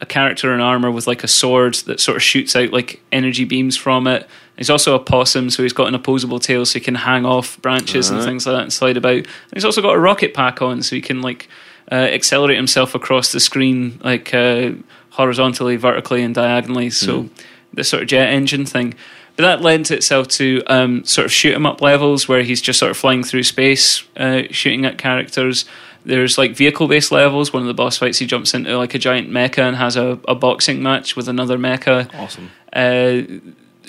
a 0.00 0.06
character 0.06 0.54
in 0.54 0.60
armor 0.60 0.92
with 0.92 1.08
like 1.08 1.24
a 1.24 1.28
sword 1.28 1.74
that 1.86 1.98
sort 1.98 2.16
of 2.16 2.22
shoots 2.22 2.54
out 2.54 2.72
like 2.72 3.02
energy 3.10 3.44
beams 3.44 3.76
from 3.76 4.06
it. 4.06 4.28
He's 4.58 4.68
also 4.70 4.94
a 4.94 4.98
possum, 4.98 5.50
so 5.50 5.62
he's 5.62 5.72
got 5.72 5.88
an 5.88 5.94
opposable 5.94 6.38
tail, 6.40 6.66
so 6.66 6.74
he 6.78 6.84
can 6.84 6.96
hang 6.96 7.24
off 7.24 7.60
branches 7.62 8.10
and 8.10 8.22
things 8.24 8.44
like 8.44 8.56
that 8.56 8.62
and 8.62 8.72
slide 8.72 8.96
about. 8.96 9.14
And 9.16 9.26
he's 9.54 9.64
also 9.64 9.80
got 9.80 9.94
a 9.94 9.98
rocket 10.00 10.34
pack 10.34 10.60
on, 10.60 10.82
so 10.82 10.96
he 10.96 11.00
can 11.02 11.22
like 11.22 11.48
uh, 11.90 11.94
accelerate 11.94 12.56
himself 12.56 12.94
across 12.94 13.32
the 13.32 13.40
screen, 13.40 14.00
like 14.02 14.34
uh, 14.34 14.72
horizontally, 15.10 15.76
vertically, 15.76 16.22
and 16.22 16.34
diagonally. 16.34 16.90
So 16.90 17.28
the 17.72 17.84
sort 17.84 18.02
of 18.02 18.08
jet 18.08 18.30
engine 18.32 18.66
thing. 18.66 18.94
But 19.36 19.44
that 19.44 19.62
lends 19.62 19.92
itself 19.92 20.26
to 20.28 20.62
um, 20.66 21.04
sort 21.04 21.24
of 21.26 21.32
shoot 21.32 21.54
'em 21.54 21.64
up 21.64 21.80
levels 21.80 22.26
where 22.26 22.42
he's 22.42 22.60
just 22.60 22.80
sort 22.80 22.90
of 22.90 22.96
flying 22.96 23.22
through 23.22 23.44
space, 23.44 24.02
uh, 24.16 24.42
shooting 24.50 24.84
at 24.84 24.98
characters. 24.98 25.64
There's 26.04 26.36
like 26.38 26.56
vehicle 26.56 26.88
based 26.88 27.12
levels. 27.12 27.52
One 27.52 27.62
of 27.62 27.68
the 27.68 27.74
boss 27.74 27.98
fights, 27.98 28.18
he 28.18 28.26
jumps 28.26 28.52
into 28.54 28.76
like 28.76 28.94
a 28.94 28.98
giant 28.98 29.30
mecha 29.30 29.58
and 29.60 29.76
has 29.76 29.96
a, 29.96 30.18
a 30.26 30.34
boxing 30.34 30.82
match 30.82 31.14
with 31.14 31.28
another 31.28 31.56
mecha. 31.56 32.12
Awesome. 32.14 32.50
Uh, 32.72 33.22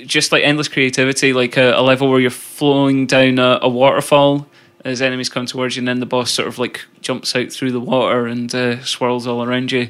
just 0.06 0.32
like 0.32 0.44
endless 0.44 0.68
creativity, 0.68 1.34
like 1.34 1.58
a, 1.58 1.74
a 1.74 1.82
level 1.82 2.10
where 2.10 2.20
you're 2.20 2.30
flowing 2.30 3.06
down 3.08 3.40
a, 3.40 3.60
a 3.62 3.70
waterfall 3.70 4.48
as 4.86 5.02
enemies 5.02 5.30
come 5.30 5.46
towards 5.46 5.76
you, 5.76 5.82
and 5.82 5.88
then 5.88 6.00
the 6.00 6.06
boss 6.06 6.32
sort 6.32 6.48
of 6.48 6.58
like 6.58 6.86
jumps 7.02 7.36
out 7.36 7.52
through 7.52 7.72
the 7.72 7.80
water 7.80 8.28
and 8.28 8.54
uh, 8.56 8.82
swirls 8.84 9.28
all 9.28 9.44
around 9.44 9.72
you. 9.72 9.90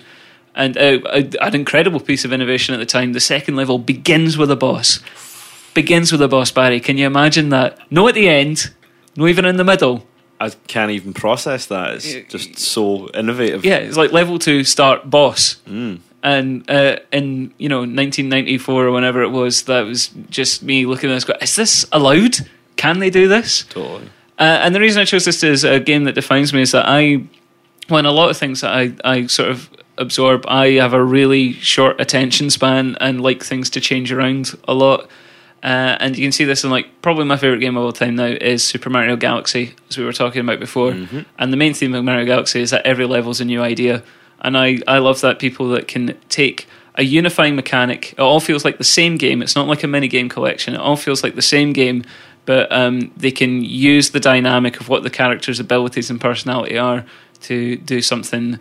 And 0.56 0.76
uh, 0.78 1.00
a- 1.06 1.30
an 1.46 1.56
incredible 1.56 2.00
piece 2.00 2.26
of 2.26 2.34
innovation 2.34 2.74
at 2.74 2.80
the 2.80 2.86
time. 2.86 3.14
The 3.14 3.20
second 3.20 3.56
level 3.56 3.78
begins 3.78 4.38
with 4.38 4.50
a 4.52 4.56
boss. 4.56 5.00
Begins 5.76 6.12
with 6.12 6.22
a 6.22 6.28
boss, 6.28 6.52
Barry. 6.52 6.80
Can 6.80 6.98
you 6.98 7.06
imagine 7.06 7.50
that? 7.50 7.80
No 7.92 8.08
at 8.08 8.16
the 8.16 8.28
end, 8.28 8.74
no 9.16 9.28
even 9.28 9.46
in 9.46 9.58
the 9.58 9.64
middle. 9.64 10.06
I 10.42 10.50
can't 10.68 10.92
even 10.92 11.14
process 11.14 11.66
that. 11.68 11.96
It's 11.96 12.32
just 12.34 12.58
so 12.58 13.10
innovative. 13.12 13.64
Yeah, 13.66 13.76
it's 13.78 13.98
like 13.98 14.12
level 14.12 14.40
two 14.40 14.64
start 14.64 15.10
boss. 15.10 15.58
Mm. 15.68 16.00
And 16.22 16.70
uh, 16.70 16.98
in 17.12 17.54
you 17.58 17.70
know 17.70 17.80
1994 17.80 18.86
or 18.86 18.92
whenever 18.92 19.22
it 19.22 19.30
was, 19.30 19.64
that 19.64 19.82
was 19.82 20.10
just 20.30 20.64
me 20.64 20.86
looking 20.86 21.10
at 21.10 21.14
this. 21.14 21.24
Go, 21.24 21.34
is 21.42 21.56
this 21.56 21.86
allowed? 21.92 22.38
Can 22.76 23.00
they 23.00 23.10
do 23.10 23.28
this? 23.28 23.64
Totally. 23.64 24.10
Uh, 24.38 24.60
and 24.64 24.74
the 24.74 24.80
reason 24.80 25.02
I 25.02 25.06
chose 25.06 25.26
this 25.26 25.44
as 25.44 25.64
a 25.66 25.80
game 25.80 26.06
that 26.06 26.16
defines 26.16 26.54
me 26.54 26.62
is 26.62 26.72
that 26.72 26.86
I, 26.88 27.24
when 27.90 28.06
a 28.06 28.12
lot 28.12 28.30
of 28.30 28.38
things 28.38 28.62
that 28.62 28.72
I, 28.74 28.94
I 29.04 29.28
sort 29.28 29.50
of 29.50 29.70
absorb, 29.98 30.46
I 30.48 30.72
have 30.72 30.94
a 30.94 31.04
really 31.04 31.54
short 31.54 32.00
attention 32.00 32.50
span 32.50 32.96
and 33.02 33.22
like 33.22 33.44
things 33.44 33.70
to 33.72 33.82
change 33.82 34.14
around 34.14 34.58
a 34.66 34.74
lot. 34.74 35.10
Uh, 35.62 35.98
and 36.00 36.18
you 36.18 36.24
can 36.24 36.32
see 36.32 36.46
this 36.46 36.64
in 36.64 36.70
like 36.70 37.02
probably 37.02 37.26
my 37.26 37.36
favorite 37.36 37.60
game 37.60 37.76
of 37.76 37.84
all 37.84 37.92
time 37.92 38.16
now 38.16 38.28
is 38.28 38.64
Super 38.64 38.90
Mario 38.90 39.18
Galaxy, 39.18 39.76
as 39.90 39.98
we 39.98 40.06
were 40.06 40.14
talking 40.14 40.40
about 40.40 40.60
before. 40.62 40.92
And 41.38 41.52
the 41.52 41.58
main 41.58 41.74
theme 41.74 41.94
of 41.94 42.06
Mario 42.06 42.26
Galaxy 42.26 42.62
is 42.62 42.70
that 42.72 42.86
every 42.86 43.06
level's 43.06 43.42
a 43.42 43.46
new 43.46 43.62
idea, 43.62 44.02
and 44.42 44.58
I 44.58 44.80
I 44.88 45.00
love 45.00 45.22
that 45.22 45.40
people 45.40 45.70
that 45.70 45.88
can 45.88 46.18
take 46.30 46.68
a 46.96 47.04
unifying 47.04 47.56
mechanic. 47.56 48.14
It 48.14 48.20
all 48.20 48.40
feels 48.40 48.66
like 48.66 48.78
the 48.78 48.84
same 48.84 49.18
game. 49.18 49.42
It's 49.42 49.56
not 49.56 49.68
like 49.68 49.84
a 49.84 49.88
mini 49.88 50.08
game 50.08 50.30
collection. 50.30 50.74
It 50.74 50.80
all 50.80 50.98
feels 50.98 51.24
like 51.24 51.36
the 51.36 51.42
same 51.42 51.72
game, 51.72 52.04
but 52.46 52.72
um, 52.72 53.12
they 53.16 53.32
can 53.32 53.64
use 53.64 54.10
the 54.10 54.20
dynamic 54.20 54.82
of 54.82 54.90
what 54.90 55.04
the 55.04 55.10
character's 55.10 55.60
abilities 55.60 56.10
and 56.10 56.20
personality 56.20 56.78
are 56.78 57.06
to 57.42 57.78
do 57.78 58.02
something 58.02 58.60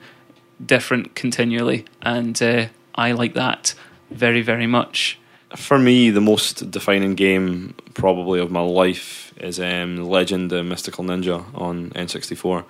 different 0.64 1.14
continually. 1.14 1.84
And 2.00 2.40
uh, 2.42 2.66
I 2.94 3.12
like 3.12 3.34
that 3.34 3.74
very 4.10 4.42
very 4.42 4.66
much. 4.66 5.18
For 5.56 5.78
me, 5.78 6.10
the 6.10 6.20
most 6.20 6.70
defining 6.70 7.14
game 7.14 7.74
probably 7.94 8.38
of 8.38 8.50
my 8.50 8.60
life 8.60 9.32
is 9.38 9.58
um, 9.58 9.96
Legend 9.96 10.52
of 10.52 10.66
Mystical 10.66 11.04
Ninja 11.04 11.44
on 11.54 11.90
N64. 11.90 12.64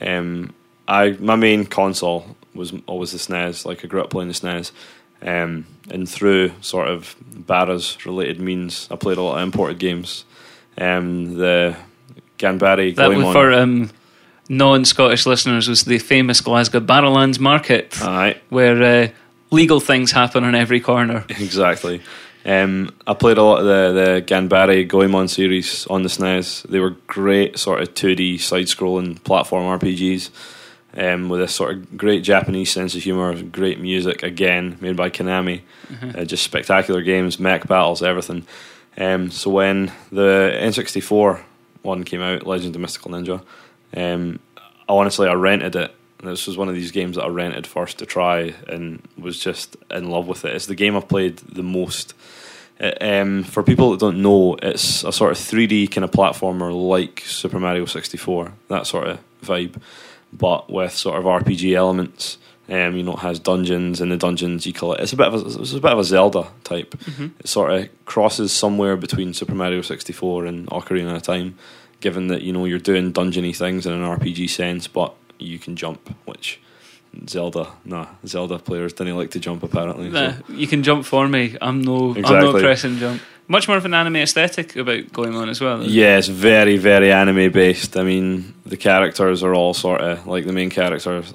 Um, 0.00 0.54
I 0.86 1.12
my 1.12 1.36
main 1.36 1.66
console 1.66 2.36
was 2.54 2.72
always 2.86 3.12
the 3.12 3.18
SNES. 3.18 3.64
Like 3.64 3.84
I 3.84 3.88
grew 3.88 4.02
up 4.02 4.10
playing 4.10 4.28
the 4.28 4.34
SNES, 4.34 4.70
um, 5.22 5.66
and 5.90 6.08
through 6.08 6.52
sort 6.60 6.88
of 6.88 7.16
Barras 7.34 8.04
related 8.06 8.40
means, 8.40 8.88
I 8.90 8.96
played 8.96 9.18
a 9.18 9.22
lot 9.22 9.38
of 9.38 9.42
imported 9.42 9.78
games. 9.78 10.24
Um, 10.78 11.36
the 11.36 11.76
Ganbare 12.38 12.94
That 12.96 13.08
was 13.08 13.18
Goemon. 13.18 13.32
for 13.32 13.52
um, 13.52 13.90
non-Scottish 14.48 15.26
listeners 15.26 15.68
was 15.68 15.84
the 15.84 15.98
famous 15.98 16.40
Glasgow 16.40 16.80
Barrowlands 16.80 17.38
Market, 17.38 18.00
Aye. 18.02 18.40
where 18.50 18.82
uh, 18.82 19.08
legal 19.50 19.80
things 19.80 20.12
happen 20.12 20.44
on 20.44 20.54
every 20.54 20.80
corner. 20.80 21.24
Exactly. 21.30 22.02
Um, 22.46 22.94
I 23.06 23.14
played 23.14 23.38
a 23.38 23.42
lot 23.42 23.60
of 23.60 23.64
the, 23.64 23.92
the 24.04 24.22
Ganbare 24.22 24.86
Goemon 24.86 25.28
series 25.28 25.86
on 25.86 26.02
the 26.02 26.10
SNES. 26.10 26.68
They 26.68 26.78
were 26.78 26.90
great, 27.06 27.58
sort 27.58 27.80
of 27.80 27.94
2D 27.94 28.38
side 28.38 28.66
scrolling 28.66 29.22
platform 29.24 29.64
RPGs 29.78 30.28
um, 30.96 31.28
with 31.28 31.40
a 31.40 31.48
sort 31.48 31.74
of 31.74 31.96
great 31.96 32.22
Japanese 32.22 32.70
sense 32.72 32.94
of 32.94 33.02
humour, 33.02 33.40
great 33.42 33.80
music, 33.80 34.22
again, 34.22 34.78
made 34.80 34.96
by 34.96 35.10
Konami. 35.10 35.62
Uh, 36.16 36.24
just 36.24 36.44
spectacular 36.44 37.02
games, 37.02 37.38
mech 37.38 37.66
battles, 37.66 38.02
everything. 38.02 38.46
Um, 38.96 39.30
so 39.30 39.50
when 39.50 39.92
the 40.12 40.52
N64 40.54 41.40
one 41.82 42.04
came 42.04 42.22
out, 42.22 42.46
Legend 42.46 42.74
of 42.74 42.80
Mystical 42.80 43.10
Ninja, 43.10 43.42
um, 43.96 44.38
honestly, 44.88 45.28
I 45.28 45.34
rented 45.34 45.76
it. 45.76 45.94
This 46.22 46.46
was 46.46 46.56
one 46.56 46.68
of 46.68 46.74
these 46.74 46.90
games 46.90 47.16
that 47.16 47.24
I 47.24 47.28
rented 47.28 47.66
first 47.66 47.98
to 47.98 48.06
try 48.06 48.54
and 48.66 49.06
was 49.18 49.38
just 49.38 49.76
in 49.90 50.08
love 50.08 50.26
with 50.26 50.44
it. 50.44 50.54
It's 50.54 50.66
the 50.66 50.74
game 50.74 50.96
I've 50.96 51.08
played 51.08 51.36
the 51.38 51.62
most. 51.62 52.14
Uh, 52.80 52.92
um, 53.00 53.44
for 53.44 53.62
people 53.62 53.90
that 53.90 54.00
don't 54.00 54.22
know, 54.22 54.56
it's 54.62 55.04
a 55.04 55.12
sort 55.12 55.32
of 55.32 55.38
3D 55.38 55.90
kind 55.90 56.04
of 56.04 56.10
platformer 56.10 56.72
like 56.72 57.20
Super 57.20 57.60
Mario 57.60 57.84
64, 57.84 58.52
that 58.68 58.86
sort 58.86 59.06
of 59.08 59.20
vibe, 59.44 59.80
but 60.36 60.70
with 60.70 60.92
sort 60.92 61.18
of 61.18 61.24
RPG 61.24 61.74
elements. 61.74 62.38
Um, 62.66 62.96
you 62.96 63.02
know, 63.02 63.12
it 63.12 63.18
has 63.18 63.38
dungeons, 63.38 64.00
and 64.00 64.10
the 64.10 64.16
dungeons 64.16 64.64
you 64.66 64.72
call 64.72 64.94
it. 64.94 65.00
It's 65.00 65.12
a 65.12 65.16
bit 65.16 65.26
of 65.26 65.34
a, 65.34 65.60
it's 65.60 65.72
a 65.74 65.80
bit 65.80 65.92
of 65.92 65.98
a 65.98 66.04
Zelda 66.04 66.48
type. 66.64 66.94
It 67.38 67.46
sort 67.46 67.72
of 67.72 67.88
crosses 68.06 68.52
somewhere 68.52 68.96
between 68.96 69.34
Super 69.34 69.54
Mario 69.54 69.82
64 69.82 70.46
and 70.46 70.66
Ocarina 70.68 71.14
of 71.14 71.22
Time, 71.22 71.58
given 72.00 72.28
that 72.28 72.40
you 72.40 72.54
know 72.54 72.64
you're 72.64 72.78
doing 72.78 73.12
dungeony 73.12 73.54
things 73.54 73.84
in 73.84 73.92
an 73.92 74.00
RPG 74.02 74.48
sense, 74.48 74.86
but 74.88 75.14
you 75.38 75.58
can 75.58 75.76
jump, 75.76 76.08
which 76.24 76.58
Zelda, 77.28 77.68
nah, 77.84 78.06
Zelda 78.26 78.58
players 78.58 78.94
didn't 78.94 79.16
like 79.18 79.30
to 79.32 79.38
jump 79.40 79.62
apparently. 79.62 80.10
so- 80.10 80.16
Uh, 80.16 80.34
you 80.48 80.66
can 80.66 80.82
jump 80.82 81.04
for 81.04 81.28
me. 81.28 81.56
I'm 81.60 81.82
no, 81.82 82.12
I'm 82.12 82.16
Exactly. 82.16 82.52
no 82.54 82.60
pressing 82.60 82.96
jump. 82.98 83.20
Much 83.46 83.68
more 83.68 83.76
of 83.76 83.84
an 83.84 83.92
anime 83.92 84.16
aesthetic 84.16 84.74
about 84.74 85.12
going 85.12 85.34
on 85.34 85.50
as 85.50 85.60
well. 85.60 85.82
Yeah, 85.82 86.16
it's 86.16 86.28
very, 86.28 86.78
very 86.78 87.12
anime 87.12 87.52
based. 87.52 87.96
I 87.96 88.02
mean, 88.02 88.54
the 88.64 88.78
characters 88.78 89.42
are 89.42 89.54
all 89.54 89.74
sort 89.74 90.00
of 90.00 90.26
like 90.26 90.46
the 90.46 90.52
main 90.52 90.70
characters. 90.70 91.34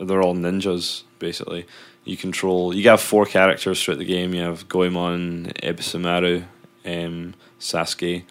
They're 0.00 0.22
all 0.22 0.34
ninjas, 0.34 1.02
basically. 1.18 1.66
You 2.04 2.16
control. 2.16 2.74
You 2.74 2.88
have 2.88 3.00
four 3.00 3.26
characters 3.26 3.82
throughout 3.82 3.98
the 3.98 4.06
game. 4.06 4.32
You 4.32 4.42
have 4.42 4.68
Goemon, 4.68 5.52
Ebisumaru, 5.62 6.44
um, 6.86 7.34
Sasuke, 7.60 8.24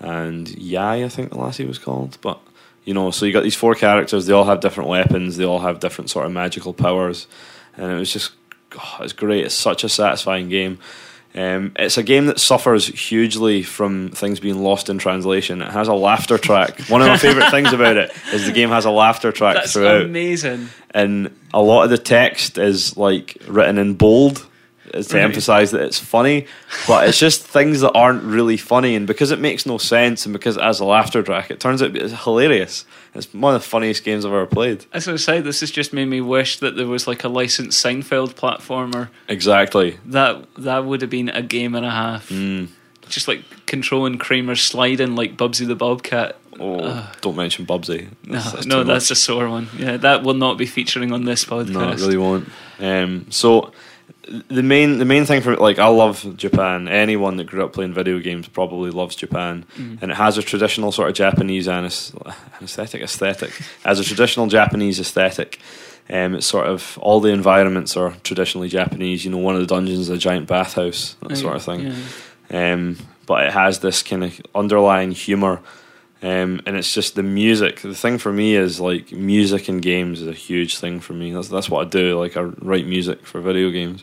and 0.00 0.48
Yae. 0.48 1.04
I 1.04 1.08
think 1.08 1.30
the 1.30 1.38
lassie 1.38 1.64
was 1.64 1.78
called. 1.78 2.18
But 2.20 2.40
you 2.84 2.94
know, 2.94 3.10
so 3.12 3.24
you 3.24 3.32
got 3.32 3.42
these 3.44 3.54
four 3.54 3.74
characters. 3.74 4.26
They 4.26 4.32
all 4.32 4.44
have 4.44 4.60
different 4.60 4.88
weapons. 4.88 5.36
They 5.36 5.44
all 5.44 5.60
have 5.60 5.78
different 5.78 6.10
sort 6.10 6.26
of 6.26 6.32
magical 6.32 6.74
powers, 6.74 7.28
and 7.76 7.92
it 7.92 7.98
was 7.98 8.12
just, 8.12 8.32
it's 9.00 9.12
great. 9.12 9.44
It's 9.44 9.54
such 9.54 9.84
a 9.84 9.88
satisfying 9.88 10.48
game. 10.48 10.78
Um, 11.38 11.72
it's 11.76 11.96
a 11.98 12.02
game 12.02 12.26
that 12.26 12.40
suffers 12.40 12.86
hugely 12.86 13.62
from 13.62 14.08
things 14.10 14.40
being 14.40 14.60
lost 14.62 14.88
in 14.90 14.98
translation. 14.98 15.62
It 15.62 15.70
has 15.70 15.86
a 15.86 15.94
laughter 15.94 16.36
track. 16.36 16.80
One 16.88 17.00
of 17.00 17.06
my 17.06 17.16
favorite 17.16 17.50
things 17.52 17.72
about 17.72 17.96
it 17.96 18.10
is 18.32 18.44
the 18.44 18.52
game 18.52 18.70
has 18.70 18.86
a 18.86 18.90
laughter 18.90 19.30
track 19.30 19.54
That's 19.54 19.72
throughout, 19.72 20.02
amazing. 20.02 20.68
and 20.90 21.30
a 21.54 21.62
lot 21.62 21.84
of 21.84 21.90
the 21.90 21.98
text 21.98 22.58
is 22.58 22.96
like 22.96 23.36
written 23.46 23.78
in 23.78 23.94
bold 23.94 24.44
is 24.94 25.08
to 25.08 25.16
Right. 25.16 25.24
emphasize 25.24 25.70
that 25.72 25.82
it's 25.82 25.98
funny, 25.98 26.46
but 26.86 27.08
it's 27.08 27.18
just 27.18 27.42
things 27.42 27.80
that 27.80 27.92
aren't 27.92 28.22
really 28.22 28.56
funny, 28.56 28.94
and 28.94 29.06
because 29.06 29.30
it 29.30 29.38
makes 29.38 29.66
no 29.66 29.78
sense, 29.78 30.26
and 30.26 30.32
because 30.32 30.56
it 30.56 30.62
has 30.62 30.80
a 30.80 30.84
laughter 30.84 31.22
track, 31.22 31.50
it 31.50 31.60
turns 31.60 31.82
out 31.82 31.96
it's 31.96 32.24
hilarious. 32.24 32.84
It's 33.14 33.32
one 33.34 33.54
of 33.54 33.62
the 33.62 33.68
funniest 33.68 34.04
games 34.04 34.24
I've 34.24 34.32
ever 34.32 34.46
played. 34.46 34.84
As 34.92 35.08
I 35.08 35.16
say, 35.16 35.40
this 35.40 35.60
has 35.60 35.70
just 35.70 35.92
made 35.92 36.06
me 36.06 36.20
wish 36.20 36.58
that 36.58 36.76
there 36.76 36.86
was 36.86 37.06
like 37.06 37.24
a 37.24 37.28
licensed 37.28 37.84
Seinfeld 37.84 38.34
platformer. 38.34 39.08
Exactly. 39.28 39.98
That 40.06 40.44
that 40.56 40.84
would 40.84 41.00
have 41.00 41.10
been 41.10 41.28
a 41.30 41.42
game 41.42 41.74
and 41.74 41.84
a 41.86 41.90
half. 41.90 42.28
Mm. 42.28 42.68
just 43.08 43.26
like 43.26 43.42
controlling 43.64 44.18
Kramer 44.18 44.54
sliding 44.54 45.16
like 45.16 45.34
Bubsy 45.34 45.66
the 45.66 45.74
Bobcat. 45.74 46.36
Oh, 46.60 47.10
don't 47.22 47.36
mention 47.36 47.64
Bubsy. 47.64 48.08
No, 48.26 48.34
That's- 48.34 48.52
that's 48.52 48.66
no, 48.66 48.84
that's 48.84 49.10
a 49.10 49.14
sore 49.14 49.48
one. 49.48 49.68
Yeah, 49.78 49.96
that 49.96 50.22
will 50.24 50.34
not 50.34 50.58
be 50.58 50.66
featuring 50.66 51.10
on 51.12 51.24
this 51.24 51.42
podcast. 51.46 51.68
No, 51.70 51.88
it 51.88 52.00
really 52.00 52.18
won't. 52.18 52.48
Um, 52.78 53.24
so 53.30 53.72
the 54.48 54.62
main 54.62 54.98
the 54.98 55.04
main 55.04 55.24
thing 55.24 55.40
for 55.42 55.56
like 55.56 55.78
I 55.78 55.88
love 55.88 56.36
Japan. 56.36 56.86
Anyone 56.88 57.36
that 57.38 57.44
grew 57.46 57.64
up 57.64 57.72
playing 57.72 57.94
video 57.94 58.18
games 58.18 58.46
probably 58.48 58.90
loves 58.90 59.16
Japan, 59.16 59.64
Mm. 59.78 60.02
and 60.02 60.10
it 60.10 60.16
has 60.16 60.36
a 60.38 60.42
traditional 60.42 60.92
sort 60.92 61.08
of 61.08 61.14
Japanese 61.14 61.66
anesthetic 61.68 63.02
aesthetic. 63.02 63.52
as 63.84 63.98
a 64.00 64.04
traditional 64.04 64.46
Japanese 64.46 65.00
aesthetic. 65.00 65.58
Um, 66.10 66.34
it's 66.36 66.46
sort 66.46 66.66
of 66.66 66.98
all 67.02 67.20
the 67.20 67.28
environments 67.32 67.96
are 67.96 68.14
traditionally 68.24 68.68
Japanese. 68.68 69.24
You 69.24 69.30
know, 69.30 69.38
one 69.38 69.54
of 69.54 69.60
the 69.60 69.66
dungeons 69.66 69.98
is 69.98 70.08
a 70.08 70.16
giant 70.16 70.46
bathhouse, 70.46 71.16
that 71.26 71.36
sort 71.36 71.56
of 71.56 71.62
thing. 71.62 71.92
Yeah. 72.50 72.72
Um, 72.72 72.96
but 73.26 73.44
it 73.46 73.52
has 73.52 73.80
this 73.80 74.02
kind 74.02 74.24
of 74.24 74.40
underlying 74.54 75.12
humor, 75.12 75.60
um, 76.22 76.60
and 76.66 76.76
it's 76.76 76.92
just 76.92 77.14
the 77.14 77.22
music. 77.22 77.80
The 77.80 77.94
thing 77.94 78.18
for 78.18 78.32
me 78.32 78.56
is 78.56 78.80
like 78.80 79.12
music 79.12 79.68
and 79.68 79.80
games 79.80 80.20
is 80.20 80.28
a 80.28 80.32
huge 80.32 80.78
thing 80.78 80.98
for 81.00 81.12
me. 81.12 81.32
That's 81.32 81.48
that's 81.48 81.70
what 81.70 81.86
I 81.86 81.88
do. 81.88 82.18
Like 82.18 82.36
I 82.36 82.42
write 82.42 82.86
music 82.86 83.24
for 83.24 83.40
video 83.40 83.70
games, 83.70 84.02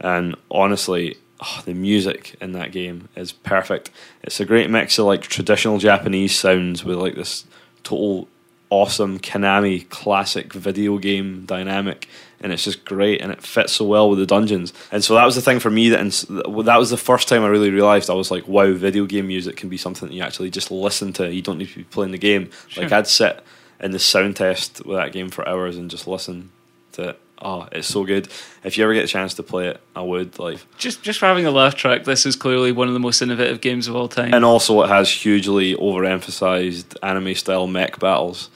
and 0.00 0.36
honestly, 0.50 1.16
oh, 1.40 1.62
the 1.64 1.74
music 1.74 2.36
in 2.40 2.52
that 2.52 2.70
game 2.70 3.08
is 3.16 3.32
perfect. 3.32 3.90
It's 4.22 4.38
a 4.38 4.44
great 4.44 4.70
mix 4.70 4.98
of 4.98 5.06
like 5.06 5.22
traditional 5.22 5.78
Japanese 5.78 6.38
sounds 6.38 6.84
with 6.84 6.98
like 6.98 7.16
this 7.16 7.44
total 7.82 8.28
awesome 8.70 9.18
Konami 9.18 9.88
classic 9.88 10.52
video 10.52 10.98
game 10.98 11.44
dynamic, 11.44 12.08
and 12.40 12.52
it's 12.52 12.64
just 12.64 12.84
great, 12.84 13.20
and 13.20 13.32
it 13.32 13.42
fits 13.42 13.72
so 13.74 13.84
well 13.84 14.08
with 14.08 14.18
the 14.18 14.26
dungeons. 14.26 14.72
And 14.92 15.02
so 15.02 15.14
that 15.14 15.24
was 15.24 15.34
the 15.34 15.42
thing 15.42 15.58
for 15.60 15.70
me 15.70 15.88
that 15.90 16.00
ins- 16.00 16.22
that 16.28 16.76
was 16.78 16.90
the 16.90 16.96
first 16.96 17.28
time 17.28 17.42
I 17.42 17.48
really 17.48 17.70
realized 17.70 18.10
I 18.10 18.14
was 18.14 18.30
like, 18.30 18.46
wow, 18.46 18.72
video 18.72 19.06
game 19.06 19.26
music 19.26 19.56
can 19.56 19.68
be 19.68 19.76
something 19.76 20.08
that 20.08 20.14
you 20.14 20.22
actually 20.22 20.50
just 20.50 20.70
listen 20.70 21.12
to. 21.14 21.32
You 21.32 21.42
don't 21.42 21.58
need 21.58 21.68
to 21.70 21.76
be 21.78 21.84
playing 21.84 22.12
the 22.12 22.18
game. 22.18 22.50
Like 22.76 22.92
I'd 22.92 23.06
sit 23.06 23.42
in 23.80 23.90
the 23.92 23.98
sound 23.98 24.36
test 24.36 24.84
with 24.84 24.96
that 24.96 25.12
game 25.12 25.30
for 25.30 25.48
hours 25.48 25.76
and 25.76 25.90
just 25.90 26.06
listen 26.06 26.50
to 26.92 27.10
it. 27.10 27.20
Oh, 27.40 27.68
it's 27.70 27.86
so 27.86 28.04
good. 28.04 28.28
If 28.64 28.76
you 28.76 28.82
ever 28.82 28.94
get 28.94 29.04
a 29.04 29.08
chance 29.08 29.34
to 29.34 29.44
play 29.44 29.68
it, 29.68 29.80
I 29.94 30.02
would 30.02 30.40
like. 30.40 30.58
Just 30.76 31.02
just 31.02 31.20
for 31.20 31.26
having 31.26 31.46
a 31.46 31.52
laugh 31.52 31.76
track, 31.76 32.02
this 32.02 32.26
is 32.26 32.34
clearly 32.34 32.72
one 32.72 32.88
of 32.88 32.94
the 32.94 33.00
most 33.00 33.22
innovative 33.22 33.60
games 33.60 33.86
of 33.86 33.94
all 33.94 34.08
time. 34.08 34.34
And 34.34 34.44
also, 34.44 34.82
it 34.82 34.88
has 34.88 35.08
hugely 35.08 35.76
overemphasized 35.76 36.96
anime 37.00 37.34
style 37.36 37.68
mech 37.68 38.00
battles, 38.00 38.50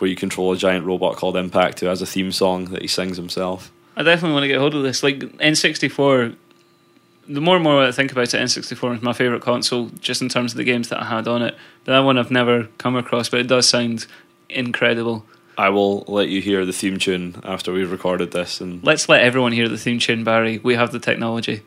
where 0.00 0.08
you 0.08 0.16
control 0.16 0.52
a 0.52 0.56
giant 0.56 0.84
robot 0.86 1.16
called 1.16 1.36
Impact 1.36 1.80
who 1.80 1.86
has 1.86 2.02
a 2.02 2.06
theme 2.06 2.32
song 2.32 2.66
that 2.66 2.82
he 2.82 2.88
sings 2.88 3.16
himself. 3.16 3.72
I 3.96 4.02
definitely 4.02 4.34
want 4.34 4.44
to 4.44 4.48
get 4.48 4.58
hold 4.58 4.74
of 4.74 4.82
this. 4.82 5.02
Like 5.02 5.18
N64, 5.18 6.36
the 7.28 7.40
more 7.40 7.56
and 7.56 7.64
more 7.64 7.82
I 7.82 7.92
think 7.92 8.12
about 8.12 8.32
it, 8.32 8.36
N64 8.36 8.96
is 8.96 9.02
my 9.02 9.12
favorite 9.12 9.42
console, 9.42 9.86
just 10.00 10.22
in 10.22 10.28
terms 10.28 10.52
of 10.52 10.56
the 10.56 10.64
games 10.64 10.88
that 10.88 11.02
I 11.02 11.04
had 11.04 11.26
on 11.26 11.42
it. 11.42 11.56
But 11.84 11.92
that 11.92 12.00
one 12.00 12.16
I've 12.16 12.30
never 12.30 12.68
come 12.78 12.96
across, 12.96 13.28
but 13.28 13.40
it 13.40 13.48
does 13.48 13.68
sound 13.68 14.06
incredible. 14.48 15.26
I 15.56 15.70
will 15.70 16.04
let 16.06 16.28
you 16.28 16.40
hear 16.40 16.64
the 16.64 16.72
theme 16.72 16.98
tune 16.98 17.40
after 17.42 17.72
we've 17.72 17.90
recorded 17.90 18.30
this, 18.30 18.60
and 18.60 18.82
Let's 18.84 19.08
let 19.08 19.22
everyone 19.22 19.50
hear 19.50 19.68
the 19.68 19.76
theme 19.76 19.98
tune, 19.98 20.22
Barry. 20.22 20.58
We 20.58 20.76
have 20.76 20.92
the 20.92 21.00
technology. 21.00 21.62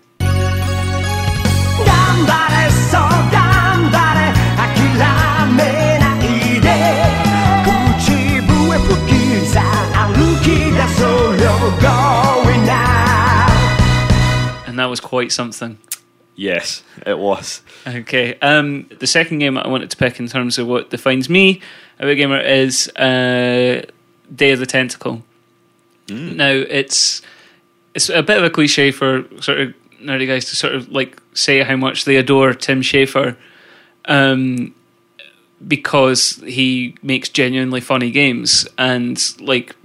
That 14.82 14.90
was 14.90 15.00
quite 15.00 15.32
something. 15.32 15.78
yes, 16.36 16.84
it 17.06 17.18
was. 17.18 17.62
Okay. 17.86 18.38
Um, 18.40 18.90
the 19.00 19.08
second 19.08 19.40
game 19.40 19.58
I 19.58 19.68
wanted 19.68 19.90
to 19.92 19.98
pick 19.98 20.20
in 20.20 20.28
terms 20.28 20.58
of 20.58 20.68
what 20.68 20.90
defines 20.90 21.30
me, 21.30 21.62
a 22.00 22.06
big 22.06 22.18
gamer, 22.18 22.40
is 22.40 22.90
uh, 22.96 23.86
Day 24.34 24.52
of 24.52 24.60
the 24.60 24.66
Tentacle. 24.66 25.24
Now 26.10 26.50
it's 26.50 27.22
it's 27.94 28.10
a 28.10 28.22
bit 28.22 28.38
of 28.38 28.44
a 28.44 28.50
cliche 28.50 28.92
for 28.92 29.24
sort 29.40 29.60
of 29.62 29.74
nerdy 30.02 30.28
guys 30.28 30.46
to 30.46 30.56
sort 30.56 30.76
of 30.76 30.90
like 30.90 31.22
say 31.34 31.64
how 31.64 31.78
much 31.78 32.04
they 32.06 32.18
adore 32.18 32.54
Tim 32.54 32.82
Schafer, 32.82 33.38
um, 34.06 34.76
because 35.66 36.42
he 36.46 36.96
makes 37.02 37.30
genuinely 37.30 37.80
funny 37.80 38.12
games 38.12 38.68
and 38.78 39.18
like 39.40 39.76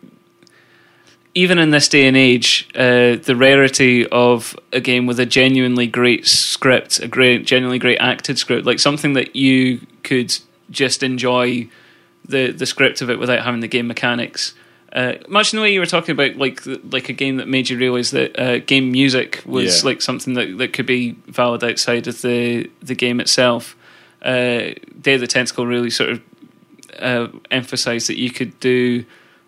even 1.37 1.59
in 1.59 1.71
this 1.71 1.87
day 1.89 2.09
and 2.09 2.17
age, 2.17 2.67
uh, 2.75 3.17
the 3.17 3.37
rarity 3.37 4.07
of 4.09 4.57
a 4.73 4.81
game 4.81 5.07
with 5.07 5.21
a 5.21 5.27
genuinely 5.27 5.87
great 5.87 6.27
script, 6.27 6.99
a 6.99 7.07
great, 7.09 7.45
genuinely 7.47 7.79
great 7.79 7.99
acted 7.99 8.39
script, 8.39 8.65
like 8.67 8.79
something 8.79 9.13
that 9.13 9.37
you 9.37 9.81
could 10.03 10.35
just 10.71 11.03
enjoy 11.03 11.69
the 12.27 12.51
the 12.53 12.65
script 12.67 13.03
of 13.03 13.11
it 13.11 13.19
without 13.19 13.45
having 13.45 13.61
the 13.61 13.69
game 13.69 13.87
mechanics. 13.87 14.55
Uh, 14.93 15.13
much 15.29 15.53
in 15.53 15.59
the 15.59 15.63
way 15.63 15.71
you 15.75 15.79
were 15.81 15.85
talking 15.87 16.13
about, 16.13 16.37
like 16.37 16.63
like 16.91 17.11
a 17.11 17.13
game 17.13 17.37
that 17.37 17.47
made 17.49 17.69
you 17.69 17.77
realize 17.77 18.11
that 18.13 18.39
uh, 18.41 18.59
game 18.61 18.91
music 18.91 19.43
was 19.45 19.83
Yeah. 19.83 19.91
like 19.91 20.01
something 20.01 20.33
that, 20.35 20.57
that 20.57 20.73
could 20.73 20.87
be 20.87 21.17
valid 21.27 21.63
outside 21.63 22.07
of 22.07 22.23
the 22.23 22.71
the 22.83 22.95
game 22.95 23.21
itself. 23.21 23.77
Uh, 24.23 24.73
Day 25.03 25.15
of 25.15 25.21
the 25.21 25.27
Tentacle 25.27 25.67
really 25.67 25.91
sort 25.91 26.11
of 26.11 26.21
uh, 26.99 27.29
emphasized 27.51 28.09
that 28.09 28.19
you 28.19 28.31
could 28.31 28.59
do 28.59 29.05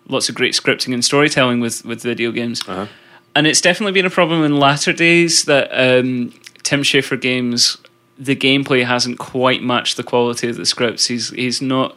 lots 0.09 0.27
of 0.27 0.35
great 0.35 0.53
scripting 0.53 0.93
and 0.93 1.05
storytelling 1.05 1.61
with 1.61 1.85
with 1.85 2.01
video 2.01 2.31
games. 2.31 2.61
Uh-huh. 2.67 2.87
And 3.35 3.47
it's 3.47 3.61
definitely 3.61 3.93
been 3.93 4.05
a 4.05 4.09
problem 4.09 4.43
in 4.43 4.59
latter 4.59 4.91
days 4.91 5.45
that 5.45 5.69
um, 5.71 6.33
Tim 6.63 6.81
Schafer 6.81 7.19
games, 7.21 7.77
the 8.17 8.35
gameplay 8.35 8.83
hasn't 8.83 9.19
quite 9.19 9.63
matched 9.63 9.95
the 9.95 10.03
quality 10.03 10.49
of 10.49 10.57
the 10.57 10.65
scripts. 10.65 11.05
He's 11.05 11.29
he's 11.29 11.61
not 11.61 11.95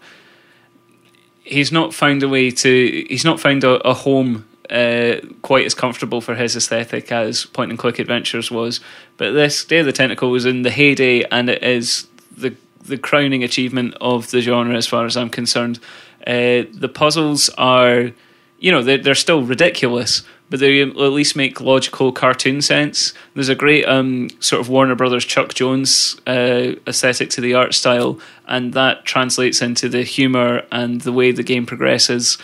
he's 1.42 1.72
not 1.72 1.94
found 1.94 2.22
a 2.22 2.28
way 2.28 2.50
to 2.50 3.06
he's 3.08 3.24
not 3.24 3.40
found 3.40 3.64
a, 3.64 3.76
a 3.88 3.94
home 3.94 4.46
uh, 4.70 5.16
quite 5.42 5.66
as 5.66 5.74
comfortable 5.74 6.20
for 6.20 6.34
his 6.34 6.54
aesthetic 6.54 7.10
as 7.10 7.44
Point 7.46 7.70
and 7.70 7.78
Click 7.78 7.98
Adventures 7.98 8.50
was. 8.50 8.80
But 9.16 9.32
this 9.32 9.64
Day 9.64 9.78
of 9.78 9.86
the 9.86 9.92
Tentacle 9.92 10.30
was 10.30 10.46
in 10.46 10.62
the 10.62 10.70
heyday, 10.70 11.24
and 11.24 11.48
it 11.48 11.62
is 11.62 12.06
the 12.36 12.54
the 12.84 12.98
crowning 12.98 13.44
achievement 13.44 13.94
of 14.00 14.30
the 14.30 14.40
genre 14.40 14.76
as 14.76 14.86
far 14.86 15.06
as 15.06 15.16
I'm 15.16 15.30
concerned. 15.30 15.78
Uh, 16.26 16.64
the 16.72 16.90
puzzles 16.92 17.48
are, 17.58 18.10
you 18.58 18.70
know, 18.72 18.82
they're, 18.82 18.98
they're 18.98 19.14
still 19.14 19.42
ridiculous, 19.42 20.22
but 20.50 20.60
they 20.60 20.82
at 20.82 20.96
least 20.96 21.34
make 21.34 21.60
logical 21.60 22.12
cartoon 22.12 22.60
sense. 22.60 23.14
There's 23.34 23.48
a 23.48 23.54
great 23.54 23.84
um, 23.86 24.28
sort 24.40 24.60
of 24.60 24.68
Warner 24.68 24.94
Brothers 24.94 25.24
Chuck 25.24 25.54
Jones 25.54 26.20
uh, 26.26 26.74
aesthetic 26.86 27.30
to 27.30 27.40
the 27.40 27.54
art 27.54 27.72
style, 27.74 28.20
and 28.46 28.72
that 28.74 29.04
translates 29.04 29.62
into 29.62 29.88
the 29.88 30.02
humor 30.02 30.62
and 30.70 31.00
the 31.00 31.12
way 31.12 31.32
the 31.32 31.42
game 31.42 31.64
progresses. 31.66 32.36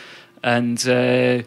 And 0.43 0.79
uh, 0.89 1.43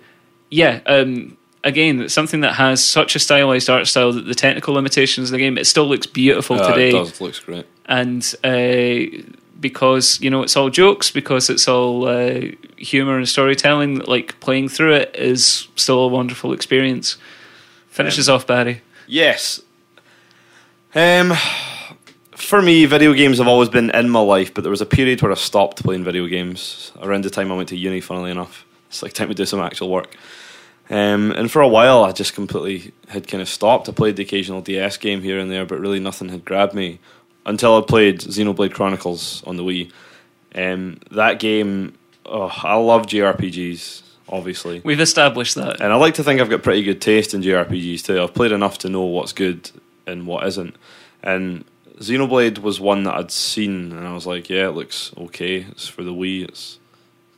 yeah, 0.52 0.82
um, 0.86 1.36
again, 1.64 2.08
something 2.10 2.42
that 2.42 2.54
has 2.56 2.86
such 2.86 3.16
a 3.16 3.20
stylized 3.20 3.70
art 3.70 3.88
style 3.88 4.12
that 4.14 4.26
the 4.28 4.36
technical 4.36 4.76
limitations 4.76 5.30
of 5.30 5.32
the 5.34 5.40
game, 5.40 5.58
it 5.58 5.66
still 5.66 5.88
looks 5.88 6.06
beautiful 6.06 6.60
Uh, 6.60 6.70
today 6.72 6.90
it 6.90 6.92
does 6.92 7.20
looks 7.22 7.40
great. 7.40 7.66
and 7.88 8.36
uh, 8.44 9.32
because 9.62 10.20
you 10.20 10.30
know 10.30 10.42
it's 10.42 10.58
all 10.58 10.70
jokes, 10.70 11.12
because 11.12 11.50
it's 11.50 11.68
all 11.68 12.08
uh, 12.08 12.42
humor 12.78 13.18
and 13.18 13.30
storytelling, 13.30 14.00
like 14.00 14.40
playing 14.40 14.70
through 14.70 14.96
it 14.96 15.16
is 15.16 15.68
still 15.76 16.00
a 16.00 16.08
wonderful 16.08 16.52
experience. 16.52 17.18
Finishes 17.88 18.28
off 18.28 18.48
Barry. 18.48 18.82
Yes. 19.08 19.62
Um, 20.96 21.34
for 22.32 22.62
me, 22.62 22.86
video 22.86 23.14
games 23.14 23.38
have 23.38 23.48
always 23.48 23.70
been 23.70 23.92
in 23.92 24.10
my 24.10 24.20
life, 24.20 24.54
but 24.54 24.62
there 24.62 24.72
was 24.72 24.82
a 24.82 24.86
period 24.86 25.22
where 25.22 25.32
I 25.32 25.36
stopped 25.36 25.84
playing 25.84 26.04
video 26.04 26.26
games 26.28 26.92
around 27.02 27.24
the 27.24 27.30
time 27.30 27.52
I 27.52 27.56
went 27.56 27.70
to 27.70 27.78
uni. 27.78 28.02
Funnily 28.02 28.32
enough, 28.32 28.66
it's 28.88 29.04
like 29.04 29.14
time 29.14 29.28
to 29.30 29.34
do 29.34 29.46
some 29.46 29.60
actual 29.60 29.90
work. 29.90 30.16
Um, 30.90 31.32
and 31.32 31.50
for 31.50 31.62
a 31.62 31.68
while, 31.68 32.04
I 32.04 32.12
just 32.12 32.34
completely 32.34 32.92
had 33.08 33.28
kind 33.28 33.42
of 33.42 33.48
stopped. 33.48 33.88
I 33.88 33.94
played 33.94 34.18
the 34.18 34.24
occasional 34.24 34.62
DS 34.62 34.98
game 34.98 35.22
here 35.22 35.40
and 35.40 35.50
there, 35.50 35.66
but 35.66 35.80
really 35.80 36.02
nothing 36.02 36.28
had 36.30 36.44
grabbed 36.44 36.74
me 36.74 37.00
until 37.46 37.78
I 37.78 37.82
played 37.82 38.20
Xenoblade 38.20 38.74
Chronicles 38.74 39.44
on 39.46 39.58
the 39.58 39.64
Wii. 39.64 39.92
Um, 40.54 41.00
that 41.12 41.40
game, 41.40 41.98
oh, 42.26 42.52
I 42.64 42.76
love 42.76 43.06
JRPGs, 43.08 44.02
obviously. 44.30 44.82
We've 44.84 45.00
established 45.00 45.56
that. 45.56 45.82
And 45.82 45.92
I 45.92 45.96
like 45.96 46.16
to 46.16 46.24
think 46.24 46.42
I've 46.42 46.50
got 46.50 46.64
pretty 46.64 46.84
good 46.84 47.02
taste 47.02 47.34
in 47.34 47.42
JRPGs 47.42 48.04
too. 48.04 48.22
I've 48.22 48.34
played 48.34 48.52
enough 48.52 48.80
to 48.80 48.90
know 48.90 49.04
what's 49.04 49.34
good 49.34 49.72
and 50.06 50.28
what 50.28 50.46
isn't. 50.48 50.76
And 51.24 51.66
Xenoblade 52.02 52.60
was 52.60 52.80
one 52.80 53.04
that 53.04 53.16
I'd 53.16 53.32
seen, 53.32 53.92
and 53.92 54.08
I 54.08 54.14
was 54.14 54.26
like, 54.26 54.50
yeah, 54.50 54.68
it 54.68 54.72
looks 54.72 55.12
okay. 55.18 55.58
It's 55.70 55.88
for 55.88 56.04
the 56.04 56.14
Wii. 56.14 56.48
It's 56.48 56.80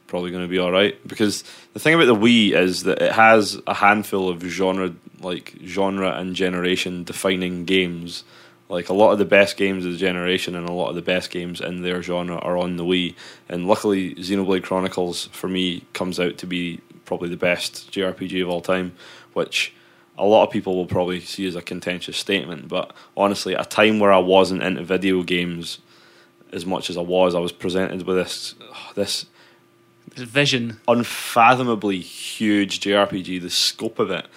probably 0.07 0.31
going 0.31 0.43
to 0.43 0.49
be 0.49 0.59
all 0.59 0.71
right. 0.71 0.95
Because 1.07 1.43
the 1.73 1.79
thing 1.79 1.93
about 1.93 2.05
the 2.05 2.15
Wii 2.15 2.53
is 2.53 2.83
that 2.83 3.01
it 3.01 3.11
has 3.11 3.61
a 3.67 3.73
handful 3.73 4.29
of 4.29 4.41
genre, 4.41 4.93
like 5.19 5.55
genre 5.65 6.11
and 6.11 6.35
generation 6.35 7.03
defining 7.03 7.65
games. 7.65 8.23
Like 8.69 8.89
a 8.89 8.93
lot 8.93 9.11
of 9.11 9.19
the 9.19 9.25
best 9.25 9.57
games 9.57 9.85
of 9.85 9.91
the 9.91 9.97
generation 9.97 10.55
and 10.55 10.67
a 10.67 10.71
lot 10.71 10.89
of 10.89 10.95
the 10.95 11.01
best 11.01 11.29
games 11.29 11.61
in 11.61 11.81
their 11.81 12.01
genre 12.01 12.37
are 12.37 12.57
on 12.57 12.77
the 12.77 12.83
Wii. 12.83 13.13
And 13.49 13.67
luckily, 13.67 14.15
Xenoblade 14.15 14.63
Chronicles 14.63 15.27
for 15.27 15.47
me 15.47 15.83
comes 15.93 16.19
out 16.19 16.37
to 16.39 16.47
be 16.47 16.79
probably 17.05 17.29
the 17.29 17.37
best 17.37 17.91
JRPG 17.91 18.41
of 18.41 18.49
all 18.49 18.61
time, 18.61 18.93
which 19.33 19.73
a 20.17 20.25
lot 20.25 20.45
of 20.45 20.51
people 20.51 20.75
will 20.75 20.85
probably 20.85 21.19
see 21.19 21.47
as 21.47 21.55
a 21.55 21.61
contentious 21.61 22.17
statement, 22.17 22.67
but 22.67 22.93
honestly, 23.17 23.55
at 23.55 23.65
a 23.65 23.69
time 23.69 23.99
where 23.99 24.13
I 24.13 24.19
wasn't 24.19 24.63
into 24.63 24.83
video 24.83 25.23
games 25.23 25.79
as 26.51 26.65
much 26.65 26.89
as 26.89 26.97
I 26.97 27.01
was, 27.01 27.33
I 27.33 27.39
was 27.39 27.51
presented 27.51 28.03
with 28.03 28.17
this 28.17 28.55
this 28.95 29.25
vision. 30.15 30.79
unfathomably 30.87 31.99
huge 31.99 32.79
JRPG. 32.79 33.41
The 33.41 33.49
scope 33.49 33.99
of 33.99 34.11
it. 34.11 34.27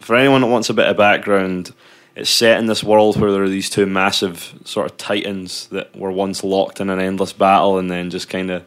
For 0.00 0.16
anyone 0.16 0.42
that 0.42 0.48
wants 0.48 0.68
a 0.68 0.74
bit 0.74 0.88
of 0.88 0.96
background, 0.96 1.72
it's 2.16 2.30
set 2.30 2.58
in 2.58 2.66
this 2.66 2.84
world 2.84 3.20
where 3.20 3.32
there 3.32 3.42
are 3.42 3.48
these 3.48 3.68
two 3.70 3.86
massive 3.86 4.54
sort 4.64 4.90
of 4.90 4.96
titans 4.96 5.66
that 5.68 5.94
were 5.96 6.12
once 6.12 6.44
locked 6.44 6.80
in 6.80 6.88
an 6.90 7.00
endless 7.00 7.32
battle 7.32 7.78
and 7.78 7.90
then 7.90 8.10
just 8.10 8.28
kind 8.28 8.50
of 8.50 8.64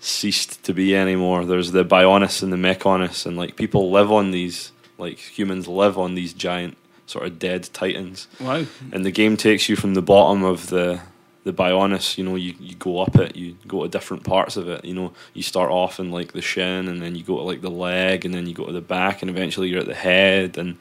ceased 0.00 0.62
to 0.64 0.72
be 0.74 0.94
anymore. 0.96 1.44
There's 1.44 1.72
the 1.72 1.84
Bionis 1.84 2.42
and 2.42 2.52
the 2.52 2.56
Mechonis, 2.56 3.26
and 3.26 3.36
like 3.36 3.56
people 3.56 3.90
live 3.90 4.10
on 4.12 4.30
these, 4.30 4.72
like 4.98 5.18
humans 5.18 5.68
live 5.68 5.98
on 5.98 6.14
these 6.14 6.32
giant 6.32 6.76
sort 7.06 7.26
of 7.26 7.38
dead 7.40 7.68
titans 7.72 8.28
Wow. 8.38 8.64
and 8.92 9.04
the 9.04 9.10
game 9.10 9.36
takes 9.36 9.68
you 9.68 9.74
from 9.74 9.94
the 9.94 10.02
bottom 10.02 10.44
of 10.44 10.68
the 10.68 11.00
the 11.42 11.52
Bionis. 11.54 12.18
You 12.18 12.24
know, 12.24 12.36
you, 12.36 12.54
you 12.60 12.74
go 12.74 13.00
up 13.00 13.16
it, 13.16 13.34
you 13.34 13.56
go 13.66 13.82
to 13.82 13.88
different 13.88 14.24
parts 14.24 14.56
of 14.58 14.68
it. 14.68 14.84
You 14.84 14.92
know, 14.94 15.12
you 15.32 15.42
start 15.42 15.70
off 15.70 15.98
in 15.98 16.10
like 16.10 16.32
the 16.32 16.42
shin, 16.42 16.86
and 16.86 17.00
then 17.02 17.14
you 17.16 17.24
go 17.24 17.36
to 17.38 17.42
like 17.42 17.62
the 17.62 17.70
leg, 17.70 18.24
and 18.26 18.34
then 18.34 18.46
you 18.46 18.52
go 18.54 18.66
to 18.66 18.72
the 18.72 18.82
back, 18.82 19.22
and 19.22 19.30
eventually 19.30 19.68
you're 19.68 19.80
at 19.80 19.86
the 19.86 19.94
head. 19.94 20.58
And 20.58 20.76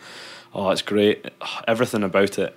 oh, 0.54 0.70
it's 0.70 0.82
great. 0.82 1.26
Everything 1.68 2.04
about 2.04 2.40
it. 2.40 2.56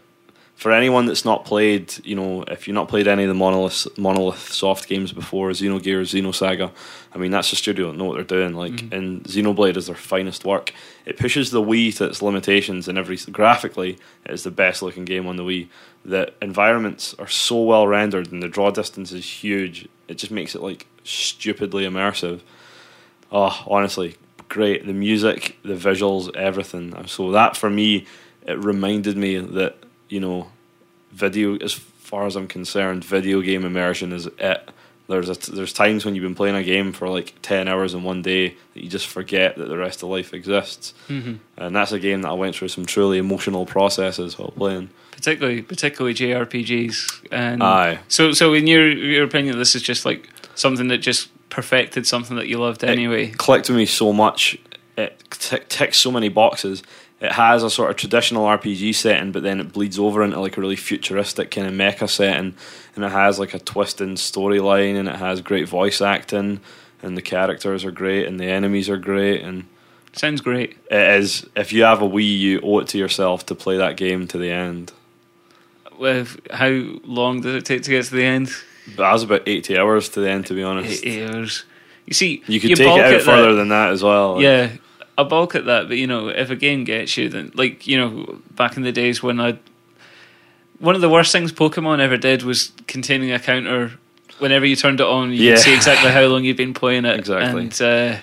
For 0.55 0.70
anyone 0.70 1.07
that's 1.07 1.24
not 1.24 1.45
played, 1.45 1.93
you 2.07 2.14
know, 2.14 2.43
if 2.43 2.68
you've 2.68 2.74
not 2.74 2.88
played 2.88 3.09
any 3.09 3.24
of 3.24 3.28
the 3.28 3.34
Monolith 3.34 3.99
Monolith 3.99 4.53
soft 4.53 4.86
games 4.86 5.11
before, 5.11 5.51
Xenogears, 5.51 6.12
Xenosaga, 6.12 6.70
I 7.12 7.18
mean, 7.18 7.32
that's 7.32 7.53
a 7.53 7.57
studio 7.57 7.90
that 7.90 7.99
know 7.99 8.05
what 8.05 8.14
they're 8.14 8.38
doing. 8.38 8.55
Like, 8.55 8.72
mm-hmm. 8.72 8.95
and 8.95 9.24
Xenoblade 9.24 9.76
is 9.76 9.86
their 9.86 9.97
finest 9.97 10.45
work. 10.45 10.72
It 11.05 11.18
pushes 11.18 11.51
the 11.51 11.62
Wii 11.62 11.97
to 11.97 12.05
its 12.05 12.22
limitations, 12.22 12.86
and 12.86 12.97
every 12.97 13.16
graphically, 13.16 13.99
it 14.24 14.30
is 14.30 14.45
the 14.45 14.53
best 14.53 14.82
looking 14.82 15.05
game 15.05 15.26
on 15.26 15.36
the 15.36 15.43
Wii. 15.43 15.68
The 16.05 16.32
environments 16.40 17.14
are 17.18 17.28
so 17.28 17.61
well 17.62 17.88
rendered, 17.88 18.30
and 18.30 18.43
the 18.43 18.49
draw 18.49 18.70
distance 18.70 19.11
is 19.11 19.28
huge. 19.28 19.88
It 20.07 20.18
just 20.18 20.30
makes 20.30 20.55
it 20.55 20.62
like 20.62 20.86
stupidly 21.03 21.84
immersive. 21.84 22.40
Oh, 23.32 23.64
honestly, 23.66 24.16
great. 24.49 24.86
The 24.86 24.93
music, 24.93 25.59
the 25.62 25.74
visuals, 25.74 26.34
everything. 26.36 26.95
So 27.07 27.32
that 27.32 27.57
for 27.57 27.70
me, 27.70 28.07
it 28.47 28.59
reminded 28.59 29.16
me 29.16 29.38
that 29.38 29.76
you 30.09 30.20
know, 30.20 30.49
video. 31.12 31.57
As 31.59 31.72
far 31.72 32.26
as 32.26 32.36
I'm 32.36 32.47
concerned, 32.47 33.05
video 33.05 33.40
game 33.40 33.64
immersion 33.64 34.12
is 34.12 34.26
it. 34.26 34.70
There's 35.09 35.28
a, 35.28 35.53
there's 35.53 35.72
times 35.72 36.05
when 36.05 36.14
you've 36.14 36.22
been 36.22 36.34
playing 36.34 36.55
a 36.57 36.62
game 36.62 36.93
for 36.93 37.09
like 37.09 37.34
ten 37.43 37.66
hours 37.66 37.93
in 37.95 38.03
one 38.03 38.22
day 38.22 38.49
that 38.74 38.82
you 38.82 38.88
just 38.88 39.07
forget 39.07 39.57
that 39.57 39.68
the 39.68 39.76
rest 39.76 40.03
of 40.03 40.11
life 40.11 40.32
exists, 40.32 40.95
hmm 41.09 41.34
and 41.57 41.74
that's 41.74 41.93
a 41.93 41.99
game 41.99 42.22
that 42.22 42.28
I 42.28 42.34
went 42.34 42.57
through 42.57 42.68
some 42.68 42.86
truly 42.86 43.18
emotional 43.18 43.66
processes 43.66 44.38
while 44.38 44.51
playing. 44.51 44.90
Particularly, 45.11 45.62
particularly 45.62 46.14
JRPGs. 46.14 47.28
And 47.30 47.62
Aye. 47.62 48.01
So, 48.09 48.32
so 48.32 48.55
in 48.55 48.66
your 48.66 48.88
your 48.90 49.24
opinion, 49.24 49.59
this 49.59 49.74
is 49.74 49.82
just 49.82 50.05
like 50.05 50.28
something 50.55 50.88
that 50.88 50.98
just 50.98 51.28
perfected 51.50 52.07
something 52.07 52.36
that 52.36 52.48
you 52.48 52.59
loved 52.59 52.82
anyway. 52.84 53.26
It 53.26 53.38
clicked 53.38 53.68
with 53.68 53.76
me 53.76 53.86
so 53.86 54.12
much. 54.12 54.59
It 54.96 55.22
tick 55.30 55.68
ticks 55.68 55.98
so 55.98 56.11
many 56.11 56.28
boxes. 56.28 56.82
It 57.20 57.32
has 57.32 57.62
a 57.62 57.70
sort 57.70 57.90
of 57.90 57.96
traditional 57.96 58.46
RPG 58.46 58.94
setting, 58.96 59.30
but 59.32 59.42
then 59.44 59.61
it 59.61 59.72
bleeds 59.72 59.98
over 59.98 60.22
into 60.24 60.40
like 60.40 60.57
a 60.57 60.61
really 60.61 60.76
futuristic 60.76 61.50
kind 61.50 61.66
of 61.68 61.72
mecha 61.72 62.09
setting, 62.09 62.55
and 62.96 63.05
it 63.05 63.12
has 63.12 63.38
like 63.38 63.55
a 63.55 63.59
twisting 63.61 64.16
storyline, 64.16 64.96
and 64.98 65.09
it 65.09 65.14
has 65.16 65.40
great 65.40 65.68
voice 65.68 66.00
acting, 66.00 66.61
and 67.00 67.16
the 67.16 67.22
characters 67.22 67.84
are 67.84 67.92
great, 67.92 68.26
and 68.26 68.40
the 68.40 68.46
enemies 68.46 68.88
are 68.90 68.96
great, 68.96 69.42
and 69.42 69.66
Sounds 70.14 70.40
great. 70.40 70.76
it 70.90 71.20
is. 71.20 71.46
If 71.57 71.72
you 71.72 71.84
have 71.84 72.03
a 72.03 72.09
Wii, 72.09 72.38
you 72.38 72.61
owe 72.62 72.80
it 72.80 72.88
to 72.88 72.98
yourself 72.98 73.46
to 73.46 73.55
play 73.55 73.76
that 73.78 73.96
game 73.96 74.26
to 74.28 74.36
the 74.38 74.50
end. 74.50 74.92
With 75.98 76.40
how 76.50 76.68
long 77.05 77.40
does 77.40 77.55
it 77.55 77.64
take 77.64 77.82
to 77.82 77.90
get 77.90 78.05
to 78.07 78.14
the 78.16 78.24
end? 78.24 78.50
But 78.97 79.05
I 79.05 79.12
was 79.12 79.22
about 79.22 79.43
eighty 79.49 79.76
hours 79.78 80.09
to 80.11 80.20
the 80.20 80.28
end, 80.30 80.47
to 80.47 80.55
be 80.55 80.62
honest. 80.62 81.05
Eight 81.07 81.28
hours. 81.28 81.64
You 82.07 82.14
see, 82.14 82.43
You 82.47 82.61
could 82.61 82.70
you 82.70 82.76
take 82.76 82.87
balk 82.87 82.99
it 82.99 83.14
out 83.14 83.22
further 83.22 83.51
that. 83.51 83.55
than 83.57 83.68
that 83.68 83.91
as 83.91 84.03
well. 84.03 84.35
like- 84.35 84.43
Yeah, 84.43 84.70
I 85.16 85.22
bulk 85.22 85.55
at 85.55 85.66
that, 85.66 85.87
but 85.89 85.97
you 85.99 86.07
know, 86.07 86.28
if 86.28 86.51
a 86.51 86.57
game 86.57 86.83
gets 86.85 87.16
you, 87.16 87.28
then 87.28 87.53
like 87.55 87.87
you 87.87 87.97
know, 87.97 88.41
back 88.57 88.76
in 88.76 88.83
the 88.83 88.93
days 88.93 89.22
when 89.22 89.41
I, 89.41 89.59
one 90.80 90.95
of 90.97 91.01
the 91.01 91.09
worst 91.09 91.30
things 91.33 91.53
Pokemon 91.53 92.01
ever 92.01 92.16
did 92.16 92.43
was 92.43 92.72
containing 92.89 93.30
a 93.33 93.39
counter. 93.39 93.93
Whenever 94.39 94.66
you 94.66 94.74
turned 94.74 94.99
it 95.01 95.07
on, 95.07 95.30
you 95.30 95.37
Yeah. 95.37 95.55
could 95.55 95.61
see 95.62 95.74
exactly 95.74 96.11
how 96.11 96.22
long 96.24 96.43
you'd 96.43 96.57
been 96.57 96.74
playing 96.74 97.05
it. 97.05 97.16
Exactly. 97.20 97.61
And 97.62 97.83
uh, 97.83 98.16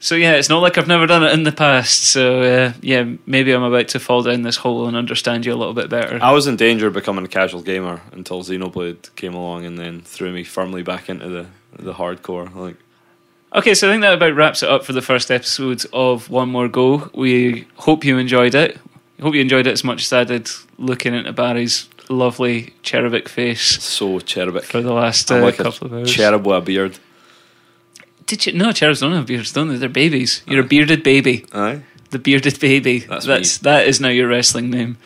so 0.00 0.14
yeah, 0.16 0.32
it's 0.32 0.48
not 0.48 0.60
like 0.60 0.76
I've 0.78 0.88
never 0.88 1.06
done 1.06 1.22
it 1.22 1.32
in 1.32 1.44
the 1.44 1.52
past. 1.52 2.04
So 2.04 2.42
uh, 2.42 2.72
yeah, 2.80 3.04
maybe 3.26 3.52
I'm 3.52 3.62
about 3.62 3.88
to 3.88 4.00
fall 4.00 4.22
down 4.22 4.42
this 4.42 4.56
hole 4.56 4.88
and 4.88 4.96
understand 4.96 5.46
you 5.46 5.52
a 5.52 5.56
little 5.56 5.74
bit 5.74 5.88
better. 5.88 6.18
I 6.20 6.32
was 6.32 6.46
in 6.46 6.56
danger 6.56 6.88
of 6.88 6.94
becoming 6.94 7.24
a 7.24 7.28
casual 7.28 7.62
gamer 7.62 8.00
until 8.12 8.42
Xenoblade 8.42 9.14
came 9.14 9.34
along 9.34 9.66
and 9.66 9.78
then 9.78 10.00
threw 10.00 10.32
me 10.32 10.42
firmly 10.42 10.82
back 10.82 11.08
into 11.08 11.28
the 11.28 11.46
the 11.78 11.94
hardcore. 11.94 12.52
Like, 12.54 12.76
Okay, 13.54 13.74
so 13.74 13.88
I 13.88 13.92
think 13.92 14.02
that 14.02 14.14
about 14.14 14.34
wraps 14.34 14.62
it 14.62 14.68
up 14.68 14.84
for 14.84 14.92
the 14.92 15.02
first 15.02 15.30
episode 15.30 15.84
of 15.92 16.30
One 16.30 16.50
More 16.50 16.68
Go. 16.68 17.10
We 17.14 17.66
hope 17.76 18.04
you 18.04 18.16
enjoyed 18.16 18.54
it. 18.54 18.78
Hope 19.20 19.34
you 19.34 19.40
enjoyed 19.40 19.66
it 19.66 19.72
as 19.72 19.84
much 19.84 20.02
as 20.02 20.12
I 20.12 20.24
did 20.24 20.48
looking 20.78 21.14
into 21.14 21.32
Barry's 21.32 21.88
lovely 22.08 22.74
cherubic 22.82 23.28
face 23.28 23.82
so 23.82 24.18
cherubic. 24.18 24.64
for 24.64 24.80
the 24.80 24.92
last 24.92 25.30
uh, 25.30 25.40
like 25.40 25.56
couple 25.56 25.86
of 25.86 25.92
hours. 25.92 26.12
cherub 26.12 26.46
with 26.46 26.56
a 26.56 26.60
beard. 26.60 26.98
Did 28.30 28.46
you? 28.46 28.52
No, 28.52 28.70
cherubs 28.70 29.00
don't 29.00 29.12
have 29.12 29.26
beards, 29.26 29.52
don't 29.52 29.66
they? 29.66 29.76
They're 29.76 29.88
babies. 29.88 30.44
You're 30.46 30.60
a 30.60 30.68
bearded 30.68 31.02
baby. 31.02 31.46
Aye. 31.52 31.82
The 32.10 32.20
bearded 32.20 32.60
baby. 32.60 33.00
That's 33.00 33.26
That's 33.26 33.58
that 33.58 33.88
is 33.88 34.00
now 34.00 34.06
your 34.08 34.28
wrestling 34.28 34.70
name. 34.70 34.98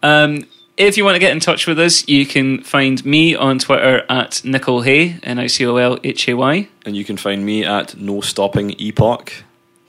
Um, 0.00 0.46
if 0.76 0.96
you 0.96 1.04
want 1.04 1.16
to 1.16 1.18
get 1.18 1.32
in 1.32 1.40
touch 1.40 1.66
with 1.66 1.80
us, 1.80 2.06
you 2.06 2.24
can 2.24 2.62
find 2.62 3.04
me 3.04 3.34
on 3.34 3.58
Twitter 3.58 4.04
at 4.08 4.44
Nicol 4.44 4.82
Hay, 4.82 5.18
N 5.24 5.40
I 5.40 5.48
C 5.48 5.66
O 5.66 5.74
L 5.74 5.98
H 6.04 6.28
A 6.28 6.34
Y. 6.34 6.68
And 6.86 6.96
you 6.96 7.04
can 7.04 7.16
find 7.16 7.44
me 7.44 7.64
at 7.64 7.96
No 7.96 8.20
Stopping 8.20 8.76
Epoch, 8.78 9.32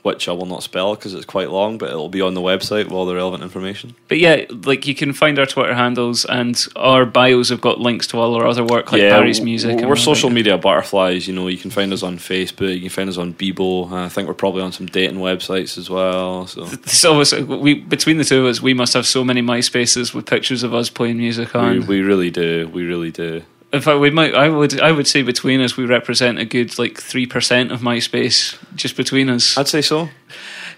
which 0.04 0.28
I 0.28 0.32
will 0.32 0.44
not 0.44 0.62
spell 0.62 0.94
because 0.94 1.14
it's 1.14 1.24
quite 1.24 1.50
long, 1.50 1.78
but 1.78 1.88
it'll 1.88 2.10
be 2.10 2.20
on 2.20 2.34
the 2.34 2.42
website 2.42 2.84
with 2.84 2.92
all 2.92 3.06
the 3.06 3.14
relevant 3.14 3.42
information. 3.42 3.94
But 4.08 4.18
yeah, 4.18 4.44
like 4.64 4.86
you 4.86 4.94
can 4.94 5.14
find 5.14 5.38
our 5.38 5.46
Twitter 5.46 5.72
handles 5.74 6.26
and 6.26 6.62
our 6.76 7.06
bios 7.06 7.48
have 7.48 7.62
got 7.62 7.80
links 7.80 8.06
to 8.08 8.18
all 8.18 8.34
our 8.34 8.46
other 8.46 8.62
work, 8.62 8.92
like 8.92 9.00
Barry's 9.00 9.38
w- 9.38 9.50
music. 9.52 9.78
and 9.80 9.88
We're 9.88 9.96
social 9.96 10.28
that. 10.28 10.34
media 10.34 10.58
butterflies. 10.58 11.26
You 11.26 11.34
know, 11.34 11.48
you 11.48 11.56
can 11.56 11.70
find 11.70 11.90
us 11.90 12.02
on 12.02 12.18
Facebook. 12.18 12.74
You 12.74 12.80
can 12.82 12.90
find 12.90 13.08
us 13.08 13.16
on 13.16 13.32
Bebo. 13.32 13.90
Uh, 13.90 13.94
I 14.04 14.08
think 14.10 14.28
we're 14.28 14.34
probably 14.34 14.60
on 14.60 14.72
some 14.72 14.86
dating 14.86 15.16
websites 15.20 15.78
as 15.78 15.88
well. 15.88 16.46
So 16.46 16.64
It's 16.66 17.04
always 17.06 17.32
we 17.32 17.72
between 17.74 18.18
the 18.18 18.24
two 18.24 18.40
of 18.44 18.46
us, 18.50 18.60
we 18.60 18.74
must 18.74 18.92
have 18.92 19.06
so 19.06 19.24
many 19.24 19.40
MySpaces 19.40 20.12
with 20.14 20.26
pictures 20.26 20.62
of 20.62 20.74
us 20.74 20.90
playing 20.90 21.16
music 21.16 21.54
we, 21.54 21.60
on. 21.60 21.86
we 21.86 22.02
really 22.02 22.30
do. 22.30 22.68
We 22.74 22.84
really 22.84 23.10
do. 23.10 23.42
In 23.74 23.80
fact, 23.80 23.98
we 23.98 24.10
might. 24.10 24.34
I 24.34 24.48
would. 24.48 24.80
I 24.80 24.92
would 24.92 25.08
say 25.08 25.22
between 25.22 25.60
us, 25.60 25.76
we 25.76 25.84
represent 25.84 26.38
a 26.38 26.44
good 26.44 26.78
like 26.78 27.00
three 27.00 27.26
percent 27.26 27.72
of 27.72 27.80
MySpace 27.80 28.56
just 28.76 28.96
between 28.96 29.28
us. 29.28 29.58
I'd 29.58 29.66
say 29.66 29.82
so. 29.82 30.08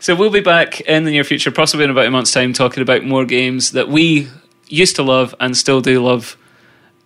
So 0.00 0.14
we'll 0.14 0.30
be 0.30 0.40
back 0.40 0.80
in 0.80 1.04
the 1.04 1.10
near 1.10 1.24
future, 1.24 1.50
possibly 1.50 1.84
in 1.84 1.90
about 1.90 2.06
a 2.06 2.10
month's 2.10 2.32
time, 2.32 2.52
talking 2.54 2.82
about 2.82 3.04
more 3.04 3.26
games 3.26 3.72
that 3.72 3.88
we 3.88 4.28
used 4.68 4.96
to 4.96 5.02
love 5.02 5.34
and 5.40 5.56
still 5.56 5.80
do 5.80 6.02
love, 6.02 6.38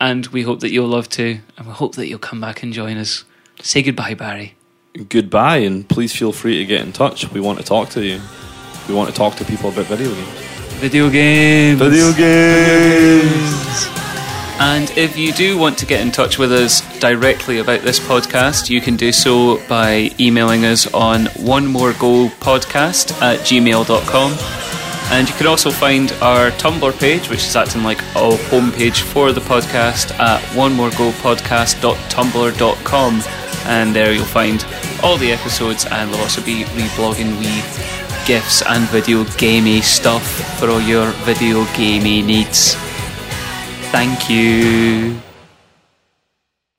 and 0.01 0.27
we 0.29 0.43
hope 0.43 0.61
that 0.61 0.71
you'll 0.71 0.89
love 0.89 1.09
too, 1.09 1.41
and 1.57 1.67
we 1.67 1.73
hope 1.73 1.97
that 1.97 2.07
you'll 2.07 2.19
come 2.21 2.41
back 2.41 2.63
and 2.63 2.73
join 2.73 2.97
us. 2.97 3.25
Say 3.61 3.83
goodbye, 3.83 4.15
Barry. 4.15 4.55
goodbye 5.09 5.59
and 5.59 5.89
please 5.89 6.15
feel 6.15 6.33
free 6.33 6.59
to 6.59 6.65
get 6.65 6.81
in 6.81 6.93
touch. 6.93 7.31
We 7.33 7.41
want 7.41 7.59
to 7.59 7.65
talk 7.65 7.91
to 7.91 8.05
you. 8.05 8.21
We 8.89 8.95
want 8.95 9.09
to 9.11 9.15
talk 9.15 9.35
to 9.37 9.45
people 9.45 9.71
about 9.71 9.87
video 9.87 10.13
games. 10.15 10.29
Video 10.81 11.11
games. 11.11 11.79
Video 11.79 12.13
Games. 12.13 14.10
And 14.61 14.91
if 14.91 15.17
you 15.17 15.33
do 15.33 15.57
want 15.57 15.79
to 15.79 15.87
get 15.87 16.03
in 16.03 16.13
touch 16.13 16.39
with 16.39 16.53
us 16.53 16.83
directly 17.01 17.61
about 17.61 17.81
this 17.81 17.99
podcast, 17.99 18.69
you 18.69 18.83
can 18.83 18.95
do 18.95 19.11
so 19.11 19.59
by 19.69 20.11
emailing 20.21 20.67
us 20.67 20.87
on 20.93 21.29
one 21.39 21.67
more 21.67 21.95
go 21.95 22.29
podcast 22.41 23.13
at 23.23 23.41
gmail.com. 23.41 24.37
And 25.13 25.27
you 25.27 25.35
can 25.35 25.47
also 25.47 25.71
find 25.71 26.13
our 26.21 26.51
Tumblr 26.53 26.93
page, 27.01 27.31
which 27.31 27.47
is 27.47 27.57
acting 27.57 27.85
like 27.85 28.03
a 28.03 28.37
homepage 28.51 29.01
for 29.01 29.33
the 29.33 29.41
podcast 29.41 30.13
at 30.21 30.43
one 30.55 30.75
more 30.75 30.91
go 30.91 31.11
podcast.tumblr.com. 31.11 33.23
And 33.65 33.97
there 33.97 34.13
you'll 34.13 34.27
find 34.27 34.63
all 35.03 35.17
the 35.17 35.33
episodes, 35.33 35.87
and 35.87 36.11
we'll 36.11 36.21
also 36.21 36.43
be 36.45 36.65
reblogging 36.65 37.39
wee 37.41 37.63
GIFs 38.27 38.61
and 38.61 38.87
video 38.91 39.25
gamey 39.39 39.81
stuff 39.81 40.59
for 40.61 40.69
all 40.69 40.83
your 40.83 41.13
video 41.25 41.65
gamey 41.75 42.21
needs. 42.21 42.77
Thank 43.93 44.31
you. 44.31 45.21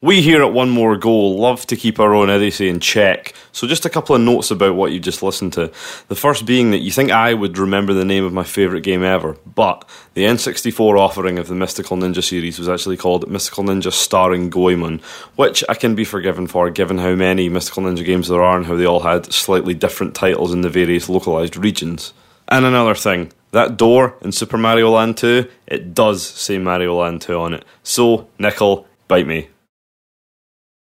We 0.01 0.21
here 0.21 0.41
at 0.41 0.53
One 0.53 0.69
More 0.69 0.95
Go 0.95 1.13
love 1.13 1.67
to 1.67 1.75
keep 1.75 1.99
our 1.99 2.15
own 2.15 2.29
idiocy 2.29 2.69
in 2.69 2.79
check. 2.79 3.35
So 3.51 3.67
just 3.67 3.85
a 3.85 3.89
couple 3.89 4.15
of 4.15 4.21
notes 4.21 4.49
about 4.49 4.75
what 4.75 4.93
you 4.93 4.99
just 4.99 5.21
listened 5.21 5.53
to. 5.53 5.71
The 6.07 6.15
first 6.15 6.45
being 6.45 6.71
that 6.71 6.79
you 6.79 6.89
think 6.89 7.11
I 7.11 7.33
would 7.33 7.57
remember 7.57 7.93
the 7.93 8.05
name 8.05 8.23
of 8.23 8.31
my 8.31 8.43
favourite 8.43 8.83
game 8.83 9.03
ever, 9.03 9.35
but 9.45 9.87
the 10.13 10.23
N64 10.23 10.97
offering 10.97 11.37
of 11.37 11.49
the 11.49 11.53
Mystical 11.53 11.97
Ninja 11.97 12.23
series 12.23 12.57
was 12.57 12.69
actually 12.69 12.97
called 12.97 13.29
Mystical 13.29 13.65
Ninja 13.65 13.91
Starring 13.91 14.49
Goemon, 14.49 15.01
which 15.35 15.65
I 15.67 15.75
can 15.75 15.93
be 15.93 16.05
forgiven 16.05 16.47
for 16.47 16.69
given 16.71 16.97
how 16.97 17.13
many 17.13 17.49
Mystical 17.49 17.83
Ninja 17.83 18.05
games 18.05 18.29
there 18.29 18.41
are 18.41 18.57
and 18.57 18.65
how 18.65 18.75
they 18.75 18.85
all 18.85 19.01
had 19.01 19.31
slightly 19.33 19.73
different 19.73 20.15
titles 20.15 20.53
in 20.53 20.61
the 20.61 20.69
various 20.69 21.09
localized 21.09 21.57
regions. 21.57 22.13
And 22.47 22.65
another 22.65 22.95
thing, 22.95 23.33
that 23.51 23.77
door 23.77 24.15
in 24.21 24.31
Super 24.31 24.57
Mario 24.57 24.91
Land 24.91 25.17
2, 25.17 25.47
it 25.67 25.93
does 25.93 26.25
say 26.25 26.57
Mario 26.57 26.95
Land 26.95 27.21
2 27.21 27.37
on 27.37 27.53
it. 27.53 27.65
So, 27.83 28.27
Nicol, 28.39 28.87
bite 29.07 29.27
me. 29.27 29.49